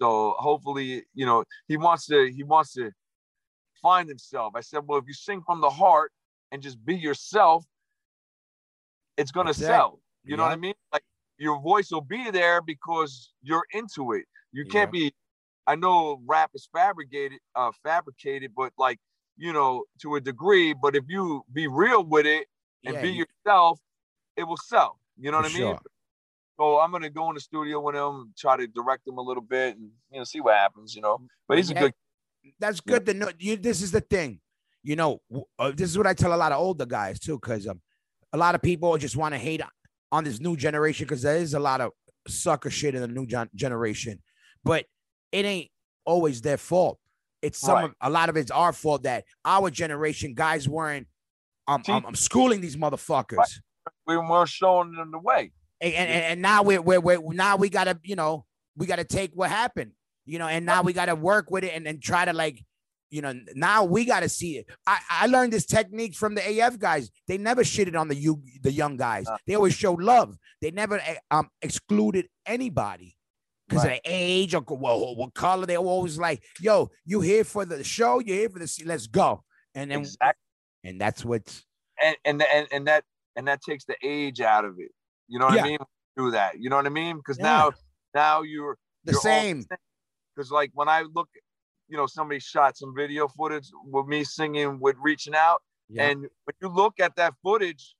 so 0.00 0.34
hopefully 0.38 1.04
you 1.14 1.26
know 1.26 1.42
he 1.68 1.76
wants 1.76 2.06
to 2.06 2.30
he 2.32 2.42
wants 2.44 2.72
to 2.74 2.90
find 3.82 4.08
himself 4.08 4.52
i 4.54 4.60
said 4.60 4.80
well 4.86 4.98
if 4.98 5.04
you 5.08 5.14
sing 5.14 5.42
from 5.44 5.60
the 5.60 5.70
heart 5.70 6.12
and 6.52 6.62
just 6.62 6.78
be 6.84 6.94
yourself 6.96 7.64
it's 9.16 9.30
going 9.32 9.46
to 9.46 9.52
That's 9.52 9.62
it. 9.62 9.66
sell 9.66 10.00
you 10.24 10.36
know 10.36 10.42
what 10.44 10.52
i 10.52 10.56
mean 10.56 10.74
like 10.92 11.02
your 11.38 11.60
voice 11.60 11.90
will 11.90 12.00
be 12.00 12.30
there 12.30 12.60
because 12.62 13.32
you're 13.42 13.64
into 13.72 14.12
it 14.12 14.24
you 14.52 14.64
can't 14.64 14.92
be 14.92 15.12
I 15.68 15.74
know 15.74 16.20
rap 16.26 16.50
is 16.54 16.68
fabricated, 16.72 17.40
uh, 17.56 17.72
fabricated, 17.82 18.52
but 18.56 18.72
like 18.78 18.98
you 19.36 19.52
know 19.52 19.84
to 20.02 20.14
a 20.14 20.20
degree. 20.20 20.72
But 20.74 20.94
if 20.94 21.04
you 21.08 21.44
be 21.52 21.66
real 21.66 22.04
with 22.04 22.24
it 22.24 22.46
and 22.84 22.94
Yeah, 22.94 23.02
be 23.02 23.08
you- 23.10 23.24
yourself, 23.44 23.80
it 24.36 24.44
will 24.44 24.56
sell. 24.56 25.00
You 25.18 25.32
know 25.32 25.38
what 25.38 25.46
I 25.46 25.48
mean? 25.48 25.62
sure. 25.62 25.80
So 26.56 26.78
I'm 26.78 26.92
gonna 26.92 27.10
go 27.10 27.28
in 27.30 27.34
the 27.34 27.40
studio 27.40 27.80
with 27.80 27.96
him, 27.96 28.32
try 28.38 28.56
to 28.56 28.66
direct 28.68 29.06
him 29.08 29.18
a 29.18 29.22
little 29.22 29.42
bit, 29.42 29.76
and 29.76 29.90
you 30.12 30.18
know 30.18 30.24
see 30.24 30.40
what 30.40 30.54
happens. 30.54 30.94
You 30.94 31.02
know, 31.02 31.18
but 31.48 31.56
he's 31.58 31.70
a 31.70 31.74
good. 31.74 31.92
That's 32.60 32.80
Yeah. 32.84 32.92
good 32.92 33.06
to 33.06 33.14
know. 33.14 33.30
You, 33.38 33.56
this 33.56 33.82
is 33.82 33.90
the 33.90 34.00
thing, 34.00 34.40
you 34.84 34.94
know. 34.94 35.20
Uh, 35.58 35.72
this 35.72 35.90
is 35.90 35.98
what 35.98 36.06
I 36.06 36.14
tell 36.14 36.32
a 36.32 36.36
lot 36.36 36.52
of 36.52 36.60
older 36.60 36.86
guys 36.86 37.18
too, 37.18 37.40
because 37.40 37.66
um, 37.66 37.82
a 38.32 38.38
lot 38.38 38.54
of 38.54 38.62
people 38.62 38.96
just 38.98 39.16
want 39.16 39.34
to 39.34 39.38
hate 39.38 39.60
on 40.12 40.24
this 40.24 40.40
new 40.40 40.56
generation 40.56 41.04
because 41.06 41.22
there 41.22 41.36
is 41.36 41.54
a 41.54 41.58
lot 41.60 41.80
of 41.80 41.92
sucker 42.28 42.70
shit 42.70 42.94
in 42.94 43.00
the 43.02 43.08
new 43.08 43.26
gen- 43.26 43.50
generation, 43.54 44.22
but 44.64 44.86
it 45.32 45.44
ain't 45.44 45.70
always 46.04 46.40
their 46.40 46.56
fault. 46.56 46.98
It's 47.42 47.58
some 47.58 47.74
Right. 47.74 47.84
of, 47.84 47.94
a 48.00 48.10
lot 48.10 48.28
of 48.28 48.36
it's 48.36 48.50
our 48.50 48.72
fault 48.72 49.02
that 49.04 49.24
our 49.44 49.70
generation 49.70 50.34
guys 50.34 50.68
weren't 50.68 51.06
um, 51.68 51.82
See- 51.84 51.92
um, 51.92 52.06
um, 52.06 52.14
schooling 52.14 52.60
these 52.60 52.76
motherfuckers. 52.76 53.58
We 54.06 54.16
weren't 54.16 54.48
showing 54.48 54.92
them 54.92 55.10
the 55.10 55.18
way. 55.18 55.52
and, 55.80 55.92
and, 55.94 56.08
and 56.10 56.42
now 56.42 56.62
we're, 56.62 56.80
we're, 56.80 57.00
we're 57.00 57.32
now 57.34 57.56
we 57.56 57.68
gotta 57.68 57.98
you 58.02 58.16
know 58.16 58.46
we 58.76 58.86
gotta 58.86 59.04
take 59.04 59.32
what 59.34 59.50
happened 59.50 59.92
you 60.24 60.38
know 60.38 60.46
and 60.46 60.64
now 60.64 60.82
we 60.82 60.92
gotta 60.92 61.14
work 61.14 61.50
with 61.50 61.64
it 61.64 61.72
and, 61.74 61.86
and 61.86 62.02
try 62.02 62.24
to 62.24 62.32
like 62.32 62.64
you 63.10 63.22
know 63.22 63.32
now 63.54 63.84
we 63.84 64.04
gotta 64.04 64.28
see 64.28 64.58
it 64.58 64.66
I, 64.86 64.98
I 65.10 65.26
learned 65.26 65.52
this 65.52 65.66
technique 65.66 66.14
from 66.14 66.34
the 66.34 66.60
af 66.60 66.78
guys 66.78 67.10
they 67.28 67.38
never 67.38 67.62
shitted 67.62 67.98
on 67.98 68.08
the 68.08 68.14
you 68.16 68.42
the 68.62 68.72
young 68.72 68.96
guys 68.96 69.26
Uh. 69.28 69.36
they 69.46 69.54
always 69.54 69.74
showed 69.74 70.02
love 70.02 70.36
they 70.60 70.70
never 70.70 70.98
eh, 70.98 71.16
um 71.30 71.48
excluded 71.62 72.28
anybody 72.46 73.16
because 73.68 73.84
Right. 73.84 73.98
of 73.98 74.02
their 74.04 74.12
age 74.12 74.54
or 74.54 74.62
well, 74.68 75.14
what 75.16 75.34
color 75.34 75.66
they 75.66 75.78
were 75.78 75.86
always 75.86 76.18
like 76.18 76.42
yo 76.60 76.90
you 77.04 77.20
here 77.20 77.44
for 77.44 77.64
the 77.64 77.82
show 77.84 78.18
you're 78.20 78.36
here 78.36 78.48
for 78.48 78.58
the 78.58 78.82
let's 78.86 79.06
go 79.06 79.42
and 79.74 79.90
then 79.90 80.00
Exactly. 80.00 80.42
and 80.84 81.00
that's 81.00 81.24
what's 81.24 81.64
and 82.02 82.16
and 82.24 82.42
and 82.42 82.66
and 82.72 82.86
that 82.86 83.04
and 83.36 83.46
that 83.48 83.60
takes 83.62 83.84
the 83.84 83.96
age 84.02 84.40
out 84.40 84.64
of 84.64 84.74
it. 84.78 84.90
You 85.28 85.38
know 85.38 85.46
what 85.46 85.56
Yeah. 85.56 85.64
I 85.64 85.68
mean? 85.68 85.78
Do 86.16 86.30
that. 86.30 86.58
You 86.58 86.70
know 86.70 86.76
what 86.76 86.86
I 86.86 86.90
mean? 86.90 87.16
Because 87.16 87.38
Yeah. 87.38 87.44
now 87.44 87.72
now 88.14 88.42
you're 88.42 88.78
the 89.04 89.12
you're 89.12 89.20
same 89.20 89.64
Because 90.34 90.50
like 90.50 90.70
when 90.74 90.88
I 90.88 91.02
look, 91.02 91.28
you 91.88 91.96
know, 91.96 92.06
somebody 92.06 92.40
shot 92.40 92.76
some 92.76 92.94
video 92.96 93.28
footage 93.28 93.68
with 93.84 94.06
me 94.06 94.24
singing 94.24 94.78
with 94.80 94.96
reaching 95.00 95.34
out, 95.34 95.62
yeah 95.88 96.08
and 96.08 96.20
when 96.22 96.54
you 96.60 96.68
look 96.68 96.98
at 97.00 97.14
that 97.16 97.34
footage, 97.42 97.94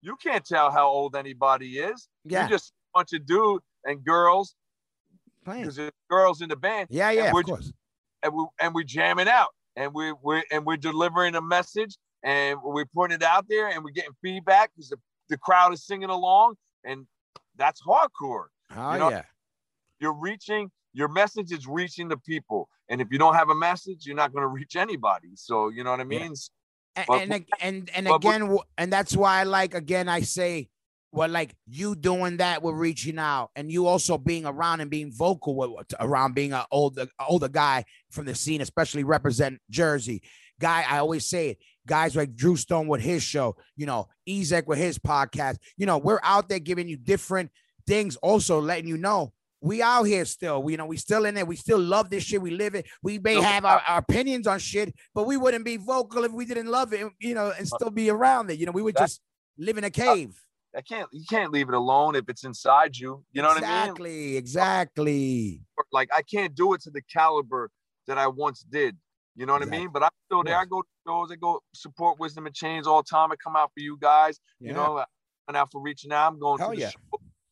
you 0.00 0.16
can't 0.16 0.44
tell 0.44 0.70
how 0.70 0.86
old 0.88 1.16
anybody 1.16 1.78
is. 1.78 2.08
yeah 2.24 2.44
You 2.44 2.48
just 2.50 2.70
a 2.70 2.98
bunch 2.98 3.12
of 3.12 3.26
dude 3.26 3.62
and 3.84 4.04
girls 4.04 4.54
playing. 5.44 5.62
because 5.62 5.76
there's 5.76 5.90
girls 6.10 6.40
in 6.40 6.48
the 6.48 6.56
band, 6.56 6.88
yeah 6.90 7.10
yeah 7.10 7.32
we're 7.32 7.40
of 7.40 7.46
course 7.46 7.72
and 8.22 8.32
we 8.34 8.46
and 8.60 8.74
we 8.74 8.84
jamming 8.84 9.28
out, 9.28 9.48
and 9.76 9.92
we 9.92 10.12
we 10.22 10.44
and 10.52 10.64
we're 10.64 10.76
delivering 10.76 11.34
a 11.34 11.40
message, 11.42 11.96
and 12.22 12.58
we're 12.62 12.86
putting 12.94 13.16
it 13.16 13.22
out 13.24 13.46
there, 13.48 13.68
and 13.68 13.82
we're 13.84 13.90
getting 13.90 14.12
feedback 14.22 14.70
because 14.74 14.88
the, 14.90 14.96
the 15.28 15.36
crowd 15.38 15.72
is 15.72 15.84
singing 15.84 16.10
along, 16.10 16.54
and 16.84 17.06
that's 17.56 17.82
hardcore. 17.82 18.46
oh 18.76 18.92
you 18.92 18.98
know- 19.00 19.10
yeah 19.10 19.24
You're 19.98 20.12
reaching 20.14 20.70
your 20.92 21.08
message 21.08 21.52
is 21.52 21.66
reaching 21.66 22.08
the 22.08 22.16
people, 22.18 22.68
and 22.88 23.00
if 23.00 23.08
you 23.10 23.18
don't 23.18 23.34
have 23.34 23.50
a 23.50 23.54
message, 23.54 24.06
you're 24.06 24.16
not 24.16 24.32
going 24.32 24.42
to 24.42 24.48
reach 24.48 24.76
anybody. 24.76 25.30
So 25.34 25.68
you 25.68 25.84
know 25.84 25.90
what 25.90 26.00
I 26.00 26.04
Yeah. 26.04 26.08
mean? 26.08 26.34
and 26.94 27.06
But- 27.08 27.22
and 27.22 27.46
and, 27.60 27.90
and 27.94 28.08
again, 28.08 28.56
and 28.76 28.92
that's 28.92 29.16
why 29.16 29.40
I 29.40 29.44
like 29.44 29.72
again. 29.74 30.08
I 30.10 30.20
say, 30.20 30.68
well, 31.10 31.28
like 31.30 31.54
you 31.66 31.94
doing 31.94 32.36
that 32.38 32.62
with 32.62 32.74
reaching 32.74 33.18
out, 33.18 33.50
and 33.56 33.72
you 33.72 33.86
also 33.86 34.18
being 34.18 34.44
around 34.44 34.80
and 34.82 34.90
being 34.90 35.10
vocal 35.12 35.56
with, 35.56 35.86
around 36.00 36.34
being 36.34 36.52
an 36.52 36.64
older 36.70 37.06
older 37.26 37.48
guy 37.48 37.84
from 38.10 38.26
the 38.26 38.34
scene, 38.34 38.60
especially 38.60 39.04
represent 39.04 39.60
Jersey 39.70 40.22
guy. 40.60 40.84
I 40.88 40.98
always 40.98 41.24
say 41.26 41.50
it. 41.50 41.58
Guys 41.86 42.14
like 42.14 42.36
Drew 42.36 42.56
Stone 42.56 42.86
with 42.88 43.00
his 43.00 43.22
show, 43.22 43.56
you 43.74 43.86
know, 43.86 44.08
Ezek 44.28 44.66
with 44.66 44.78
his 44.78 44.98
podcast. 44.98 45.56
You 45.76 45.86
know, 45.86 45.98
we're 45.98 46.20
out 46.22 46.48
there 46.48 46.60
giving 46.60 46.88
you 46.88 46.96
different 46.96 47.50
things, 47.86 48.16
also 48.16 48.60
letting 48.60 48.86
you 48.86 48.96
know 48.98 49.32
we 49.62 49.80
out 49.80 50.02
here 50.04 50.24
still. 50.24 50.62
We, 50.62 50.72
you 50.72 50.78
know, 50.78 50.86
we 50.86 50.96
still 50.96 51.24
in 51.24 51.34
there. 51.34 51.44
We 51.46 51.56
still 51.56 51.78
love 51.78 52.10
this 52.10 52.24
shit. 52.24 52.42
We 52.42 52.50
live 52.50 52.74
it. 52.74 52.86
We 53.02 53.18
may 53.18 53.40
have 53.40 53.64
our, 53.64 53.80
our 53.86 53.98
opinions 53.98 54.46
on 54.46 54.58
shit, 54.58 54.94
but 55.14 55.26
we 55.26 55.36
wouldn't 55.36 55.64
be 55.64 55.76
vocal 55.76 56.24
if 56.24 56.32
we 56.32 56.44
didn't 56.44 56.66
love 56.66 56.92
it, 56.92 57.06
you 57.20 57.34
know, 57.34 57.52
and 57.56 57.62
uh, 57.72 57.76
still 57.76 57.90
be 57.90 58.10
around 58.10 58.50
it. 58.50 58.58
You 58.58 58.66
know, 58.66 58.72
we 58.72 58.82
would 58.82 58.96
That- 58.96 59.02
just 59.04 59.20
live 59.56 59.78
in 59.78 59.84
a 59.84 59.90
cave. 59.90 60.34
I 60.74 60.80
can't 60.80 61.06
you 61.12 61.22
can't 61.28 61.52
leave 61.52 61.68
it 61.68 61.74
alone 61.74 62.14
if 62.16 62.24
it's 62.30 62.44
inside 62.44 62.96
you. 62.96 63.22
You 63.32 63.42
know 63.42 63.48
what 63.48 63.58
I 63.58 63.60
mean? 63.60 63.70
exactly, 63.80 64.36
exactly. 64.38 65.60
Like 65.92 66.08
I 66.16 66.22
can't 66.22 66.54
do 66.54 66.72
it 66.74 66.80
to 66.82 66.90
the 66.90 67.02
caliber 67.02 67.70
that 68.06 68.16
I 68.18 68.26
once 68.26 68.60
did. 68.68 68.96
You 69.36 69.44
know 69.46 69.52
what 69.52 69.62
Exactly. 69.62 69.78
I 69.78 69.80
mean? 69.82 69.90
But 69.92 70.02
I'm 70.04 70.10
still 70.26 70.42
there. 70.44 70.56
I 70.56 70.64
go 70.64 70.80
to 70.82 70.88
shows. 71.06 71.30
I 71.30 71.36
go 71.36 71.60
support 71.74 72.18
Wisdom 72.18 72.46
in 72.46 72.52
Chains 72.54 72.86
all 72.86 73.02
the 73.02 73.08
time. 73.08 73.30
I 73.32 73.36
come 73.36 73.54
out 73.54 73.70
for 73.74 73.80
you 73.80 73.96
guys. 74.00 74.40
You 74.60 74.68
Yeah. 74.68 74.74
know, 74.74 75.04
and 75.48 75.56
out 75.56 75.70
for 75.72 75.80
reaching 75.82 76.10
out. 76.12 76.32
I'm 76.32 76.38
going 76.38 76.58
Hell 76.58 76.70
to 76.70 76.74
the 76.76 76.80
yeah. 76.82 76.88
show. 76.90 76.98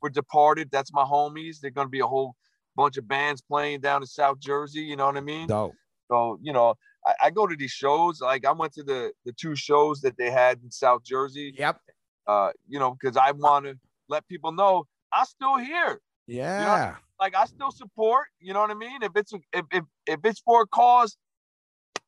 We're 0.02 0.10
departed. 0.10 0.70
That's 0.70 0.93
my 0.93 1.05
homies. 1.05 1.60
They're 1.60 1.70
gonna 1.70 1.89
be 1.89 2.01
a 2.01 2.06
whole 2.06 2.35
bunch 2.77 2.97
of 2.97 3.06
bands 3.06 3.40
playing 3.40 3.81
down 3.81 4.02
in 4.02 4.06
South 4.06 4.39
Jersey. 4.39 4.81
You 4.81 4.97
know 4.97 5.06
what 5.06 5.16
I 5.16 5.20
mean? 5.20 5.48
Dope. 5.48 5.74
So 6.10 6.39
you 6.43 6.52
know, 6.52 6.74
I, 7.06 7.14
I 7.24 7.31
go 7.31 7.47
to 7.47 7.56
these 7.56 7.70
shows. 7.70 8.20
Like 8.20 8.44
I 8.44 8.52
went 8.52 8.72
to 8.74 8.82
the 8.82 9.12
the 9.24 9.32
two 9.32 9.55
shows 9.55 10.01
that 10.02 10.16
they 10.16 10.31
had 10.31 10.60
in 10.62 10.70
South 10.70 11.02
Jersey. 11.05 11.55
Yep. 11.56 11.81
Uh, 12.27 12.51
you 12.68 12.78
know, 12.78 12.97
because 13.01 13.16
I 13.16 13.32
want 13.32 13.66
to 13.66 13.74
let 14.09 14.27
people 14.28 14.52
know 14.52 14.86
I'm 15.12 15.24
still 15.24 15.56
here. 15.56 16.01
Yeah. 16.27 16.97
Like 17.18 17.35
I 17.36 17.44
still 17.47 17.70
support. 17.70 18.28
You 18.39 18.52
know 18.55 18.60
what 18.60 18.70
I 18.70 18.74
mean? 18.74 19.02
If 19.02 19.12
it's 19.14 19.32
a, 19.32 19.39
if 19.52 19.64
if 19.72 19.85
if 20.06 20.20
it's 20.24 20.40
for 20.40 20.62
a 20.62 20.66
cause, 20.66 21.16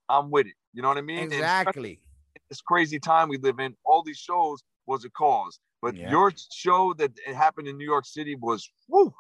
I'm 0.09 0.31
with 0.31 0.47
it. 0.47 0.55
You 0.73 0.83
know 0.83 0.89
what 0.89 0.99
I 0.99 1.03
mean? 1.03 1.19
Exactly. 1.19 2.01
this 2.49 2.61
crazy 2.61 2.99
time 2.99 3.29
we 3.29 3.37
live 3.37 3.59
in, 3.59 3.75
all 3.85 4.03
these 4.03 4.19
shows 4.19 4.63
was 4.87 5.05
a 5.05 5.11
cause. 5.11 5.59
But 5.83 5.97
Yeah. 5.97 6.11
your 6.11 6.33
show 6.53 6.95
that 6.95 7.11
it 7.27 7.35
happened 7.35 7.67
in 7.69 7.77
New 7.77 7.85
York 7.85 8.07
City 8.07 8.37
was 8.37 8.71
whoo, 8.89 9.13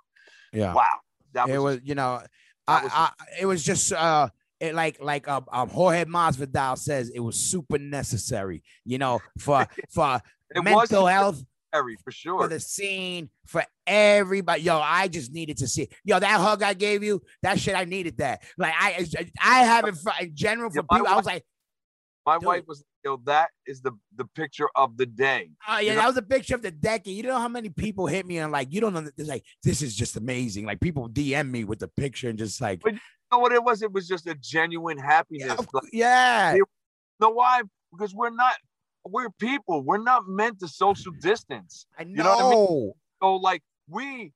Yeah. 0.52 0.72
wow. 0.74 0.86
That 1.34 1.48
it 1.48 1.59
was, 1.59 1.76
was, 1.76 1.80
you 1.84 1.94
know, 1.97 2.22
I, 2.68 2.82
was- 2.84 2.93
I, 2.94 3.10
it 3.40 3.47
was 3.47 3.62
just 3.64 3.93
uh 3.93 4.28
it 4.60 4.74
like 4.74 5.02
like 5.02 5.26
um, 5.26 5.44
um 5.52 5.68
Jorge 5.68 6.05
Masvidal 6.05 6.78
says 6.78 7.10
it 7.10 7.18
was 7.20 7.36
super 7.39 7.78
necessary, 7.78 8.62
you 8.84 8.98
know, 8.98 9.20
for 9.39 9.66
for 9.90 10.20
it 10.55 10.60
was 10.60 10.64
mental 10.64 11.06
health, 11.06 11.43
for 11.72 12.12
for 12.12 12.48
the 12.48 12.60
scene, 12.60 13.28
for 13.47 13.64
everybody. 13.86 14.62
Yo, 14.62 14.78
I 14.78 15.09
just 15.09 15.32
needed 15.32 15.56
to 15.59 15.66
see. 15.66 15.89
Yo, 16.05 16.20
that 16.20 16.39
hug 16.40 16.62
I 16.62 16.74
gave 16.74 17.02
you, 17.02 17.22
that 17.43 17.59
shit, 17.59 17.74
I 17.74 17.84
needed 17.86 18.18
that. 18.18 18.43
Like 18.56 18.74
I, 18.78 19.05
I 19.43 19.64
haven't 19.64 19.97
for, 19.97 20.12
in 20.20 20.30
general 20.36 20.70
for 20.70 20.76
Yeah, 20.89 20.97
people. 20.98 21.09
I 21.09 21.16
was 21.16 21.26
like, 21.26 21.44
My 22.24 22.36
dude. 22.39 22.47
wife 22.47 22.62
was 22.68 22.84
yo, 23.05 23.16
that 23.24 23.51
is 23.66 23.81
the 23.83 23.93
the 24.16 24.24
picture 24.35 24.69
of 24.77 24.97
the 24.97 25.07
day. 25.07 25.51
oh 25.69 25.74
yeah, 25.79 25.81
You 25.81 25.89
know- 25.91 26.01
that 26.03 26.07
was 26.09 26.16
a 26.16 26.23
picture 26.23 26.55
of 26.55 26.62
the 26.62 26.70
decade. 26.70 27.16
You 27.16 27.23
know 27.24 27.39
how 27.39 27.49
many 27.49 27.69
people 27.70 28.07
hit 28.07 28.27
me 28.27 28.39
and 28.39 28.53
like, 28.53 28.73
you 28.73 28.81
don't 28.81 28.95
know. 28.95 29.09
It's 29.16 29.29
like 29.29 29.45
this 29.62 29.83
is 29.83 29.95
just 29.95 30.16
amazing. 30.16 30.66
Like 30.66 30.81
people 30.81 31.09
DM 31.09 31.51
me 31.51 31.65
with 31.65 31.79
the 31.81 31.89
picture 31.89 32.29
and 32.29 32.39
just 32.39 32.61
like, 32.61 32.81
But- 32.83 32.95
You 32.95 33.01
know 33.33 33.39
what 33.39 33.53
it 33.53 33.62
was? 33.65 33.83
It 33.83 33.93
was 33.93 34.07
just 34.07 34.27
a 34.27 34.35
genuine 34.35 34.99
happiness. 34.99 35.49
yeah, 35.49 35.57
Like, 35.73 35.85
yeah, 35.93 36.55
you 36.55 36.65
know 37.20 37.31
why? 37.31 37.62
Because 37.93 38.15
we're 38.15 38.31
not 38.31 38.55
we're 39.05 39.31
people. 39.31 39.83
We're 39.83 40.03
not 40.03 40.29
meant 40.29 40.61
to 40.61 40.69
social 40.69 41.12
distance. 41.20 41.87
I 41.99 42.05
know. 42.05 42.23
know 42.23 42.31
what 42.31 42.45
I 42.45 42.51
mean? 42.51 42.93
So 43.23 43.37
like 43.37 43.62
we 43.89 44.33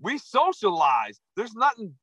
we 0.00 0.18
socialize. 0.18 1.18
There's 1.36 1.54
nothing 1.54 1.94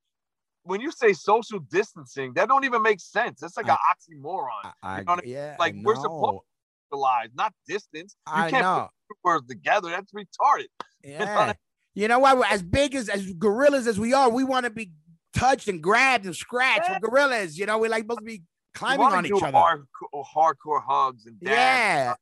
when 0.64 0.81
you 0.81 0.91
say 0.91 1.14
social 1.14 1.60
distancing, 1.60 2.34
that 2.35 2.48
don't 2.48 2.64
even 2.65 2.81
make 2.81 2.99
sense. 2.99 3.40
That's 3.40 3.57
like 3.57 3.69
I- 3.69 3.73
an 3.73 3.77
oxymoron. 4.23 4.72
I, 4.81 4.99
I, 4.99 5.03
know 5.03 5.14
I 5.14 5.19
yeah, 5.26 5.56
Like, 5.60 5.76
we're 5.84 5.95
supposed- 5.95 6.34
know. 6.34 6.44
Socialize, 6.91 7.30
not 7.34 7.53
distance. 7.68 8.15
You 8.27 8.34
I 8.34 8.49
can't 8.52 8.64
know. 8.64 8.88
put 9.07 9.15
two 9.15 9.19
words 9.23 9.48
together. 9.48 9.90
That's 9.90 10.11
retarded. 10.11 10.68
Yeah. 11.03 11.53
You 11.95 12.07
know 12.07 12.19
what? 12.19 12.49
As 12.52 12.64
big 12.64 12.95
as 12.95 13.10
as 13.10 13.34
gorillas 13.34 13.88
as 13.88 13.99
we 13.99 14.14
are, 14.14 14.30
we 14.30 14.44
want 14.45 14.64
to 14.65 14.69
be 14.69 14.91
touched 15.35 15.68
and 15.68 15.81
grabbed 15.81 16.26
and 16.26 16.34
scratched. 16.35 16.88
Yeah. 16.88 16.99
We're 17.02 17.10
gorillas. 17.10 17.57
You 17.60 17.65
know, 17.65 17.77
We're 17.77 17.90
like 17.90 18.03
supposed 18.03 18.19
to 18.19 18.26
be 18.26 18.44
climbing 18.73 19.06
on 19.07 19.26
each 19.26 19.31
other. 19.34 19.52
hardcore, 19.52 20.23
hardcore 20.35 20.81
hugs 20.88 21.26
and 21.26 21.35
yeah. 21.41 22.14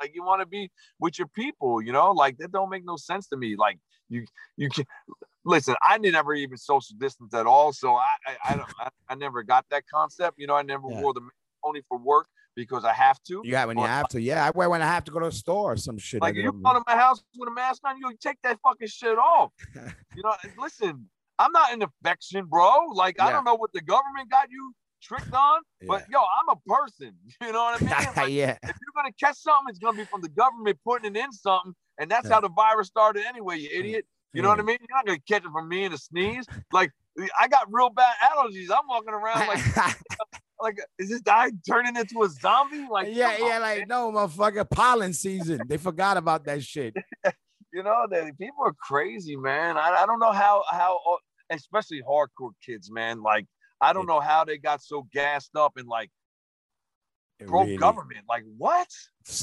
Like 0.00 0.10
you 0.14 0.22
want 0.22 0.42
to 0.42 0.46
be 0.46 0.70
with 1.00 1.18
your 1.18 1.28
people, 1.28 1.80
you 1.80 1.92
know? 1.92 2.10
Like 2.12 2.36
that 2.38 2.52
don't 2.52 2.68
make 2.68 2.84
no 2.84 2.96
sense 2.96 3.26
to 3.28 3.36
me. 3.38 3.56
Like 3.56 3.78
you 4.10 4.26
you 4.56 4.68
can 4.68 4.84
listen, 5.46 5.74
I 5.82 5.96
never 5.98 6.34
even 6.34 6.56
social 6.58 6.94
distance 6.98 7.32
at 7.32 7.46
all. 7.46 7.72
So 7.72 7.94
I 7.94 8.08
I, 8.26 8.36
I 8.50 8.56
don't 8.56 8.68
I, 8.78 8.88
I 9.08 9.14
never 9.14 9.42
got 9.42 9.64
that 9.70 9.84
concept. 9.86 10.38
You 10.38 10.46
know, 10.46 10.54
I 10.54 10.62
never 10.62 10.88
Yeah. 10.90 11.00
wore 11.00 11.14
the 11.14 11.20
mask 11.22 11.32
only 11.64 11.82
for 11.88 11.96
work 11.98 12.26
because 12.54 12.84
I 12.84 12.92
have 12.92 13.22
to. 13.24 13.40
You 13.44 13.50
got 13.52 13.68
when 13.68 13.78
you 13.78 13.84
Or- 13.84 13.88
have 13.88 14.08
to. 14.08 14.20
Yeah, 14.20 14.44
I 14.46 14.50
wear 14.50 14.68
when 14.70 14.82
I 14.82 14.86
have 14.86 15.04
to 15.04 15.12
go 15.12 15.20
to 15.20 15.26
a 15.26 15.32
store 15.32 15.72
or 15.72 15.76
some 15.76 15.98
shit. 15.98 16.20
Like 16.22 16.34
you 16.34 16.52
go 16.52 16.72
to 16.74 16.82
my 16.86 16.96
house 16.96 17.22
with 17.36 17.48
a 17.48 17.52
mask 17.52 17.82
on, 17.84 17.98
you 17.98 18.14
take 18.20 18.38
that 18.42 18.58
fucking 18.62 18.88
shit 18.88 19.16
off. 19.18 19.52
You 20.16 20.22
know, 20.22 20.34
listen, 20.58 21.08
I'm 21.38 21.52
not 21.52 21.72
an 21.74 21.82
infection, 21.82 22.46
bro. 22.46 22.86
Like 22.94 23.20
I 23.20 23.30
don't 23.32 23.44
know 23.44 23.54
what 23.54 23.72
the 23.74 23.82
government 23.82 24.30
got 24.30 24.50
you 24.50 24.72
tricked 25.02 25.32
on, 25.34 25.60
but 25.86 26.04
yo, 26.08 26.18
I'm 26.18 26.56
a 26.56 26.56
person. 26.74 27.14
You 27.42 27.52
know 27.52 27.64
what 27.64 27.82
I 27.82 27.84
mean? 27.84 28.08
Like, 28.16 28.32
yeah. 28.32 28.56
if 28.62 28.76
you're 28.80 28.94
gonna 28.96 29.12
catch 29.20 29.36
something, 29.36 29.68
it's 29.68 29.78
gonna 29.78 29.96
be 29.98 30.04
from 30.06 30.22
the 30.22 30.30
government 30.30 30.78
putting 30.84 31.14
it 31.14 31.18
in 31.18 31.30
something, 31.32 31.74
and 31.98 32.10
that's 32.10 32.26
Yeah. 32.28 32.34
how 32.36 32.40
the 32.40 32.48
virus 32.48 32.86
started 32.88 33.24
anyway. 33.26 33.58
You 33.58 33.68
idiot. 33.78 34.06
You 34.32 34.42
know 34.42 34.48
what 34.48 34.58
I 34.58 34.62
hmm. 34.62 34.68
mean? 34.68 34.78
You're 34.80 34.96
not 34.96 35.06
gonna 35.06 35.18
catch 35.28 35.44
it 35.44 35.50
from 35.50 35.68
me 35.68 35.84
in 35.84 35.92
a 35.92 35.98
sneeze. 35.98 36.46
Like 36.72 36.90
I 37.38 37.48
got 37.48 37.66
real 37.70 37.90
bad 37.90 38.14
allergies. 38.22 38.68
I'm 38.70 38.86
walking 38.88 39.14
around 39.14 39.46
like, 39.46 39.64
like, 40.60 40.76
is 40.98 41.08
this 41.08 41.20
guy 41.20 41.50
turning 41.68 41.96
into 41.96 42.22
a 42.22 42.28
zombie? 42.28 42.86
Like, 42.90 43.08
yeah, 43.10 43.36
yeah, 43.38 43.56
on, 43.56 43.62
like 43.62 43.78
man. 43.80 43.88
no, 43.88 44.12
motherfucker, 44.12 44.68
pollen 44.68 45.12
season. 45.12 45.62
They 45.68 45.76
forgot 45.78 46.16
about 46.16 46.44
that 46.44 46.62
shit. 46.62 46.94
you 47.72 47.82
know, 47.82 48.06
that 48.10 48.38
people 48.38 48.64
are 48.64 48.74
crazy, 48.80 49.36
man. 49.36 49.76
I, 49.76 50.02
I 50.02 50.06
don't 50.06 50.18
know 50.18 50.32
how 50.32 50.64
how 50.70 50.98
especially 51.50 52.02
hardcore 52.02 52.52
kids, 52.64 52.90
man. 52.90 53.22
Like, 53.22 53.46
I 53.80 53.92
don't 53.92 54.04
It- 54.04 54.08
know 54.08 54.20
how 54.20 54.44
they 54.44 54.58
got 54.58 54.82
so 54.82 55.06
gassed 55.12 55.56
up 55.56 55.72
and 55.76 55.88
like 55.88 56.10
pro 57.46 57.62
really- 57.62 57.76
government. 57.76 58.24
Like, 58.28 58.44
what? 58.56 58.88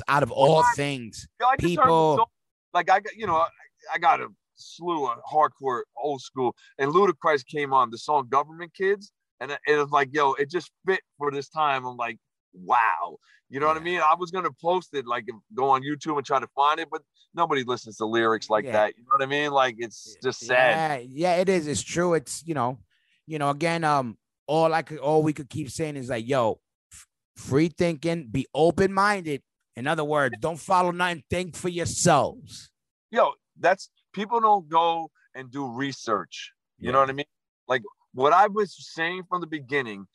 out 0.08 0.24
of 0.24 0.32
all 0.32 0.64
things. 0.76 1.28
Yo, 1.40 1.48
I 1.48 1.56
just 1.58 1.76
heard 1.76 1.84
People- 1.84 2.18
so- 2.18 2.30
like 2.74 2.90
I 2.90 3.00
got, 3.00 3.16
you 3.16 3.28
know, 3.28 3.38
I, 3.38 3.48
I 3.94 3.98
got 4.00 4.22
a 4.22 4.28
slew 4.56 5.08
of 5.08 5.18
hardcore 5.32 5.82
old 6.02 6.22
school, 6.22 6.56
and 6.78 6.92
Ludacris 6.92 7.46
came 7.46 7.74
on 7.74 7.90
the 7.90 7.98
song 7.98 8.28
"Government 8.30 8.74
Kids," 8.74 9.12
and 9.40 9.52
it 9.52 9.76
was 9.78 9.90
like, 9.92 10.10
yo, 10.14 10.34
it 10.34 10.50
just 10.50 10.72
fit 10.86 11.02
for 11.18 11.32
this 11.32 11.50
time. 11.50 11.86
I'm 11.86 11.98
like, 11.98 12.18
wow, 12.54 13.18
you 13.50 13.60
know 13.60 13.68
what 13.68 13.78
I 13.78 13.82
mean? 13.82 14.00
I 14.00 14.16
was 14.18 14.32
gonna 14.32 14.52
post 14.62 14.90
it, 14.94 15.06
like 15.06 15.26
go 15.54 15.70
on 15.70 15.82
YouTube 15.82 16.18
and 16.18 16.26
try 16.26 16.40
to 16.40 16.48
find 16.56 16.80
it, 16.80 16.88
but 16.92 17.02
nobody 17.34 17.64
listens 17.64 17.98
to 17.98 18.06
lyrics 18.06 18.50
like 18.50 18.66
Yeah. 18.66 18.74
that. 18.74 18.98
You 18.98 19.04
know 19.04 19.10
what 19.12 19.24
I 19.24 19.26
mean? 19.26 19.52
Like 19.52 19.76
it's 19.80 20.18
just 20.24 20.40
sad. 20.42 21.02
Yeah, 21.10 21.36
yeah, 21.36 21.42
it 21.42 21.50
is. 21.50 21.68
It's 21.68 21.82
true. 21.82 22.14
It's 22.14 22.44
you 22.46 22.54
know, 22.54 22.80
you 23.26 23.40
know. 23.40 23.50
Again, 23.50 23.84
um, 23.84 24.18
all 24.48 24.74
I 24.74 24.82
could, 24.82 25.00
all 25.00 25.24
we 25.24 25.34
could 25.34 25.50
keep 25.50 25.70
saying 25.72 25.96
is 25.96 26.10
like, 26.10 26.28
yo, 26.28 26.60
f- 26.92 27.08
free 27.38 27.70
thinking, 27.70 28.28
be 28.30 28.46
open 28.54 28.94
minded. 28.94 29.42
In 29.76 29.88
other 29.88 30.04
words, 30.04 30.36
don't 30.40 30.60
follow 30.60 30.92
nothing. 30.92 31.24
Think 31.30 31.56
for 31.56 31.70
yourselves. 31.70 32.70
Yo, 33.10 33.32
that's 33.60 33.90
people 34.14 34.40
don't 34.40 34.70
go 34.70 35.12
and 35.36 35.52
do 35.52 35.68
research. 35.68 36.54
You 36.80 36.92
know 36.92 37.00
what 37.00 37.10
I 37.10 37.14
mean? 37.14 37.26
Like 37.68 37.84
what 38.14 38.34
I 38.34 38.48
was 38.48 38.76
saying 38.94 39.24
from 39.30 39.42
the 39.42 39.48
beginning, 39.48 40.08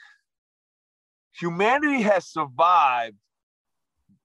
humanity 1.39 2.03
has 2.03 2.27
survived 2.27 3.17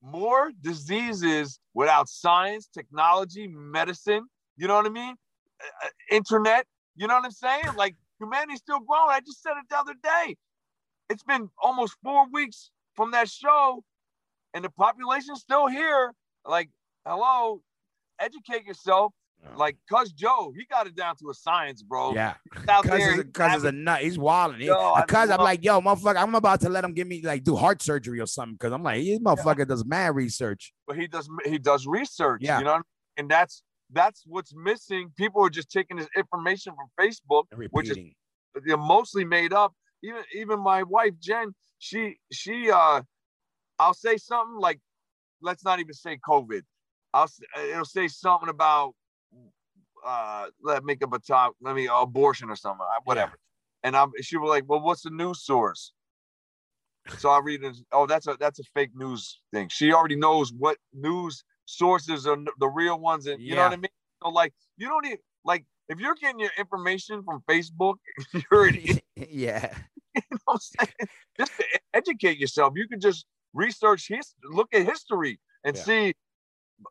more 0.02 0.52
diseases 0.62 1.60
without 1.74 2.10
science, 2.10 2.68
technology, 2.74 3.48
medicine. 3.48 4.26
You 4.58 4.68
know 4.68 4.76
what 4.76 4.86
I 4.86 4.90
mean? 4.90 5.16
Uh, 5.62 5.88
uh, 5.88 5.90
internet. 6.12 6.66
You 6.96 7.08
know 7.08 7.16
what 7.16 7.26
I'm 7.26 7.32
saying? 7.32 7.66
Like 7.76 7.96
humanity's 8.20 8.60
still 8.60 8.80
growing. 8.80 9.10
I 9.10 9.20
just 9.22 9.42
said 9.42 9.54
it 9.54 9.66
the 9.70 9.78
other 9.78 9.96
day. 10.02 10.36
It's 11.10 11.24
been 11.24 11.50
almost 11.62 11.96
four 12.04 12.28
weeks 12.30 12.72
from 12.96 13.12
that 13.12 13.30
show, 13.30 13.84
and 14.54 14.64
the 14.64 14.70
population's 14.70 15.42
still 15.42 15.68
here. 15.68 16.14
Like, 16.46 16.70
hello, 17.06 17.62
educate 18.20 18.66
yourself. 18.66 19.14
Like, 19.56 19.78
cuz 19.90 20.12
Joe, 20.12 20.54
he 20.56 20.66
got 20.66 20.88
it 20.88 20.96
down 20.96 21.16
to 21.18 21.30
a 21.30 21.34
science, 21.34 21.84
bro. 21.84 22.14
Yeah, 22.14 22.36
there. 22.84 23.14
is 23.14 23.20
a, 23.20 23.24
cause 23.26 23.58
is 23.58 23.64
a 23.66 23.72
nut. 23.72 24.02
He's 24.02 24.18
wilding. 24.18 24.62
He, 24.62 24.68
Yo, 24.68 24.96
cause 25.08 25.30
I'm 25.30 25.40
like, 25.42 25.64
yo, 25.64 25.82
motherfucker, 25.82 26.22
I'm 26.22 26.36
about 26.36 26.62
to 26.62 26.70
let 26.70 26.84
him 26.84 26.94
give 26.94 27.08
me 27.08 27.22
like 27.22 27.44
do 27.44 27.56
heart 27.56 27.82
surgery 27.82 28.20
or 28.20 28.26
something. 28.26 28.58
Cause 28.58 28.72
I'm 28.72 28.84
like, 28.84 29.04
this 29.04 29.20
motherfucker 29.20 29.68
does 29.68 29.86
mad 29.86 30.16
research. 30.16 30.74
but 30.88 30.98
he 30.98 31.08
does 31.08 31.30
he 31.46 31.58
does 31.58 31.86
research. 31.86 32.42
Yeah. 32.44 32.60
You 32.60 32.66
know, 32.66 32.72
what 32.72 32.76
I 32.76 32.80
mean? 32.80 32.84
and 33.18 33.30
that's 33.30 33.64
that's 33.92 34.24
what's 34.26 34.54
missing. 34.56 35.12
People 35.18 35.46
are 35.46 35.50
just 35.50 35.70
taking 35.72 35.98
this 35.98 36.08
information 36.16 36.74
from 36.76 36.88
Facebook, 37.00 37.44
which 37.72 37.90
is 37.90 37.98
they're 38.66 38.78
mostly 38.78 39.26
made 39.26 39.54
up. 39.54 39.74
Even 40.04 40.24
even 40.36 40.60
my 40.60 40.84
wife 40.84 41.14
Jen, 41.20 41.54
she 41.80 42.18
she 42.32 42.70
uh, 42.72 43.02
I'll 43.80 43.94
say 43.94 44.18
something 44.18 44.58
like, 44.60 44.80
let's 45.42 45.64
not 45.64 45.80
even 45.80 45.94
say 45.94 46.18
COVID. 46.28 46.62
I'll 47.14 47.30
it'll 47.70 47.86
say 47.86 48.08
something 48.08 48.50
about 48.50 48.94
uh 50.06 50.48
let 50.62 50.84
make 50.84 51.04
up 51.04 51.14
a 51.14 51.20
top 51.20 51.56
let 51.62 51.76
me 51.76 51.88
abortion 51.92 52.50
or 52.50 52.56
something 52.56 52.86
whatever. 53.06 53.34
And 53.84 53.96
i'm 53.96 54.12
she 54.22 54.38
was 54.38 54.50
like 54.50 54.64
well 54.68 54.82
what's 54.82 55.02
the 55.04 55.10
news 55.10 55.44
source? 55.44 55.94
So 57.18 57.30
i 57.30 57.40
read 57.40 57.64
it 57.64 57.78
oh 57.92 58.06
that's 58.06 58.28
a 58.28 58.38
that's 58.40 58.60
a 58.60 58.64
fake 58.74 58.92
news 58.96 59.40
thing. 59.54 59.70
She 59.70 59.94
already 59.94 60.16
knows 60.16 60.52
what 60.54 60.78
news 60.94 61.44
sources 61.66 62.28
are 62.28 62.38
the 62.60 62.68
real 62.68 63.00
ones 63.00 63.26
and 63.28 63.42
you 63.42 63.56
know 63.56 63.64
what 63.64 63.74
i 63.74 63.78
mean? 63.78 63.90
So 64.22 64.30
like 64.30 64.54
you 64.78 64.88
don't 64.88 65.06
need 65.06 65.20
like 65.46 65.66
if 65.90 66.00
you're 66.00 66.16
getting 66.16 66.40
your 66.40 66.52
information 66.58 67.24
from 67.24 67.42
facebook 67.50 67.96
you're 68.52 68.68
an 68.68 68.76
idiot. 68.76 69.04
Yeah, 69.16 69.74
you 70.16 70.22
know 70.32 70.38
what 70.46 70.54
i'm 70.56 70.60
saying? 70.60 71.10
Just 71.38 71.58
to 71.58 71.66
educate 71.94 72.38
yourself 72.38 72.74
you 72.76 72.88
can 72.88 73.00
just 73.00 73.26
research 73.54 74.08
his 74.08 74.34
look 74.44 74.74
at 74.74 74.86
history 74.86 75.40
and 75.64 75.76
Yeah. 75.76 75.84
see 75.84 76.14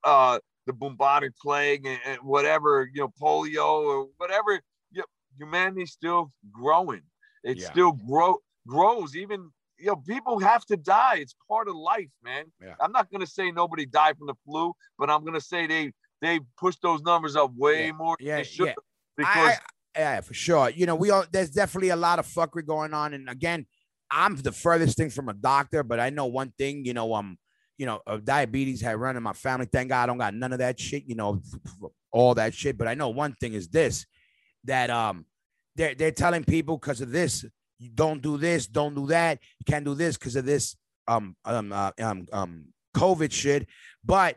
uh 0.05 0.39
the 0.67 0.73
bubonic 0.73 1.33
plague 1.41 1.85
and, 1.87 1.99
and 2.07 2.19
whatever 2.23 2.89
you 2.93 3.01
know 3.03 3.13
polio 3.21 3.67
or 3.83 4.09
whatever 4.17 4.61
you 4.91 5.03
humanity's 5.39 5.93
still 5.93 6.31
growing 6.53 7.03
it 7.45 7.59
Yeah. 7.59 7.71
still 7.71 7.93
grow 7.93 8.39
grows 8.67 9.17
even 9.17 9.51
you 9.79 9.87
know 9.87 9.97
people 9.97 10.39
have 10.39 10.65
to 10.67 10.77
die 10.77 11.17
it's 11.17 11.35
part 11.49 11.69
of 11.69 11.75
life 11.75 12.11
man 12.23 12.45
Yeah. 12.63 12.75
i'm 12.81 12.93
not 12.93 13.11
going 13.11 13.21
to 13.23 13.27
say 13.27 13.51
nobody 13.51 13.87
died 13.87 14.17
from 14.19 14.29
the 14.29 14.35
flu 14.45 14.73
but 14.99 15.11
i'm 15.11 15.23
going 15.23 15.35
to 15.35 15.41
say 15.41 15.67
they 15.67 15.93
they 16.21 16.39
pushed 16.59 16.81
those 16.83 17.03
numbers 17.03 17.35
up 17.35 17.51
way 17.57 17.87
Yeah. 17.87 17.93
more 17.93 18.17
yeah, 18.21 18.43
yeah. 18.59 18.75
because 19.17 19.37
I- 19.51 19.59
yeah, 19.95 20.23
for 20.23 20.33
sure. 20.33 20.71
You 20.71 20.87
know, 20.87 20.95
we 20.95 21.11
all 21.11 21.27
there's 21.31 21.51
definitely 21.51 21.91
a 21.91 21.97
lot 21.97 22.19
of 22.19 22.27
fuckery 22.27 22.65
going 22.65 22.95
on, 22.95 23.13
and 23.13 23.29
again, 23.29 23.67
I'm 24.11 24.37
the 24.37 24.51
furthest 24.51 24.97
thing 24.97 25.11
from 25.11 25.29
a 25.29 25.35
doctor, 25.35 25.83
but 25.83 26.01
I 26.01 26.09
know 26.09 26.25
one 26.25 26.51
thing. 26.57 26.87
You 26.87 26.95
know, 26.95 27.13
um, 27.13 27.37
you 27.79 27.87
know, 27.87 28.01
uh, 28.07 28.19
diabetes 28.19 28.81
had 28.81 28.97
run 28.97 29.17
in 29.17 29.23
my 29.23 29.33
family. 29.33 29.67
Thank 29.71 29.89
God, 29.89 30.05
I 30.05 30.07
don't 30.07 30.19
got 30.19 30.35
none 30.35 30.53
of 30.53 30.59
that 30.59 30.79
shit. 30.79 31.05
You 31.07 31.15
know, 31.15 31.43
all 32.11 32.35
that 32.35 32.55
shit. 32.55 32.79
But 32.79 32.89
I 32.89 32.95
know 32.95 33.09
one 33.09 33.35
thing 33.41 33.55
is 33.55 33.69
this: 33.69 34.07
that 34.65 34.91
um, 34.91 35.27
they're 35.77 35.95
they're 35.95 36.13
telling 36.13 36.45
people 36.45 36.79
because 36.79 37.01
of 37.01 37.11
this, 37.11 37.45
you 37.79 37.91
don't 37.95 38.23
do 38.23 38.37
this, 38.37 38.67
don't 38.67 38.95
do 38.95 39.07
that, 39.07 39.39
you 39.59 39.65
can't 39.65 39.85
do 39.85 39.95
this 39.95 40.17
because 40.17 40.37
of 40.37 40.45
this 40.45 40.77
um 41.09 41.35
um 41.45 41.73
uh, 41.73 41.91
um 42.01 42.27
um 42.33 42.65
COVID 42.97 43.33
shit. 43.33 43.67
But 44.05 44.37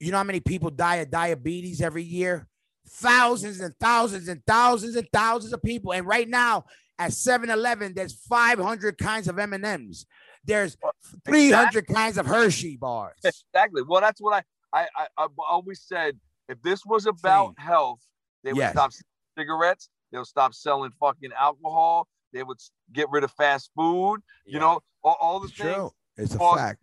you 0.00 0.10
know 0.10 0.18
how 0.18 0.24
many 0.24 0.40
people 0.40 0.70
die 0.70 0.96
of 0.96 1.10
diabetes 1.10 1.80
every 1.80 2.02
year? 2.02 2.48
Thousands 2.88 3.60
and 3.60 3.74
thousands 3.78 4.28
and 4.28 4.42
thousands 4.46 4.96
and 4.96 5.06
thousands 5.12 5.52
of 5.52 5.62
people. 5.62 5.92
And 5.92 6.06
right 6.06 6.28
now 6.28 6.64
at 6.98 7.12
7-Eleven, 7.12 7.94
there's 7.94 8.14
500 8.14 8.98
kinds 8.98 9.28
of 9.28 9.38
M&Ms. 9.38 10.06
There's 10.44 10.76
300 11.24 11.86
kinds 11.86 12.18
of 12.18 12.26
Hershey 12.26 12.76
bars. 12.76 13.18
Exactly. 13.24 13.82
Well, 13.86 14.00
that's 14.00 14.20
what 14.20 14.34
I 14.34 14.42
I 14.78 14.88
I, 14.96 15.06
I 15.24 15.28
always 15.48 15.82
said. 15.82 16.18
If 16.48 16.60
this 16.62 16.84
was 16.84 17.06
about 17.06 17.54
Same. 17.58 17.66
health, 17.66 18.00
they 18.42 18.52
would 18.52 18.58
Yes. 18.58 18.72
stop 18.72 18.90
cigarettes. 19.38 19.88
They'll 20.10 20.24
stop 20.24 20.52
selling 20.54 20.90
fucking 21.00 21.30
alcohol. 21.38 22.08
They 22.32 22.42
would 22.42 22.58
get 22.92 23.08
rid 23.10 23.24
of 23.24 23.30
fast 23.32 23.70
food. 23.76 24.20
You 24.44 24.58
know, 24.58 24.80
all, 25.04 25.16
all 25.20 25.40
the 25.40 25.46
it's 25.48 25.56
things, 25.56 25.74
true. 25.74 25.92
It's 26.16 26.34
a 26.34 26.38
fact. 26.38 26.80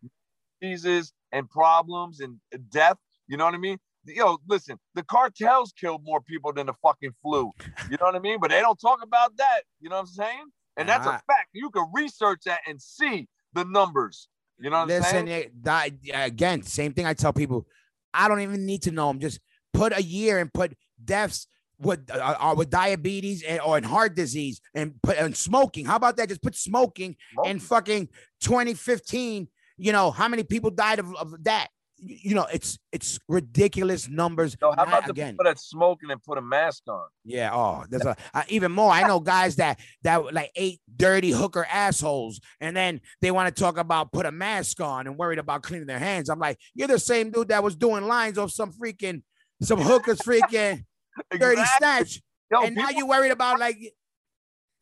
diseases 0.61 1.13
and 1.31 1.49
problems 1.49 2.21
and 2.21 2.39
death. 2.71 2.97
You 3.27 3.37
know 3.37 3.45
what 3.45 3.53
I 3.53 3.57
mean? 3.57 3.77
Yo, 4.05 4.37
listen, 4.47 4.79
the 4.95 5.03
cartels 5.03 5.73
killed 5.79 6.03
more 6.03 6.21
people 6.21 6.53
than 6.53 6.65
the 6.67 6.73
fucking 6.81 7.11
flu. 7.21 7.51
You 7.91 7.97
know 7.99 8.05
what 8.05 8.15
I 8.15 8.19
mean? 8.19 8.39
But 8.39 8.49
they 8.49 8.61
don't 8.61 8.79
talk 8.79 9.03
about 9.03 9.35
that. 9.37 9.61
You 9.81 9.89
know 9.89 9.95
what 9.97 10.01
I'm 10.01 10.07
saying? 10.07 10.45
And 10.77 10.87
that's 10.87 11.05
a 11.05 11.11
fact. 11.27 11.49
You 11.53 11.69
can 11.69 11.85
research 11.93 12.41
that 12.45 12.61
and 12.65 12.81
see 12.81 13.27
the 13.53 13.65
numbers. 13.65 14.27
You 14.59 14.69
know 14.69 14.77
what 14.77 14.81
I'm 14.83 14.87
Listen, 14.87 15.27
it, 15.27 15.63
di- 15.63 15.91
again, 16.13 16.63
same 16.63 16.93
thing 16.93 17.05
I 17.05 17.13
tell 17.13 17.33
people. 17.33 17.65
I 18.13 18.27
don't 18.27 18.41
even 18.41 18.65
need 18.65 18.83
to 18.83 18.91
know 18.91 19.07
them. 19.07 19.19
Just 19.19 19.39
put 19.73 19.97
a 19.97 20.01
year 20.01 20.39
and 20.39 20.53
put 20.53 20.73
deaths 21.03 21.47
with 21.79 22.09
uh, 22.11 22.35
uh, 22.39 22.55
with 22.57 22.69
diabetes 22.69 23.43
and, 23.43 23.61
or 23.61 23.77
in 23.77 23.83
heart 23.83 24.15
disease 24.15 24.59
and 24.73 25.01
put 25.01 25.17
and 25.17 25.35
smoking. 25.35 25.85
How 25.85 25.95
about 25.95 26.17
that? 26.17 26.27
Just 26.27 26.41
put 26.41 26.55
smoking 26.55 27.15
in 27.45 27.59
fucking 27.59 28.09
2015. 28.41 29.47
You 29.77 29.91
know 29.93 30.11
how 30.11 30.27
many 30.27 30.43
people 30.43 30.71
died 30.71 30.99
of, 30.99 31.15
of 31.15 31.43
that? 31.45 31.69
You, 32.01 32.35
know 32.35 32.45
it's 32.53 32.79
it's 32.91 33.19
ridiculous 33.27 34.07
numbers. 34.07 34.55
So 34.59 34.71
how 34.71 34.83
about 34.83 35.05
the 35.05 35.11
again? 35.11 35.33
people 35.33 35.45
that 35.45 35.59
smoking 35.59 36.11
and 36.11 36.21
put 36.23 36.37
a 36.37 36.41
mask 36.41 36.83
on? 36.87 37.05
Yeah. 37.25 37.51
Oh, 37.53 37.83
there's 37.89 38.05
a 38.05 38.15
uh, 38.33 38.43
even 38.47 38.71
more. 38.71 38.91
I 38.91 39.07
know 39.07 39.19
guys 39.19 39.57
that 39.57 39.79
that 40.03 40.33
like 40.33 40.51
ate 40.55 40.79
dirty 40.95 41.31
hooker 41.31 41.65
assholes, 41.71 42.39
and 42.61 42.75
then 42.75 43.01
they 43.21 43.31
want 43.31 43.53
to 43.53 43.61
talk 43.61 43.77
about 43.77 44.11
put 44.11 44.25
a 44.25 44.31
mask 44.31 44.79
on 44.79 45.07
and 45.07 45.17
worried 45.17 45.39
about 45.39 45.63
cleaning 45.63 45.87
their 45.87 45.99
hands. 45.99 46.29
I'm 46.29 46.39
like, 46.39 46.57
you're 46.73 46.87
the 46.87 46.99
same 46.99 47.31
dude 47.31 47.49
that 47.49 47.63
was 47.63 47.75
doing 47.75 48.05
lines 48.05 48.37
off 48.37 48.51
some 48.51 48.71
freaking 48.71 49.21
some 49.61 49.79
hookers 49.81 50.19
freaking 50.19 50.85
dirty 51.31 51.59
Exactly. 51.61 51.65
snatch, 51.77 52.21
Yo, 52.51 52.61
and 52.61 52.75
now 52.75 52.87
people- 52.87 52.99
you 52.99 53.07
worried 53.07 53.31
about 53.31 53.59
like 53.59 53.77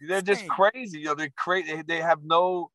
they're 0.07 0.21
just 0.21 0.47
crazy. 0.47 0.99
Yo, 0.99 1.15
they're 1.15 1.33
crazy. 1.35 1.81
They 1.87 1.97
have 1.97 2.19
no. 2.23 2.69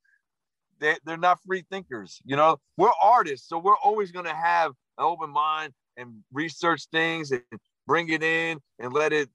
They 0.83 0.97
they're 1.05 1.17
not 1.17 1.39
free 1.47 1.65
thinkers. 1.71 2.21
You 2.25 2.37
know, 2.37 2.59
we're 2.77 2.91
artists, 3.01 3.49
so 3.49 3.59
we're 3.59 3.77
always 3.77 4.11
gonna 4.11 4.35
have 4.35 4.73
an 4.99 5.05
open 5.05 5.31
mind 5.31 5.73
and 5.97 6.25
research 6.33 6.87
things 6.91 7.31
and 7.31 7.43
bring 7.87 8.09
it 8.09 8.23
in 8.23 8.59
and 8.81 8.93
let 8.93 9.13
it 9.13 9.31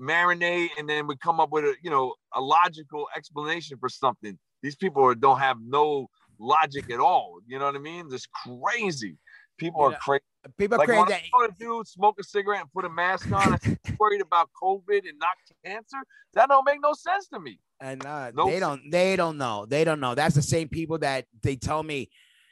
marinate, 0.00 0.70
and 0.78 0.88
then 0.88 1.06
we 1.06 1.16
come 1.16 1.38
up 1.38 1.50
with 1.50 1.64
a 1.64 1.74
you 1.82 1.90
know 1.90 2.14
a 2.34 2.40
logical 2.40 3.06
explanation 3.14 3.76
for 3.78 3.88
something. 3.88 4.38
These 4.62 4.76
people 4.76 5.04
are, 5.04 5.14
don't 5.14 5.38
have 5.38 5.58
no 5.62 6.08
logic 6.40 6.90
at 6.90 6.98
all. 6.98 7.40
You 7.46 7.58
know 7.58 7.66
what 7.66 7.76
I 7.76 7.78
mean? 7.78 8.08
Just 8.10 8.28
crazy. 8.32 9.18
People 9.58 9.82
You 9.82 9.88
are 9.88 9.98
crazy. 9.98 10.24
People 10.58 10.78
Like 10.78 10.88
when 10.88 11.06
that- 11.08 11.22
I 11.34 11.48
dude 11.58 11.86
smoke 11.88 12.16
a 12.20 12.22
cigarette 12.24 12.60
and 12.62 12.72
put 12.72 12.84
a 12.84 12.88
mask 12.90 13.30
on, 13.32 13.58
and 13.64 13.78
worried 13.98 14.20
about 14.20 14.50
COVID 14.62 15.08
and 15.08 15.18
not 15.18 15.30
cancer. 15.64 15.96
That 16.34 16.48
don't 16.48 16.64
make 16.66 16.80
no 16.82 16.92
sense 16.92 17.28
to 17.28 17.40
me. 17.40 17.58
And 17.80 18.04
uh, 18.04 18.30
No 18.34 18.46
they 18.46 18.54
s- 18.56 18.60
don't 18.60 18.90
they 18.90 19.16
don't 19.16 19.38
know. 19.38 19.66
They 19.66 19.84
don't 19.84 20.00
know. 20.00 20.14
That's 20.14 20.34
the 20.34 20.42
same 20.42 20.68
people 20.68 20.98
that 20.98 21.24
they 21.42 21.56
tell 21.56 21.82
me, 21.82 22.10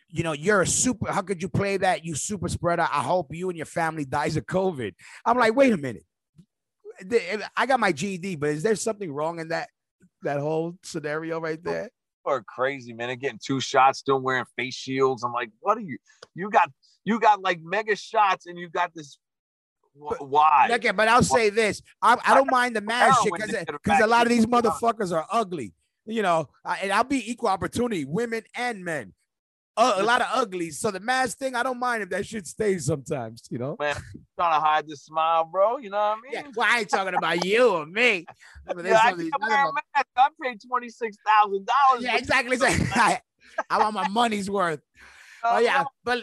you 0.08 0.22
know, 0.22 0.32
you're 0.32 0.62
a 0.62 0.66
super. 0.66 1.12
How 1.12 1.22
could 1.22 1.42
you 1.42 1.48
play 1.48 1.76
that? 1.78 2.04
You 2.04 2.14
super 2.14 2.48
spreader. 2.48 2.82
I 2.82 3.02
hope 3.02 3.34
you 3.34 3.48
and 3.50 3.56
your 3.58 3.66
family 3.66 4.04
dies 4.04 4.36
of 4.36 4.46
COVID. 4.46 4.94
I'm 5.26 5.38
like, 5.38 5.54
wait 5.54 5.72
a 5.72 5.76
minute. 5.76 6.04
I 7.56 7.66
got 7.66 7.80
my 7.80 7.92
GED, 7.92 8.36
but 8.36 8.50
is 8.50 8.62
there 8.62 8.76
something 8.76 9.10
wrong 9.12 9.38
in 9.40 9.48
that 9.48 9.68
that 10.22 10.38
whole 10.40 10.76
scenario 10.82 11.40
right 11.40 11.62
there? 11.62 11.90
Are 12.24 12.42
crazy, 12.42 12.92
man. 12.92 13.08
They're 13.08 13.16
getting 13.16 13.40
two 13.44 13.58
shots, 13.58 13.98
still 13.98 14.20
wearing 14.20 14.44
face 14.56 14.74
shields. 14.76 15.24
I'm 15.24 15.32
like, 15.32 15.50
what 15.60 15.76
are 15.76 15.80
you? 15.80 15.98
You 16.36 16.50
got 16.50 16.70
you 17.04 17.20
got 17.20 17.40
like 17.40 17.60
mega 17.62 17.96
shots, 17.96 18.46
and 18.46 18.58
you 18.58 18.68
got 18.68 18.92
this. 18.94 19.18
wh- 19.94 20.20
Why? 20.20 20.68
Okay, 20.72 20.90
but 20.92 21.08
I'll 21.08 21.22
say 21.22 21.50
this: 21.50 21.82
I, 22.00 22.16
I 22.24 22.34
don't 22.34 22.50
mind 22.50 22.76
the 22.76 22.80
mask 22.80 23.22
shit 23.22 23.32
because 23.34 23.54
because 23.64 24.00
a 24.00 24.06
lot 24.06 24.22
of 24.22 24.28
these 24.28 24.46
motherfuckers 24.46 25.12
are 25.12 25.26
ugly. 25.30 25.72
You 26.04 26.22
know, 26.22 26.48
uh, 26.64 26.76
and 26.82 26.92
I'll 26.92 27.04
be 27.04 27.30
equal 27.30 27.48
opportunity, 27.48 28.04
women 28.04 28.42
and 28.56 28.84
men. 28.84 29.12
Uh, 29.74 29.94
a 29.96 30.02
lot 30.02 30.20
of 30.20 30.26
uglies. 30.34 30.78
So 30.78 30.90
the 30.90 31.00
mask 31.00 31.38
thing, 31.38 31.54
I 31.54 31.62
don't 31.62 31.78
mind 31.78 32.02
if 32.02 32.10
that 32.10 32.26
shit 32.26 32.46
stays 32.46 32.84
sometimes. 32.84 33.42
You 33.50 33.58
know. 33.58 33.76
man, 33.80 33.94
trying 34.38 34.60
to 34.60 34.60
hide 34.60 34.86
the 34.86 34.96
smile, 34.96 35.44
bro. 35.44 35.78
You 35.78 35.90
know 35.90 35.96
what 35.96 36.02
I 36.02 36.14
mean? 36.16 36.32
Yeah, 36.32 36.42
well, 36.54 36.68
I 36.70 36.80
ain't 36.80 36.90
talking 36.90 37.14
about 37.14 37.44
you 37.44 37.68
or 37.68 37.86
me. 37.86 38.26
But 38.66 38.76
there's 38.76 38.90
Yeah, 38.94 39.00
I 39.02 39.10
some 39.10 39.18
can't 39.18 39.32
wear 39.40 39.68
a 39.68 39.72
mask. 39.72 40.06
I 40.16 40.28
paid 40.40 40.60
twenty 40.66 40.88
six 40.88 41.16
thousand 41.26 41.66
dollars. 41.66 42.04
Yeah, 42.04 42.16
exactly. 42.16 42.58
I, 42.60 43.20
I 43.70 43.78
want 43.78 43.94
my 43.94 44.08
money's 44.08 44.48
worth. 44.48 44.80
Oh 45.44 45.58
yeah, 45.58 45.84
but 46.04 46.22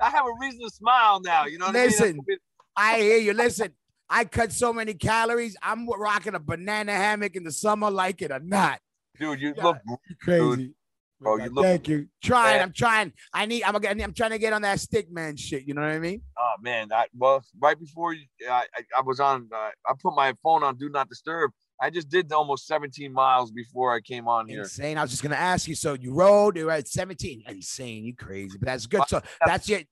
I 0.00 0.10
have 0.10 0.24
a 0.26 0.32
reason 0.40 0.60
to 0.60 0.70
smile 0.70 1.20
now. 1.20 1.46
You 1.46 1.58
know 1.58 1.66
what 1.66 1.74
Listen. 1.74 2.08
I 2.08 2.12
mean? 2.28 2.38
I 2.76 3.00
hear 3.00 3.18
you. 3.18 3.32
Listen, 3.32 3.72
I 4.08 4.24
cut 4.24 4.52
so 4.52 4.72
many 4.72 4.94
calories. 4.94 5.56
I'm 5.62 5.88
rocking 5.88 6.34
a 6.34 6.40
banana 6.40 6.92
hammock 6.92 7.36
in 7.36 7.44
the 7.44 7.52
summer, 7.52 7.90
like 7.90 8.20
it 8.22 8.30
or 8.30 8.40
not. 8.40 8.80
dude, 9.18 9.40
you 9.40 9.54
Yeah. 9.56 9.64
look 9.64 9.76
Crazy. 10.20 10.74
Bro, 11.20 11.36
you 11.38 11.50
look- 11.50 11.64
Thank 11.64 11.88
you. 11.88 12.08
Trying. 12.22 12.60
I'm 12.60 12.72
trying. 12.72 13.12
I 13.32 13.46
need. 13.46 13.62
I'm. 13.62 13.74
Again 13.76 14.00
I'm 14.02 14.12
trying 14.12 14.32
to 14.32 14.38
get 14.38 14.52
on 14.52 14.62
that 14.62 14.78
Stikman 14.78 15.38
shit. 15.38 15.62
You 15.66 15.72
know 15.74 15.80
what 15.80 15.92
I 15.92 15.98
mean? 16.00 16.20
Oh 16.38 16.54
man, 16.60 16.92
I 16.92 17.06
well 17.16 17.42
right 17.62 17.78
before 17.78 18.12
you, 18.12 18.26
I, 18.50 18.66
I 18.76 18.82
I 18.98 19.00
was 19.02 19.20
on. 19.20 19.48
Uh, 19.54 19.56
I 19.86 19.92
put 20.02 20.14
my 20.14 20.34
phone 20.42 20.62
on 20.64 20.76
do 20.76 20.88
not 20.90 21.08
disturb. 21.08 21.52
I 21.80 21.90
just 21.90 22.08
did 22.08 22.32
almost 22.32 22.66
17 22.66 23.12
miles 23.12 23.50
before 23.50 23.94
I 23.94 24.00
came 24.00 24.28
on 24.28 24.48
here. 24.48 24.62
Insane. 24.62 24.96
I 24.96 25.02
was 25.02 25.10
just 25.10 25.22
gonna 25.22 25.34
ask 25.34 25.66
you. 25.68 25.74
So 25.74 25.94
you 25.94 26.12
rode. 26.14 26.56
You 26.56 26.66
were 26.66 26.72
at 26.72 26.88
17. 26.88 27.42
Insane. 27.48 28.04
You 28.04 28.14
crazy. 28.14 28.56
But 28.58 28.66
that's 28.66 28.86
good. 28.86 29.02
So 29.08 29.20
that's 29.44 29.68
it. 29.68 29.88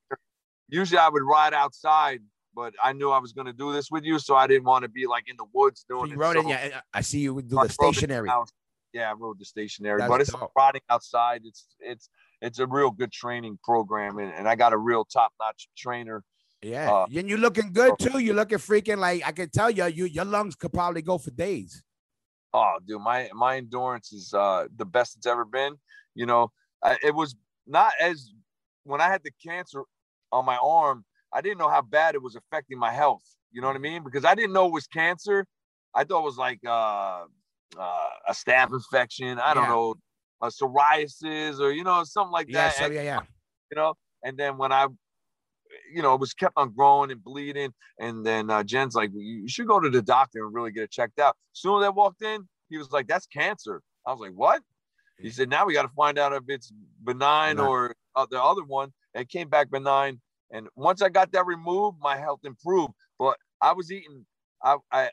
Usually 0.68 0.98
I 0.98 1.08
would 1.08 1.22
ride 1.22 1.52
outside, 1.52 2.20
but 2.54 2.72
I 2.82 2.92
knew 2.92 3.10
I 3.10 3.18
was 3.18 3.32
going 3.32 3.46
to 3.46 3.52
do 3.52 3.72
this 3.74 3.90
with 3.90 4.04
you, 4.04 4.18
so 4.18 4.34
I 4.36 4.46
didn't 4.46 4.64
want 4.64 4.84
to 4.84 4.88
be 4.88 5.06
like 5.06 5.24
in 5.28 5.36
the 5.36 5.44
woods 5.52 5.84
So 5.86 5.98
doing 5.98 6.10
you 6.12 6.16
it. 6.16 6.18
rode 6.18 6.36
in. 6.36 6.48
Yeah. 6.48 6.70
Uh, 6.76 6.80
I 6.94 7.00
see 7.02 7.18
you 7.18 7.42
do 7.42 7.56
the 7.62 7.68
stationary. 7.68 8.30
Yeah, 8.94 9.10
I 9.10 9.14
rode 9.14 9.38
the 9.38 9.44
stationary, 9.44 9.98
That's 9.98 10.08
but 10.08 10.20
it's 10.20 10.32
dope. 10.32 10.52
riding 10.56 10.80
outside. 10.90 11.42
It's 11.44 11.66
it's 11.80 12.08
it's 12.40 12.58
a 12.58 12.66
real 12.66 12.90
good 12.90 13.12
training 13.12 13.58
program, 13.64 14.18
and, 14.18 14.32
and 14.32 14.48
I 14.48 14.54
got 14.54 14.72
a 14.72 14.78
real 14.78 15.04
top 15.04 15.32
notch 15.40 15.68
trainer. 15.76 16.22
Yeah, 16.62 16.88
Uh, 16.90 17.06
and 17.16 17.28
you're 17.28 17.38
looking 17.38 17.72
good 17.72 17.98
too. 17.98 18.18
You're 18.18 18.36
looking 18.36 18.58
freaking 18.58 18.98
like 18.98 19.22
I 19.26 19.32
can 19.32 19.50
tell 19.50 19.70
you, 19.70 19.86
you 19.86 20.04
your 20.04 20.24
lungs 20.24 20.54
could 20.54 20.72
probably 20.72 21.02
go 21.02 21.18
for 21.18 21.30
days. 21.30 21.82
Oh, 22.54 22.78
dude, 22.86 23.00
my 23.00 23.30
my 23.34 23.56
endurance 23.56 24.12
is 24.12 24.32
uh 24.34 24.68
the 24.76 24.84
best 24.84 25.16
it's 25.16 25.26
ever 25.26 25.44
been. 25.44 25.76
You 26.14 26.26
know, 26.26 26.52
I, 26.82 26.98
it 27.02 27.14
was 27.14 27.34
not 27.66 27.92
as 28.00 28.30
when 28.84 29.00
I 29.00 29.08
had 29.08 29.22
the 29.24 29.32
cancer 29.44 29.82
on 30.30 30.44
my 30.44 30.56
arm. 30.56 31.04
I 31.32 31.40
didn't 31.40 31.58
know 31.58 31.68
how 31.70 31.82
bad 31.82 32.14
it 32.14 32.22
was 32.22 32.36
affecting 32.36 32.78
my 32.78 32.92
health. 32.92 33.24
You 33.50 33.60
know 33.60 33.66
what 33.68 33.76
I 33.76 33.80
mean? 33.80 34.04
Because 34.04 34.24
I 34.24 34.34
didn't 34.34 34.52
know 34.52 34.66
it 34.66 34.72
was 34.72 34.86
cancer. 34.86 35.46
I 35.94 36.04
thought 36.04 36.20
it 36.20 36.24
was 36.24 36.36
like 36.36 36.60
uh, 36.66 37.24
uh, 37.78 38.08
a 38.28 38.32
staph 38.32 38.72
infection. 38.72 39.38
I 39.38 39.54
don't 39.54 39.64
Yeah. 39.64 39.70
know, 39.70 39.94
a 40.42 40.48
psoriasis 40.48 41.58
or 41.58 41.70
you 41.72 41.84
know 41.84 42.04
something 42.04 42.32
like 42.32 42.48
Yeah, 42.48 42.68
that. 42.68 42.76
so 42.76 42.90
yeah, 42.90 43.02
yeah. 43.02 43.20
you 43.70 43.76
know, 43.76 43.94
and 44.22 44.36
then 44.36 44.58
when 44.58 44.72
I, 44.72 44.86
you 45.94 46.02
know, 46.02 46.14
it 46.14 46.20
was 46.20 46.34
kept 46.34 46.54
on 46.56 46.72
growing 46.72 47.10
and 47.10 47.22
bleeding, 47.22 47.72
and 47.98 48.24
then 48.24 48.50
uh, 48.50 48.62
Jen's 48.62 48.94
like, 48.94 49.10
you 49.14 49.48
should 49.48 49.66
go 49.66 49.80
to 49.80 49.90
the 49.90 50.02
doctor 50.02 50.44
and 50.44 50.54
really 50.54 50.72
get 50.72 50.84
it 50.84 50.90
checked 50.90 51.18
out. 51.18 51.36
Soon 51.52 51.82
as 51.82 51.86
I 51.86 51.90
walked 51.90 52.22
in, 52.22 52.48
he 52.68 52.78
was 52.78 52.90
like, 52.90 53.06
that's 53.06 53.26
cancer. 53.26 53.82
I 54.06 54.12
was 54.12 54.20
like, 54.20 54.32
what? 54.34 54.62
He 55.18 55.30
said, 55.30 55.48
now 55.48 55.66
we 55.66 55.74
got 55.74 55.82
to 55.82 55.94
find 55.96 56.18
out 56.18 56.32
if 56.32 56.42
it's 56.48 56.72
benign 57.04 57.58
or 57.60 57.94
uh, 58.16 58.26
the 58.28 58.42
other 58.42 58.64
one. 58.64 58.92
It 59.14 59.28
came 59.28 59.48
back 59.48 59.70
benign, 59.70 60.20
and 60.50 60.68
once 60.74 61.02
I 61.02 61.08
got 61.08 61.30
that 61.32 61.46
removed, 61.46 61.98
my 62.00 62.16
health 62.16 62.40
improved. 62.44 62.94
But 63.18 63.36
I 63.60 63.72
was 63.72 63.92
eating, 63.92 64.26
I 64.64 64.76
I, 64.90 65.10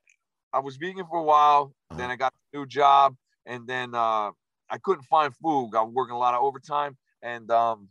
I 0.54 0.60
was 0.60 0.78
vegan 0.78 1.06
for 1.10 1.20
a 1.20 1.24
while. 1.24 1.74
Then 1.92 2.06
Uh-huh. 2.06 2.14
I 2.14 2.16
got 2.16 2.34
a 2.34 2.58
new 2.58 2.66
job, 2.66 3.16
and 3.46 3.68
then 3.68 3.94
uh, 3.94 4.32
I 4.70 4.78
couldn't 4.82 5.04
find 5.04 5.36
food. 5.36 5.72
I 5.76 5.82
was 5.82 5.94
working 5.94 6.16
a 6.16 6.20
lot 6.20 6.34
of 6.34 6.42
overtime, 6.42 6.98
and 7.22 7.50
um, 7.52 7.90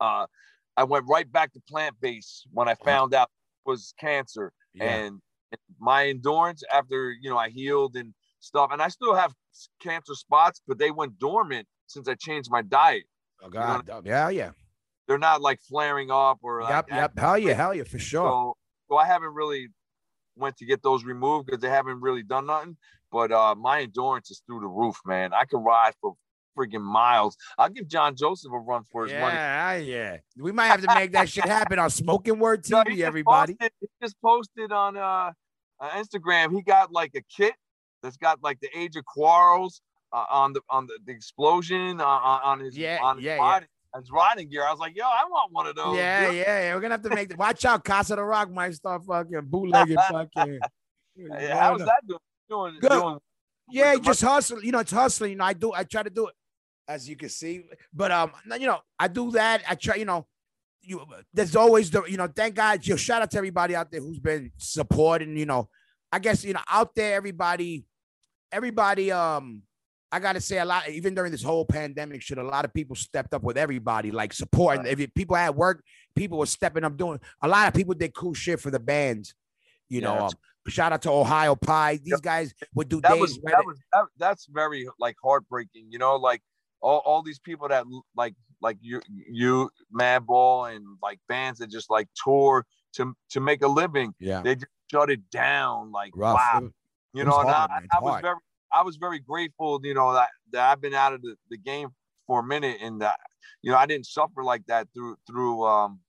uh, 0.00 0.26
I 0.76 0.84
went 0.84 1.04
right 1.08 1.30
back 1.30 1.52
to 1.52 1.60
plant 1.68 1.96
based 2.00 2.46
when 2.52 2.68
I 2.68 2.74
found 2.74 3.14
out 3.14 3.28
it 3.64 3.70
was 3.70 3.94
cancer. 3.98 4.52
Uh-huh. 4.80 4.84
yeah. 4.84 4.96
And 4.96 5.20
my 5.78 6.08
endurance 6.08 6.62
after 6.72 7.12
you 7.12 7.30
know 7.30 7.38
I 7.38 7.50
healed 7.50 7.96
and 7.96 8.12
stuff, 8.40 8.70
and 8.72 8.82
I 8.82 8.88
still 8.88 9.14
have 9.14 9.32
cancer 9.80 10.14
spots, 10.14 10.60
but 10.66 10.78
they 10.78 10.90
went 10.90 11.18
dormant 11.18 11.66
since 11.86 12.08
I 12.08 12.14
changed 12.14 12.50
my 12.50 12.62
diet. 12.62 13.04
Oh 13.42 13.48
God, 13.48 13.88
yeah, 14.04 14.28
yeah. 14.30 14.50
They're 15.06 15.18
not 15.18 15.42
like 15.42 15.60
flaring 15.60 16.10
up 16.10 16.38
or 16.42 16.62
like 16.62 16.70
Yep, 16.70 16.86
yep. 16.90 17.18
Hell 17.18 17.38
yeah, 17.38 17.52
hell 17.52 17.74
yeah, 17.74 17.84
for 17.84 17.98
sure. 17.98 18.26
so, 18.26 18.56
so 18.88 18.96
I 18.96 19.06
haven't 19.06 19.34
really 19.34 19.68
went 20.36 20.56
to 20.56 20.66
get 20.66 20.82
those 20.82 21.04
removed 21.04 21.46
because 21.46 21.60
they 21.60 21.68
haven't 21.68 22.00
really 22.00 22.22
done 22.22 22.46
nothing. 22.46 22.76
But 23.12 23.30
uh, 23.30 23.54
my 23.54 23.82
endurance 23.82 24.30
is 24.30 24.42
through 24.46 24.60
the 24.60 24.66
roof, 24.66 24.96
man. 25.06 25.32
I 25.32 25.44
can 25.44 25.60
ride 25.60 25.92
for 26.00 26.14
freaking 26.56 26.82
miles. 26.82 27.36
I'll 27.58 27.68
give 27.68 27.88
John 27.88 28.16
Joseph 28.16 28.52
a 28.52 28.58
run 28.58 28.82
for 28.90 29.04
his 29.04 29.12
money. 29.12 29.34
Yeah, 29.34 29.66
ah, 29.66 29.76
yeah. 29.76 30.16
We 30.38 30.52
might 30.52 30.66
have 30.68 30.82
to 30.82 30.94
make 30.94 31.12
that 31.12 31.28
shit 31.28 31.44
happen 31.44 31.78
on 31.78 31.90
Smoking 31.90 32.38
Word 32.38 32.64
No, 32.70 32.82
TV, 32.82 32.90
just 32.90 33.02
everybody. 33.02 33.54
Posted, 33.54 33.72
he 33.80 33.86
just 34.02 34.16
posted 34.22 34.72
on 34.72 34.96
uh, 34.96 35.32
uh, 35.80 35.90
Instagram. 35.90 36.54
He 36.54 36.62
got 36.62 36.92
like 36.92 37.12
a 37.14 37.22
kit 37.34 37.54
that's 38.02 38.16
got 38.16 38.42
like 38.42 38.60
the 38.60 38.68
age 38.76 38.96
of 38.96 39.04
quarrels 39.04 39.80
uh, 40.12 40.24
on 40.30 40.52
the 40.52 40.60
on 40.70 40.86
the, 40.86 40.98
the 41.06 41.12
explosion 41.12 42.00
uh, 42.00 42.04
on, 42.04 42.60
his 42.60 42.76
Yeah, 42.76 42.98
on 43.02 43.16
his 43.16 43.24
yeah, 43.24 43.36
yeah. 43.36 43.42
riding, 43.42 43.68
riding 44.12 44.48
gear. 44.48 44.64
I 44.66 44.70
was 44.70 44.80
like, 44.80 44.96
yo, 44.96 45.04
I 45.04 45.24
want 45.28 45.52
one 45.52 45.66
of 45.66 45.74
those. 45.74 45.96
Yeah, 45.96 46.30
yeah, 46.30 46.60
yeah. 46.60 46.74
We're 46.74 46.80
gonna 46.80 46.94
have 46.94 47.02
to 47.02 47.10
make 47.10 47.28
the 47.28 47.36
watch 47.36 47.64
out. 47.64 47.84
Casa 47.84 48.16
de 48.16 48.22
Roc 48.22 48.50
might 48.50 48.74
start 48.74 49.04
fucking 49.04 49.42
bootlegging 49.44 49.96
fucking. 50.10 50.60
Yeah, 51.16 51.58
How's 51.58 51.80
that 51.80 52.02
doing? 52.06 52.18
doing, 52.48 52.78
Good. 52.80 52.90
doing 52.90 53.18
Yeah, 53.70 53.96
just 53.96 54.22
hustle. 54.22 54.62
You 54.62 54.72
know, 54.72 54.80
it's 54.80 54.92
hustling. 54.92 55.32
You 55.32 55.36
know, 55.38 55.44
I 55.44 55.52
do. 55.52 55.72
I 55.72 55.84
try 55.84 56.02
to 56.02 56.10
do 56.10 56.28
it, 56.28 56.34
as 56.88 57.08
you 57.08 57.16
can 57.16 57.28
see. 57.28 57.64
But 57.92 58.10
um, 58.12 58.32
you 58.58 58.66
know, 58.66 58.80
I 58.98 59.08
do 59.08 59.30
that. 59.32 59.62
I 59.68 59.74
try. 59.74 59.96
You 59.96 60.04
know, 60.04 60.26
you. 60.82 61.00
There's 61.32 61.56
always 61.56 61.90
the. 61.90 62.02
You 62.04 62.16
know, 62.16 62.28
thank 62.28 62.54
God. 62.54 62.86
You 62.86 62.96
shout 62.96 63.22
out 63.22 63.30
to 63.32 63.38
everybody 63.38 63.74
out 63.74 63.90
there 63.90 64.00
who's 64.00 64.18
been 64.18 64.50
supporting. 64.58 65.36
You 65.36 65.46
know, 65.46 65.68
I 66.12 66.18
guess 66.18 66.44
you 66.44 66.52
know 66.52 66.60
out 66.70 66.94
there, 66.94 67.14
everybody, 67.14 67.86
everybody. 68.52 69.10
Um, 69.12 69.62
I 70.12 70.20
gotta 70.20 70.40
say 70.40 70.58
a 70.58 70.64
lot. 70.64 70.88
Even 70.88 71.14
during 71.14 71.32
this 71.32 71.42
whole 71.42 71.64
pandemic 71.64 72.22
should 72.22 72.38
a 72.38 72.42
lot 72.44 72.64
of 72.64 72.72
people 72.72 72.94
stepped 72.94 73.34
up 73.34 73.42
with 73.42 73.58
everybody, 73.58 74.10
like 74.12 74.32
supporting. 74.32 74.86
If 74.86 75.12
people 75.14 75.36
at 75.36 75.54
work, 75.56 75.82
people 76.14 76.38
were 76.38 76.46
stepping 76.46 76.84
up 76.84 76.96
doing. 76.96 77.18
A 77.42 77.48
lot 77.48 77.66
of 77.66 77.74
people 77.74 77.94
did 77.94 78.14
cool 78.14 78.34
shit 78.34 78.60
for 78.60 78.70
the 78.70 78.78
bands. 78.78 79.34
You 79.88 80.00
Yeah, 80.00 80.06
know, 80.14 80.26
um, 80.26 80.30
shout 80.68 80.92
out 80.92 81.02
to 81.02 81.10
Ohio 81.10 81.56
Pie. 81.56 81.96
These 81.96 82.12
Yep. 82.12 82.22
guys 82.22 82.54
would 82.74 82.88
do 82.88 83.00
that 83.00 83.10
days. 83.10 83.20
was 83.20 83.38
that 83.42 83.64
was 83.66 83.78
that, 83.92 84.04
that's 84.16 84.46
very 84.46 84.86
like 85.00 85.16
heartbreaking 85.22 85.88
you 85.90 85.98
know 85.98 86.16
like 86.16 86.42
all, 86.84 87.02
all 87.04 87.22
these 87.22 87.38
people 87.38 87.66
that 87.68 87.84
like 88.14 88.34
like 88.60 88.76
you 88.80 89.00
you 89.08 89.70
madball 89.92 90.74
and 90.74 90.84
like 91.02 91.18
bands 91.28 91.58
that 91.58 91.70
just 91.70 91.90
like 91.90 92.06
tour 92.22 92.64
to 92.92 93.14
to 93.30 93.40
make 93.40 93.62
a 93.62 93.68
living 93.68 94.12
yeah. 94.20 94.42
they 94.42 94.54
just 94.54 94.66
shut 94.90 95.10
it 95.10 95.20
down 95.30 95.90
like 95.90 96.12
rough. 96.14 96.34
wow 96.36 96.68
you 97.14 97.24
know 97.24 97.32
hard, 97.32 97.48
I, 97.48 97.80
I 97.96 98.00
was 98.00 98.10
hard. 98.12 98.22
very 98.22 98.36
i 98.72 98.82
was 98.82 98.96
very 98.96 99.18
grateful 99.18 99.80
you 99.82 99.94
know 99.94 100.12
that, 100.12 100.28
that 100.52 100.70
i've 100.70 100.80
been 100.80 100.94
out 100.94 101.14
of 101.14 101.22
the, 101.22 101.34
the 101.50 101.56
game 101.58 101.88
for 102.26 102.40
a 102.40 102.44
minute 102.44 102.76
and 102.82 103.00
that 103.00 103.18
you 103.62 103.70
know 103.72 103.78
i 103.78 103.86
didn't 103.86 104.06
suffer 104.06 104.44
like 104.44 104.64
that 104.66 104.86
through 104.94 105.16
through 105.26 105.64
um 105.64 106.00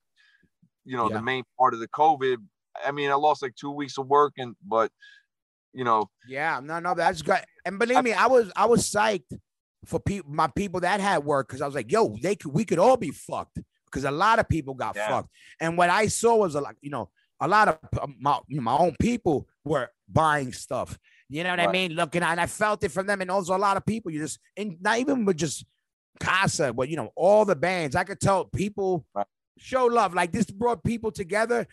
you 0.84 0.98
know 0.98 1.10
Yeah. 1.10 1.18
the 1.18 1.24
main 1.24 1.44
part 1.58 1.74
of 1.74 1.80
the 1.80 1.88
covid 1.88 2.38
i 2.86 2.92
mean 2.92 3.10
i 3.10 3.16
lost 3.16 3.42
like 3.42 3.56
two 3.56 3.72
weeks 3.72 3.98
of 3.98 4.08
work 4.08 4.34
and 4.38 4.56
but 4.68 4.92
you 5.74 5.84
know 5.84 6.10
Yeah, 6.28 6.60
no, 6.64 6.80
no, 6.80 6.94
that's 6.96 7.22
good. 7.22 7.44
And 7.66 7.78
believe 7.80 8.02
me, 8.04 8.14
I 8.14 8.28
was 8.28 8.50
I 8.56 8.66
was 8.66 8.82
psyched 8.90 9.32
for 9.86 10.00
people, 10.00 10.32
my 10.32 10.48
people 10.48 10.80
that 10.82 11.00
had 11.00 11.24
work, 11.24 11.48
because 11.48 11.62
I 11.62 11.66
was 11.66 11.76
like, 11.76 11.92
yo, 11.92 12.16
they 12.22 12.36
could, 12.36 12.54
we 12.54 12.66
could 12.66 12.80
all 12.80 12.98
be 12.98 13.12
fucked, 13.12 13.60
because 13.86 14.04
a 14.04 14.12
lot 14.12 14.40
of 14.40 14.50
people 14.50 14.74
got 14.74 14.96
Yeah. 14.96 15.08
fucked. 15.08 15.30
And 15.60 15.78
what 15.78 15.90
I 15.90 16.08
saw 16.08 16.36
was 16.36 16.56
a 16.56 16.62
lot, 16.62 16.76
you 16.82 16.90
know, 16.90 17.10
a 17.40 17.48
lot 17.48 17.68
of 17.68 17.78
uh, 18.02 18.08
my 18.20 18.40
my 18.50 18.78
own 18.78 18.96
people 19.00 19.48
were 19.64 19.90
buying 20.08 20.54
stuff. 20.54 20.98
You 21.28 21.44
know 21.44 21.50
what 21.50 21.60
I 21.60 21.72
mean? 21.72 21.94
Looking, 21.94 22.24
and 22.24 22.40
I 22.40 22.46
felt 22.46 22.84
it 22.84 22.92
from 22.92 23.08
them, 23.08 23.20
and 23.22 23.32
also 23.32 23.56
a 23.56 23.58
lot 23.58 23.78
of 23.78 23.86
people. 23.86 24.12
You 24.12 24.20
just, 24.20 24.40
and 24.56 24.78
not 24.82 25.00
even 25.00 25.26
with 25.26 25.38
just 25.38 25.66
Casa, 26.20 26.72
but 26.72 26.88
you 26.88 26.96
know, 26.96 27.12
all 27.16 27.46
the 27.46 27.56
bands. 27.56 27.96
I 27.96 28.04
could 28.04 28.20
tell 28.22 28.46
people 28.46 29.06
Right. 29.14 29.26
show 29.58 29.86
love. 29.86 30.14
Like 30.14 30.32
this 30.32 30.46
brought 30.46 30.84
people 30.84 31.12
together. 31.12 31.68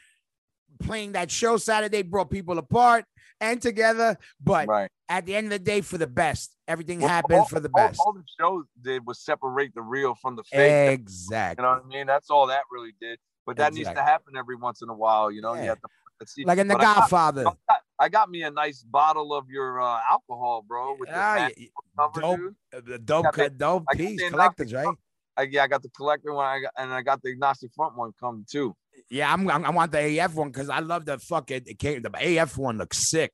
Playing 0.80 1.12
that 1.12 1.30
show 1.30 1.58
Saturday 1.58 2.02
brought 2.02 2.30
people 2.30 2.58
apart 2.58 3.04
and 3.40 3.60
together. 3.60 4.16
But 4.40 4.66
Right. 4.66 4.90
At 5.12 5.26
the 5.26 5.36
end 5.36 5.46
of 5.46 5.50
the 5.50 5.58
day, 5.58 5.80
for 5.82 5.98
the 5.98 6.06
best, 6.06 6.56
everything 6.66 7.00
Well, 7.00 7.08
happened 7.08 7.40
all- 7.40 7.44
for 7.46 7.60
the 7.60 7.68
best. 7.68 8.00
All, 8.00 8.12
the 8.14 8.24
show 8.40 8.64
did 8.80 9.06
was 9.06 9.18
separate 9.22 9.74
the 9.74 9.82
real 9.82 10.14
from 10.14 10.36
the 10.36 10.42
fake. 10.44 10.98
exactly. 10.98 11.62
You 11.62 11.68
know 11.68 11.74
what 11.76 11.84
I 11.84 11.88
mean? 11.88 12.06
That's 12.06 12.30
all 12.30 12.46
that 12.48 12.62
really 12.70 12.92
did. 13.00 13.18
But 13.46 13.56
that 13.56 13.74
needs 13.74 13.88
to 13.90 14.02
happen 14.02 14.36
every 14.36 14.56
once 14.56 14.82
in 14.82 14.88
a 14.88 14.94
while. 14.94 15.30
You 15.30 15.42
know, 15.42 15.54
Yeah. 15.54 15.62
you 15.62 15.68
have 15.70 15.80
to 15.80 16.26
see. 16.26 16.44
like 16.44 16.58
in 16.58 16.68
The 16.68 16.74
But 16.74 16.80
I 16.80 16.84
got- 16.84 16.96
Godfather. 17.00 17.40
I 17.40 17.44
got, 17.68 17.80
I 17.98 18.08
got 18.08 18.30
me 18.30 18.42
a 18.44 18.50
nice 18.50 18.82
bottle 18.84 19.34
of 19.34 19.48
your 19.50 19.80
uh, 19.82 20.00
alcohol, 20.08 20.64
bro. 20.66 20.96
With 20.98 21.08
Ah, 21.12 21.48
fan 21.50 21.50
cover, 21.98 22.20
dope, 22.20 22.38
dude. 22.38 22.54
uh, 22.74 22.80
the 22.86 22.98
dope, 22.98 23.24
got 23.24 23.34
the- 23.34 23.50
dope 23.50 23.84
piece 23.96 24.30
collectors, 24.30 24.72
right? 24.72 24.96
I, 25.36 25.42
yeah, 25.42 25.64
I 25.64 25.66
got 25.66 25.82
the 25.82 25.88
collector 25.90 26.32
one. 26.32 26.46
I 26.46 26.60
got, 26.60 26.72
and 26.78 26.92
I 26.92 27.02
got 27.02 27.22
the 27.22 27.30
agnostic 27.30 27.72
front 27.74 27.96
one 27.96 28.12
come 28.20 28.44
too. 28.50 28.74
Yeah, 29.10 29.32
I'm, 29.32 29.48
I'm 29.50 29.64
I 29.64 29.70
want 29.70 29.90
the 29.92 30.18
AF 30.20 30.34
one 30.34 30.50
because 30.50 30.68
I 30.68 30.78
love 30.80 31.04
the 31.06 31.18
fucking 31.18 31.62
it 31.66 31.78
came, 31.78 32.02
the 32.02 32.10
AF 32.38 32.56
one 32.58 32.78
looks 32.78 33.10
sick. 33.10 33.32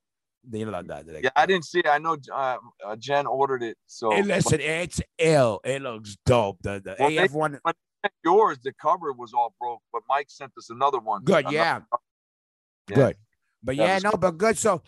You 0.51 0.65
know 0.65 0.81
that. 0.81 1.05
Yeah, 1.23 1.29
I 1.35 1.45
didn't 1.45 1.65
see 1.65 1.79
it. 1.79 1.87
I 1.87 1.97
know 1.97 2.17
uh, 2.33 2.57
uh, 2.85 2.95
Jen 2.95 3.27
ordered 3.27 3.61
it. 3.63 3.77
So 3.87 4.11
Hey, 4.11 4.23
listen, 4.23 4.59
it's 4.61 5.01
ill. 5.17 5.59
It 5.63 5.81
looks 5.81 6.17
dope. 6.25 6.57
The 6.61 6.81
the 6.83 6.95
Well, 6.99 7.25
AF 7.25 7.31
one, 7.31 7.59
yours, 8.23 8.57
the 8.63 8.73
cover 8.81 9.11
was 9.13 9.33
all 9.33 9.53
broke, 9.59 9.81
but 9.91 10.03
Mike 10.07 10.27
sent 10.29 10.51
us 10.57 10.69
another 10.69 10.99
one. 10.99 11.23
good. 11.23 11.39
Another- 11.45 11.55
Yeah, 11.55 11.79
good. 12.87 13.15
But 13.61 13.75
That 13.77 13.83
yeah, 14.03 14.09
no, 14.09 14.17
but 14.17 14.37
good. 14.37 14.57
So 14.57 14.81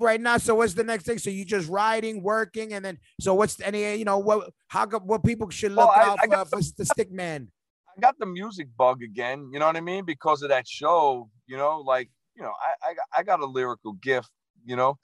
right 0.00 0.20
now, 0.20 0.38
so 0.38 0.56
what's 0.56 0.74
the 0.74 0.82
next 0.82 1.04
thing? 1.04 1.18
So 1.18 1.30
you 1.30 1.44
just 1.44 1.68
riding, 1.68 2.22
working, 2.22 2.72
and 2.72 2.84
then 2.84 2.98
so 3.20 3.34
what's 3.34 3.60
any 3.60 3.94
you 3.94 4.04
know 4.04 4.18
what 4.18 4.50
how 4.66 4.86
what 4.86 5.22
people 5.24 5.48
should 5.50 5.72
look 5.72 5.90
I- 5.90 6.02
out 6.02 6.18
I 6.20 6.24
for, 6.24 6.28
got 6.28 6.50
for 6.50 6.56
the 6.56 6.84
Stikman? 6.84 7.48
I 7.96 8.00
got 8.00 8.18
the 8.18 8.26
music 8.26 8.68
bug 8.76 9.02
again. 9.02 9.48
You 9.52 9.58
know 9.60 9.66
what 9.66 9.76
I 9.76 9.80
mean? 9.80 10.04
Because 10.04 10.42
of 10.42 10.48
that 10.50 10.66
show. 10.68 11.30
You 11.46 11.56
know, 11.56 11.78
like 11.80 12.10
you 12.36 12.42
know, 12.42 12.52
I 12.60 12.90
I 12.90 12.94
got, 12.94 13.04
I 13.18 13.22
got 13.22 13.40
a 13.40 13.46
lyrical 13.46 13.92
gift. 13.94 14.30
You 14.68 14.76
know, 14.76 14.98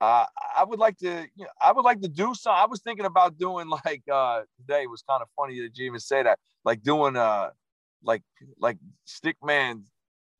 uh, 0.00 0.26
I 0.56 0.64
would 0.64 0.80
like 0.80 0.98
to. 0.98 1.26
You 1.36 1.44
know, 1.44 1.50
I 1.62 1.70
would 1.72 1.84
like 1.84 2.00
to 2.00 2.08
do 2.08 2.34
some. 2.34 2.54
I 2.54 2.66
was 2.66 2.80
thinking 2.82 3.06
about 3.06 3.38
doing 3.38 3.68
like 3.86 4.02
uh 4.12 4.42
today 4.58 4.86
was 4.88 5.02
kind 5.08 5.22
of 5.22 5.28
funny 5.36 5.60
that 5.60 5.78
you 5.78 5.86
even 5.86 6.00
say 6.00 6.22
that. 6.24 6.38
Like 6.64 6.82
doing 6.82 7.16
uh 7.16 7.50
like 8.02 8.22
like 8.58 8.78
Stikman, 9.06 9.84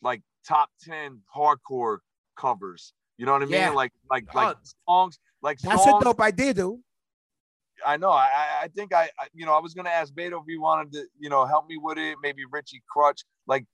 like 0.03 0.23
top 0.47 0.69
ten 0.83 1.21
hardcore 1.35 1.99
covers. 2.37 2.93
You 3.19 3.27
know 3.27 3.33
what 3.33 3.43
I 3.43 3.47
mean? 3.47 3.53
Yeah. 3.55 3.71
Like 3.71 3.93
like 4.11 4.25
Oh, 4.35 4.39
like 4.39 4.57
songs 4.89 5.19
like 5.43 5.59
That's 5.61 5.85
songs 5.85 6.03
a 6.03 6.05
dope 6.05 6.21
idea, 6.21 6.53
dude. 6.53 6.81
I 7.87 7.97
know. 7.97 8.11
I 8.11 8.27
I- 8.27 8.59
I 8.65 8.69
think 8.69 8.93
I, 8.93 9.05
I 9.19 9.29
you 9.33 9.47
know 9.47 9.53
I 9.55 9.61
was 9.61 9.75
gonna 9.75 9.91
ask 9.91 10.13
Beto 10.13 10.41
if 10.41 10.47
he 10.49 10.59
wanted 10.59 10.93
to 10.95 11.07
you 11.21 11.31
know 11.31 11.47
help 11.47 11.69
me 11.69 11.77
with 11.79 11.99
it. 11.99 12.17
Maybe 12.21 12.43
Richie 12.51 12.83
Crutch. 12.91 13.23
Like 13.47 13.65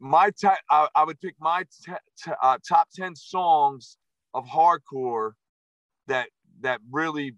my 0.00 0.30
ta- 0.30 0.58
I, 0.70 0.88
I 0.94 1.04
would 1.04 1.20
pick 1.20 1.34
my 1.40 1.64
t- 1.84 1.92
t- 2.24 2.30
uh, 2.42 2.58
top 2.68 2.88
ten 2.94 3.14
songs 3.16 3.96
of 4.34 4.44
hardcore 4.46 5.32
that 6.06 6.28
that 6.60 6.80
really 6.90 7.34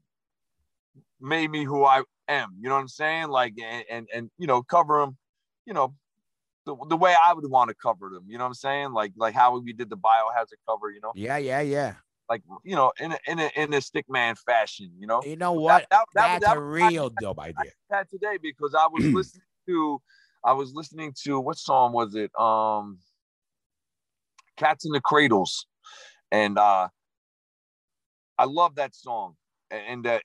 made 1.21 1.51
me 1.51 1.65
who 1.65 1.85
I 1.85 2.03
am. 2.29 2.55
You 2.61 2.69
know 2.69 2.75
what 2.75 2.81
I'm 2.81 2.89
saying? 2.89 3.29
Like 3.29 3.55
and 3.63 3.85
and, 3.91 4.09
and 4.15 4.31
you 4.39 4.47
know 4.47 4.63
cover 4.63 5.01
them. 5.01 5.17
You 5.67 5.75
know. 5.75 5.95
The, 6.67 6.77
the 6.91 6.99
way 6.99 7.15
I 7.25 7.33
would 7.33 7.49
want 7.49 7.71
to 7.71 7.75
cover 7.75 8.11
them, 8.13 8.25
you 8.29 8.37
know 8.37 8.45
what 8.45 8.49
I'm 8.49 8.55
saying? 8.55 8.93
Like 8.93 9.13
like 9.17 9.35
how 9.35 9.59
we 9.59 9.73
did 9.73 9.89
the 9.89 9.97
biohazard 9.97 10.59
cover, 10.69 10.91
you 10.91 11.01
know, 11.01 11.13
Yeah, 11.15 11.39
yeah, 11.39 11.61
yeah. 11.63 11.95
like 12.29 12.43
you 12.63 12.77
know, 12.77 12.93
in 13.01 13.13
a 13.13 13.19
in 13.27 13.39
a 13.39 13.51
in 13.57 13.73
a 13.73 13.79
Stikman 13.79 14.37
fashion, 14.37 14.91
you 14.99 15.07
know. 15.07 15.23
You 15.25 15.37
know 15.37 15.53
what? 15.55 15.87
That- 15.89 15.89
that- 15.91 16.07
that- 16.13 16.41
That's 16.43 16.45
that 16.45 16.57
a 16.59 16.61
real 16.61 17.09
dope 17.09 17.39
idea. 17.39 17.71
had 17.91 18.11
today 18.11 18.37
because 18.43 18.75
I 18.75 18.87
was 18.93 19.03
listening 19.15 19.45
to 19.67 19.99
I 20.45 20.53
was 20.55 20.73
listening 20.75 21.15
to 21.25 21.41
what 21.41 21.59
song 21.59 21.93
was 21.93 22.15
it? 22.15 22.31
Um 22.41 22.99
Cats 24.57 24.85
in 24.85 24.93
the 24.93 25.01
Cradles. 25.01 25.67
And 26.33 26.59
uh 26.59 26.89
I 28.39 28.45
love 28.45 28.77
that 28.77 28.95
song. 28.95 29.35
And 29.71 30.05
that 30.05 30.23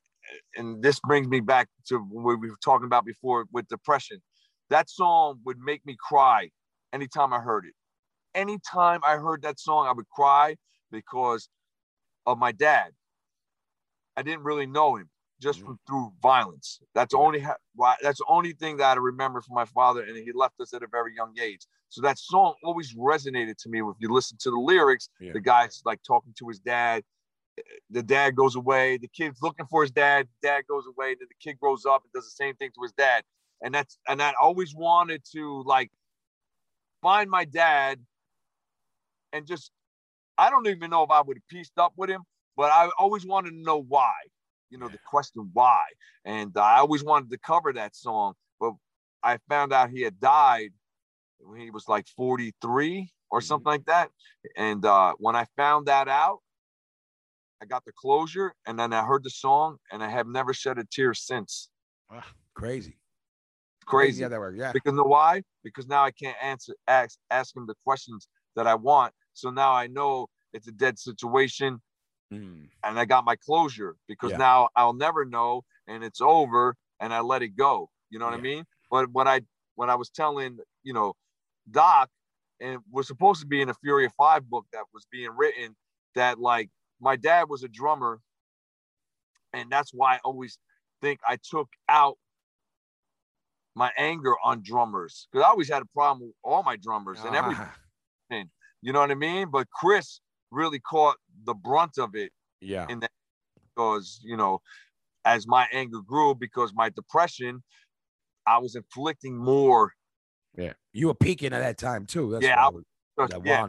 and 0.55 0.81
this 0.83 0.99
brings 1.01 1.27
me 1.27 1.39
back 1.41 1.69
to 1.87 1.97
what 1.99 2.39
we 2.39 2.49
were 2.49 2.57
talking 2.63 2.85
about 2.85 3.05
before 3.05 3.45
with 3.51 3.67
depression. 3.67 4.21
That 4.69 4.89
song 4.89 5.39
would 5.45 5.57
make 5.59 5.85
me 5.85 5.97
cry 5.99 6.49
anytime 6.93 7.33
I 7.33 7.39
heard 7.39 7.65
it. 7.65 7.73
Anytime 8.35 9.01
I 9.05 9.17
heard 9.17 9.43
that 9.43 9.59
song, 9.59 9.87
I 9.87 9.93
would 9.93 10.09
cry 10.09 10.55
because 10.91 11.49
of 12.25 12.37
my 12.37 12.51
dad. 12.51 12.91
I 14.17 14.23
didn't 14.23 14.43
really 14.43 14.67
know 14.67 14.95
him 14.97 15.09
just 15.43 15.59
Mhm. 15.61 15.65
from 15.65 15.79
through 15.85 16.13
violence. 16.21 16.81
That's 16.93 17.13
Yeah. 17.13 17.19
only 17.19 17.39
ha- 17.41 17.57
that's 18.01 18.19
the 18.19 18.25
only 18.27 18.53
thing 18.53 18.77
that 18.77 18.97
I 18.97 18.99
remember 19.01 19.41
from 19.41 19.55
my 19.55 19.65
father, 19.65 20.01
and 20.03 20.15
he 20.17 20.31
left 20.31 20.59
us 20.59 20.73
at 20.73 20.81
a 20.83 20.87
very 20.87 21.13
young 21.15 21.37
age. 21.39 21.67
So 21.89 22.01
that 22.01 22.17
song 22.17 22.55
always 22.63 22.95
resonated 22.95 23.57
to 23.57 23.69
me. 23.69 23.81
If 23.81 23.97
you 23.99 24.09
listen 24.11 24.37
to 24.39 24.49
the 24.49 24.57
lyrics, 24.57 25.09
Yeah. 25.19 25.33
the 25.33 25.41
guy's 25.41 25.81
like 25.85 26.01
talking 26.03 26.33
to 26.39 26.47
his 26.47 26.59
dad. 26.59 27.03
The 27.91 28.01
dad 28.01 28.35
goes 28.35 28.55
away. 28.55 28.97
The 28.97 29.07
kid's 29.09 29.41
looking 29.43 29.67
for 29.67 29.83
his 29.83 29.91
dad. 29.91 30.27
Dad 30.41 30.65
goes 30.65 30.87
away. 30.87 31.13
Then 31.13 31.27
the 31.27 31.35
kid 31.35 31.59
grows 31.59 31.85
up 31.85 32.03
and 32.03 32.11
does 32.13 32.25
the 32.25 32.31
same 32.31 32.55
thing 32.55 32.71
to 32.71 32.81
his 32.81 32.93
dad. 32.93 33.23
And 33.61 33.75
that's 33.75 33.97
and 34.07 34.21
I 34.21 34.33
always 34.41 34.73
wanted 34.73 35.23
to 35.33 35.61
like 35.63 35.91
find 37.01 37.29
my 37.29 37.45
dad 37.45 38.05
and 39.33 39.45
just 39.45 39.71
I 40.37 40.49
don't 40.49 40.67
even 40.67 40.89
know 40.89 41.03
if 41.03 41.11
I 41.11 41.21
would 41.21 41.37
have 41.37 41.47
pieced 41.47 41.77
up 41.77 41.93
with 41.95 42.09
him, 42.09 42.23
but 42.55 42.71
I 42.71 42.89
always 42.97 43.25
wanted 43.25 43.51
to 43.51 43.57
know 43.61 43.77
why. 43.77 44.13
You 44.73 44.79
know, 44.79 44.89
the 44.89 44.97
question 45.05 45.51
why. 45.53 45.83
And 46.25 46.51
I 46.57 46.79
always 46.79 47.03
wanted 47.03 47.29
to 47.29 47.37
cover 47.37 47.71
that 47.73 47.95
song, 47.95 48.33
but 48.59 48.73
I 49.21 49.37
found 49.47 49.71
out 49.71 49.91
he 49.91 50.01
had 50.01 50.19
died 50.19 50.71
when 51.37 51.61
he 51.61 51.69
was 51.69 51.87
like 51.87 52.07
43 52.17 53.13
or 53.29 53.39
Mhm. 53.39 53.43
something 53.43 53.65
like 53.67 53.85
that. 53.85 54.09
And 54.57 54.83
uh, 54.83 55.13
when 55.19 55.35
I 55.35 55.45
found 55.55 55.85
that 55.85 56.07
out, 56.07 56.39
I 57.61 57.65
got 57.67 57.85
the 57.85 57.91
closure 57.91 58.55
and 58.65 58.79
then 58.79 58.93
I 58.93 59.05
heard 59.05 59.23
the 59.23 59.29
song 59.29 59.77
and 59.91 60.03
I 60.03 60.09
have 60.09 60.25
never 60.25 60.55
shed 60.55 60.79
a 60.79 60.85
tear 60.85 61.13
since. 61.13 61.69
Ah, 62.09 62.33
crazy. 62.55 62.97
Crazy. 63.85 64.23
how 64.23 64.29
that 64.29 64.39
works. 64.39 64.57
Yeah. 64.57 64.71
Because 64.71 64.93
know 64.93 65.03
why? 65.03 65.43
Because 65.63 65.85
now 65.85 66.03
I 66.03 66.09
can't 66.09 66.37
answer 66.41 66.73
ask 66.87 67.19
ask 67.29 67.55
him 67.55 67.67
the 67.67 67.75
questions 67.83 68.27
that 68.55 68.65
I 68.65 68.73
want. 68.73 69.13
So 69.33 69.51
now 69.51 69.71
I 69.71 69.85
know 69.85 70.29
it's 70.51 70.67
a 70.67 70.71
dead 70.71 70.97
situation 70.97 71.79
Mm. 72.33 72.69
and 72.83 72.99
I 72.99 73.05
got 73.05 73.23
my 73.25 73.35
closure 73.35 73.95
because 74.07 74.31
Yeah. 74.31 74.37
now 74.37 74.69
I'll 74.75 74.93
never 74.93 75.25
know 75.25 75.63
and 75.87 76.03
it's 76.03 76.21
over 76.21 76.75
and 76.99 77.13
I 77.13 77.21
let 77.21 77.41
it 77.41 77.55
go. 77.55 77.89
You 78.09 78.19
know 78.19 78.25
what 78.25 78.33
I 78.33 78.37
mean? 78.37 78.65
But 78.89 79.11
when 79.11 79.27
I 79.27 79.41
when 79.75 79.89
I 79.89 79.95
was 79.95 80.09
telling, 80.09 80.59
you 80.83 80.93
know, 80.93 81.15
Doc, 81.69 82.09
and 82.59 82.79
was 82.91 83.07
supposed 83.07 83.41
to 83.41 83.47
be 83.47 83.61
in 83.61 83.69
a 83.69 83.73
Fury 83.73 84.05
of 84.05 84.13
Five 84.13 84.49
book 84.49 84.65
that 84.71 84.85
was 84.93 85.05
being 85.11 85.31
written, 85.35 85.75
that 86.15 86.39
like 86.39 86.69
my 86.99 87.15
dad 87.15 87.49
was 87.49 87.63
a 87.63 87.67
drummer, 87.67 88.21
and 89.51 89.71
that's 89.71 89.91
why 89.93 90.15
I 90.15 90.19
always 90.23 90.57
think 91.01 91.19
I 91.27 91.37
took 91.37 91.69
out 91.89 92.17
my 93.75 93.91
anger 93.97 94.35
on 94.43 94.61
drummers 94.61 95.27
because 95.31 95.43
I 95.43 95.49
always 95.49 95.69
had 95.69 95.81
a 95.81 95.87
problem 95.87 96.27
with 96.27 96.35
all 96.43 96.61
my 96.63 96.75
drummers 96.75 97.19
and 97.23 97.35
every 97.35 97.55
Ah, 97.55 97.73
you 98.81 98.93
know 98.93 98.99
what 98.99 99.11
I 99.11 99.15
mean? 99.15 99.49
But 99.49 99.69
Chris 99.71 100.19
really 100.53 100.79
caught 100.79 101.17
the 101.45 101.53
brunt 101.53 101.97
of 101.97 102.15
it 102.15 102.31
yeah. 102.61 102.85
in 102.89 102.99
that 102.99 103.11
because 103.75 104.19
you 104.23 104.37
know 104.37 104.61
as 105.25 105.47
my 105.47 105.67
anger 105.71 105.99
grew 106.05 106.35
because 106.35 106.73
my 106.73 106.89
depression 106.89 107.63
i 108.45 108.57
was 108.57 108.75
inflicting 108.75 109.37
more. 109.37 109.93
Yeah. 110.55 110.73
You 110.91 111.07
were 111.07 111.15
peaking 111.15 111.53
at 111.53 111.59
that 111.59 111.77
time 111.77 112.05
too. 112.05 112.31
That's 112.31 112.45
Yeah, 112.45 112.63
I 112.63 112.69
was- 112.69 112.83
yeah, 113.43 113.67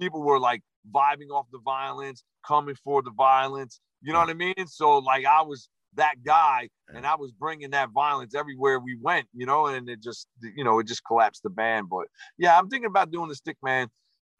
people 0.00 0.22
were 0.22 0.38
like 0.38 0.62
vibing 0.90 1.30
off 1.30 1.46
the 1.52 1.58
violence 1.58 2.22
coming 2.46 2.76
for 2.84 3.02
the 3.02 3.10
violence. 3.10 3.80
You 4.00 4.12
know 4.12 4.20
what 4.20 4.30
i 4.30 4.34
mean? 4.34 4.66
So 4.66 4.98
like 4.98 5.24
i 5.26 5.42
was 5.42 5.68
that 5.94 6.22
guy 6.22 6.68
and 6.94 7.06
i 7.06 7.14
was 7.16 7.32
bringing 7.32 7.70
that 7.70 7.88
violence 7.90 8.34
everywhere 8.34 8.78
we 8.78 8.96
went 9.00 9.26
you 9.32 9.46
know 9.46 9.66
and 9.66 9.88
it 9.88 10.00
just 10.02 10.28
you 10.54 10.62
know 10.62 10.78
it 10.78 10.86
just 10.86 11.02
collapsed 11.04 11.42
the 11.42 11.50
band. 11.50 11.88
But 11.90 12.06
yeah 12.36 12.58
i'm 12.58 12.68
thinking 12.68 12.88
about 12.88 13.10
doing 13.10 13.28
the 13.28 13.34
Stikman 13.34 13.88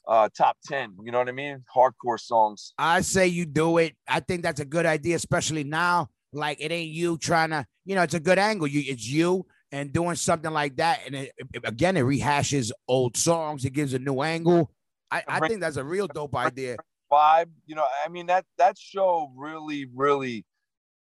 uh 0.09 0.29
top 0.37 0.57
10 0.65 0.97
you 1.05 1.13
know 1.13 1.19
what 1.19 1.29
i 1.29 1.33
mean 1.33 1.63
hardcore 1.75 2.19
songs 2.19 2.73
I 2.79 3.03
say 3.03 3.27
you 3.27 3.45
do 3.47 3.79
it. 3.79 3.95
I 4.09 4.21
think 4.21 4.43
that's 4.43 4.61
a 4.61 4.65
good 4.65 4.87
idea, 4.87 5.17
especially 5.17 5.65
now. 5.65 6.09
Like 6.33 6.59
it 6.61 6.73
ain't 6.73 6.91
you 6.91 7.19
trying 7.19 7.51
to, 7.51 7.67
you 7.85 7.95
know, 7.95 8.03
it's 8.03 8.15
a 8.15 8.21
good 8.21 8.39
angle. 8.39 8.67
You, 8.67 8.83
it's 8.87 9.07
you 9.07 9.47
and 9.73 9.93
doing 9.93 10.15
something 10.17 10.51
like 10.53 10.77
that, 10.77 11.01
and 11.07 11.15
it, 11.15 11.33
it- 11.39 11.63
again, 11.65 11.97
it 11.97 12.05
rehashes 12.05 12.71
old 12.87 13.17
songs. 13.17 13.65
It 13.65 13.73
gives 13.73 13.93
a 13.95 13.99
new 13.99 14.23
angle. 14.23 14.71
I, 15.11 15.23
I 15.29 15.41
think 15.47 15.61
that's 15.61 15.77
a 15.77 15.85
real 15.85 16.07
dope 16.07 16.37
idea. 16.37 16.77
vibe. 17.13 17.51
You 17.67 17.75
know, 17.77 17.87
I 18.05 18.09
mean 18.09 18.27
that 18.27 18.45
that 18.59 18.77
show 18.79 19.33
really, 19.37 19.87
really, 19.95 20.45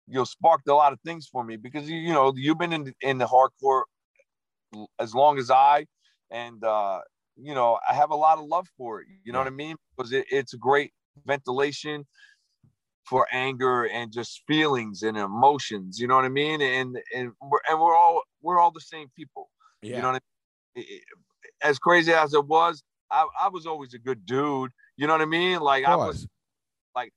you 0.07 0.15
know, 0.15 0.23
sparked 0.23 0.67
a 0.67 0.75
lot 0.75 0.93
of 0.93 0.99
things 1.05 1.27
for 1.31 1.43
me 1.43 1.55
because 1.57 1.89
you 1.89 1.97
you 1.97 2.13
know 2.13 2.33
you've 2.35 2.57
been 2.59 2.73
in 2.73 2.93
in 3.01 3.17
the 3.17 3.25
hardcore 3.27 3.83
as 4.99 5.13
long 5.13 5.37
as 5.37 5.51
I, 5.51 5.85
and 6.29 6.63
uh, 6.63 6.99
you 7.35 7.53
know 7.53 7.79
I 7.87 7.93
have 7.93 8.11
a 8.11 8.15
lot 8.15 8.37
of 8.37 8.45
love 8.45 8.67
for 8.77 9.01
it. 9.01 9.07
You 9.23 9.31
know 9.31 9.39
Yeah. 9.39 9.45
what 9.45 9.53
I 9.53 9.55
mean? 9.55 9.75
Because 9.97 10.11
it, 10.11 10.25
it's 10.31 10.53
a 10.53 10.57
great 10.57 10.91
ventilation 11.25 12.05
for 13.05 13.27
anger 13.31 13.87
and 13.87 14.11
just 14.11 14.43
feelings 14.47 15.03
and 15.03 15.17
emotions. 15.17 15.99
You 15.99 16.07
know 16.07 16.15
what 16.15 16.25
I 16.25 16.29
mean? 16.29 16.61
And 16.61 16.97
and 17.15 17.31
we're 17.41 17.59
and 17.69 17.79
we're 17.79 17.95
all 17.95 18.21
we're 18.41 18.59
all 18.59 18.71
the 18.71 18.81
same 18.81 19.07
people. 19.15 19.49
Yeah. 19.81 19.95
You 19.97 20.01
know 20.01 20.11
what 20.13 20.23
I 20.75 20.79
mean? 20.79 20.85
as 21.63 21.77
crazy 21.79 22.13
as 22.13 22.33
it 22.33 22.45
was, 22.47 22.81
I, 23.11 23.27
I 23.39 23.49
was 23.49 23.65
always 23.65 23.93
a 23.93 23.99
good 23.99 24.25
dude. 24.25 24.71
You 24.97 25.07
know 25.07 25.13
what 25.13 25.21
I 25.21 25.25
mean? 25.25 25.59
Like 25.59 25.85
I 25.85 25.95
was, 25.95 26.27
like 26.95 27.11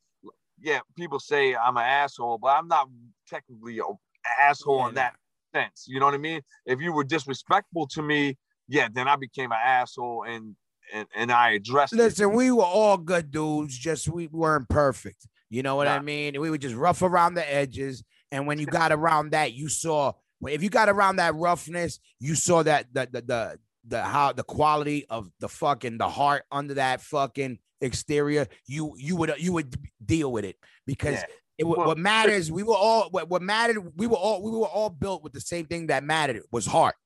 yeah. 0.60 0.80
People 0.96 1.20
say 1.20 1.54
I'm 1.54 1.76
an 1.76 1.84
asshole, 1.84 2.38
but 2.38 2.48
I'm 2.48 2.68
not 2.68 2.88
technically 3.28 3.78
an 3.78 3.96
asshole 4.40 4.78
Yeah, 4.78 4.88
in 4.88 4.94
that 4.94 5.14
sense. 5.54 5.84
You 5.86 6.00
know 6.00 6.06
what 6.06 6.14
I 6.14 6.18
mean? 6.18 6.40
If 6.66 6.80
you 6.80 6.92
were 6.92 7.04
disrespectful 7.04 7.86
to 7.88 8.02
me, 8.02 8.36
yeah, 8.68 8.88
then 8.92 9.08
I 9.08 9.16
became 9.16 9.52
an 9.52 9.58
asshole 9.62 10.24
and 10.24 10.56
and 10.92 11.06
and 11.14 11.32
I 11.32 11.52
addressed 11.52 11.92
it. 11.92 11.96
Listen, 11.96 12.32
we 12.32 12.50
were 12.50 12.64
all 12.64 12.96
good 12.96 13.30
dudes, 13.30 13.76
just 13.76 14.08
we 14.08 14.26
weren't 14.26 14.68
perfect. 14.68 15.26
You 15.50 15.62
know 15.62 15.76
what 15.76 15.86
I 15.86 16.00
mean? 16.00 16.40
We 16.40 16.50
were 16.50 16.58
just 16.58 16.74
rough 16.74 17.02
around 17.02 17.34
the 17.34 17.54
edges. 17.54 18.02
And 18.32 18.46
when 18.46 18.58
you 18.58 18.66
got 18.66 18.90
around 18.90 19.30
that, 19.30 19.52
you 19.52 19.68
saw 19.68 20.12
if 20.46 20.62
you 20.62 20.68
got 20.68 20.88
around 20.88 21.16
that 21.16 21.34
roughness, 21.34 22.00
you 22.20 22.34
saw 22.34 22.62
that 22.64 22.92
the 22.92 23.08
the 23.10 23.20
the, 23.22 23.58
the 23.86 24.02
how 24.02 24.32
the 24.32 24.42
quality 24.42 25.06
of 25.08 25.30
the 25.40 25.48
fucking 25.48 25.98
the 25.98 26.08
heart 26.08 26.44
under 26.50 26.74
that 26.74 27.00
fucking 27.00 27.58
exterior, 27.80 28.46
you 28.66 28.94
you 28.98 29.16
would 29.16 29.34
you 29.38 29.52
would 29.52 29.74
deal 30.04 30.32
with 30.32 30.44
it 30.44 30.56
because 30.86 31.14
Yeah. 31.14 31.24
it, 31.58 31.64
Well, 31.64 31.86
what 31.86 31.98
matters, 31.98 32.50
we 32.50 32.62
were 32.62 32.74
all 32.76 33.08
what, 33.10 33.28
what 33.28 33.42
mattered, 33.42 33.92
we 33.96 34.06
were 34.06 34.16
all 34.16 34.42
we 34.42 34.50
were 34.50 34.66
all 34.66 34.90
built 34.90 35.22
with 35.22 35.32
the 35.32 35.40
same 35.40 35.66
thing 35.66 35.86
that 35.86 36.02
mattered 36.02 36.42
was 36.50 36.66
heart. 36.66 36.96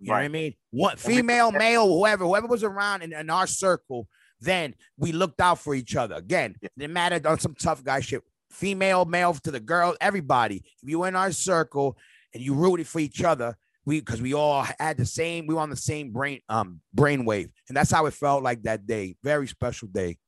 You 0.00 0.08
know 0.08 0.14
what 0.14 0.22
I 0.22 0.28
mean? 0.28 0.54
What 0.70 1.00
female, 1.00 1.50
male, 1.50 1.86
whoever, 1.88 2.24
whoever 2.24 2.46
was 2.46 2.62
around 2.62 3.02
in, 3.02 3.12
in 3.12 3.30
our 3.30 3.46
circle, 3.46 4.06
then 4.40 4.74
we 4.96 5.12
looked 5.12 5.40
out 5.40 5.58
for 5.58 5.74
each 5.74 5.96
other. 5.96 6.14
Again, 6.14 6.54
Yeah. 6.62 6.68
it 6.78 6.90
mattered 6.90 7.26
on 7.26 7.38
some 7.40 7.54
tough 7.54 7.82
guy 7.82 8.00
shit. 8.00 8.22
Female, 8.50 9.04
male 9.04 9.34
to 9.34 9.50
the 9.50 9.60
girl, 9.60 9.96
everybody. 10.00 10.58
If 10.82 10.88
you 10.88 11.00
were 11.00 11.08
in 11.08 11.16
our 11.16 11.32
circle 11.32 11.96
and 12.32 12.42
you 12.42 12.54
rooted 12.54 12.86
for 12.86 13.00
each 13.00 13.22
other, 13.22 13.56
we 13.84 14.00
because 14.00 14.22
we 14.22 14.34
all 14.34 14.64
had 14.78 14.96
the 14.98 15.04
same, 15.06 15.46
we 15.46 15.54
were 15.54 15.60
on 15.60 15.70
the 15.70 15.76
same 15.76 16.12
brain 16.12 16.40
um 16.48 16.80
brain 16.94 17.24
wave. 17.24 17.50
And 17.68 17.76
that's 17.76 17.90
how 17.90 18.06
it 18.06 18.12
felt 18.14 18.42
like 18.42 18.62
that 18.62 18.86
day. 18.86 19.16
Very 19.24 19.48
special 19.48 19.88
day, 19.88 20.18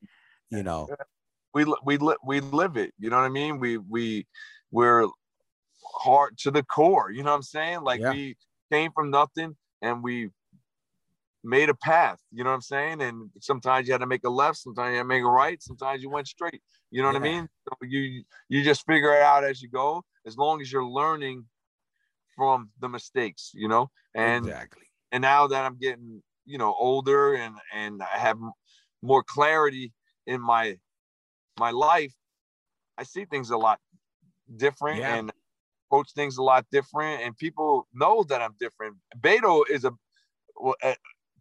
you 0.50 0.62
know. 0.62 0.88
we 1.54 1.64
we 1.84 1.96
li- 1.98 2.16
we 2.24 2.40
live 2.40 2.76
it. 2.76 2.92
You 2.98 3.10
know 3.10 3.16
what 3.18 3.24
I 3.26 3.28
mean? 3.28 3.58
We 3.60 3.76
we 3.78 4.26
we're 4.70 5.06
hard 6.02 6.36
to 6.38 6.50
the 6.50 6.62
core. 6.62 7.10
You 7.10 7.22
know 7.22 7.30
what 7.30 7.36
I'm 7.36 7.42
saying? 7.42 7.82
Like 7.82 8.00
Yeah. 8.00 8.12
we 8.12 8.36
came 8.72 8.90
from 8.92 9.10
nothing 9.10 9.56
and 9.82 10.02
we 10.02 10.30
made 11.42 11.68
a 11.68 11.74
path. 11.74 12.18
You 12.32 12.44
know 12.44 12.50
what 12.50 12.56
I'm 12.56 12.62
saying? 12.62 13.02
And 13.02 13.30
sometimes 13.40 13.86
you 13.86 13.92
had 13.92 14.00
to 14.00 14.06
make 14.06 14.24
a 14.24 14.30
left, 14.30 14.58
sometimes 14.58 14.90
you 14.92 14.96
had 14.96 15.02
to 15.02 15.08
make 15.08 15.22
a 15.22 15.28
right, 15.28 15.62
sometimes 15.62 16.02
you 16.02 16.10
went 16.10 16.28
straight. 16.28 16.62
You 16.90 17.02
know 17.02 17.08
what 17.08 17.16
I 17.16 17.20
mean? 17.20 17.48
So 17.68 17.76
you 17.82 18.24
you 18.48 18.62
just 18.62 18.84
figure 18.86 19.14
it 19.14 19.22
out 19.22 19.44
as 19.44 19.62
you 19.62 19.68
go, 19.68 20.04
as 20.26 20.36
long 20.36 20.60
as 20.60 20.70
you're 20.70 20.84
learning 20.84 21.44
from 22.36 22.70
the 22.80 22.88
mistakes. 22.88 23.52
You 23.54 23.68
know, 23.68 23.90
and 24.14 24.46
exactly. 24.46 24.82
and 25.12 25.22
now 25.22 25.46
that 25.46 25.64
I'm 25.64 25.78
getting 25.78 26.22
you 26.44 26.58
know 26.58 26.74
older 26.78 27.34
and 27.34 27.54
and 27.74 28.02
I 28.02 28.18
have 28.18 28.38
more 29.02 29.22
clarity 29.22 29.92
in 30.26 30.40
my 30.40 30.78
my 31.58 31.70
life, 31.70 32.14
I 32.98 33.04
see 33.04 33.24
things 33.24 33.50
a 33.50 33.56
lot 33.56 33.78
different 34.56 35.00
Yeah. 35.00 35.16
and 35.16 35.32
approach 35.90 36.12
things 36.12 36.36
a 36.38 36.42
lot 36.42 36.64
different, 36.70 37.22
and 37.22 37.36
people 37.36 37.86
know 37.92 38.22
that 38.24 38.40
I'm 38.40 38.54
different. 38.58 38.96
Beto 39.20 39.62
is 39.68 39.84
a 39.84 39.92
well, 40.56 40.74
uh, 40.82 40.94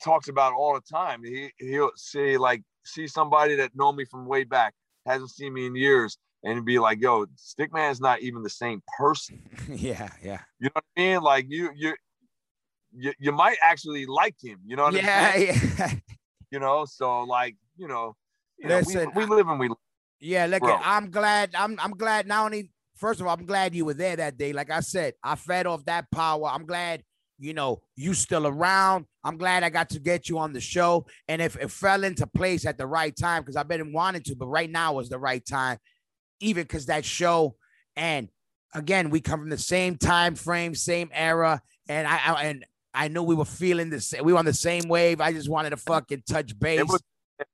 talks 0.03 0.27
about 0.27 0.53
all 0.53 0.73
the 0.73 0.81
time. 0.81 1.23
He 1.23 1.51
he'll 1.57 1.91
see 1.95 2.37
like 2.37 2.63
see 2.85 3.07
somebody 3.07 3.55
that 3.55 3.75
know 3.75 3.91
me 3.91 4.05
from 4.05 4.25
way 4.25 4.43
back 4.43 4.73
hasn't 5.05 5.31
seen 5.31 5.53
me 5.53 5.65
in 5.65 5.75
years. 5.75 6.17
And 6.41 6.63
be 6.63 6.79
like, 6.79 7.01
yo, 7.01 7.25
Stikman's 7.35 7.99
not 7.99 8.21
even 8.21 8.43
the 8.43 8.49
same 8.49 8.81
person. 8.97 9.41
yeah, 9.69 10.07
yeah. 10.23 10.39
You 10.59 10.67
know 10.67 10.71
what 10.75 10.85
I 10.95 11.01
mean? 11.01 11.21
Like 11.21 11.47
you, 11.49 11.69
you, 11.75 11.93
you, 12.95 13.11
you 13.19 13.33
might 13.33 13.57
actually 13.61 14.05
like 14.05 14.35
him. 14.41 14.57
You 14.65 14.77
know 14.77 14.83
what 14.83 14.93
Yeah, 14.93 15.35
yeah. 15.35 15.91
You 16.51 16.59
know, 16.59 16.85
so 16.85 17.23
like, 17.23 17.57
you 17.75 17.89
know, 17.89 18.15
you 18.57 18.69
know, 18.69 18.77
Listen, 18.77 19.11
we, 19.13 19.25
we 19.25 19.35
live 19.35 19.49
and 19.49 19.59
we. 19.59 19.67
Live. 19.67 19.77
Yeah, 20.21 20.45
look, 20.45 20.61
Bro. 20.61 20.79
I'm 20.81 21.11
glad. 21.11 21.53
I'm 21.55 21.77
I'm 21.79 21.91
glad. 21.91 22.25
Not 22.25 22.45
only 22.45 22.71
first 22.99 23.19
of 23.19 23.27
all, 23.27 23.33
I'm 23.33 23.45
glad 23.45 23.73
you 23.73 23.85
were 23.85 23.93
there 23.93 24.15
that 24.15 24.37
day. 24.37 24.53
Like 24.53 24.69
I 24.69 24.81
said, 24.81 25.13
I 25.23 25.35
fed 25.35 25.65
off 25.65 25.85
that 25.85 26.11
power. 26.11 26.45
I'm 26.45 26.65
glad 26.65 27.03
you 27.39 27.53
know 27.53 27.81
you 27.95 28.13
still 28.13 28.45
around. 28.45 29.05
I'm 29.23 29.37
glad 29.37 29.63
I 29.63 29.69
got 29.69 29.89
to 29.91 29.99
get 29.99 30.29
you 30.29 30.37
on 30.37 30.53
the 30.53 30.61
show, 30.61 31.05
and 31.27 31.41
if 31.41 31.55
it 31.55 31.71
fell 31.71 32.03
into 32.03 32.27
place 32.27 32.65
at 32.65 32.77
the 32.77 32.85
right 32.85 33.15
time 33.15 33.41
because 33.41 33.55
I've 33.55 33.67
been 33.67 33.93
wanting 33.93 34.23
to, 34.23 34.35
but 34.35 34.47
right 34.47 34.69
now 34.69 34.93
was 34.93 35.09
the 35.09 35.19
right 35.19 35.43
time, 35.45 35.77
even 36.39 36.63
because 36.63 36.85
that 36.87 37.05
show 37.05 37.55
and 37.95 38.29
again 38.75 39.09
we 39.09 39.19
come 39.19 39.39
from 39.39 39.49
the 39.49 39.57
same 39.57 39.97
time 39.97 40.35
frame, 40.35 40.75
same 40.75 41.09
era, 41.13 41.61
and 41.87 42.07
I, 42.07 42.17
I 42.17 42.43
and 42.43 42.65
I 42.93 43.07
knew 43.07 43.23
we 43.23 43.35
were 43.35 43.45
feeling 43.45 43.89
the 43.89 44.01
same. 44.01 44.25
We 44.25 44.33
were 44.33 44.39
on 44.39 44.45
the 44.45 44.53
same 44.53 44.87
wave. 44.87 45.21
I 45.21 45.31
just 45.31 45.49
wanted 45.49 45.71
to 45.71 45.77
fucking 45.77 46.23
touch 46.27 46.57
base. 46.57 46.79
It 46.79 46.87
was, 46.87 47.01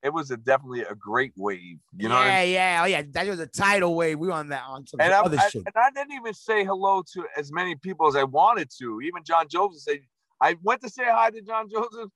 it 0.03 0.13
was 0.13 0.31
a, 0.31 0.37
definitely 0.37 0.81
a 0.81 0.95
great 0.95 1.33
wave. 1.35 1.79
You 1.95 2.09
know, 2.09 2.19
yeah, 2.19 2.35
I 2.35 2.43
mean? 2.43 2.53
yeah, 2.53 2.79
oh 2.83 2.85
yeah. 2.85 3.03
That 3.11 3.27
was 3.27 3.39
a 3.39 3.47
tidal 3.47 3.95
wave. 3.95 4.19
We 4.19 4.27
were 4.27 4.33
on 4.33 4.49
that 4.49 4.63
on 4.67 4.85
some 4.87 4.99
and 4.99 5.13
I, 5.13 5.19
other 5.19 5.37
I- 5.37 5.49
shit. 5.49 5.63
and 5.65 5.75
I 5.75 5.89
didn't 5.91 6.13
even 6.13 6.33
say 6.33 6.63
hello 6.63 7.03
to 7.13 7.25
as 7.37 7.51
many 7.51 7.75
people 7.75 8.07
as 8.07 8.15
I 8.15 8.23
wanted 8.23 8.69
to. 8.79 9.01
Even 9.01 9.23
John 9.23 9.47
Joseph 9.49 9.81
said 9.81 9.99
I 10.41 10.55
went 10.63 10.81
to 10.81 10.89
say 10.89 11.03
hi 11.05 11.29
to 11.29 11.41
John 11.41 11.69
Joseph, 11.69 12.09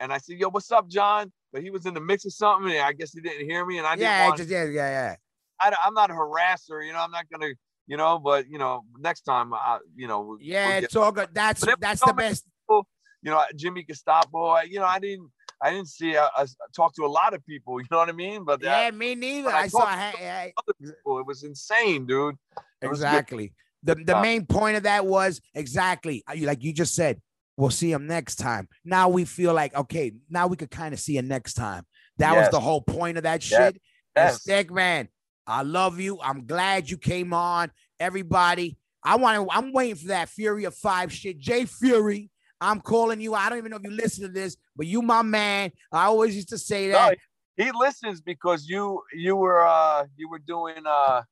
and 0.00 0.12
I 0.12 0.18
said, 0.18 0.38
"Yo, 0.38 0.48
what's 0.50 0.70
up, 0.72 0.88
John?" 0.88 1.32
But 1.52 1.62
he 1.62 1.70
was 1.70 1.86
in 1.86 1.94
the 1.94 2.00
mix 2.00 2.24
of 2.24 2.32
something, 2.32 2.70
and 2.72 2.80
I 2.80 2.92
guess 2.92 3.12
he 3.12 3.20
didn't 3.20 3.48
hear 3.48 3.64
me, 3.64 3.78
and 3.78 3.86
I 3.86 3.96
didn't 3.96 4.02
yeah, 4.02 4.26
want. 4.26 4.38
just 4.38 4.50
yeah, 4.50 4.64
yeah, 4.64 4.70
yeah. 4.72 5.16
I, 5.60 5.86
am 5.86 5.94
not 5.94 6.10
a 6.10 6.14
harasser, 6.14 6.84
you 6.84 6.92
know. 6.92 6.98
I'm 6.98 7.10
not 7.10 7.26
gonna, 7.30 7.52
you 7.86 7.96
know. 7.96 8.18
But 8.18 8.48
you 8.48 8.58
know, 8.58 8.84
next 8.98 9.22
time, 9.22 9.54
I, 9.54 9.78
you 9.94 10.08
know, 10.08 10.38
Yeah, 10.40 10.68
we'll 10.68 10.84
it's 10.84 10.96
all 10.96 11.12
good. 11.12 11.28
Uh, 11.28 11.32
that's 11.32 11.62
it 11.62 11.68
was 11.68 11.76
that's 11.80 12.00
so 12.00 12.06
the 12.06 12.14
best. 12.14 12.44
you 12.68 13.30
know, 13.30 13.42
Jimmy 13.54 13.82
Gestapo. 13.82 14.48
I, 14.48 14.62
you 14.62 14.78
know, 14.78 14.86
I 14.86 14.98
didn't, 14.98 15.30
I 15.62 15.70
didn't 15.70 15.88
see. 15.88 16.16
I, 16.16 16.28
I 16.36 16.44
talked 16.74 16.96
to 16.96 17.04
a 17.04 17.08
lot 17.08 17.34
of 17.34 17.44
people. 17.46 17.80
You 17.80 17.86
know 17.90 17.98
what 17.98 18.08
I 18.08 18.12
mean? 18.12 18.44
But 18.44 18.62
Yeah, 18.62 18.90
me 18.90 19.14
neither. 19.14 19.48
I 19.50 19.62
I 19.62 19.68
saw. 19.68 19.80
other 19.86 20.74
people, 20.80 21.18
it 21.18 21.26
was 21.26 21.42
insane, 21.44 22.06
dude. 22.06 22.36
It 22.82 22.86
exactly. 22.88 23.52
The 23.82 23.94
the 23.94 24.20
main 24.20 24.46
point 24.46 24.76
of 24.76 24.82
that 24.84 25.06
was 25.06 25.40
exactly 25.54 26.24
uh, 26.28 26.34
you- 26.34 26.46
like 26.46 26.62
you 26.62 26.72
just 26.72 26.94
said. 26.94 27.20
We'll 27.58 27.70
see 27.70 27.90
him 27.90 28.06
next 28.06 28.36
time. 28.36 28.68
Now 28.84 29.08
we 29.08 29.24
feel 29.24 29.54
like 29.54 29.74
okay. 29.74 30.12
Now 30.28 30.46
we 30.46 30.56
could 30.56 30.70
kind 30.70 30.92
of 30.92 31.00
see 31.00 31.16
him 31.16 31.26
next 31.26 31.54
time. 31.54 31.86
That 32.18 32.36
was 32.36 32.50
the 32.50 32.60
whole 32.60 32.82
point 32.82 33.16
of 33.16 33.22
that 33.22 33.42
shit. 33.42 33.80
Yes. 34.14 34.44
Stikman, 34.46 35.08
I 35.46 35.62
love 35.62 35.98
you. 35.98 36.18
I'm 36.22 36.46
glad 36.46 36.90
you 36.90 36.98
came 36.98 37.32
on. 37.32 37.70
Everybody, 37.98 38.76
I 39.02 39.16
want 39.16 39.48
to. 39.48 39.56
I'm 39.56 39.72
waiting 39.72 39.96
for 39.96 40.08
that 40.08 40.28
Fury 40.28 40.64
of 40.64 40.74
Five 40.74 41.10
shit. 41.10 41.38
Jay 41.38 41.64
Fury, 41.64 42.28
I'm 42.60 42.80
calling 42.80 43.20
you. 43.20 43.34
I 43.34 43.48
don't 43.48 43.58
even 43.58 43.70
know 43.70 43.76
if 43.76 43.82
you 43.84 43.90
listen 43.90 44.22
to 44.22 44.28
this, 44.28 44.56
but 44.76 44.86
you 44.86 45.02
my 45.02 45.22
man. 45.22 45.72
I 45.92 46.04
always 46.06 46.34
used 46.34 46.48
to 46.50 46.58
say 46.58 46.88
No, 46.88 46.94
that. 46.94 47.18
he 47.56 47.70
listens 47.72 48.20
because 48.20 48.66
you, 48.68 49.02
you 49.12 49.36
were, 49.36 49.66
uh, 49.66 50.06
you 50.16 50.28
were 50.28 50.38
doing 50.38 50.82
uh, 50.86 51.22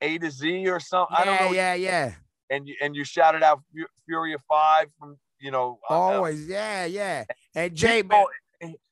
A 0.00 0.18
to 0.18 0.30
Z 0.30 0.68
or 0.68 0.80
something. 0.80 1.16
I 1.18 1.24
don't 1.24 1.34
yeah, 1.34 1.46
know. 1.46 1.52
yeah, 1.52 1.74
yeah. 1.74 2.12
And 2.50 2.66
you, 2.68 2.76
and 2.80 2.94
you 2.96 3.04
shouted 3.04 3.42
out 3.42 3.60
Fu- 3.74 3.86
Fury 4.06 4.32
of 4.34 4.42
Five 4.48 4.86
from, 4.98 5.16
you 5.40 5.50
know, 5.50 5.78
uh, 5.90 5.94
Always, 5.94 6.46
yeah, 6.48 6.84
yeah. 6.86 7.24
And 7.54 7.74
Jay, 7.74 7.96
he 7.98 8.02
told- 8.02 8.28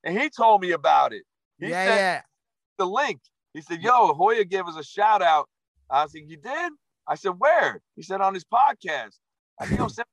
and 0.05 0.18
he 0.20 0.31
told 0.31 0.60
me 0.60 0.70
about 0.73 1.12
it. 1.12 1.24
He 1.59 1.68
yeah, 1.68 1.94
yeah. 1.97 2.23
the 2.78 2.86
link. 2.86 3.20
He 3.52 3.62
said, 3.62 3.81
"Yo, 3.82 4.12
Hoya 4.14 4.44
gave 4.44 4.66
us 4.68 4.77
a 4.77 4.85
shout 4.85 5.23
out." 5.23 5.48
I 5.90 6.02
like, 6.02 6.12
"You 6.14 6.36
did?" 6.36 6.73
I 7.09 7.14
said, 7.16 7.31
"Where?" 7.39 7.81
He 7.97 8.02
said, 8.02 8.20
"On 8.20 8.32
his 8.35 8.44
podcast." 8.44 9.16
I 9.59 9.66
said, 9.66 9.78
"Yo, 9.78 9.89
send 9.89 9.89
me 9.89 9.89
the 9.89 9.89
link." 9.89 10.06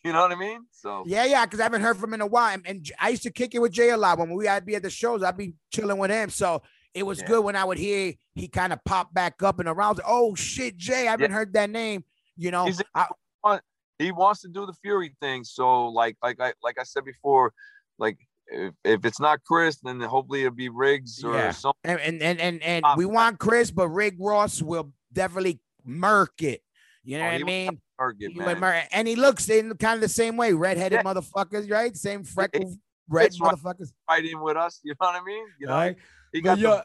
You 0.04 0.12
know 0.14 0.22
what 0.22 0.32
I 0.32 0.36
mean? 0.36 0.64
So 0.70 1.04
Yeah, 1.06 1.24
yeah, 1.26 1.44
because 1.44 1.60
I 1.60 1.64
haven't 1.64 1.82
heard 1.82 1.96
from 1.98 2.10
him 2.10 2.14
in 2.14 2.20
a 2.22 2.26
while. 2.26 2.56
And, 2.64 2.90
I 2.98 3.10
used 3.10 3.22
to 3.24 3.30
kick 3.30 3.54
it 3.54 3.58
with 3.58 3.72
Jay 3.72 3.90
a 3.90 3.96
lot 3.96 4.18
when 4.18 4.32
we 4.32 4.48
I'd 4.48 4.64
be 4.64 4.74
at 4.74 4.82
the 4.82 4.88
shows. 4.90 5.22
I'd 5.22 5.36
be 5.36 5.52
chilling 5.70 5.98
with 5.98 6.10
him. 6.10 6.30
So 6.30 6.62
it 6.94 7.02
was 7.02 7.20
Yeah. 7.20 7.26
good 7.26 7.44
when 7.44 7.54
I 7.56 7.64
would 7.64 7.76
hear 7.78 8.14
he 8.34 8.48
kind 8.48 8.72
of 8.72 8.82
pop 8.84 9.12
back 9.12 9.42
up 9.42 9.58
and 9.58 9.68
around. 9.68 10.00
Oh 10.06 10.34
shit, 10.34 10.76
Jay, 10.78 11.06
I 11.06 11.10
haven't 11.10 11.32
heard 11.32 11.52
that 11.52 11.68
name. 11.70 12.04
You 12.36 12.50
know, 12.50 12.70
I, 12.94 13.60
he 13.98 14.12
wants 14.12 14.40
to 14.40 14.48
do 14.48 14.64
the 14.64 14.72
Fury 14.80 15.14
thing. 15.20 15.44
So 15.44 15.88
like, 15.88 16.16
like 16.22 16.40
I 16.40 16.54
like 16.62 16.78
I 16.80 16.84
said 16.84 17.04
before, 17.04 17.52
like 17.98 18.16
if, 18.46 18.72
if 18.82 19.04
it's 19.04 19.20
not 19.20 19.44
Chris, 19.44 19.78
then 19.82 20.00
hopefully 20.00 20.40
it'll 20.40 20.54
be 20.54 20.70
Riggs 20.70 21.22
or 21.22 21.34
Yeah. 21.34 21.50
something. 21.50 21.78
and 21.84 22.00
and 22.00 22.22
and 22.22 22.40
and, 22.40 22.62
and 22.64 22.86
we 22.96 23.04
want 23.04 23.38
Chris, 23.38 23.70
but 23.70 23.88
Rick 23.88 24.14
Ross 24.18 24.62
will 24.62 24.92
definitely 25.12 25.60
murk 25.84 26.40
it. 26.42 26.62
You 27.02 27.18
know 27.18 27.24
Oh, 27.24 27.32
what 27.32 27.40
I 27.40 27.44
mean? 27.44 27.80
Target, 27.98 28.32
He 28.32 28.38
would 28.40 28.60
man. 28.60 28.86
and 28.92 29.08
he 29.08 29.16
looks 29.16 29.48
in 29.48 29.74
kind 29.76 29.94
of 29.96 30.00
the 30.02 30.08
same 30.08 30.36
way, 30.36 30.52
redheaded 30.52 30.98
Yeah. 30.98 31.02
motherfuckers, 31.02 31.70
right? 31.70 31.96
Same 31.96 32.24
freckle 32.24 32.76
red 33.08 33.32
motherfuckers. 33.32 33.92
fighting 34.06 34.40
with 34.40 34.56
us. 34.56 34.80
You 34.84 34.94
know 35.00 35.06
what 35.06 35.20
I 35.20 35.24
mean? 35.24 35.46
You 35.58 35.66
know, 35.66 35.72
Right? 35.74 35.96
he 36.32 36.40
got 36.40 36.58
the 36.58 36.84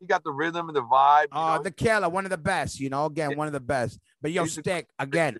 he 0.00 0.06
got 0.06 0.24
the 0.24 0.32
rhythm 0.32 0.68
and 0.68 0.74
the 0.76 0.82
vibe. 0.82 1.26
Oh, 1.30 1.56
know? 1.56 1.62
the 1.62 1.70
killer, 1.70 2.08
one 2.08 2.24
of 2.24 2.30
the 2.30 2.38
best, 2.38 2.80
you 2.80 2.88
know, 2.88 3.04
again, 3.04 3.32
Yeah. 3.32 3.36
one 3.36 3.46
of 3.46 3.52
the 3.52 3.60
best. 3.60 3.98
But 4.22 4.32
yo, 4.32 4.44
He's 4.44 4.54
Stick, 4.54 4.88
again, 4.98 5.38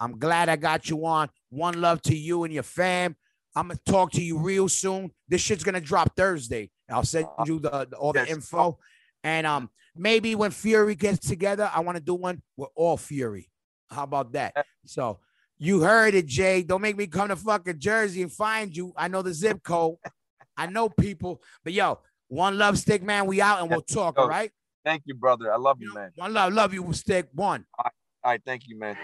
I'm 0.00 0.18
glad 0.18 0.48
I 0.48 0.56
got 0.56 0.90
you 0.90 1.06
on. 1.06 1.28
One 1.50 1.80
love 1.80 2.02
to 2.02 2.16
you 2.16 2.42
and 2.42 2.52
your 2.52 2.64
fam. 2.64 3.14
I'm 3.54 3.68
gonna 3.68 3.78
talk 3.86 4.10
to 4.12 4.22
you 4.22 4.38
real 4.38 4.68
soon. 4.68 5.12
This 5.28 5.40
shit's 5.40 5.62
gonna 5.62 5.80
drop 5.80 6.16
Thursday. 6.16 6.70
I'll 6.90 7.04
send 7.04 7.28
you 7.46 7.60
the, 7.60 7.86
the- 7.88 7.96
all 7.96 8.12
the 8.12 8.20
Yes. 8.20 8.30
info. 8.30 8.78
And 9.22 9.46
um, 9.46 9.70
maybe 9.94 10.34
when 10.34 10.50
Fury 10.50 10.96
gets 10.96 11.20
together, 11.28 11.70
I 11.72 11.78
want 11.80 11.96
to 11.96 12.02
do 12.02 12.14
one 12.14 12.42
with 12.56 12.70
all 12.74 12.96
Fury. 12.96 13.48
How 13.92 14.04
about 14.04 14.32
that? 14.32 14.66
So, 14.86 15.20
You 15.58 15.80
heard 15.82 16.14
it, 16.14 16.26
Jay. 16.26 16.62
Don't 16.62 16.80
make 16.82 16.96
me 16.96 17.06
come 17.06 17.28
to 17.28 17.36
fucking 17.36 17.78
Jersey 17.78 18.22
and 18.22 18.32
find 18.32 18.76
you. 18.76 18.92
I 18.96 19.08
know 19.08 19.22
the 19.22 19.32
zip 19.32 19.62
code. 19.62 19.96
I 20.56 20.66
know 20.66 20.88
people. 20.88 21.40
But 21.62 21.72
yo, 21.72 22.00
one 22.28 22.58
love, 22.58 22.74
Stikman. 22.74 23.26
We 23.26 23.40
out 23.40 23.60
and 23.60 23.70
we'll 23.70 23.82
talk. 23.82 24.18
All 24.18 24.28
right. 24.28 24.50
Thank 24.84 25.02
you, 25.06 25.14
brother. 25.14 25.52
I 25.52 25.56
love 25.56 25.80
you, 25.80 25.94
man. 25.94 26.10
one 26.16 26.32
love, 26.32 26.52
love 26.52 26.74
you, 26.74 26.92
stick. 26.92 27.28
One. 27.32 27.64
All 27.78 27.90
right, 28.24 28.40
thank 28.44 28.64
you, 28.66 28.78
man. 28.78 28.96